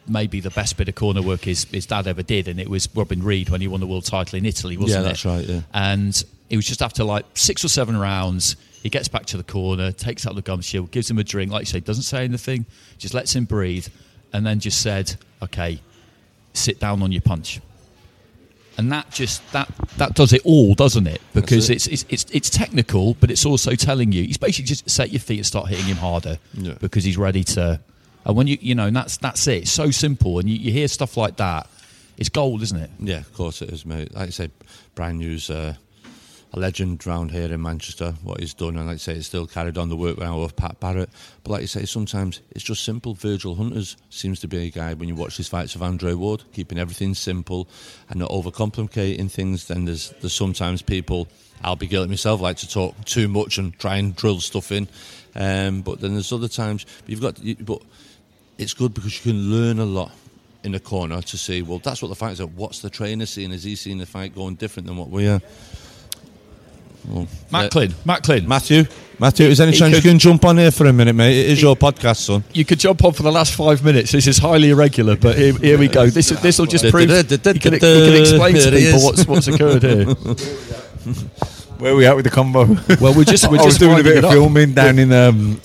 maybe 0.08 0.40
the 0.40 0.50
best 0.50 0.76
bit 0.76 0.90
of 0.90 0.96
corner 0.96 1.22
work 1.22 1.42
his, 1.42 1.66
his 1.66 1.86
dad 1.86 2.08
ever 2.08 2.24
did, 2.24 2.48
and 2.48 2.60
it 2.60 2.68
was 2.68 2.90
Robin 2.96 3.22
Reid 3.22 3.50
when 3.52 3.62
he 3.62 3.68
won 3.68 3.82
the 3.82 3.86
world 3.86 4.06
title 4.06 4.36
in 4.36 4.46
Italy, 4.48 4.78
wasn't 4.78 5.04
Yeah, 5.04 5.06
it? 5.06 5.10
that's 5.10 5.26
right, 5.26 5.46
yeah. 5.46 5.62
And 5.76 6.24
it 6.50 6.56
was 6.56 6.66
just 6.66 6.82
after 6.82 7.04
like 7.04 7.26
six 7.36 7.64
or 7.64 7.68
seven 7.70 7.96
rounds, 7.96 8.56
he 8.82 8.90
gets 8.90 9.08
back 9.08 9.28
to 9.28 9.38
the 9.38 9.44
corner, 9.44 9.92
takes 9.92 10.26
out 10.26 10.34
the 10.34 10.42
gum 10.42 10.62
shield, 10.62 10.90
gives 10.90 11.08
him 11.10 11.20
a 11.20 11.24
drink, 11.24 11.52
like 11.52 11.62
you 11.62 11.66
say, 11.68 11.82
doesn't 11.82 12.04
say 12.04 12.24
anything, 12.24 12.66
just 12.98 13.14
lets 13.14 13.36
him 13.36 13.46
breathe, 13.46 13.88
and 14.34 14.44
then 14.44 14.60
just 14.60 14.82
said, 14.82 15.16
"Okay, 15.44 15.80
sit 16.54 16.80
down 16.80 17.04
on 17.04 17.12
your 17.12 17.22
punch." 17.22 17.62
And 18.78 18.92
that 18.92 19.10
just 19.10 19.42
that 19.54 19.68
that 19.98 20.14
does 20.14 20.34
it 20.34 20.42
all, 20.46 20.76
doesn't 20.76 21.08
it? 21.08 21.20
Because 21.34 21.68
That's 21.68 21.88
it's, 21.88 22.04
it's 22.04 22.24
it's 22.24 22.32
it's 22.36 22.50
technical, 22.52 23.16
but 23.16 23.32
it's 23.32 23.46
also 23.46 23.74
telling 23.74 24.12
you. 24.12 24.24
He's 24.24 24.38
basically 24.38 24.66
just 24.66 24.88
set 24.90 25.12
your 25.12 25.20
feet 25.20 25.38
and 25.40 25.46
start 25.46 25.68
hitting 25.68 25.86
him 25.86 25.98
harder 25.98 26.38
Yeah. 26.54 26.76
because 26.80 27.04
he's 27.04 27.18
ready 27.18 27.44
to. 27.46 27.80
And 28.26 28.36
when 28.36 28.46
you 28.46 28.58
you 28.62 28.76
know, 28.76 28.86
and 28.88 28.96
that's 28.96 29.18
that's 29.18 29.48
it. 29.48 29.64
It's 29.64 29.72
so 29.72 29.90
simple, 29.90 30.38
and 30.38 30.48
you, 30.48 30.58
you 30.58 30.72
hear 30.72 30.88
stuff 30.88 31.18
like 31.18 31.38
that, 31.38 31.68
it's 32.18 32.30
gold, 32.30 32.62
isn't 32.62 32.78
it? 32.80 32.92
yeah, 33.00 33.18
of 33.18 33.34
course 33.34 33.62
it 33.64 33.70
is, 33.72 33.84
mate. 33.86 34.14
Like 34.14 34.28
I 34.28 34.32
say, 34.32 34.52
brand 34.94 35.18
new's 35.20 35.50
uh, 35.50 35.74
a 36.54 36.60
legend 36.60 37.06
round 37.06 37.32
here 37.32 37.52
in 37.52 37.62
Manchester. 37.62 38.14
What 38.24 38.40
he's 38.40 38.54
done, 38.54 38.78
and 38.78 38.88
like 38.88 38.96
I 38.96 38.98
say, 38.98 39.16
he's 39.16 39.28
still 39.28 39.48
carried 39.48 39.78
on 39.78 39.90
the 39.90 39.96
work 39.96 40.18
now 40.18 40.42
with 40.42 40.56
Pat 40.56 40.80
Barrett. 40.80 41.10
But 41.44 41.52
like 41.52 41.62
you 41.62 41.68
say, 41.68 41.86
sometimes 41.86 42.42
it's 42.52 42.64
just 42.64 42.84
simple. 42.84 43.14
Virgil 43.14 43.56
Hunters 43.56 43.98
seems 44.10 44.40
to 44.42 44.48
be 44.48 44.66
a 44.66 44.70
guy 44.70 44.94
when 44.94 45.10
you 45.10 45.16
watch 45.16 45.38
his 45.38 45.48
fights 45.48 45.74
with 45.74 45.84
Andre 45.84 46.14
Ward, 46.14 46.44
keeping 46.54 46.80
everything 46.80 47.14
simple 47.14 47.68
and 48.10 48.20
not 48.20 48.32
overcomplicating 48.32 49.30
things. 49.30 49.68
Then 49.68 49.86
there's 49.86 50.12
there's 50.22 50.34
sometimes 50.34 50.82
people. 50.82 51.28
I'll 51.64 51.76
be 51.76 51.88
guilty 51.88 52.10
myself. 52.10 52.40
Like 52.40 52.58
to 52.58 52.70
talk 52.70 53.04
too 53.06 53.28
much 53.28 53.58
and 53.58 53.78
try 53.80 53.98
and 53.98 54.16
drill 54.16 54.40
stuff 54.40 54.72
in. 54.72 54.88
Um, 55.36 55.82
but 55.82 56.00
then 56.00 56.14
there's 56.14 56.32
other 56.32 56.48
times 56.48 56.86
you've 57.08 57.22
got. 57.22 57.40
But 57.62 57.82
it's 58.58 58.74
good 58.74 58.94
because 58.94 59.26
you 59.26 59.32
can 59.32 59.52
learn 59.52 59.80
a 59.80 59.86
lot 59.86 60.12
in 60.64 60.72
the 60.72 60.80
corner 60.80 61.22
to 61.22 61.38
see. 61.38 61.62
Well, 61.62 61.80
that's 61.80 62.02
what 62.02 62.10
the 62.10 62.16
fighters 62.16 62.42
are. 62.42 62.48
What's 62.48 62.82
the 62.82 62.90
trainer 62.90 63.26
seeing? 63.26 63.52
Is 63.52 63.64
he 63.64 63.76
seeing 63.76 63.98
the 63.98 64.06
fight 64.06 64.36
going 64.36 64.56
different 64.56 64.88
than 64.88 64.98
what 64.98 65.10
we 65.10 65.28
are? 65.28 65.42
Well, 67.08 67.28
Matt 67.52 67.72
Clint, 67.72 67.94
Matt 68.06 68.24
Clint. 68.24 68.48
Matthew, 68.48 68.84
Matthew, 69.20 69.48
is 69.48 69.58
there 69.58 69.68
any 69.68 69.74
He 69.76 69.80
chance 69.80 69.96
could- 69.96 70.04
you 70.04 70.12
can 70.12 70.20
jump 70.20 70.44
on 70.46 70.58
here 70.58 70.72
for 70.72 70.86
a 70.88 70.94
minute, 70.94 71.14
mate? 71.14 71.38
It 71.38 71.50
is 71.52 71.62
your 71.62 71.76
podcast, 71.76 72.18
son. 72.18 72.44
You 72.54 72.66
could 72.66 72.80
jump 72.80 73.04
on 73.04 73.14
for 73.14 73.24
the 73.24 73.32
last 73.32 73.54
five 73.56 73.84
minutes. 73.84 74.12
This 74.12 74.28
is 74.28 74.38
highly 74.38 74.70
irregular, 74.72 75.16
but 75.16 75.38
here, 75.38 75.54
here 75.54 75.78
we 75.78 75.88
go. 75.88 76.08
This 76.08 76.30
this 76.30 76.60
will 76.60 76.66
just 76.66 76.90
prove. 76.92 77.10
You 77.10 77.24
can, 77.24 77.54
you 77.54 77.60
can 77.60 77.74
explain 77.74 78.56
to 78.56 78.70
There 78.72 78.80
people 78.92 79.04
what's 79.06 79.26
what's 79.28 79.48
occurred 79.48 79.84
here. 79.84 80.06
Where 81.78 81.94
are 81.94 81.96
we 81.96 82.06
at 82.08 82.16
with 82.16 82.26
the 82.26 82.32
combo? 82.32 82.66
Well, 83.00 83.14
we're 83.14 83.24
just- 83.24 83.50
we're 83.50 83.58
I 83.62 83.66
was 83.66 83.78
just 83.78 83.80
doing 83.80 84.00
a 84.00 84.04
bit 84.04 84.24
of 84.24 84.32
filming 84.32 84.74
down 84.74 84.98
in 85.00 85.12
um, 85.14 85.62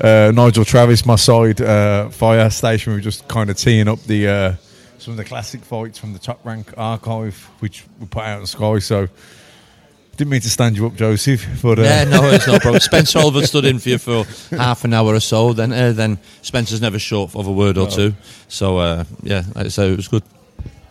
uh, 0.00 0.30
Nigel 0.34 0.64
Travis, 0.64 1.04
my 1.06 1.16
side 1.16 1.60
uh, 1.60 2.10
fire 2.10 2.48
station. 2.50 2.92
We 2.92 2.98
were 2.98 3.02
just 3.02 3.26
kind 3.26 3.48
of 3.50 3.56
teeing 3.56 3.88
up 3.88 4.00
the 4.02 4.28
uh, 4.28 4.54
some 4.98 5.12
of 5.12 5.16
the 5.16 5.24
classic 5.24 5.62
fights 5.64 5.98
from 5.98 6.12
the 6.12 6.18
top 6.18 6.44
rank 6.44 6.72
archive, 6.76 7.34
which 7.60 7.84
we 7.98 8.06
put 8.06 8.22
out 8.22 8.40
on 8.40 8.46
Sky. 8.46 8.78
So 8.80 9.08
didn't 10.20 10.32
mean 10.32 10.40
to 10.42 10.50
stand 10.50 10.76
you 10.76 10.86
up, 10.86 10.94
Joseph, 10.96 11.46
but 11.62 11.78
uh, 11.78 11.82
yeah, 11.82 12.04
no, 12.04 12.28
it's 12.30 12.46
no 12.46 12.58
problem. 12.58 12.78
Spencer 12.80 13.20
Oliver 13.20 13.46
stood 13.46 13.64
in 13.64 13.78
for 13.78 13.88
you 13.88 13.96
for 13.96 14.24
half 14.54 14.84
an 14.84 14.92
hour 14.92 15.14
or 15.14 15.20
so. 15.20 15.54
Then, 15.54 15.72
uh, 15.72 15.92
then 15.92 16.18
Spencer's 16.42 16.82
never 16.82 16.98
short 16.98 17.34
of 17.34 17.46
a 17.46 17.50
word 17.52 17.78
or 17.78 17.88
No. 17.88 17.90
two. 17.90 18.14
So, 18.46 18.76
uh, 18.76 19.04
yeah, 19.22 19.44
like 19.54 19.64
I 19.64 19.68
say, 19.70 19.90
it 19.90 19.96
was 19.96 20.08
good. 20.08 20.22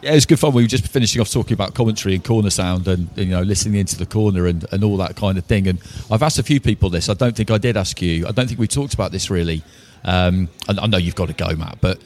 Yeah, 0.02 0.14
it 0.14 0.16
was 0.16 0.26
good 0.26 0.40
fun. 0.40 0.54
We 0.54 0.64
were 0.64 0.68
just 0.68 0.88
finishing 0.88 1.22
off 1.22 1.30
talking 1.32 1.54
about 1.54 1.76
commentary 1.76 2.16
and 2.16 2.24
corner 2.24 2.50
sound 2.50 2.88
and, 2.88 3.08
you 3.16 3.26
know 3.28 3.44
listening 3.44 3.80
into 3.80 3.98
the 3.98 4.08
corner 4.08 4.48
and, 4.48 4.66
and 4.72 4.84
all 4.84 4.98
that 4.98 5.16
kind 5.16 5.38
of 5.38 5.46
thing. 5.46 5.68
And 5.68 5.80
I've 6.10 6.24
asked 6.24 6.40
a 6.40 6.44
few 6.44 6.60
people 6.60 6.90
this. 6.90 7.08
I 7.08 7.14
don't 7.14 7.36
think 7.36 7.52
I 7.52 7.60
did 7.60 7.78
ask 7.78 8.02
you. 8.02 8.26
I 8.26 8.32
don't 8.32 8.48
think 8.48 8.60
we 8.60 8.68
talked 8.68 8.96
about 8.96 9.12
this 9.12 9.30
really. 9.30 9.62
Um, 10.04 10.50
and 10.68 10.80
I 10.80 10.88
know 10.88 10.98
you've 10.98 11.14
got 11.14 11.28
to 11.28 11.34
go, 11.36 11.56
Matt, 11.56 11.78
but 11.82 12.02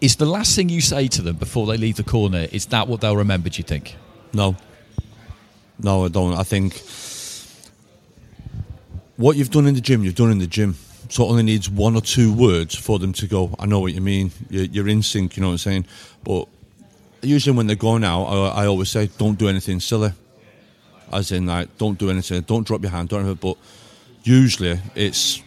is 0.00 0.16
the 0.16 0.24
last 0.24 0.56
thing 0.56 0.70
you 0.70 0.80
say 0.80 1.06
to 1.08 1.20
them 1.20 1.36
before 1.36 1.66
they 1.66 1.76
leave 1.76 1.96
the 1.96 2.02
corner 2.02 2.46
is 2.50 2.64
that 2.66 2.88
what 2.88 3.02
they'll 3.02 3.16
remember? 3.16 3.50
Do 3.50 3.58
you 3.58 3.64
think? 3.64 3.96
No. 4.32 4.56
No, 5.78 6.04
I 6.04 6.08
don't. 6.08 6.34
I 6.34 6.44
think 6.44 6.82
what 9.16 9.36
you've 9.36 9.50
done 9.50 9.66
in 9.66 9.74
the 9.74 9.80
gym, 9.80 10.02
you've 10.02 10.14
done 10.14 10.30
in 10.30 10.38
the 10.38 10.46
gym. 10.46 10.76
So 11.10 11.24
it 11.24 11.28
only 11.28 11.42
needs 11.42 11.68
one 11.68 11.96
or 11.96 12.00
two 12.00 12.32
words 12.32 12.74
for 12.74 12.98
them 12.98 13.12
to 13.14 13.26
go, 13.26 13.54
I 13.58 13.66
know 13.66 13.78
what 13.80 13.92
you 13.92 14.00
mean. 14.00 14.32
You're, 14.48 14.88
in 14.88 15.02
sync, 15.02 15.36
you 15.36 15.42
know 15.42 15.48
what 15.48 15.52
I'm 15.52 15.58
saying? 15.58 15.86
But 16.24 16.48
usually 17.22 17.56
when 17.56 17.66
they're 17.66 17.76
going 17.76 18.04
out, 18.04 18.24
I, 18.24 18.62
I 18.62 18.66
always 18.66 18.90
say, 18.90 19.08
don't 19.18 19.38
do 19.38 19.48
anything 19.48 19.80
silly. 19.80 20.12
As 21.12 21.30
in, 21.30 21.46
like, 21.46 21.76
don't 21.78 21.98
do 21.98 22.10
anything, 22.10 22.40
don't 22.42 22.66
drop 22.66 22.82
your 22.82 22.90
hand, 22.90 23.10
don't 23.10 23.24
have 23.24 23.38
But 23.38 23.58
usually 24.24 24.80
it's 24.94 25.42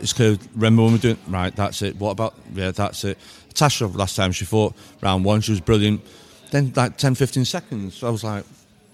it's 0.00 0.12
clear. 0.12 0.36
Remember 0.54 0.82
when 0.82 0.92
we're 0.92 0.98
doing 0.98 1.18
right? 1.28 1.54
That's 1.54 1.80
it. 1.82 1.96
What 1.96 2.10
about 2.10 2.34
yeah? 2.52 2.72
That's 2.72 3.04
it. 3.04 3.18
Tasha 3.54 3.94
last 3.96 4.16
time 4.16 4.32
she 4.32 4.44
fought 4.44 4.74
round 5.00 5.24
one, 5.24 5.40
she 5.40 5.52
was 5.52 5.60
brilliant. 5.60 6.02
Then 6.50 6.72
like 6.76 6.98
10, 6.98 7.14
15 7.14 7.44
seconds, 7.44 8.02
I 8.02 8.10
was 8.10 8.24
like, 8.24 8.44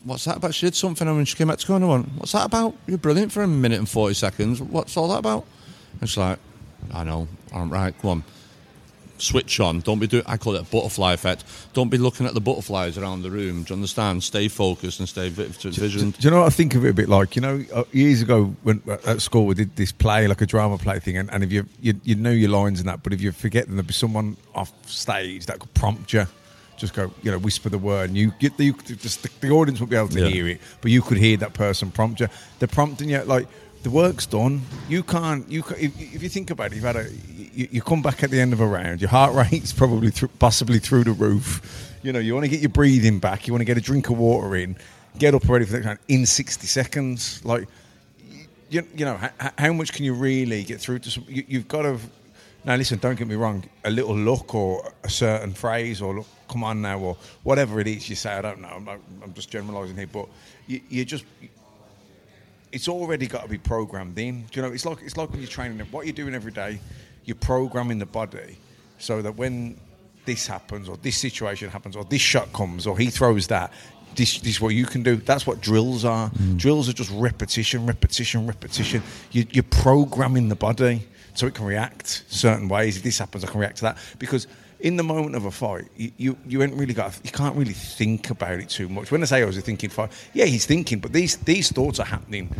"What's 0.05 0.25
that 0.25 0.37
about?" 0.37 0.55
She 0.55 0.67
did 0.67 0.75
something, 0.75 1.07
and 1.07 1.17
when 1.17 1.25
she 1.25 1.37
came 1.37 1.49
back 1.49 1.59
to 1.59 1.67
corner, 1.67 1.87
I 1.87 1.91
went, 1.91 2.09
"What's 2.17 2.33
that 2.33 2.47
about? 2.47 2.75
You're 2.87 2.99
brilliant 2.99 3.33
for 3.33 3.43
a 3.43 3.49
minute 3.49 3.79
and 3.79 3.89
forty 3.89 4.15
seconds. 4.15 4.61
What's 4.61 4.97
all 4.97 5.09
that 5.09 5.19
about?" 5.19 5.45
And 6.01 6.09
she's 6.09 6.19
like, 6.19 6.39
"I 6.93 7.05
know. 7.05 7.29
I'm 7.55 7.71
right. 7.71 7.95
Come 8.01 8.11
on." 8.11 8.25
Switch 9.21 9.59
on. 9.59 9.81
Don't 9.81 9.99
be 9.99 10.07
doing. 10.07 10.23
I 10.27 10.37
call 10.37 10.55
it 10.55 10.61
a 10.61 10.65
butterfly 10.65 11.13
effect. 11.13 11.43
Don't 11.73 11.89
be 11.89 11.99
looking 11.99 12.25
at 12.25 12.35
the 12.35 12.41
butterflies 12.41 12.97
around 12.97 13.23
the 13.23 13.33
room. 13.33 13.65
Do 13.65 13.71
you 13.71 13.77
understand? 13.77 14.23
Stay 14.23 14.47
focused 14.47 15.01
and 15.01 15.09
stay 15.09 15.29
vi- 15.29 15.47
vigilant. 15.47 16.21
Do 16.21 16.25
you 16.25 16.31
know 16.31 16.39
what 16.39 16.47
I 16.47 16.51
think 16.51 16.77
of 16.77 16.85
it 16.85 16.91
a 16.91 16.95
bit 16.95 17.09
like? 17.09 17.35
You 17.35 17.43
know, 17.43 17.65
uh, 17.75 17.83
years 17.91 18.23
ago 18.23 18.55
when 18.63 18.81
at 19.07 19.21
school 19.21 19.47
we 19.47 19.57
did 19.57 19.75
this 19.75 19.91
play, 19.91 20.29
like 20.29 20.41
a 20.41 20.47
drama 20.47 20.79
play 20.79 21.01
thing, 21.01 21.17
and, 21.17 21.29
and 21.33 21.43
if 21.43 21.51
you, 21.51 21.67
you 21.81 22.01
you 22.05 22.15
know 22.15 22.31
your 22.31 22.51
lines 22.51 22.79
and 22.79 22.89
that, 22.89 23.03
but 23.03 23.13
if 23.13 23.21
you 23.21 23.33
forget 23.33 23.67
them, 23.67 23.75
there'd 23.75 23.89
be 23.89 23.93
someone 23.93 24.37
off 24.55 24.73
stage 24.89 25.47
that 25.47 25.59
could 25.59 25.75
prompt 25.75 26.13
you. 26.13 26.25
Just 26.79 26.95
go, 26.95 27.13
you 27.23 27.31
know, 27.31 27.39
whisper 27.39 27.69
the 27.69 27.79
word, 27.79 28.11
and 28.11 28.17
you 28.17 28.33
get 28.39 28.57
the, 28.57 28.67
you, 28.67 28.73
just, 28.73 29.23
the, 29.23 29.31
the 29.41 29.51
audience 29.51 29.81
won't 29.81 29.91
be 29.91 29.97
able 29.97 30.09
to 30.09 30.21
Yeah. 30.21 30.29
hear 30.29 30.49
it, 30.49 30.61
but 30.81 30.91
you 30.91 31.03
could 31.03 31.19
hear 31.19 31.37
that 31.39 31.53
person 31.55 31.91
prompt 31.91 32.21
you. 32.21 32.29
They're 32.59 32.69
prompting 32.69 33.11
you 33.11 33.21
like 33.25 33.47
the 33.83 33.91
work's 33.91 34.27
done. 34.27 34.63
You 34.89 35.03
can't. 35.03 35.49
You 35.51 35.63
ca 35.63 35.75
if, 35.77 36.15
if 36.15 36.23
you 36.23 36.29
think 36.29 36.51
about 36.51 36.73
it, 36.73 36.77
you've 36.77 36.85
had 36.85 36.97
a 36.97 37.07
you, 37.55 37.69
you 37.71 37.83
come 37.83 38.03
back 38.03 38.23
at 38.23 38.31
the 38.31 38.41
end 38.41 38.53
of 38.53 38.61
a 38.61 38.67
round. 38.67 39.01
Your 39.01 39.11
heart 39.11 39.35
rate's 39.53 39.73
probably 39.73 40.11
through, 40.11 40.29
possibly 40.39 40.79
through 40.79 41.05
the 41.05 41.13
roof. 41.13 41.95
You 42.03 42.13
know, 42.13 42.19
you 42.21 42.35
want 42.35 42.45
to 42.45 42.51
get 42.51 42.61
your 42.61 42.71
breathing 42.71 43.19
back. 43.19 43.47
You 43.47 43.53
want 43.53 43.61
to 43.63 43.65
get 43.65 43.77
a 43.77 43.81
drink 43.81 44.09
of 44.11 44.19
water 44.19 44.55
in. 44.57 44.77
Get 45.19 45.35
up 45.35 45.49
ready 45.49 45.65
for 45.65 45.73
the 45.73 45.79
next 45.79 45.87
round 45.87 45.99
in 46.09 46.27
sixty 46.27 46.67
seconds. 46.67 47.45
Like 47.45 47.67
you, 48.71 48.87
you 48.97 49.05
know, 49.05 49.17
how, 49.17 49.31
how 49.59 49.73
much 49.73 49.93
can 49.93 50.05
you 50.05 50.13
really 50.15 50.63
get 50.65 50.81
through 50.81 51.01
to 51.01 51.11
some? 51.11 51.25
You, 51.29 51.45
you've 51.49 51.69
got 51.69 51.83
to. 51.83 51.99
Now, 52.69 52.77
listen, 52.77 52.99
don't 52.99 53.19
get 53.19 53.27
me 53.27 53.35
wrong. 53.35 53.65
A 53.85 53.91
little 53.91 54.15
look 54.15 54.55
or 54.55 54.93
a 55.03 55.09
certain 55.09 55.55
phrase 55.55 56.03
or 56.03 56.17
look, 56.17 56.27
come 56.51 56.63
on 56.65 56.83
now 56.83 56.99
or 56.99 57.17
whatever 57.43 57.81
it 57.81 57.87
is 57.87 58.11
you 58.11 58.15
say. 58.15 58.31
I 58.31 58.43
don't 58.43 58.61
know. 58.61 58.69
I'm, 58.69 58.85
not, 58.85 58.99
I'm 59.23 59.33
just 59.33 59.49
generalising 59.49 59.97
here, 59.97 60.07
but 60.07 60.29
you, 60.67 60.83
you 60.91 61.07
just. 61.07 61.25
It's 62.71 62.87
already 62.87 63.27
got 63.27 63.45
to 63.45 63.49
be 63.49 63.57
programmed 63.57 64.19
in. 64.19 64.43
Do 64.51 64.61
you 64.61 64.67
know? 64.67 64.75
It's 64.75 64.85
like 64.85 64.99
it's 65.01 65.17
like 65.17 65.31
when 65.31 65.41
you're 65.41 65.49
training. 65.49 65.79
What 65.91 66.05
you're 66.05 66.13
doing 66.13 66.35
every 66.35 66.53
day, 66.53 66.79
you're 67.25 67.37
programming 67.37 67.99
the 67.99 68.05
body 68.05 68.59
so 68.99 69.23
that 69.23 69.35
when 69.35 69.81
this 70.27 70.47
happens 70.47 70.91
or 70.91 70.99
this 70.99 71.17
situation 71.17 71.71
happens 71.71 71.97
or 71.97 72.05
this 72.05 72.21
shot 72.21 72.53
comes 72.53 72.87
or 72.87 72.99
he 72.99 73.07
throws 73.07 73.47
that 73.47 73.73
this, 74.15 74.41
this 74.41 74.57
is 74.57 74.61
what 74.61 74.75
you 74.75 74.85
can 74.85 75.03
do 75.03 75.17
that's 75.17 75.47
what 75.47 75.63
drills 75.63 76.05
are 76.05 76.29
mm. 76.29 76.59
drills 76.59 76.87
are 76.87 76.93
just 76.93 77.11
repetition 77.13 77.87
repetition 77.87 78.47
repetition 78.47 79.03
you, 79.33 79.47
you're 79.53 79.63
programming 79.63 80.51
the 80.51 80.57
body 80.57 81.07
so 81.39 81.47
it 81.47 81.55
can 81.55 81.65
react 81.65 82.25
certain 82.29 82.69
ways. 82.69 82.97
If 82.97 83.05
this 83.05 83.19
happens 83.19 83.45
i 83.45 83.47
can 83.47 83.61
react 83.61 83.77
to 83.77 83.83
that. 83.83 83.99
Because 84.19 84.49
in 84.81 84.97
the 84.97 85.03
moment 85.03 85.37
of 85.37 85.45
a 85.45 85.51
fight 85.51 85.85
you, 85.97 86.13
you, 86.17 86.39
you 86.47 86.63
ain't 86.63 86.75
really 86.75 86.95
got 86.95 87.19
you 87.23 87.31
can't 87.31 87.57
really 87.57 87.73
think 87.73 88.31
about 88.31 88.59
it 88.59 88.69
too 88.69 88.89
much. 88.89 89.11
When 89.11 89.23
i 89.23 89.25
say 89.25 89.43
i 89.43 89.45
was 89.45 89.59
thinking 89.59 89.91
fight 89.91 90.11
yeah 90.33 90.45
he's 90.45 90.67
thinking 90.67 90.99
but 90.99 91.13
these 91.13 91.37
these 91.39 91.71
thoughts 91.71 92.01
are 92.01 92.07
happening 92.07 92.55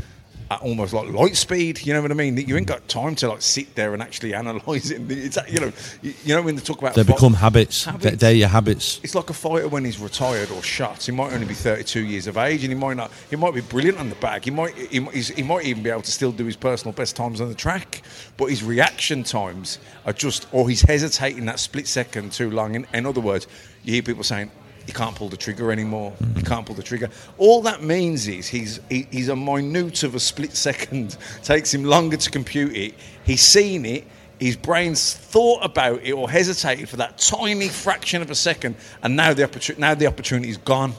at 0.51 0.63
almost 0.63 0.93
like 0.93 1.09
light 1.11 1.37
speed. 1.37 1.85
You 1.87 1.93
know 1.95 2.03
what 2.03 2.11
I 2.11 2.15
mean? 2.15 2.37
You 2.37 2.57
ain't 2.57 2.67
got 2.67 2.87
time 2.89 3.15
to 3.17 3.29
like 3.29 3.43
sit 3.43 3.75
there 3.75 3.93
and 3.93 4.03
actually 4.03 4.35
analyze 4.35 4.91
it. 4.91 5.03
It's 5.11 5.39
you 5.51 5.61
know, 5.61 5.73
you, 6.03 6.35
know 6.35 6.43
when 6.43 6.57
they 6.57 6.63
talk 6.63 6.79
about 6.79 6.95
They 6.95 7.05
fight- 7.05 7.17
become 7.17 7.35
habits. 7.35 7.85
They- 7.99 8.11
They're 8.11 8.33
your 8.33 8.49
habits. 8.49 9.01
It's 9.03 9.15
like 9.15 9.31
a 9.31 9.35
fighter 9.35 9.69
when 9.69 9.85
he's 9.85 9.99
retired 9.99 10.51
or 10.51 10.63
shot. 10.63 11.05
He 11.05 11.13
might 11.13 11.33
only 11.33 11.47
be 11.47 11.55
32 11.55 12.01
years 12.01 12.27
of 12.27 12.37
age, 12.39 12.65
and 12.65 12.73
he 12.73 12.79
might 12.79 12.97
not. 12.97 13.11
He 13.31 13.37
might 13.37 13.55
be 13.55 13.61
brilliant 13.61 13.99
on 13.99 14.09
the 14.09 14.15
bag. 14.17 14.45
He 14.45 14.51
might. 14.51 14.75
He, 14.75 15.01
he 15.01 15.43
might 15.43 15.65
even 15.65 15.83
be 15.83 15.91
able 15.91 16.03
to 16.03 16.13
still 16.13 16.33
do 16.33 16.45
his 16.45 16.57
personal 16.57 16.93
best 16.93 17.17
times 17.17 17.41
on 17.41 17.49
the 17.49 17.55
track. 17.55 18.03
But 18.37 18.47
his 18.47 18.63
reaction 18.65 19.23
times 19.25 19.79
are 20.07 20.13
just, 20.13 20.47
or 20.53 20.69
he's 20.69 20.83
hesitating 20.83 21.45
that 21.47 21.59
split 21.61 21.87
second 21.87 22.33
too 22.33 22.51
long. 22.51 22.75
In, 22.75 22.87
in 22.95 23.07
other 23.07 23.21
words, 23.21 23.47
you 23.85 23.93
hear 23.95 24.03
people 24.03 24.25
saying. 24.25 24.51
He 24.89 24.95
can't 24.95 25.15
pull 25.15 25.29
the 25.29 25.37
trigger 25.37 25.71
anymore. 25.71 26.15
He 26.35 26.41
can't 26.41 26.65
pull 26.65 26.75
the 26.75 26.83
trigger. 26.83 27.11
All 27.37 27.61
that 27.61 27.83
means 27.83 28.27
is 28.27 28.49
he's 28.49 28.81
he, 28.89 29.07
he's 29.11 29.29
a 29.29 29.37
minute 29.37 30.03
of 30.03 30.15
a 30.15 30.19
split 30.19 30.57
second. 30.57 31.19
Takes 31.43 31.75
him 31.75 31.85
longer 31.85 32.17
to 32.17 32.31
compute 32.31 32.75
it. 32.75 32.95
He's 33.23 33.43
seen 33.43 33.85
it. 33.85 34.07
His 34.41 34.57
brain's 34.57 35.13
thought 35.13 35.63
about 35.63 36.03
it 36.05 36.13
or 36.13 36.31
hesitated 36.31 36.89
for 36.89 36.97
that 36.97 37.19
tiny 37.19 37.69
fraction 37.69 38.23
of 38.23 38.31
a 38.31 38.35
second, 38.35 38.77
and 39.03 39.15
now 39.15 39.35
the 39.35 39.45
opportunity 39.45 39.79
now 39.79 39.95
the 39.95 40.07
opportunity's 40.07 40.57
gone. 40.57 40.95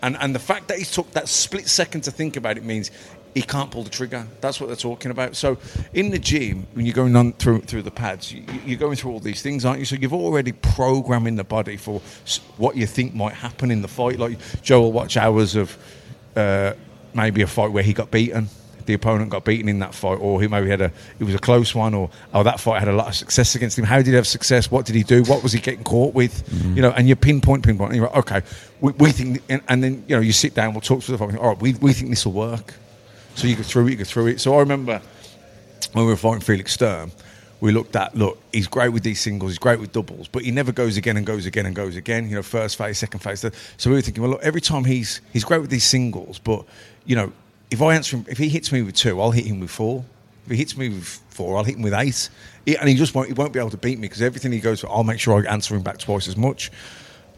And 0.00 0.16
and 0.18 0.34
the 0.34 0.38
fact 0.38 0.68
that 0.68 0.78
he 0.78 0.86
took 0.86 1.10
that 1.10 1.28
split 1.28 1.68
second 1.68 2.04
to 2.04 2.10
think 2.10 2.38
about 2.38 2.56
it 2.56 2.64
means 2.64 2.90
he 3.38 3.42
can't 3.42 3.70
pull 3.70 3.84
the 3.84 3.90
trigger. 3.90 4.26
That's 4.40 4.60
what 4.60 4.66
they're 4.66 4.74
talking 4.74 5.12
about. 5.12 5.36
So 5.36 5.58
in 5.94 6.10
the 6.10 6.18
gym, 6.18 6.66
when 6.74 6.84
you're 6.86 6.92
going 6.92 7.14
on 7.14 7.34
through 7.34 7.60
through 7.60 7.82
the 7.82 7.92
pads, 7.92 8.32
you, 8.32 8.42
you're 8.66 8.78
going 8.78 8.96
through 8.96 9.12
all 9.12 9.20
these 9.20 9.42
things, 9.42 9.64
aren't 9.64 9.78
you? 9.78 9.84
So 9.84 9.94
you've 9.94 10.12
already 10.12 10.50
programming 10.50 11.36
the 11.36 11.44
body 11.44 11.76
for 11.76 12.00
what 12.56 12.76
you 12.76 12.84
think 12.84 13.14
might 13.14 13.34
happen 13.34 13.70
in 13.70 13.80
the 13.80 13.86
fight. 13.86 14.18
Like 14.18 14.38
Joe 14.62 14.80
will 14.80 14.92
watch 14.92 15.16
hours 15.16 15.54
of 15.54 15.78
uh, 16.34 16.72
maybe 17.14 17.42
a 17.42 17.46
fight 17.46 17.70
where 17.70 17.84
he 17.84 17.92
got 17.92 18.10
beaten. 18.10 18.48
The 18.86 18.94
opponent 18.94 19.30
got 19.30 19.44
beaten 19.44 19.68
in 19.68 19.78
that 19.80 19.94
fight, 19.94 20.18
or 20.18 20.40
he 20.40 20.48
maybe 20.48 20.68
had 20.68 20.80
a 20.80 20.90
it 21.20 21.24
was 21.24 21.34
a 21.36 21.38
close 21.38 21.76
one, 21.76 21.94
or 21.94 22.10
oh 22.34 22.42
that 22.42 22.58
fight 22.58 22.80
had 22.80 22.88
a 22.88 22.92
lot 22.92 23.06
of 23.06 23.14
success 23.14 23.54
against 23.54 23.78
him. 23.78 23.84
How 23.84 23.98
did 23.98 24.08
he 24.08 24.14
have 24.14 24.26
success? 24.26 24.68
What 24.68 24.84
did 24.84 24.96
he 24.96 25.04
do? 25.04 25.22
What 25.24 25.44
was 25.44 25.52
he 25.52 25.60
getting 25.60 25.84
caught 25.84 26.12
with? 26.12 26.42
You 26.74 26.82
know, 26.82 26.90
and 26.90 27.08
you 27.08 27.14
pinpoint, 27.14 27.62
pinpoint, 27.64 27.92
and 27.92 28.00
you're 28.00 28.08
like, 28.08 28.16
okay, 28.16 28.42
we, 28.80 28.92
we 28.94 29.12
think, 29.12 29.42
and, 29.48 29.62
and 29.68 29.84
then 29.84 30.04
you 30.08 30.16
know 30.16 30.22
you 30.22 30.32
sit 30.32 30.54
down, 30.54 30.72
we'll 30.72 30.80
talk 30.80 31.02
through 31.02 31.18
the 31.18 31.24
fight. 31.24 31.38
All 31.38 31.50
right, 31.50 31.60
we, 31.60 31.74
we 31.74 31.92
think 31.92 32.10
this 32.10 32.24
will 32.26 32.32
work. 32.32 32.74
So 33.38 33.46
you 33.46 33.54
go 33.54 33.62
through 33.62 33.86
it, 33.86 33.90
you 33.92 33.96
go 33.98 34.02
through 34.04 34.26
it. 34.26 34.40
So 34.40 34.56
I 34.56 34.58
remember 34.58 35.00
when 35.92 36.04
we 36.04 36.10
were 36.10 36.16
fighting 36.16 36.40
Felix 36.40 36.72
Sturm, 36.72 37.12
we 37.60 37.70
looked 37.70 37.94
at. 37.94 38.16
Look, 38.16 38.42
he's 38.52 38.66
great 38.66 38.88
with 38.88 39.04
these 39.04 39.20
singles, 39.20 39.52
he's 39.52 39.60
great 39.60 39.78
with 39.78 39.92
doubles, 39.92 40.26
but 40.26 40.42
he 40.42 40.50
never 40.50 40.72
goes 40.72 40.96
again 40.96 41.16
and 41.16 41.24
goes 41.24 41.46
again 41.46 41.64
and 41.64 41.72
goes 41.76 41.94
again. 41.94 42.28
You 42.28 42.34
know, 42.34 42.42
first 42.42 42.76
phase, 42.76 42.98
second 42.98 43.20
phase. 43.20 43.44
So 43.76 43.90
we 43.90 43.94
were 43.94 44.02
thinking, 44.02 44.24
well, 44.24 44.32
look, 44.32 44.42
every 44.42 44.60
time 44.60 44.82
he's 44.82 45.20
he's 45.32 45.44
great 45.44 45.60
with 45.60 45.70
these 45.70 45.84
singles, 45.84 46.40
but 46.40 46.64
you 47.06 47.14
know, 47.14 47.32
if 47.70 47.80
I 47.80 47.94
answer 47.94 48.16
him, 48.16 48.26
if 48.28 48.38
he 48.38 48.48
hits 48.48 48.72
me 48.72 48.82
with 48.82 48.96
two, 48.96 49.20
I'll 49.20 49.30
hit 49.30 49.46
him 49.46 49.60
with 49.60 49.70
four. 49.70 50.04
If 50.46 50.50
he 50.50 50.56
hits 50.56 50.76
me 50.76 50.88
with 50.88 51.04
four, 51.30 51.56
I'll 51.56 51.64
hit 51.64 51.76
him 51.76 51.82
with 51.82 51.94
eight. 51.94 52.30
He- 52.66 52.76
and 52.76 52.88
he 52.88 52.96
just 52.96 53.14
won't, 53.14 53.28
he 53.28 53.34
won't 53.34 53.52
be 53.52 53.60
able 53.60 53.70
to 53.70 53.76
beat 53.76 54.00
me 54.00 54.08
because 54.08 54.20
everything 54.20 54.50
he 54.50 54.58
goes 54.58 54.80
for, 54.80 54.90
I'll 54.90 55.04
make 55.04 55.20
sure 55.20 55.46
I 55.46 55.48
answer 55.48 55.76
him 55.76 55.82
back 55.82 55.98
twice 55.98 56.26
as 56.26 56.36
much. 56.36 56.72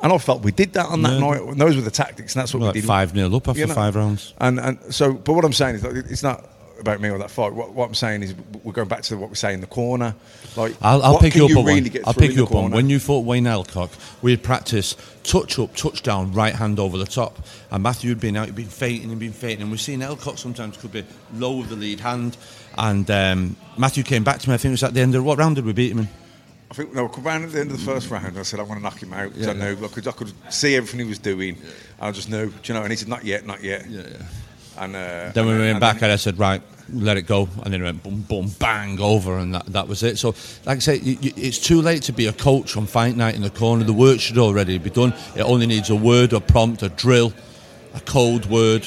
And 0.03 0.12
I 0.12 0.18
felt 0.18 0.42
we 0.42 0.53
did 0.53 0.72
that 0.74 0.86
on 0.86 1.03
that 1.03 1.12
Yeah. 1.14 1.18
night. 1.20 1.42
And 1.42 1.61
those 1.61 1.76
were 1.76 1.82
the 1.82 1.90
tactics, 1.90 2.34
and 2.34 2.40
that's 2.40 2.55
what 2.55 2.62
Like 2.62 2.74
we 2.74 2.80
did. 2.80 2.88
5-0 2.88 3.34
up 3.36 3.48
after 3.48 3.61
You 3.61 3.66
know? 3.66 3.74
five 3.74 3.96
rounds. 3.96 4.32
And 4.38 4.59
and 4.59 4.78
so, 4.90 5.12
but 5.12 5.34
what 5.34 5.44
I'm 5.44 5.53
saying 5.53 5.76
is, 5.76 5.84
it's 5.84 6.22
not 6.22 6.44
about 6.80 6.98
me 7.03 7.11
or 7.11 7.18
that 7.18 7.30
fight. 7.30 7.53
What, 7.53 7.74
what 7.74 7.86
I'm 7.88 7.94
saying 7.94 8.22
is, 8.22 8.34
we're 8.64 8.72
going 8.72 8.88
back 8.88 9.03
to 9.03 9.16
what 9.18 9.28
we 9.28 9.36
say 9.36 9.53
in 9.53 9.61
the 9.61 9.66
corner. 9.66 10.14
Like, 10.57 10.74
I'll, 10.80 11.03
I'll 11.03 11.18
pick 11.18 11.34
you 11.34 11.44
up 11.44 11.51
on 11.55 11.64
really 11.66 11.90
one. 11.90 12.03
I'll 12.07 12.14
pick 12.14 12.32
you 12.32 12.44
up 12.44 12.55
on 12.55 12.70
when 12.70 12.88
you 12.88 12.98
fought 12.98 13.26
Wayne 13.26 13.46
Alcock. 13.46 13.90
We 14.22 14.30
had 14.30 14.42
practiced 14.42 14.98
touch 15.22 15.59
up, 15.59 15.76
touch 15.76 16.03
down, 16.03 16.32
right 16.32 16.55
hand 16.55 16.78
over 16.80 16.96
the 16.96 17.05
top, 17.05 17.38
and 17.70 17.82
Matthew 17.82 18.09
had 18.09 18.20
been 18.20 18.36
out, 18.38 18.46
he'd 18.46 18.55
been 18.55 18.64
feinting 18.64 19.11
and 19.11 19.20
been 19.20 19.32
feinting, 19.34 19.61
and 19.62 19.70
we've 19.70 19.80
seen 19.80 20.01
Alcock 20.01 20.38
sometimes 20.38 20.78
could 20.78 20.92
be 20.92 21.05
low 21.34 21.59
with 21.59 21.68
the 21.68 21.76
lead 21.76 22.01
hand, 22.01 22.38
and 22.78 23.09
um, 23.11 23.57
Matthew 23.76 24.03
came 24.03 24.24
back 24.24 24.38
to 24.40 24.48
me. 24.48 24.55
I 24.55 24.57
think 24.57 24.70
it 24.70 24.80
was 24.80 24.82
at 24.82 24.94
the 24.94 25.01
end 25.03 25.14
of 25.14 25.22
what 25.22 25.36
round 25.38 25.57
did 25.57 25.66
we 25.66 25.74
beat 25.74 25.92
him 25.92 25.98
in? 25.98 26.09
I 26.71 26.75
think 26.75 26.95
no, 26.95 27.09
come 27.09 27.25
round 27.25 27.45
at 27.45 27.53
the 27.53 27.61
end 27.61 27.71
of 27.73 27.79
the 27.79 27.85
first 27.85 28.11
round. 28.11 28.39
I 28.39 28.43
said 28.43 28.61
I 28.61 28.62
want 28.62 28.79
to 28.79 28.83
knock 28.85 29.03
him 29.03 29.12
out 29.12 29.31
because 29.33 29.47
Yeah, 29.47 29.53
I 29.53 29.75
knew 29.75 29.85
I 29.85 29.89
could, 29.89 30.07
I 30.07 30.12
could 30.12 30.33
see 30.51 30.77
everything 30.77 31.01
he 31.01 31.07
was 31.07 31.18
doing. 31.18 31.57
I 32.01 32.12
just 32.12 32.31
knew, 32.31 32.47
do 32.51 32.55
you 32.64 32.75
know. 32.75 32.83
And 32.83 32.91
he 32.93 32.97
said, 32.97 33.09
"Not 33.09 33.25
yet, 33.25 33.45
not 33.45 33.62
yet." 33.62 33.89
Yeah, 33.91 34.03
yeah. 34.03 34.16
And 34.79 34.95
uh, 34.95 35.31
Then 35.35 35.47
we 35.47 35.51
and- 35.53 35.61
went 35.61 35.71
and 35.73 35.81
back 35.81 35.97
then- 35.97 36.05
and 36.05 36.12
I 36.12 36.16
said, 36.16 36.39
right, 36.39 36.62
let 36.93 37.16
it 37.16 37.23
go. 37.23 37.49
And 37.64 37.75
then 37.75 37.81
it 37.83 37.85
went 37.85 38.03
boom, 38.05 38.23
boom, 38.23 38.51
bang, 38.61 38.99
over, 39.01 39.37
and 39.37 39.53
that, 39.55 39.66
that 39.66 39.89
was 39.89 40.03
it. 40.05 40.16
So, 40.16 40.29
like 40.64 40.77
I 40.77 40.79
say, 40.79 40.97
you, 41.01 41.18
you, 41.21 41.33
it's 41.37 41.59
too 41.59 41.83
late 41.83 42.03
to 42.05 42.12
be 42.12 42.27
a 42.27 42.33
coach 42.33 42.77
on 42.77 42.87
fight 42.87 43.16
night 43.16 43.35
in 43.35 43.43
the 43.43 43.51
corner. 43.51 43.83
The 43.85 43.93
work 43.93 44.21
should 44.21 44.39
already 44.39 44.79
be 44.79 44.89
done. 44.89 45.12
It 45.35 45.43
only 45.43 45.66
needs 45.66 45.91
a 45.91 45.97
word, 45.97 46.33
a 46.33 46.41
prompt, 46.41 46.83
a 46.83 46.89
drill, 46.89 47.33
a 47.95 48.01
code 48.01 48.47
word, 48.47 48.87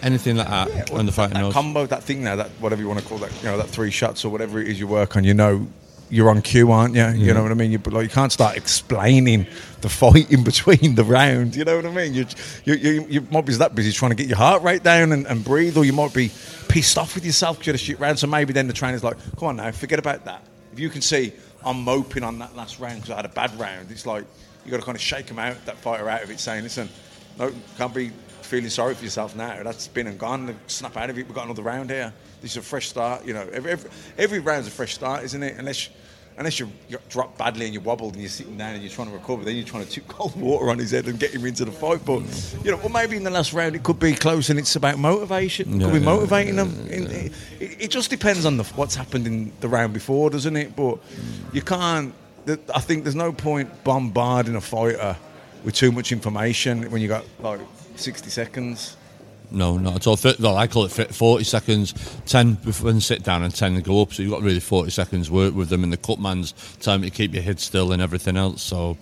anything 0.00 0.36
like 0.36 0.48
that 0.48 0.90
on 0.92 1.06
the 1.06 1.12
fighting 1.12 1.42
that 1.42 1.52
combo, 1.52 1.86
that 1.86 2.04
thing 2.04 2.22
now, 2.22 2.36
that 2.36 2.50
whatever 2.60 2.80
you 2.80 2.88
want 2.88 3.00
to 3.00 3.06
call 3.06 3.18
that, 3.18 3.32
you 3.42 3.48
know, 3.48 3.56
that 3.58 3.68
three 3.68 3.90
shots 3.90 4.24
or 4.24 4.30
whatever 4.30 4.60
it 4.60 4.68
is 4.68 4.78
you 4.78 4.86
work 4.86 5.16
on, 5.16 5.24
you 5.24 5.34
know, 5.34 5.66
you're 6.10 6.28
on 6.30 6.42
cue, 6.42 6.70
aren't 6.70 6.94
you? 6.94 7.04
You 7.06 7.26
Yeah. 7.26 7.32
know 7.34 7.42
what 7.42 7.50
I 7.50 7.54
mean? 7.54 7.72
You, 7.72 7.78
like, 7.86 8.04
you 8.04 8.08
can't 8.10 8.30
start 8.32 8.56
explaining 8.56 9.46
the 9.80 9.88
fight 9.88 10.30
in 10.30 10.44
between 10.50 10.94
the 10.94 11.04
rounds. 11.04 11.56
You 11.56 11.64
know 11.64 11.76
what 11.76 11.86
I 11.86 11.90
mean? 11.90 12.14
You, 12.14 12.26
you, 12.64 12.74
you, 12.74 13.06
you 13.08 13.20
might 13.30 13.44
be 13.46 13.54
that 13.54 13.74
busy 13.74 13.92
trying 13.92 14.10
to 14.10 14.14
get 14.16 14.26
your 14.26 14.36
heart 14.38 14.62
rate 14.62 14.82
down 14.82 15.12
and, 15.12 15.26
and 15.26 15.44
breathe, 15.44 15.76
or 15.76 15.84
you 15.84 15.92
might 15.92 16.12
be 16.14 16.30
pissed 16.68 16.98
off 16.98 17.14
with 17.14 17.24
yourself 17.24 17.58
because 17.58 17.66
you 17.66 17.72
had 17.72 17.80
a 17.80 17.84
shit 17.84 18.00
round. 18.00 18.18
So 18.18 18.26
maybe 18.26 18.52
then 18.52 18.66
the 18.66 18.72
trainer's 18.72 19.04
like, 19.04 19.16
come 19.38 19.48
on 19.48 19.56
now, 19.56 19.70
forget 19.72 19.98
about 19.98 20.24
that. 20.26 20.42
If 20.72 20.78
you 20.80 20.90
can 20.90 21.02
see 21.02 21.32
I'm 21.64 21.82
moping 21.82 22.22
on 22.24 22.38
that 22.40 22.54
last 22.56 22.78
round 22.80 22.96
because 22.96 23.10
I 23.10 23.16
had 23.16 23.24
a 23.24 23.28
bad 23.30 23.58
round, 23.58 23.90
it's 23.90 24.06
like 24.06 24.24
you 24.64 24.70
got 24.70 24.78
to 24.78 24.82
kind 24.84 24.96
of 24.96 25.02
shake 25.02 25.28
him 25.28 25.38
out, 25.38 25.64
that 25.66 25.76
fighter 25.78 26.08
out 26.08 26.22
of 26.22 26.30
it, 26.30 26.40
saying, 26.40 26.62
listen, 26.62 26.88
no, 27.38 27.52
can't 27.78 27.94
be 27.94 28.10
feeling 28.42 28.68
sorry 28.70 28.94
for 28.94 29.04
yourself 29.04 29.34
now. 29.36 29.62
That's 29.62 29.88
been 29.88 30.06
and 30.06 30.18
gone. 30.18 30.54
Snap 30.66 30.96
out 30.96 31.10
of 31.10 31.18
it. 31.18 31.26
We've 31.26 31.34
got 31.34 31.44
another 31.46 31.62
round 31.62 31.90
here. 31.90 32.12
This 32.44 32.50
is 32.50 32.56
a 32.58 32.62
fresh 32.62 32.90
start. 32.90 33.24
You 33.24 33.32
know, 33.32 33.48
every, 33.54 33.70
every, 33.70 33.90
every 34.18 34.38
round's 34.38 34.68
a 34.68 34.70
fresh 34.70 34.92
start, 34.92 35.24
isn't 35.24 35.42
it? 35.42 35.56
Unless 35.56 35.88
unless 36.36 36.60
you 36.60 36.70
drop 37.08 37.38
badly 37.38 37.64
and 37.64 37.72
you 37.72 37.80
wobbled 37.80 38.12
and 38.12 38.20
you're 38.20 38.28
sitting 38.28 38.58
down 38.58 38.74
and 38.74 38.82
you're 38.82 38.92
trying 38.92 39.08
to 39.08 39.14
recover, 39.14 39.44
then 39.44 39.56
you're 39.56 39.64
trying 39.64 39.86
to 39.86 39.90
tip 39.90 40.06
cold 40.08 40.38
water 40.38 40.68
on 40.68 40.78
his 40.78 40.90
head 40.90 41.06
and 41.06 41.18
get 41.18 41.30
him 41.30 41.46
into 41.46 41.64
the 41.64 41.72
fight. 41.72 42.04
But 42.04 42.20
you 42.62 42.70
know, 42.70 42.76
well, 42.76 42.90
maybe 42.90 43.16
in 43.16 43.24
the 43.24 43.30
last 43.30 43.54
round 43.54 43.74
it 43.74 43.82
could 43.82 43.98
be 43.98 44.12
close 44.12 44.50
and 44.50 44.58
it's 44.58 44.76
about 44.76 44.98
motivation. 44.98 45.80
Yeah, 45.80 45.86
could 45.86 45.94
be 45.94 46.00
yeah, 46.00 46.04
motivating 46.04 46.56
them. 46.56 46.86
In- 46.90 47.06
It, 47.10 47.32
it 47.60 47.90
just 47.90 48.10
depends 48.10 48.44
on 48.44 48.58
the, 48.58 48.64
what's 48.64 48.94
happened 48.94 49.26
in 49.26 49.50
the 49.60 49.68
round 49.68 49.94
before, 49.94 50.28
doesn't 50.28 50.54
it? 50.54 50.76
But 50.76 50.98
you 51.54 51.62
can't. 51.62 52.12
I 52.74 52.80
think 52.80 53.04
there's 53.04 53.14
no 53.14 53.32
point 53.32 53.70
bombarding 53.84 54.54
a 54.54 54.60
fighter 54.60 55.16
with 55.64 55.74
too 55.76 55.92
much 55.92 56.12
information 56.12 56.90
when 56.90 57.00
you 57.00 57.08
got 57.08 57.24
like 57.40 57.60
60 57.96 58.28
seconds. 58.28 58.98
No, 59.50 59.76
not 59.76 59.96
at 59.96 60.06
all. 60.06 60.18
Well, 60.40 60.56
I 60.56 60.66
call 60.66 60.84
it 60.84 60.90
40 60.90 61.44
seconds, 61.44 61.94
10 62.26 62.54
before 62.54 62.90
and 62.90 63.02
sit 63.02 63.22
down 63.22 63.42
and 63.42 63.54
10 63.54 63.76
to 63.76 63.82
go 63.82 64.02
up. 64.02 64.12
So 64.12 64.22
you've 64.22 64.32
got 64.32 64.42
really 64.42 64.60
40 64.60 64.90
seconds 64.90 65.30
work 65.30 65.54
with 65.54 65.68
them 65.68 65.84
in 65.84 65.90
the 65.90 65.96
cut 65.96 66.18
man's 66.18 66.52
time 66.80 67.02
to 67.02 67.10
keep 67.10 67.32
your 67.34 67.42
head 67.42 67.60
still 67.60 67.92
and 67.92 68.02
everything 68.02 68.36
else. 68.36 68.62
So, 68.62 68.96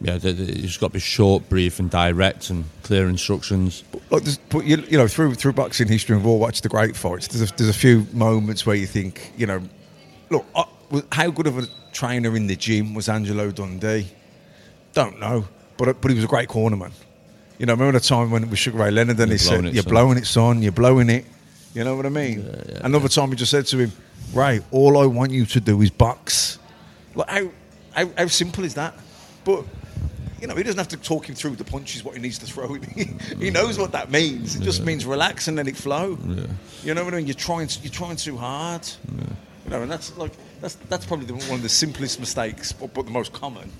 yeah, 0.00 0.18
th- 0.18 0.36
th- 0.36 0.56
you've 0.58 0.78
got 0.80 0.88
to 0.88 0.92
be 0.94 1.00
short, 1.00 1.48
brief, 1.48 1.78
and 1.78 1.90
direct 1.90 2.50
and 2.50 2.64
clear 2.82 3.08
instructions. 3.08 3.82
But 4.10 4.38
you, 4.64 4.76
you 4.88 4.96
know, 4.96 5.08
through 5.08 5.34
through 5.34 5.54
boxing 5.54 5.88
history, 5.88 6.14
and 6.14 6.24
we've 6.24 6.30
all 6.30 6.38
watched 6.38 6.62
the 6.62 6.68
great 6.68 6.96
fights. 6.96 7.28
There's 7.28 7.50
a, 7.50 7.54
there's 7.56 7.70
a 7.70 7.78
few 7.78 8.06
moments 8.12 8.64
where 8.64 8.76
you 8.76 8.86
think, 8.86 9.32
you 9.36 9.46
know, 9.46 9.60
look, 10.30 10.46
uh, 10.54 10.64
how 11.12 11.30
good 11.30 11.46
of 11.46 11.58
a 11.58 11.66
trainer 11.92 12.36
in 12.36 12.46
the 12.46 12.56
gym 12.56 12.94
was 12.94 13.08
Angelo 13.08 13.50
Dundee? 13.50 14.06
Don't 14.92 15.18
know, 15.20 15.46
but 15.76 16.00
but 16.00 16.10
he 16.10 16.14
was 16.14 16.24
a 16.24 16.28
great 16.28 16.48
cornerman. 16.48 16.92
You 17.60 17.66
know, 17.66 17.74
remember 17.74 17.98
the 17.98 18.06
time 18.06 18.30
when 18.30 18.48
was 18.48 18.58
Sugar 18.58 18.78
Ray 18.78 18.90
Leonard 18.90 19.20
and 19.20 19.28
You're 19.28 19.34
he 19.34 19.38
said, 19.38 19.64
"You're 19.64 19.82
son." 19.82 19.92
blowing 19.92 20.16
it, 20.16 20.24
son. 20.24 20.62
You're 20.62 20.72
blowing 20.72 21.10
it." 21.10 21.26
You 21.74 21.84
know 21.84 21.94
what 21.94 22.06
I 22.06 22.08
mean? 22.08 22.38
Another 22.80 23.06
time 23.06 23.28
he 23.28 23.36
just 23.36 23.50
said 23.50 23.66
to 23.66 23.76
him, 23.76 23.92
"Ray, 24.32 24.60
all 24.70 24.96
I 24.96 25.04
want 25.04 25.30
you 25.32 25.44
to 25.44 25.60
do 25.60 25.82
is 25.82 25.90
box." 25.90 26.58
Like 27.14 27.28
how 27.28 27.50
how, 27.92 28.10
how 28.16 28.26
simple 28.28 28.64
is 28.64 28.72
that? 28.76 28.94
But 29.44 29.66
you 30.40 30.46
know, 30.46 30.54
he 30.54 30.62
doesn't 30.62 30.78
have 30.78 30.88
to 30.88 30.96
talk 30.96 31.28
him 31.28 31.34
through 31.34 31.56
the 31.56 31.64
punches 31.64 32.02
what 32.02 32.16
he 32.16 32.22
needs 32.22 32.38
to 32.38 32.46
throw. 32.46 32.72
he 33.38 33.50
knows 33.50 33.78
what 33.78 33.92
that 33.92 34.10
means. 34.10 34.56
It 34.56 34.62
just 34.62 34.82
means 34.82 35.04
relax 35.04 35.46
and 35.46 35.58
let 35.58 35.68
it 35.68 35.76
flow. 35.76 36.16
Yeah. 36.26 36.46
You 36.82 36.94
know 36.94 37.04
what 37.04 37.12
I 37.12 37.18
mean? 37.18 37.26
You're 37.26 37.34
trying, 37.34 37.68
you're 37.82 37.92
trying 37.92 38.16
too 38.16 38.38
hard. 38.38 38.88
You 39.66 39.70
know, 39.70 39.82
and 39.82 39.90
that's 39.90 40.16
like 40.16 40.32
that's 40.62 40.76
that's 40.88 41.04
probably 41.04 41.26
the, 41.26 41.34
one 41.34 41.56
of 41.56 41.62
the 41.62 41.68
simplest 41.68 42.20
mistakes, 42.20 42.72
but, 42.72 42.94
but 42.94 43.04
the 43.04 43.12
most 43.12 43.34
common 43.34 43.70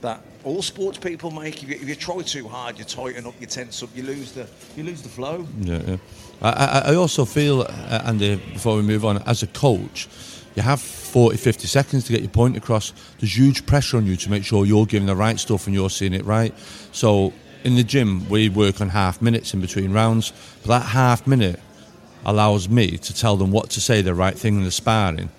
that 0.00 0.22
all 0.44 0.62
sports 0.62 0.98
people 0.98 1.30
make. 1.30 1.62
If 1.62 1.68
you, 1.68 1.74
if 1.76 1.88
you 1.88 1.94
try 1.94 2.22
too 2.22 2.48
hard, 2.48 2.78
you 2.78 2.84
tighten 2.84 3.26
up, 3.26 3.34
you 3.40 3.46
tense 3.46 3.82
up, 3.82 3.90
you 3.94 4.02
lose 4.02 4.32
the 4.32 4.48
you 4.76 4.84
lose 4.84 5.02
the 5.02 5.08
flow. 5.08 5.46
Yeah, 5.60 5.82
yeah. 5.86 5.96
I, 6.40 6.50
I, 6.50 6.92
I 6.92 6.94
also 6.94 7.24
feel, 7.24 7.62
uh, 7.62 8.02
Andy, 8.04 8.36
before 8.36 8.76
we 8.76 8.82
move 8.82 9.04
on, 9.04 9.20
as 9.22 9.42
a 9.42 9.48
coach, 9.48 10.08
you 10.54 10.62
have 10.62 10.80
40, 10.80 11.36
50 11.36 11.66
seconds 11.66 12.04
to 12.04 12.12
get 12.12 12.20
your 12.20 12.30
point 12.30 12.56
across. 12.56 12.92
There's 13.18 13.36
huge 13.36 13.66
pressure 13.66 13.96
on 13.96 14.06
you 14.06 14.16
to 14.16 14.30
make 14.30 14.44
sure 14.44 14.64
you're 14.64 14.86
giving 14.86 15.06
the 15.06 15.16
right 15.16 15.38
stuff 15.38 15.66
and 15.66 15.74
you're 15.74 15.90
seeing 15.90 16.14
it 16.14 16.24
right. 16.24 16.54
So 16.92 17.32
in 17.64 17.74
the 17.74 17.84
gym, 17.84 18.28
we 18.28 18.48
work 18.48 18.80
on 18.80 18.88
half 18.88 19.20
minutes 19.20 19.54
in 19.54 19.60
between 19.60 19.92
rounds. 19.92 20.32
But 20.62 20.80
that 20.80 20.86
half 20.86 21.26
minute 21.26 21.60
allows 22.24 22.68
me 22.68 22.98
to 22.98 23.14
tell 23.14 23.36
them 23.36 23.50
what 23.50 23.70
to 23.70 23.80
say, 23.80 24.02
the 24.02 24.14
right 24.14 24.36
thing 24.36 24.56
in 24.56 24.64
the 24.64 24.70
sparring. 24.70 25.30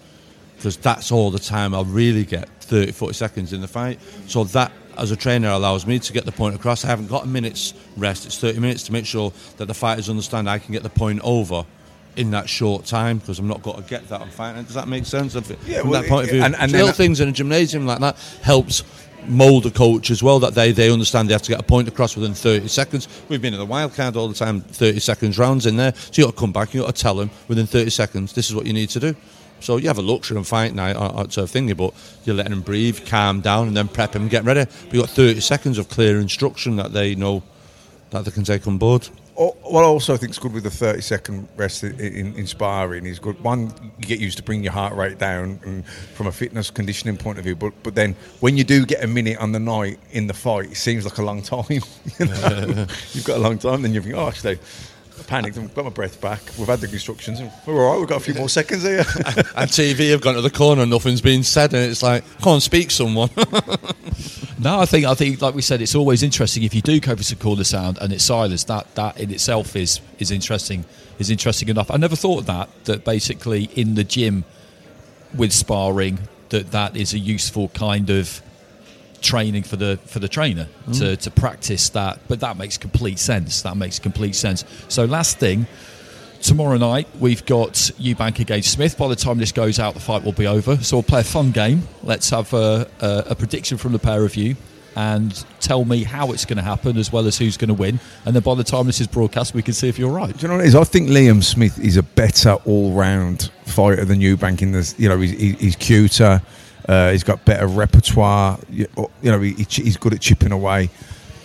Because 0.55 0.77
that's 0.77 1.11
all 1.11 1.31
the 1.31 1.39
time 1.39 1.73
I'll 1.73 1.85
really 1.85 2.25
get 2.25 2.49
30, 2.69 2.91
40 2.91 3.13
seconds 3.13 3.53
in 3.53 3.61
the 3.61 3.67
fight. 3.67 3.99
So 4.27 4.43
that, 4.45 4.71
as 4.97 5.11
a 5.11 5.15
trainer, 5.15 5.49
allows 5.49 5.85
me 5.85 5.99
to 5.99 6.13
get 6.13 6.25
the 6.25 6.31
point 6.31 6.55
across. 6.55 6.85
I 6.85 6.87
haven't 6.87 7.07
got 7.07 7.23
a 7.23 7.27
minute's 7.27 7.73
rest. 7.97 8.25
It's 8.25 8.37
30 8.37 8.59
minutes 8.59 8.83
to 8.83 8.93
make 8.93 9.05
sure 9.05 9.33
that 9.57 9.65
the 9.65 9.73
fighters 9.73 10.09
understand 10.09 10.49
I 10.49 10.59
can 10.59 10.71
get 10.71 10.83
the 10.83 10.89
point 10.89 11.19
over 11.23 11.65
in 12.15 12.31
that 12.31 12.47
short 12.49 12.85
time 12.85 13.17
because 13.17 13.39
I'm 13.39 13.47
not 13.47 13.61
going 13.63 13.81
to 13.81 13.89
get 13.89 14.07
that 14.09 14.21
on 14.21 14.29
fighting. 14.29 14.63
Does 14.63 14.75
that 14.75 14.87
make 14.87 15.05
sense? 15.05 15.33
From 15.33 15.43
Yeah, 15.65 15.81
from 15.81 15.89
well, 15.89 16.01
that 16.01 16.09
point 16.09 16.25
of 16.25 16.31
view, 16.31 16.43
and- 16.43 16.55
and 16.55 16.71
little 16.71 16.91
things 16.91 17.19
in 17.19 17.29
a 17.29 17.31
gymnasium 17.31 17.85
like 17.85 17.99
that 17.99 18.17
helps 18.41 18.83
mould 19.27 19.65
a 19.65 19.71
coach 19.71 20.09
as 20.11 20.23
well 20.23 20.39
that 20.39 20.55
they, 20.55 20.71
they 20.71 20.89
understand 20.91 21.27
they 21.29 21.33
have 21.33 21.41
to 21.41 21.51
get 21.51 21.59
a 21.59 21.63
point 21.63 21.87
across 21.87 22.15
within 22.15 22.33
30 22.33 22.67
seconds. 22.67 23.07
We've 23.27 23.41
been 23.41 23.53
in 23.53 23.59
the 23.59 23.65
wild 23.65 23.93
card 23.93 24.15
all 24.15 24.27
the 24.27 24.33
time, 24.33 24.61
30 24.61 24.99
seconds 24.99 25.37
rounds 25.37 25.65
in 25.65 25.75
there. 25.75 25.93
So 25.95 26.11
you've 26.21 26.27
got 26.27 26.35
to 26.35 26.39
come 26.39 26.51
back, 26.53 26.73
you've 26.73 26.85
got 26.85 26.95
to 26.95 27.01
tell 27.01 27.15
them 27.15 27.29
within 27.47 27.65
30 27.67 27.89
seconds, 27.89 28.33
this 28.33 28.49
is 28.49 28.55
what 28.55 28.65
you 28.65 28.73
need 28.73 28.89
to 28.89 28.99
do. 28.99 29.15
So 29.59 29.77
you 29.77 29.87
have 29.87 29.97
a 29.97 30.01
luxury 30.01 30.37
on 30.37 30.43
fight 30.43 30.73
night 30.73 30.95
or, 30.95 31.11
or 31.13 31.29
sort 31.29 31.37
of 31.49 31.51
thingy, 31.51 31.75
but 31.75 31.93
you're 32.25 32.35
letting 32.35 32.51
them 32.51 32.61
breathe, 32.61 33.05
calm 33.07 33.41
down, 33.41 33.67
and 33.67 33.75
then 33.77 33.87
prep 33.87 34.13
them, 34.13 34.27
get 34.27 34.43
ready. 34.43 34.65
But 34.85 34.93
you 34.93 35.01
got 35.01 35.09
30 35.09 35.39
seconds 35.41 35.77
of 35.77 35.89
clear 35.89 36.19
instruction 36.19 36.75
that 36.77 36.93
they 36.93 37.15
know 37.15 37.43
that 38.11 38.25
they 38.25 38.31
can 38.31 38.43
take 38.43 38.65
on 38.67 38.77
board. 38.77 39.07
Or- 39.35 39.55
What 39.63 39.83
I 39.83 39.87
also 39.87 40.17
think 40.17 40.31
is 40.31 40.39
good 40.39 40.51
with 40.51 40.63
the 40.63 40.69
30 40.71 41.01
second 41.01 41.47
rest 41.55 41.83
in, 41.83 41.97
in, 41.99 42.33
in 42.35 42.47
sparring 42.47 43.05
is 43.05 43.19
good. 43.19 43.39
One, 43.41 43.71
you 43.99 44.05
get 44.05 44.19
used 44.19 44.37
to 44.37 44.43
bring 44.43 44.63
your 44.63 44.73
heart 44.73 44.95
rate 44.95 45.17
down 45.19 45.59
and 45.63 45.85
from 46.15 46.27
a 46.27 46.31
fitness 46.31 46.69
conditioning 46.71 47.15
point 47.17 47.37
of 47.37 47.43
view. 47.45 47.55
But 47.55 47.73
but 47.83 47.95
then 47.95 48.15
when 48.41 48.57
you 48.57 48.63
do 48.63 48.85
get 48.85 49.03
a 49.03 49.07
minute 49.07 49.37
on 49.37 49.51
the 49.51 49.59
night 49.59 49.99
in 50.11 50.27
the 50.27 50.33
fight, 50.33 50.71
it 50.71 50.75
seems 50.77 51.05
like 51.05 51.17
a 51.19 51.23
long 51.23 51.41
time. 51.53 51.63
you? 51.69 51.81
You've 53.13 53.23
got 53.25 53.37
a 53.37 53.39
long 53.39 53.57
time, 53.59 53.81
then 53.83 53.93
you 53.93 54.01
think, 54.01 54.15
oh, 54.15 54.27
actually, 54.27 54.59
panicked 55.27 55.57
and 55.57 55.73
got 55.73 55.85
my 55.85 55.91
breath 55.91 56.19
back. 56.21 56.41
We've 56.57 56.67
had 56.67 56.79
the 56.79 56.91
instructions. 56.91 57.39
And 57.39 57.51
we're 57.65 57.85
all 57.85 57.93
right. 57.93 57.99
We've 57.99 58.09
got 58.09 58.17
a 58.17 58.23
few 58.23 58.33
more 58.33 58.49
seconds 58.49 58.83
here. 58.83 58.99
and 59.55 59.69
TV 59.69 60.11
have 60.11 60.21
gone 60.21 60.35
to 60.35 60.41
the 60.41 60.49
corner, 60.49 60.85
nothing's 60.85 61.21
been 61.21 61.43
said, 61.43 61.73
and 61.73 61.89
it's 61.89 62.03
like, 62.03 62.23
come 62.41 62.53
on, 62.53 62.61
speak 62.61 62.91
someone. 62.91 63.29
No, 64.61 64.77
I 64.77 64.85
think 64.85 65.05
I 65.05 65.13
think 65.13 65.41
like 65.41 65.55
we 65.55 65.61
said, 65.61 65.81
it's 65.81 65.95
always 65.95 66.21
interesting 66.21 66.63
if 66.63 66.75
you 66.75 66.81
do 66.81 66.99
go 66.99 67.15
for 67.15 67.23
some 67.23 67.39
corner 67.39 67.63
sound 67.63 67.97
and 68.01 68.11
it's 68.11 68.25
silence. 68.25 68.65
That 68.65 68.93
that 68.95 69.17
in 69.17 69.31
itself 69.31 69.73
is 69.77 70.01
is 70.19 70.31
interesting 70.31 70.83
is 71.17 71.29
interesting 71.29 71.69
enough. 71.69 71.89
I 71.89 71.95
never 71.95 72.17
thought 72.17 72.39
of 72.39 72.45
that. 72.47 72.69
That 72.83 73.05
basically 73.05 73.69
in 73.75 73.95
the 73.95 74.03
gym 74.03 74.43
with 75.33 75.53
sparring, 75.53 76.19
that 76.49 76.71
that 76.71 76.97
is 76.97 77.13
a 77.13 77.19
useful 77.19 77.69
kind 77.69 78.09
of 78.09 78.41
training 79.21 79.63
for 79.63 79.75
the 79.75 79.97
for 80.05 80.19
the 80.19 80.27
trainer 80.27 80.67
to, 80.93 81.03
Mm. 81.15 81.17
to 81.17 81.31
practice 81.31 81.89
that. 81.89 82.19
But 82.27 82.39
that 82.41 82.57
makes 82.57 82.77
complete 82.77 83.19
sense. 83.19 83.61
That 83.61 83.77
makes 83.77 83.99
complete 83.99 84.35
sense. 84.35 84.63
So 84.87 85.05
last 85.05 85.37
thing, 85.39 85.67
tomorrow 86.41 86.77
night 86.77 87.07
we've 87.19 87.45
got 87.45 87.73
Eubank 87.99 88.39
against 88.39 88.71
Smith. 88.71 88.97
By 88.97 89.07
the 89.07 89.15
time 89.15 89.37
this 89.37 89.51
goes 89.51 89.79
out, 89.79 89.93
the 89.93 89.99
fight 89.99 90.23
will 90.23 90.31
be 90.33 90.47
over. 90.47 90.77
So 90.77 90.97
we'll 90.97 91.03
play 91.03 91.21
a 91.21 91.23
fun 91.23 91.51
game. 91.51 91.87
Let's 92.03 92.29
have 92.29 92.53
a, 92.53 92.87
a, 93.01 93.23
a 93.31 93.35
prediction 93.35 93.77
from 93.77 93.91
the 93.91 93.99
pair 93.99 94.23
of 94.23 94.35
you 94.35 94.55
and 94.95 95.45
tell 95.59 95.85
me 95.85 96.03
how 96.03 96.31
it's 96.31 96.45
going 96.45 96.57
to 96.57 96.63
happen 96.63 96.97
as 96.97 97.11
well 97.13 97.27
as 97.27 97.37
who's 97.37 97.57
going 97.57 97.67
to 97.67 97.73
win. 97.75 97.99
And 98.25 98.35
then 98.35 98.41
by 98.43 98.55
the 98.55 98.63
time 98.63 98.87
this 98.87 98.99
is 98.99 99.07
broadcast, 99.07 99.53
we 99.53 99.61
can 99.61 99.73
see 99.73 99.87
if 99.87 99.99
you're 99.99 100.11
right. 100.11 100.35
Do 100.35 100.41
you 100.41 100.47
know 100.47 100.55
what 100.55 100.63
it 100.65 100.67
is? 100.67 100.75
I 100.75 100.83
think 100.83 101.09
Liam 101.09 101.43
Smith 101.43 101.79
is 101.79 101.95
a 101.95 102.03
better 102.03 102.53
all-round 102.65 103.51
fighter 103.65 104.03
than 104.03 104.19
Eubank. 104.19 104.61
In 104.63 104.71
this, 104.71 104.95
you 104.97 105.07
know, 105.07 105.19
he's, 105.19 105.59
he's 105.59 105.75
cuter. 105.75 106.41
Uh, 106.89 107.11
he's 107.11 107.23
got 107.23 107.45
better 107.45 107.67
repertoire. 107.67 108.57
You 108.67 108.87
you 109.21 109.31
know, 109.31 109.39
he, 109.39 109.51
he's 109.51 109.95
good 109.95 110.11
at 110.15 110.21
chipping 110.21 110.51
away. 110.51 110.89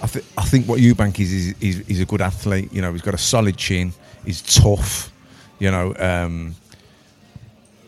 I, 0.02 0.06
th- 0.06 0.24
I 0.38 0.42
think 0.44 0.66
what 0.66 0.80
Eubank 0.80 1.20
is, 1.20 1.54
is, 1.60 1.86
he's 1.86 2.00
a 2.00 2.06
good 2.06 2.22
athlete. 2.22 2.72
You 2.72 2.80
know, 2.80 2.92
he's 2.92 3.02
got 3.02 3.12
a 3.12 3.18
solid 3.18 3.58
chin. 3.58 3.92
He's 4.24 4.40
tough. 4.40 5.12
You 5.58 5.70
know, 5.70 5.94
um, 5.98 6.54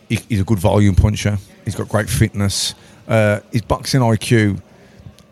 he, 0.07 0.17
he's 0.29 0.43
a 0.43 0.45
good 0.45 0.59
volume 0.59 0.95
puncher. 0.95 1.39
He's 1.65 1.75
got 1.75 1.89
great 1.89 2.11
fitness. 2.11 2.75
Uh, 3.09 3.41
his 3.51 3.63
boxing 3.63 4.03
IQ, 4.03 4.61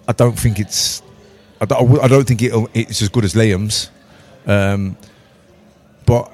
I 0.09 0.13
don't 0.13 0.39
think 0.39 0.59
it's. 0.59 1.03
I 1.61 1.67
don't, 1.67 2.03
I 2.03 2.09
don't 2.09 2.27
think 2.27 2.41
it's 2.43 3.03
as 3.03 3.11
good 3.11 3.25
as 3.25 3.35
Liam's. 3.35 3.91
Um, 4.47 4.97
but 6.07 6.33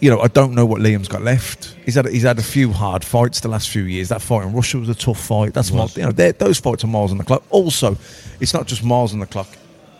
you 0.00 0.10
know, 0.10 0.20
I 0.20 0.28
don't 0.28 0.54
know 0.54 0.64
what 0.64 0.80
Liam's 0.80 1.08
got 1.08 1.22
left. 1.22 1.76
He's 1.84 1.94
had 1.94 2.08
he's 2.08 2.22
had 2.22 2.38
a 2.38 2.42
few 2.42 2.72
hard 2.72 3.04
fights 3.04 3.40
the 3.40 3.48
last 3.48 3.68
few 3.68 3.82
years. 3.82 4.08
That 4.08 4.22
fight 4.22 4.46
in 4.46 4.52
Russia 4.52 4.78
was 4.78 4.88
a 4.88 4.94
tough 4.94 5.20
fight. 5.20 5.52
That's 5.52 5.70
miles, 5.70 5.96
you 5.96 6.04
know, 6.04 6.12
those 6.12 6.58
fights 6.58 6.84
are 6.84 6.86
miles 6.86 7.12
on 7.12 7.18
the 7.18 7.24
clock. 7.24 7.44
Also, 7.50 7.96
it's 8.40 8.54
not 8.54 8.66
just 8.66 8.82
miles 8.82 9.12
on 9.12 9.20
the 9.20 9.26
clock. 9.26 9.48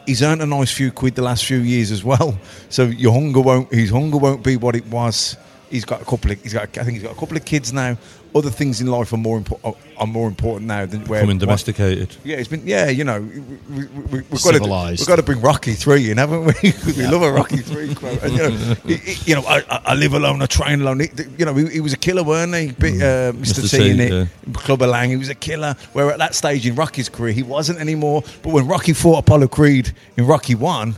He's 0.06 0.22
earned 0.22 0.40
a 0.40 0.46
nice 0.46 0.72
few 0.72 0.90
quid 0.90 1.14
the 1.14 1.22
last 1.22 1.44
few 1.44 1.58
years 1.58 1.90
as 1.90 2.02
well. 2.02 2.38
So 2.70 2.84
your 2.84 3.12
hunger 3.12 3.40
won't 3.40 3.72
his 3.72 3.90
hunger 3.90 4.16
won't 4.16 4.42
be 4.42 4.56
what 4.56 4.74
it 4.74 4.86
was. 4.86 5.36
He's 5.68 5.84
got 5.84 6.00
a 6.00 6.04
couple 6.04 6.30
of 6.30 6.42
he's 6.42 6.54
got 6.54 6.76
I 6.78 6.84
think 6.84 6.94
he's 6.94 7.02
got 7.02 7.12
a 7.12 7.18
couple 7.20 7.36
of 7.36 7.44
kids 7.44 7.72
now. 7.72 7.98
Other 8.32 8.50
things 8.50 8.80
in 8.80 8.86
life 8.86 9.12
are 9.12 9.16
more 9.16 9.36
important 9.36 9.76
are 9.96 10.06
more 10.06 10.28
important 10.28 10.66
now 10.68 10.86
than 10.86 11.04
where 11.06 11.20
Becoming 11.20 11.38
domesticated. 11.38 12.16
yeah, 12.24 12.36
it's 12.36 12.48
been. 12.48 12.64
Yeah, 12.64 12.88
you 12.88 13.02
know, 13.02 13.20
we, 13.20 13.40
we, 13.86 14.20
we've 14.30 14.42
got 14.42 14.54
to 14.54 14.60
we've 14.90 15.06
got 15.06 15.16
to 15.16 15.22
bring 15.22 15.40
Rocky 15.40 15.72
three 15.72 16.10
in, 16.10 16.18
haven't 16.18 16.44
we? 16.44 16.52
we 16.96 17.06
love 17.06 17.22
a 17.22 17.32
Rocky 17.32 17.56
three 17.58 17.92
quote. 17.94 18.22
And, 18.22 18.32
you 18.32 18.38
know, 18.38 18.74
you 19.26 19.34
know, 19.34 19.42
I, 19.48 19.62
I- 19.84 19.94
live 19.94 20.14
alone, 20.14 20.42
I 20.42 20.46
train 20.46 20.80
alone. 20.80 21.00
He- 21.00 21.10
you 21.38 21.44
know, 21.44 21.54
he, 21.54 21.66
he 21.68 21.80
was 21.80 21.92
a 21.92 21.96
killer, 21.96 22.22
weren't 22.22 22.54
he? 22.54 22.70
Bit, 22.72 22.94
uh, 23.02 23.32
Mr. 23.32 23.62
Mr. 23.62 23.70
T 23.70 23.78
T, 23.78 23.90
in 23.90 24.00
it, 24.00 24.12
yeah. 24.12 24.26
Clubber 24.54 24.86
Lang. 24.86 25.10
He 25.10 25.16
was 25.16 25.28
a 25.28 25.34
killer. 25.34 25.74
Where 25.92 26.10
at 26.12 26.18
that 26.18 26.34
stage 26.36 26.66
in 26.66 26.76
Rocky's 26.76 27.08
career, 27.08 27.32
he 27.32 27.42
wasn't 27.42 27.80
anymore. 27.80 28.22
But 28.42 28.52
when 28.52 28.66
Rocky 28.68 28.92
fought 28.92 29.18
Apollo 29.18 29.48
Creed 29.48 29.92
in 30.16 30.26
Rocky 30.26 30.54
one. 30.54 30.96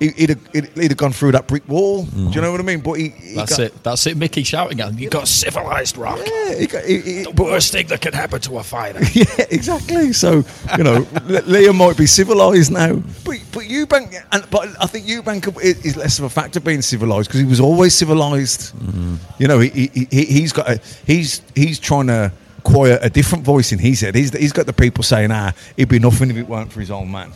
He- 0.00 0.08
He'd 0.10 0.30
have, 0.30 0.46
he'd, 0.52 0.64
he'd 0.76 0.90
have 0.90 0.96
gone 0.96 1.12
through 1.12 1.32
that 1.32 1.46
brick 1.46 1.68
wall. 1.68 2.04
Do 2.06 2.18
you 2.30 2.40
know 2.40 2.50
what 2.50 2.58
I 2.60 2.64
mean? 2.64 2.80
But 2.80 2.94
he, 2.94 3.10
he 3.10 3.34
That's 3.34 3.50
got, 3.58 3.60
it. 3.60 3.82
That's 3.84 4.06
it. 4.06 4.16
Mickey 4.16 4.42
shouting 4.42 4.80
at 4.80 4.88
him. 4.90 4.98
You 4.98 5.10
got 5.10 5.28
civilized 5.28 5.96
rock. 5.98 6.18
Yeah, 6.26 6.54
he 6.56 6.66
got, 6.66 6.84
he, 6.84 7.00
he, 7.00 7.22
The 7.24 7.32
worst 7.42 7.70
thing 7.72 7.86
that 7.88 8.00
can 8.00 8.12
happen 8.14 8.40
to 8.40 8.58
a 8.58 8.62
fighter. 8.62 9.00
yeah, 9.12 9.24
exactly. 9.50 10.12
So 10.14 10.36
you 10.76 10.84
know, 10.84 11.02
Liam 11.46 11.76
might 11.76 11.96
be 11.98 12.06
civilized 12.06 12.72
now, 12.72 12.94
but 13.24 13.38
but 13.52 13.64
Eubank, 13.64 14.14
and 14.32 14.44
but 14.50 14.68
I 14.80 14.86
think 14.86 15.06
Eubank 15.06 15.60
is 15.62 15.96
less 15.96 16.18
of 16.18 16.24
a 16.24 16.30
factor 16.30 16.60
being 16.60 16.82
civilized 16.82 17.28
because 17.28 17.40
he 17.40 17.46
was 17.46 17.60
always 17.60 17.94
civilized. 17.94 18.72
You 19.38 19.48
know, 19.48 19.58
he, 19.60 19.68
he 19.92 20.06
he- 20.10 20.24
he's 20.24 20.52
got 20.52 20.68
a, 20.70 20.80
he's 21.06 21.42
he's 21.54 21.78
trying 21.78 22.06
to 22.08 22.32
quiet 22.62 23.00
a 23.02 23.10
different 23.10 23.44
voice 23.44 23.72
in 23.72 23.78
his 23.78 24.00
head. 24.00 24.14
He's 24.14 24.36
he's 24.36 24.52
got 24.52 24.66
the 24.66 24.72
people 24.72 25.04
saying, 25.04 25.30
ah, 25.30 25.52
he'd 25.76 25.88
be 25.88 25.98
nothing 25.98 26.30
if 26.30 26.36
it 26.36 26.48
weren't 26.48 26.72
for 26.72 26.80
his 26.80 26.90
old 26.90 27.08
man. 27.08 27.32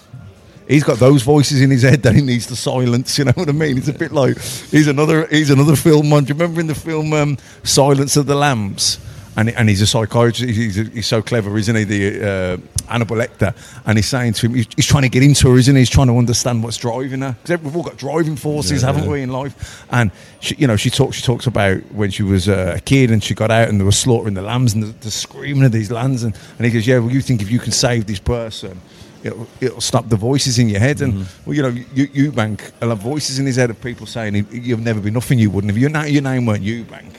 He's 0.67 0.83
got 0.85 0.99
those 0.99 1.23
voices 1.23 1.61
in 1.61 1.71
his 1.71 1.83
head 1.83 2.03
that 2.05 2.15
he 2.15 2.23
needs 2.23 2.47
to 2.47 2.57
silence. 2.57 3.19
You 3.19 3.27
know 3.27 3.33
what 3.35 3.49
I 3.49 3.53
mean? 3.53 3.77
It's 3.79 3.89
a 3.89 3.93
bit 3.93 4.13
like 4.13 4.39
he's 4.41 4.87
another 4.89 5.27
he's 5.27 5.51
another 5.51 5.77
film. 5.77 6.11
one. 6.11 6.25
Do 6.25 6.29
you 6.29 6.35
remember 6.35 6.61
in 6.61 6.67
the 6.69 6.75
film 6.75 7.13
um, 7.13 7.37
Silence 7.63 8.17
of 8.17 8.27
the 8.27 8.35
Lambs? 8.35 8.99
And, 9.37 9.51
and 9.51 9.69
he's 9.69 9.83
a 9.83 9.87
psychiatrist. 9.89 10.43
He's, 10.45 10.77
he's 10.77 11.07
so 11.09 11.21
clever, 11.21 11.59
isn't 11.59 11.75
he? 11.75 11.83
The 11.83 12.23
uh, 12.25 12.57
Hannibal 12.89 13.17
Lecter, 13.17 13.53
and 13.85 13.99
he's 13.99 14.07
saying 14.07 14.35
to 14.35 14.47
him, 14.47 14.55
he's, 14.55 14.69
he's 14.77 14.87
trying 14.87 15.03
to 15.03 15.09
get 15.09 15.25
into 15.25 15.51
her, 15.51 15.59
isn't 15.59 15.75
he? 15.75 15.81
He's 15.81 15.91
trying 15.91 16.07
to 16.07 16.17
understand 16.17 16.63
what's 16.63 16.77
driving 16.77 17.21
her. 17.23 17.37
Because 17.43 17.61
we've 17.61 17.75
all 17.75 17.83
got 17.83 17.97
driving 17.97 18.37
forces, 18.37 18.83
Yeah, 18.83 18.87
haven't 18.87 19.07
yeah. 19.07 19.11
we, 19.11 19.23
in 19.23 19.31
life? 19.31 19.85
And 19.91 20.13
she, 20.39 20.55
you 20.55 20.69
know, 20.69 20.77
she 20.77 20.89
talks. 20.89 21.17
She 21.17 21.23
talks 21.23 21.49
about 21.49 21.79
when 21.91 22.13
she 22.13 22.23
was 22.23 22.49
uh, 22.49 22.75
a 22.77 22.81
kid 22.81 23.11
and 23.11 23.25
she 23.25 23.35
got 23.35 23.51
out 23.51 23.69
and 23.69 23.81
they 23.81 23.85
were 23.85 23.91
slaughtering 23.91 24.35
the 24.35 24.43
lambs 24.43 24.73
and 24.73 24.85
the, 24.85 24.93
the 25.01 25.11
screaming 25.11 25.65
of 25.65 25.73
these 25.73 25.91
lambs. 25.91 26.23
And, 26.23 26.33
and 26.59 26.65
he 26.65 26.71
goes, 26.71 26.87
"Yeah, 26.87 27.01
well, 27.01 27.11
you 27.11 27.21
think 27.21 27.43
if 27.43 27.51
you 27.51 27.59
can 27.59 27.73
save 27.73 28.07
this 28.07 28.21
person." 28.21 28.81
It'll, 29.25 29.47
it'll 29.61 29.81
stop 29.81 30.09
the 30.11 30.17
voices 30.17 30.59
in 30.59 30.69
your 30.69 30.81
head, 30.81 31.01
and 31.01 31.15
Mm-hmm. 31.15 31.51
well, 31.51 31.57
you 31.57 31.63
know, 31.63 31.85
you, 31.95 32.09
Eubank 32.31 32.61
will 32.81 32.91
have 32.91 32.99
voices 32.99 33.39
in 33.39 33.47
his 33.47 33.57
head 33.57 33.71
of 33.71 33.81
people 33.81 34.07
saying, 34.07 34.35
"You- 34.37 34.47
"You've 34.53 34.81
never 34.85 35.01
been 35.01 35.15
nothing. 35.15 35.39
You 35.39 35.51
wouldn't. 35.51 35.71
If 35.73 35.79
your, 35.79 35.89
na- 35.91 36.03
your 36.05 36.23
name 36.23 36.45
weren't 36.45 36.63
Eubank, 36.63 37.15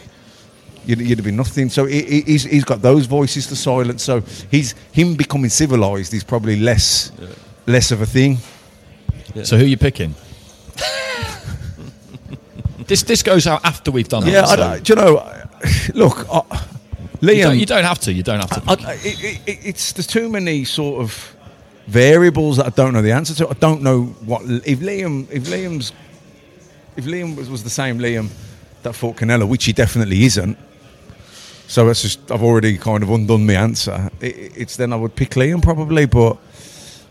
you'd, 0.86 1.00
you'd 1.02 1.18
have 1.18 1.26
been 1.26 1.36
nothing. 1.36 1.68
So 1.70 1.86
he, 1.86 2.04
he- 2.04 2.22
he's, 2.22 2.44
he's 2.44 2.64
got 2.64 2.84
those 2.84 3.08
voices 3.08 3.48
to 3.48 3.56
silence. 3.56 4.04
So 4.04 4.22
he's 4.52 4.76
him 4.92 5.16
becoming 5.16 5.50
civilized 5.50 6.14
is 6.14 6.24
probably 6.24 6.60
less 6.60 7.12
less 7.66 7.92
of 7.92 8.02
a 8.02 8.06
thing. 8.06 8.38
So 9.44 9.58
who 9.58 9.64
are 9.64 9.68
you 9.68 9.78
picking? 9.78 10.14
this 12.88 13.04
this 13.04 13.24
goes 13.24 13.48
out 13.48 13.64
after 13.66 13.92
we've 13.92 14.08
done 14.08 14.26
Yeah, 14.26 14.40
it. 14.40 14.44
I 14.44 14.48
so 14.48 14.56
don't, 14.58 14.84
do 14.84 14.94
you 14.94 15.02
know? 15.02 15.32
Look, 15.96 16.28
uh, 16.32 16.42
you, 17.22 17.30
Liam. 17.30 17.44
don't, 17.44 17.60
you 17.60 17.66
don't 17.66 17.84
have 17.84 18.00
to. 18.00 18.14
You 18.14 18.24
don't 18.24 18.40
have 18.40 18.50
to. 18.52 18.62
I, 18.68 18.92
I, 18.92 18.94
it, 19.04 19.42
it, 19.48 19.60
it's 19.66 19.94
there's 19.94 20.08
too 20.08 20.30
many 20.30 20.64
sort 20.66 21.02
of 21.02 21.35
variables 21.88 22.58
that 22.58 22.66
I 22.66 22.70
don't 22.70 22.94
know 22.94 23.02
the 23.02 23.12
answer 23.12 23.34
to. 23.36 23.50
I 23.50 23.54
don't 23.54 23.82
know 23.82 24.04
what 24.26 24.42
if 24.44 24.80
Liam 24.80 25.30
if 25.32 25.44
Liam's 25.46 25.94
if 26.96 27.06
Liam 27.06 27.36
was, 27.36 27.50
was 27.50 27.64
the 27.64 27.70
same 27.70 28.00
Liam 28.00 28.30
that 28.84 28.94
fought 28.94 29.18
Canelo, 29.18 29.48
which 29.48 29.66
he 29.66 29.74
definitely 29.74 30.24
isn't. 30.24 30.58
So 31.68 31.88
that's 31.88 32.02
just 32.02 32.32
I've 32.32 32.44
already 32.44 32.78
kind 32.78 33.04
of 33.04 33.10
undone 33.10 33.46
my 33.46 33.54
answer. 33.54 34.10
It, 34.22 34.54
it's 34.56 34.78
then 34.78 34.94
I 34.94 34.96
would 34.96 35.16
pick 35.16 35.32
Liam 35.32 35.62
probably, 35.62 36.06
but 36.06 36.38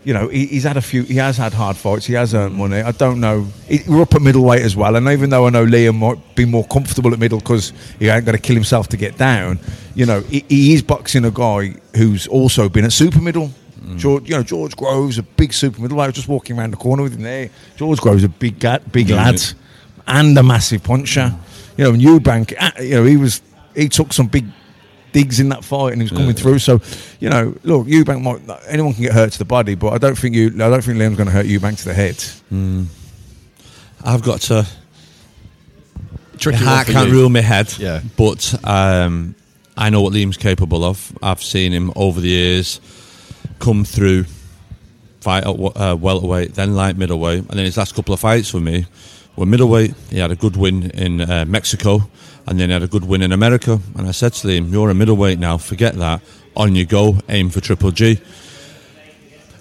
you 0.03 0.13
know 0.13 0.27
he, 0.27 0.45
he's 0.47 0.63
had 0.63 0.77
a 0.77 0.81
few. 0.81 1.03
He 1.03 1.15
has 1.15 1.37
had 1.37 1.53
hard 1.53 1.77
fights. 1.77 2.05
He 2.05 2.13
has 2.13 2.33
earned 2.33 2.55
money. 2.55 2.77
I 2.77 2.91
don't 2.91 3.19
know. 3.19 3.47
He, 3.67 3.79
we're 3.87 4.01
up 4.01 4.15
at 4.15 4.21
middleweight 4.21 4.61
as 4.61 4.75
well, 4.75 4.95
and 4.95 5.07
even 5.07 5.29
though 5.29 5.47
I 5.47 5.49
know 5.49 5.65
Liam 5.65 5.95
might 5.95 6.35
be 6.35 6.45
more 6.45 6.65
comfortable 6.65 7.13
at 7.13 7.19
middle 7.19 7.39
because 7.39 7.73
he 7.99 8.07
ain't 8.07 8.25
got 8.25 8.33
to 8.33 8.37
kill 8.37 8.55
himself 8.55 8.87
to 8.89 8.97
get 8.97 9.17
down, 9.17 9.59
you 9.93 10.05
know 10.05 10.21
he, 10.21 10.45
he 10.47 10.73
is 10.73 10.81
boxing 10.81 11.25
a 11.25 11.31
guy 11.31 11.75
who's 11.95 12.27
also 12.27 12.69
been 12.69 12.85
at 12.85 12.93
super 12.93 13.21
middle. 13.21 13.51
George, 13.97 14.27
you 14.29 14.35
know 14.35 14.43
George 14.43 14.75
Groves, 14.75 15.17
a 15.17 15.23
big 15.23 15.53
super 15.53 15.81
middleweight. 15.81 16.05
I 16.05 16.07
was 16.07 16.15
just 16.15 16.27
walking 16.27 16.57
around 16.57 16.71
the 16.71 16.77
corner 16.77 17.03
with 17.03 17.13
him 17.15 17.21
there. 17.23 17.49
George 17.75 17.99
Groves, 17.99 18.23
a 18.23 18.29
big 18.29 18.59
gat, 18.59 18.91
big 18.91 19.09
Yeah. 19.09 19.17
lad, 19.17 19.41
and 20.07 20.37
a 20.37 20.43
massive 20.43 20.83
puncher. 20.83 21.33
You 21.77 21.83
know, 21.85 21.93
and 21.93 22.01
Eubank, 22.01 22.53
uh, 22.59 22.71
you 22.81 22.95
know, 22.95 23.03
he 23.03 23.17
was 23.17 23.41
he 23.75 23.89
took 23.89 24.13
some 24.13 24.27
big 24.27 24.45
digs 25.11 25.39
in 25.39 25.49
that 25.49 25.63
fight 25.63 25.93
and 25.93 26.01
he 26.01 26.05
was 26.05 26.11
coming 26.11 26.27
Yeah. 26.27 26.33
through. 26.33 26.59
So, 26.59 26.81
you 27.19 27.29
know, 27.29 27.55
look, 27.63 27.87
Eubank 27.87 28.21
might 28.21 28.41
anyone 28.67 28.93
can 28.93 29.03
get 29.03 29.13
hurt 29.13 29.31
to 29.33 29.37
the 29.37 29.45
body, 29.45 29.75
but 29.75 29.93
I 29.93 29.97
don't 29.97 30.17
think 30.17 30.35
you, 30.35 30.47
I 30.47 30.69
don't 30.69 30.83
think 30.83 30.97
Liam's 30.97 31.15
going 31.17 31.27
to 31.27 31.31
hurt 31.33 31.45
Eubank 31.45 31.77
to 31.79 31.85
the 31.85 31.93
head. 31.93 32.23
I've 34.03 34.21
got 34.23 34.41
to. 34.41 34.65
Tricky 36.37 36.59
my 36.65 36.69
heart 36.69 36.87
can't 36.87 37.07
you. 37.09 37.13
rule 37.15 37.29
my 37.29 37.39
head. 37.41 37.73
Yeah. 37.79 38.01
But 38.17 38.53
um, 38.67 39.35
I 39.77 39.89
know 39.89 40.01
what 40.01 40.11
Liam's 40.13 40.37
capable 40.37 40.83
of. 40.83 41.17
I've 41.21 41.41
seen 41.41 41.71
him 41.71 41.91
over 41.95 42.19
the 42.19 42.27
years 42.27 42.79
come 43.59 43.83
through, 43.83 44.25
fight 45.21 45.43
at 45.43 45.49
uh, 45.49 45.95
welterweight, 45.95 46.55
then 46.55 46.75
light 46.75 46.97
middleweight, 46.97 47.39
and 47.39 47.57
then 47.57 47.65
his 47.65 47.77
last 47.77 47.95
couple 47.95 48.13
of 48.13 48.19
fights 48.19 48.49
for 48.49 48.59
me 48.59 48.85
were 49.35 49.45
middleweight. 49.45 49.93
He 50.09 50.19
had 50.19 50.31
a 50.31 50.35
good 50.35 50.55
win 50.55 50.91
in 50.91 51.21
uh, 51.21 51.45
Mexico, 51.47 52.09
and 52.47 52.59
then 52.59 52.69
he 52.69 52.73
had 52.73 52.83
a 52.83 52.87
good 52.87 53.05
win 53.05 53.21
in 53.21 53.31
America. 53.31 53.79
And 53.97 54.07
I 54.07 54.11
said 54.11 54.33
to 54.33 54.47
him, 54.47 54.71
"You're 54.71 54.89
a 54.89 54.93
middleweight 54.93 55.39
now. 55.39 55.57
Forget 55.57 55.95
that. 55.95 56.21
On 56.55 56.73
you 56.75 56.85
go. 56.85 57.17
Aim 57.27 57.49
for 57.49 57.59
Triple 57.59 57.91
G." 57.91 58.19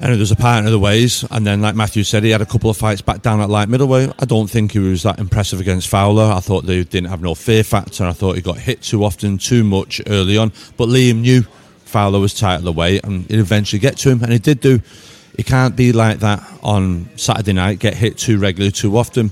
And 0.01 0.13
there's 0.19 0.33
a 0.33 0.37
part 0.37 0.65
of 0.67 0.71
the 0.71 0.79
ways, 0.79 1.25
and 1.31 1.47
then 1.47 1.63
like 1.63 1.75
Matthew 1.77 2.05
said, 2.05 2.25
he 2.25 2.31
had 2.31 2.43
a 2.43 2.47
couple 2.47 2.69
of 2.69 2.77
fights 2.77 3.01
back 3.01 3.23
down 3.23 3.41
at 3.41 3.49
light 3.49 3.69
middleweight. 3.69 4.13
I 4.19 4.25
don't 4.27 4.51
think 4.51 4.73
he 4.73 4.79
was 4.81 5.05
that 5.05 5.19
impressive 5.19 5.61
against 5.61 5.89
Fowler. 5.89 6.25
I 6.25 6.41
thought 6.41 6.67
they 6.67 6.83
didn't 6.85 7.09
have 7.09 7.23
no 7.23 7.35
fear 7.35 7.63
factor. 7.63 8.05
I 8.05 8.13
thought 8.13 8.35
he 8.35 8.43
got 8.43 8.59
hit 8.59 8.83
too 8.83 9.05
often, 9.05 9.39
too 9.39 9.65
much 9.65 10.03
early 10.07 10.37
on. 10.37 10.53
But 10.77 10.89
Liam 10.89 11.21
knew 11.21 11.47
Fowler 11.95 12.19
was 12.19 12.35
the 12.35 12.73
weight, 12.73 13.05
and 13.05 13.25
he'd 13.31 13.39
eventually 13.39 13.79
get 13.79 13.97
to 13.99 14.11
him, 14.11 14.21
and 14.25 14.33
he 14.33 14.41
did 14.41 14.59
do. 14.59 14.81
He 15.37 15.45
can't 15.45 15.77
be 15.77 15.93
like 15.93 16.19
that 16.19 16.43
on 16.61 17.09
Saturday 17.15 17.53
night, 17.53 17.79
get 17.79 17.95
hit 17.95 18.19
too 18.19 18.37
regularly, 18.37 18.73
too 18.73 18.99
often. 18.99 19.31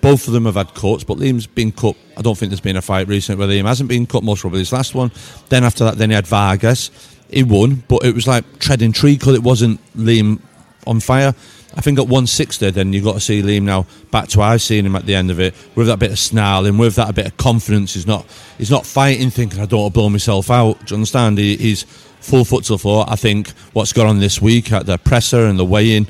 Both 0.00 0.26
of 0.26 0.32
them 0.32 0.46
have 0.46 0.56
had 0.56 0.74
cuts, 0.74 1.04
but 1.04 1.18
Liam's 1.18 1.46
been 1.46 1.70
cut. 1.70 1.94
I 2.16 2.22
don't 2.22 2.36
think 2.36 2.50
there's 2.50 2.60
been 2.60 2.76
a 2.76 2.82
fight 2.82 3.06
recently 3.06 3.38
where 3.38 3.56
Liam 3.56 3.68
hasn't 3.68 3.88
been 3.88 4.06
cut, 4.06 4.24
most 4.24 4.40
probably 4.40 4.58
his 4.58 4.72
last 4.72 4.96
one. 4.96 5.12
Then 5.48 5.62
after 5.62 5.84
that, 5.84 5.96
then 5.96 6.10
he 6.10 6.16
had 6.16 6.26
Vargas. 6.26 6.90
He 7.30 7.44
won, 7.44 7.84
but 7.86 8.04
it 8.04 8.16
was 8.16 8.26
like 8.26 8.58
treading 8.58 8.90
treacle. 8.90 9.36
it 9.36 9.42
wasn't 9.44 9.78
Liam 9.96 10.40
on 10.88 10.98
fire. 10.98 11.36
I 11.74 11.80
think 11.80 11.98
at 11.98 12.06
160, 12.06 12.70
then 12.70 12.92
you've 12.92 13.04
got 13.04 13.14
to 13.14 13.20
see 13.20 13.42
Liam 13.42 13.62
now 13.62 13.86
back 14.10 14.28
to 14.28 14.42
I've 14.42 14.62
seen 14.62 14.84
him 14.84 14.94
at 14.94 15.06
the 15.06 15.14
end 15.14 15.30
of 15.30 15.40
it 15.40 15.54
with 15.74 15.86
that 15.86 15.98
bit 15.98 16.10
of 16.10 16.18
snarling, 16.18 16.78
with 16.78 16.96
that 16.96 17.14
bit 17.14 17.26
of 17.26 17.36
confidence. 17.36 17.94
He's 17.94 18.06
not 18.06 18.26
he's 18.58 18.70
not 18.70 18.84
fighting 18.84 19.30
thinking 19.30 19.60
I 19.60 19.66
don't 19.66 19.80
want 19.80 19.94
to 19.94 19.98
blow 20.00 20.08
myself 20.08 20.50
out. 20.50 20.78
Do 20.86 20.92
you 20.92 20.96
understand? 20.96 21.38
He, 21.38 21.56
he's 21.56 21.84
full 22.20 22.44
foot 22.44 22.64
to 22.64 22.74
the 22.74 22.78
floor. 22.78 23.04
I 23.08 23.16
think 23.16 23.50
what's 23.72 23.92
gone 23.92 24.06
on 24.06 24.20
this 24.20 24.40
week 24.40 24.72
at 24.72 24.86
the 24.86 24.98
presser 24.98 25.46
and 25.46 25.58
the 25.58 25.64
weigh-in, 25.64 26.06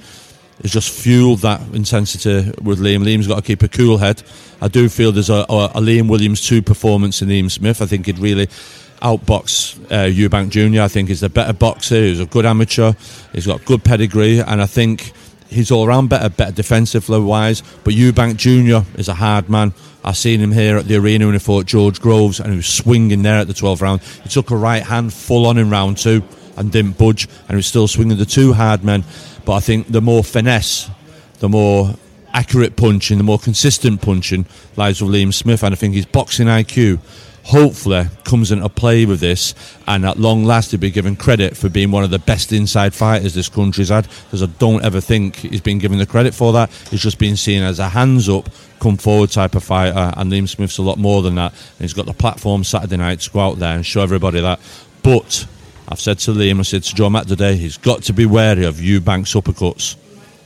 has 0.62 0.72
just 0.72 0.90
fueled 0.90 1.40
that 1.40 1.60
intensity 1.72 2.52
with 2.62 2.78
Liam. 2.78 3.02
Liam's 3.04 3.26
got 3.26 3.36
to 3.36 3.42
keep 3.42 3.62
a 3.62 3.68
cool 3.68 3.98
head. 3.98 4.22
I 4.60 4.68
do 4.68 4.88
feel 4.88 5.10
there's 5.10 5.30
a, 5.30 5.44
a, 5.48 5.80
Liam 5.80 6.08
Williams 6.08 6.46
2 6.46 6.62
performance 6.62 7.22
in 7.22 7.28
Liam 7.28 7.50
Smith. 7.50 7.82
I 7.82 7.86
think 7.86 8.06
he'd 8.06 8.18
really 8.18 8.46
outbox 9.02 9.76
uh, 9.90 10.08
Eubank 10.08 10.50
Jr. 10.50 10.82
I 10.82 10.88
think 10.88 11.08
he's 11.08 11.24
a 11.24 11.28
better 11.28 11.52
boxer, 11.52 11.96
he's 11.96 12.20
a 12.20 12.26
good 12.26 12.46
amateur, 12.46 12.92
he's 13.32 13.46
got 13.46 13.64
good 13.64 13.82
pedigree, 13.82 14.38
and 14.38 14.62
I 14.62 14.66
think 14.66 15.12
he's 15.52 15.70
all 15.70 15.84
around 15.84 16.08
better, 16.08 16.28
better 16.28 16.52
defensively 16.52 17.20
wise. 17.20 17.62
But 17.84 17.94
Eubank 17.94 18.36
Jr. 18.36 18.88
is 18.98 19.08
a 19.08 19.14
hard 19.14 19.48
man. 19.48 19.74
I 20.04 20.12
seen 20.12 20.40
him 20.40 20.52
here 20.52 20.76
at 20.78 20.86
the 20.86 20.96
arena 20.96 21.26
when 21.26 21.34
he 21.34 21.38
fought 21.38 21.66
George 21.66 22.00
Groves, 22.00 22.40
and 22.40 22.50
he 22.50 22.56
was 22.56 22.66
swinging 22.66 23.22
there 23.22 23.38
at 23.38 23.46
the 23.46 23.52
12th 23.52 23.80
round. 23.80 24.02
He 24.02 24.28
took 24.28 24.50
a 24.50 24.56
right 24.56 24.82
hand 24.82 25.12
full 25.12 25.46
on 25.46 25.58
in 25.58 25.70
round 25.70 25.98
two 25.98 26.22
and 26.56 26.72
didn't 26.72 26.98
budge, 26.98 27.28
and 27.42 27.50
he 27.50 27.56
was 27.56 27.66
still 27.66 27.88
swinging 27.88 28.18
the 28.18 28.26
two 28.26 28.52
hard 28.52 28.84
men. 28.84 29.04
But 29.44 29.54
I 29.54 29.60
think 29.60 29.88
the 29.88 30.00
more 30.00 30.24
finesse, 30.24 30.90
the 31.38 31.48
more 31.48 31.94
accurate 32.32 32.76
punching, 32.76 33.18
the 33.18 33.24
more 33.24 33.38
consistent 33.38 34.02
punching 34.02 34.46
lies 34.76 35.00
with 35.02 35.12
Liam 35.12 35.32
Smith, 35.32 35.62
and 35.62 35.74
I 35.74 35.76
think 35.76 35.94
his 35.94 36.06
boxing 36.06 36.46
IQ 36.46 36.98
hopefully 37.44 38.06
comes 38.24 38.52
into 38.52 38.68
play 38.68 39.04
with 39.04 39.20
this 39.20 39.54
and 39.88 40.04
at 40.06 40.18
long 40.18 40.44
last 40.44 40.70
he'll 40.70 40.78
be 40.78 40.90
given 40.90 41.16
credit 41.16 41.56
for 41.56 41.68
being 41.68 41.90
one 41.90 42.04
of 42.04 42.10
the 42.10 42.18
best 42.18 42.52
inside 42.52 42.94
fighters 42.94 43.34
this 43.34 43.48
country's 43.48 43.88
had 43.88 44.06
because 44.24 44.42
I 44.42 44.46
don't 44.46 44.84
ever 44.84 45.00
think 45.00 45.36
he's 45.36 45.60
been 45.60 45.78
given 45.78 45.98
the 45.98 46.06
credit 46.06 46.34
for 46.34 46.52
that 46.52 46.70
he's 46.90 47.02
just 47.02 47.18
been 47.18 47.36
seen 47.36 47.62
as 47.62 47.80
a 47.80 47.88
hands 47.88 48.28
up 48.28 48.48
come 48.78 48.96
forward 48.96 49.30
type 49.30 49.54
of 49.56 49.64
fighter 49.64 50.12
and 50.16 50.30
Liam 50.30 50.48
Smith's 50.48 50.78
a 50.78 50.82
lot 50.82 50.98
more 50.98 51.22
than 51.22 51.34
that 51.34 51.52
and 51.52 51.80
he's 51.80 51.94
got 51.94 52.06
the 52.06 52.12
platform 52.12 52.62
Saturday 52.62 52.96
night 52.96 53.20
to 53.20 53.30
go 53.30 53.40
out 53.40 53.58
there 53.58 53.74
and 53.74 53.84
show 53.84 54.02
everybody 54.02 54.40
that 54.40 54.60
but 55.02 55.46
I've 55.88 56.00
said 56.00 56.20
to 56.20 56.30
Liam 56.30 56.60
I 56.60 56.62
said 56.62 56.84
to 56.84 56.94
Joe 56.94 57.10
Matt 57.10 57.26
today 57.26 57.56
he's 57.56 57.76
got 57.76 58.04
to 58.04 58.12
be 58.12 58.24
wary 58.24 58.64
of 58.64 58.80
Eubanks 58.80 59.34
uppercuts 59.34 59.96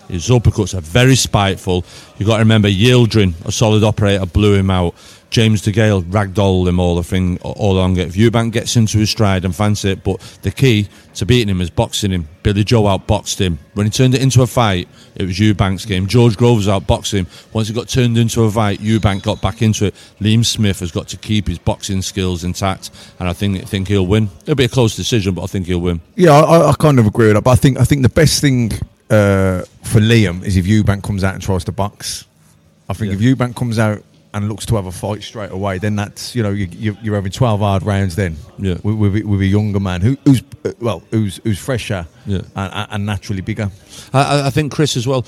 his 0.09 0.29
uppercuts 0.29 0.77
are 0.77 0.81
very 0.81 1.17
spiteful. 1.17 1.85
You've 2.17 2.29
got 2.29 2.37
to 2.37 2.43
remember, 2.43 2.69
Yildirim, 2.69 3.35
a 3.45 3.53
solid 3.53 3.83
operator, 3.83 4.25
blew 4.27 4.55
him 4.55 4.71
out. 4.71 4.95
James 5.31 5.63
DeGale 5.63 6.03
ragdolled 6.05 6.69
him 6.69 6.79
all 6.79 6.95
the 6.95 7.03
thing 7.03 7.39
all 7.43 7.73
along 7.73 7.97
it. 7.97 8.09
If 8.09 8.15
Eubank 8.15 8.53
gets 8.53 8.77
into 8.77 8.99
his 8.99 9.11
stride 9.11 9.45
and 9.45 9.55
fancy 9.55 9.91
it, 9.91 10.05
but 10.05 10.21
the 10.43 10.51
key 10.51 10.89
to 11.15 11.27
beating 11.27 11.49
him 11.49 11.61
is 11.61 11.71
boxing 11.71 12.13
him. 12.13 12.29
Billy 12.43 12.63
Joe 12.63 12.85
outboxed 12.85 13.39
him. 13.39 13.59
When 13.75 13.87
he 13.87 13.91
turned 13.91 14.15
it 14.15 14.23
into 14.23 14.43
a 14.43 14.47
fight, 14.47 14.89
it 15.17 15.25
was 15.25 15.39
Eubank's 15.39 15.85
game. 15.85 16.07
George 16.07 16.37
Groves 16.37 16.69
outboxed 16.69 17.13
him. 17.13 17.27
Once 17.53 17.69
it 17.69 17.75
got 17.75 17.89
turned 17.89 18.17
into 18.19 18.43
a 18.45 18.51
fight, 18.51 18.79
Eubank 18.81 19.23
got 19.23 19.43
back 19.43 19.63
into 19.63 19.87
it. 19.87 19.95
Liam 20.21 20.45
Smith 20.45 20.81
has 20.81 20.93
got 20.93 21.09
to 21.09 21.17
keep 21.17 21.49
his 21.49 21.59
boxing 21.59 22.03
skills 22.03 22.45
intact, 22.45 22.91
and 23.19 23.29
I 23.29 23.33
think 23.33 23.67
think 23.69 23.89
he'll 23.89 24.07
win. 24.07 24.29
It'll 24.43 24.55
be 24.55 24.65
a 24.65 24.69
close 24.69 24.95
decision, 24.95 25.35
but 25.35 25.43
I 25.43 25.47
think 25.47 25.67
he'll 25.67 25.81
win. 25.81 26.01
Yeah, 26.15 26.33
I, 26.33 26.71
I 26.71 26.75
kind 26.75 26.99
of 26.99 27.07
agree 27.07 27.27
with 27.27 27.35
that. 27.35 27.45
But 27.45 27.53
I 27.53 27.57
think 27.57 27.81
I 27.81 27.85
think 27.85 28.03
the 28.03 28.09
best 28.09 28.41
thing 28.41 28.73
uh, 29.11 29.63
for 29.83 30.01
Liam 30.01 30.45
is 30.45 30.57
if 30.57 30.67
Eubank 30.67 31.03
comes 31.03 31.25
out 31.25 31.35
and 31.35 31.43
tries 31.43 31.65
to 31.65 31.73
box. 31.73 32.27
I 32.89 32.93
think 32.93 33.13
if 33.13 33.19
Eubank 33.19 33.57
comes 33.57 33.79
out 33.79 34.03
and 34.37 34.49
looks 34.49 34.67
to 34.67 34.77
have 34.77 34.87
a 34.87 34.93
fight 34.93 35.23
straight 35.23 35.51
away, 35.51 35.79
then 35.79 35.97
that's 35.97 36.35
you 36.37 36.43
know 36.43 36.51
you, 36.51 36.97
you're 37.03 37.15
having 37.15 37.33
twelve 37.33 37.61
hard 37.61 37.83
rounds 37.83 38.15
then. 38.17 38.37
Yeah. 38.59 38.77
with, 38.83 38.97
with, 38.97 39.25
with 39.25 39.41
a 39.41 39.47
younger 39.47 39.81
man 39.81 40.01
who, 40.03 40.17
who's 40.25 40.43
well 40.81 41.03
who's 41.11 41.41
who's 41.45 41.59
fresher 41.59 42.07
Yeah. 42.27 42.43
and, 42.55 42.89
and 42.91 43.07
naturally 43.07 43.41
bigger. 43.43 43.71
I, 44.13 44.47
I- 44.47 44.51
think 44.51 44.73
Chris 44.73 44.97
as 44.97 45.07
well. 45.07 45.25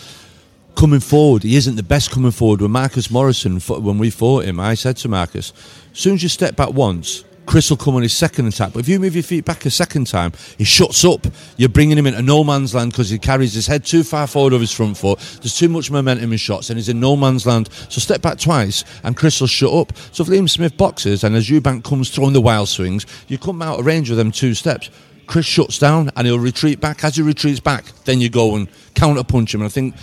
Coming 0.76 1.00
forward, 1.00 1.42
he 1.42 1.56
isn't 1.56 1.74
the 1.74 1.82
best 1.82 2.12
coming 2.12 2.30
forward. 2.30 2.60
With 2.60 2.70
Marcus 2.70 3.10
Morrison, 3.10 3.58
when 3.58 3.98
we 3.98 4.10
fought 4.10 4.44
him, 4.44 4.60
I 4.60 4.74
said 4.74 4.96
to 4.98 5.08
Marcus, 5.08 5.52
as 5.92 5.98
soon 5.98 6.14
as 6.14 6.22
you 6.22 6.28
step 6.28 6.54
back 6.54 6.72
once, 6.72 7.24
Chris 7.48 7.70
will 7.70 7.78
come 7.78 7.96
on 7.96 8.02
his 8.02 8.12
second 8.12 8.46
attack. 8.46 8.74
But 8.74 8.80
if 8.80 8.88
you 8.88 9.00
move 9.00 9.14
your 9.14 9.22
feet 9.22 9.46
back 9.46 9.64
a 9.64 9.70
second 9.70 10.06
time, 10.06 10.32
he 10.58 10.64
shuts 10.64 11.02
up. 11.02 11.26
You're 11.56 11.70
bringing 11.70 11.96
him 11.96 12.06
into 12.06 12.20
no 12.20 12.44
man's 12.44 12.74
land 12.74 12.92
because 12.92 13.08
he 13.08 13.18
carries 13.18 13.54
his 13.54 13.66
head 13.66 13.86
too 13.86 14.04
far 14.04 14.26
forward 14.26 14.52
of 14.52 14.60
his 14.60 14.70
front 14.70 14.98
foot. 14.98 15.18
There's 15.40 15.56
too 15.56 15.70
much 15.70 15.90
momentum 15.90 16.30
in 16.30 16.36
shots, 16.36 16.68
and 16.68 16.78
he's 16.78 16.90
in 16.90 17.00
no 17.00 17.16
man's 17.16 17.46
land. 17.46 17.70
So 17.88 18.02
step 18.02 18.20
back 18.20 18.38
twice, 18.38 18.84
and 19.02 19.16
Chris 19.16 19.40
will 19.40 19.48
shut 19.48 19.72
up. 19.72 19.96
So 20.12 20.24
if 20.24 20.28
Liam 20.28 20.48
Smith 20.48 20.76
boxes, 20.76 21.24
and 21.24 21.34
as 21.34 21.48
Eubank 21.48 21.84
comes 21.84 22.10
throwing 22.10 22.34
the 22.34 22.40
wild 22.42 22.68
swings, 22.68 23.06
you 23.28 23.38
come 23.38 23.62
out 23.62 23.80
of 23.80 23.86
range 23.86 24.10
with 24.10 24.18
them 24.18 24.30
two 24.30 24.52
steps. 24.52 24.90
Chris 25.26 25.46
shuts 25.46 25.78
down 25.78 26.10
and 26.16 26.26
he'll 26.26 26.38
retreat 26.38 26.80
back. 26.80 27.02
As 27.02 27.16
he 27.16 27.22
retreats 27.22 27.60
back, 27.60 27.84
then 28.04 28.20
you 28.20 28.28
go 28.28 28.56
and 28.56 28.68
counter 28.94 29.24
punch 29.24 29.54
him. 29.54 29.62
And 29.62 29.68
I 29.68 29.70
think 29.70 29.94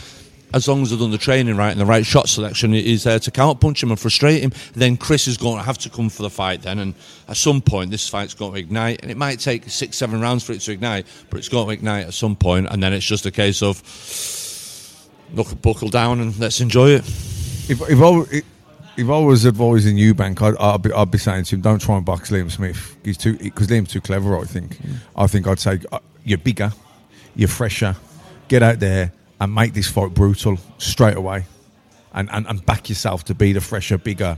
as 0.53 0.67
long 0.67 0.81
as 0.81 0.89
they've 0.89 0.99
done 0.99 1.11
the 1.11 1.17
training 1.17 1.57
right 1.57 1.71
and 1.71 1.79
the 1.79 1.85
right 1.85 2.05
shot 2.05 2.29
selection, 2.29 2.71
he's 2.71 3.03
there 3.03 3.19
to 3.19 3.31
counter 3.31 3.59
punch 3.59 3.83
him 3.83 3.91
and 3.91 3.99
frustrate 3.99 4.41
him. 4.41 4.53
Then 4.73 4.97
Chris 4.97 5.27
is 5.27 5.37
going 5.37 5.57
to 5.57 5.63
have 5.63 5.77
to 5.79 5.89
come 5.89 6.09
for 6.09 6.23
the 6.23 6.29
fight 6.29 6.61
then. 6.61 6.79
And 6.79 6.93
at 7.27 7.37
some 7.37 7.61
point, 7.61 7.91
this 7.91 8.07
fight's 8.07 8.33
going 8.33 8.53
to 8.53 8.59
ignite. 8.59 9.01
And 9.01 9.11
it 9.11 9.17
might 9.17 9.39
take 9.39 9.69
six, 9.69 9.97
seven 9.97 10.21
rounds 10.21 10.43
for 10.43 10.53
it 10.53 10.61
to 10.61 10.71
ignite, 10.71 11.07
but 11.29 11.37
it's 11.37 11.49
going 11.49 11.67
to 11.67 11.73
ignite 11.73 12.07
at 12.07 12.13
some 12.13 12.35
point. 12.35 12.67
And 12.69 12.81
then 12.81 12.93
it's 12.93 13.05
just 13.05 13.25
a 13.25 13.31
case 13.31 13.61
of 13.61 13.81
look, 15.33 15.61
buckle 15.61 15.89
down 15.89 16.19
and 16.19 16.37
let's 16.39 16.61
enjoy 16.61 16.89
it. 16.89 17.01
If 17.67 17.81
if 17.89 17.99
I, 18.01 18.41
if 18.97 19.09
I 19.09 19.19
was 19.19 19.45
advising 19.45 19.97
Eubank, 19.97 20.41
I'd, 20.41 20.57
I'd 20.57 20.81
be 20.81 20.91
I'd 20.93 21.11
be 21.11 21.17
saying 21.17 21.45
to 21.45 21.55
him, 21.55 21.61
don't 21.61 21.81
try 21.81 21.97
and 21.97 22.05
box 22.05 22.31
Liam 22.31 22.51
Smith. 22.51 22.95
He's 23.03 23.17
too 23.17 23.37
because 23.37 23.67
Liam's 23.67 23.91
too 23.91 24.01
clever. 24.01 24.37
I 24.37 24.43
think. 24.43 24.77
I 25.15 25.27
think 25.27 25.47
I'd 25.47 25.59
say 25.59 25.79
uh, 25.91 25.99
you're 26.23 26.37
bigger, 26.37 26.71
you're 27.35 27.49
fresher. 27.49 27.95
Get 28.47 28.61
out 28.61 28.79
there 28.79 29.11
and 29.39 29.53
make 29.53 29.73
this 29.73 29.87
fight 29.87 30.13
brutal 30.13 30.57
straight 30.77 31.17
away, 31.17 31.45
and 32.13 32.29
and, 32.31 32.47
and 32.47 32.65
back 32.65 32.89
yourself 32.89 33.23
to 33.25 33.35
be 33.35 33.53
the 33.53 33.61
fresher, 33.61 33.97
bigger, 33.97 34.37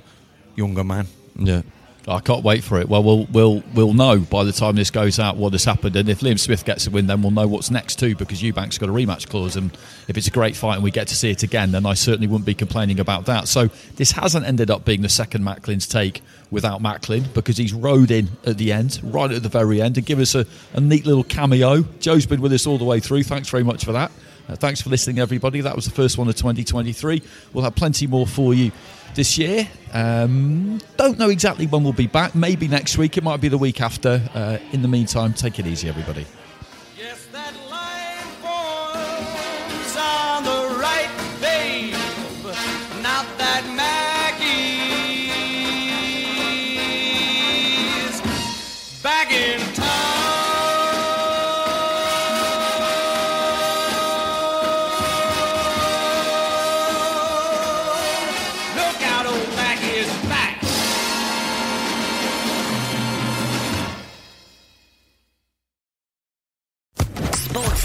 younger 0.55 0.83
man. 0.83 1.07
Yeah. 1.35 1.61
I 2.09 2.21
can't 2.21 2.41
wait 2.41 2.63
for 2.63 2.79
it. 2.79 2.87
Well, 2.87 3.03
we'll 3.03 3.25
we'll 3.25 3.63
we'll 3.73 3.93
know 3.93 4.19
by 4.19 4.45
the 4.45 4.53
time 4.53 4.77
this 4.77 4.91
goes 4.91 5.19
out 5.19 5.35
what 5.35 5.51
has 5.51 5.65
happened, 5.65 5.97
and 5.97 6.07
if 6.07 6.21
Liam 6.21 6.39
Smith 6.39 6.63
gets 6.63 6.87
a 6.87 6.89
win, 6.89 7.07
then 7.07 7.21
we'll 7.21 7.31
know 7.31 7.47
what's 7.47 7.69
next 7.69 7.99
too. 7.99 8.15
Because 8.15 8.41
Eubank's 8.41 8.77
got 8.77 8.87
a 8.87 8.93
rematch 8.93 9.27
clause, 9.27 9.57
and 9.57 9.77
if 10.07 10.15
it's 10.15 10.27
a 10.27 10.31
great 10.31 10.55
fight 10.55 10.75
and 10.75 10.83
we 10.85 10.91
get 10.91 11.09
to 11.09 11.15
see 11.15 11.31
it 11.31 11.43
again, 11.43 11.71
then 11.71 11.85
I 11.85 11.95
certainly 11.95 12.27
wouldn't 12.27 12.45
be 12.45 12.53
complaining 12.53 13.01
about 13.01 13.25
that. 13.25 13.49
So 13.49 13.69
this 13.97 14.11
hasn't 14.11 14.45
ended 14.45 14.71
up 14.71 14.85
being 14.85 15.01
the 15.01 15.09
second 15.09 15.43
Macklin's 15.43 15.85
take 15.85 16.21
without 16.49 16.81
Macklin 16.81 17.25
because 17.33 17.57
he's 17.57 17.73
rode 17.73 18.09
in 18.09 18.29
at 18.45 18.57
the 18.57 18.71
end, 18.71 19.01
right 19.03 19.29
at 19.29 19.43
the 19.43 19.49
very 19.49 19.81
end, 19.81 19.97
and 19.97 20.05
give 20.05 20.19
us 20.19 20.33
a, 20.33 20.45
a 20.73 20.79
neat 20.79 21.05
little 21.05 21.25
cameo. 21.25 21.81
Joe's 21.99 22.25
been 22.25 22.39
with 22.39 22.53
us 22.53 22.65
all 22.65 22.77
the 22.77 22.85
way 22.85 23.01
through. 23.01 23.23
Thanks 23.23 23.49
very 23.49 23.63
much 23.63 23.83
for 23.83 23.91
that. 23.91 24.13
Uh, 24.49 24.55
thanks 24.55 24.81
for 24.81 24.89
listening, 24.89 25.19
everybody. 25.19 25.61
That 25.61 25.75
was 25.75 25.85
the 25.85 25.91
first 25.91 26.17
one 26.17 26.29
of 26.29 26.35
2023. 26.35 27.21
We'll 27.53 27.63
have 27.63 27.75
plenty 27.75 28.07
more 28.07 28.25
for 28.25 28.53
you 28.53 28.71
this 29.13 29.37
year. 29.37 29.67
Um, 29.93 30.79
don't 30.95 31.17
know 31.17 31.29
exactly 31.29 31.67
when 31.67 31.83
we'll 31.83 31.93
be 31.93 32.07
back. 32.07 32.33
Maybe 32.35 32.67
next 32.67 32.97
week. 32.97 33.17
It 33.17 33.23
might 33.23 33.41
be 33.41 33.49
the 33.49 33.57
week 33.57 33.81
after. 33.81 34.21
Uh, 34.33 34.57
in 34.71 34.81
the 34.81 34.87
meantime, 34.87 35.33
take 35.33 35.59
it 35.59 35.67
easy, 35.67 35.89
everybody. 35.89 36.25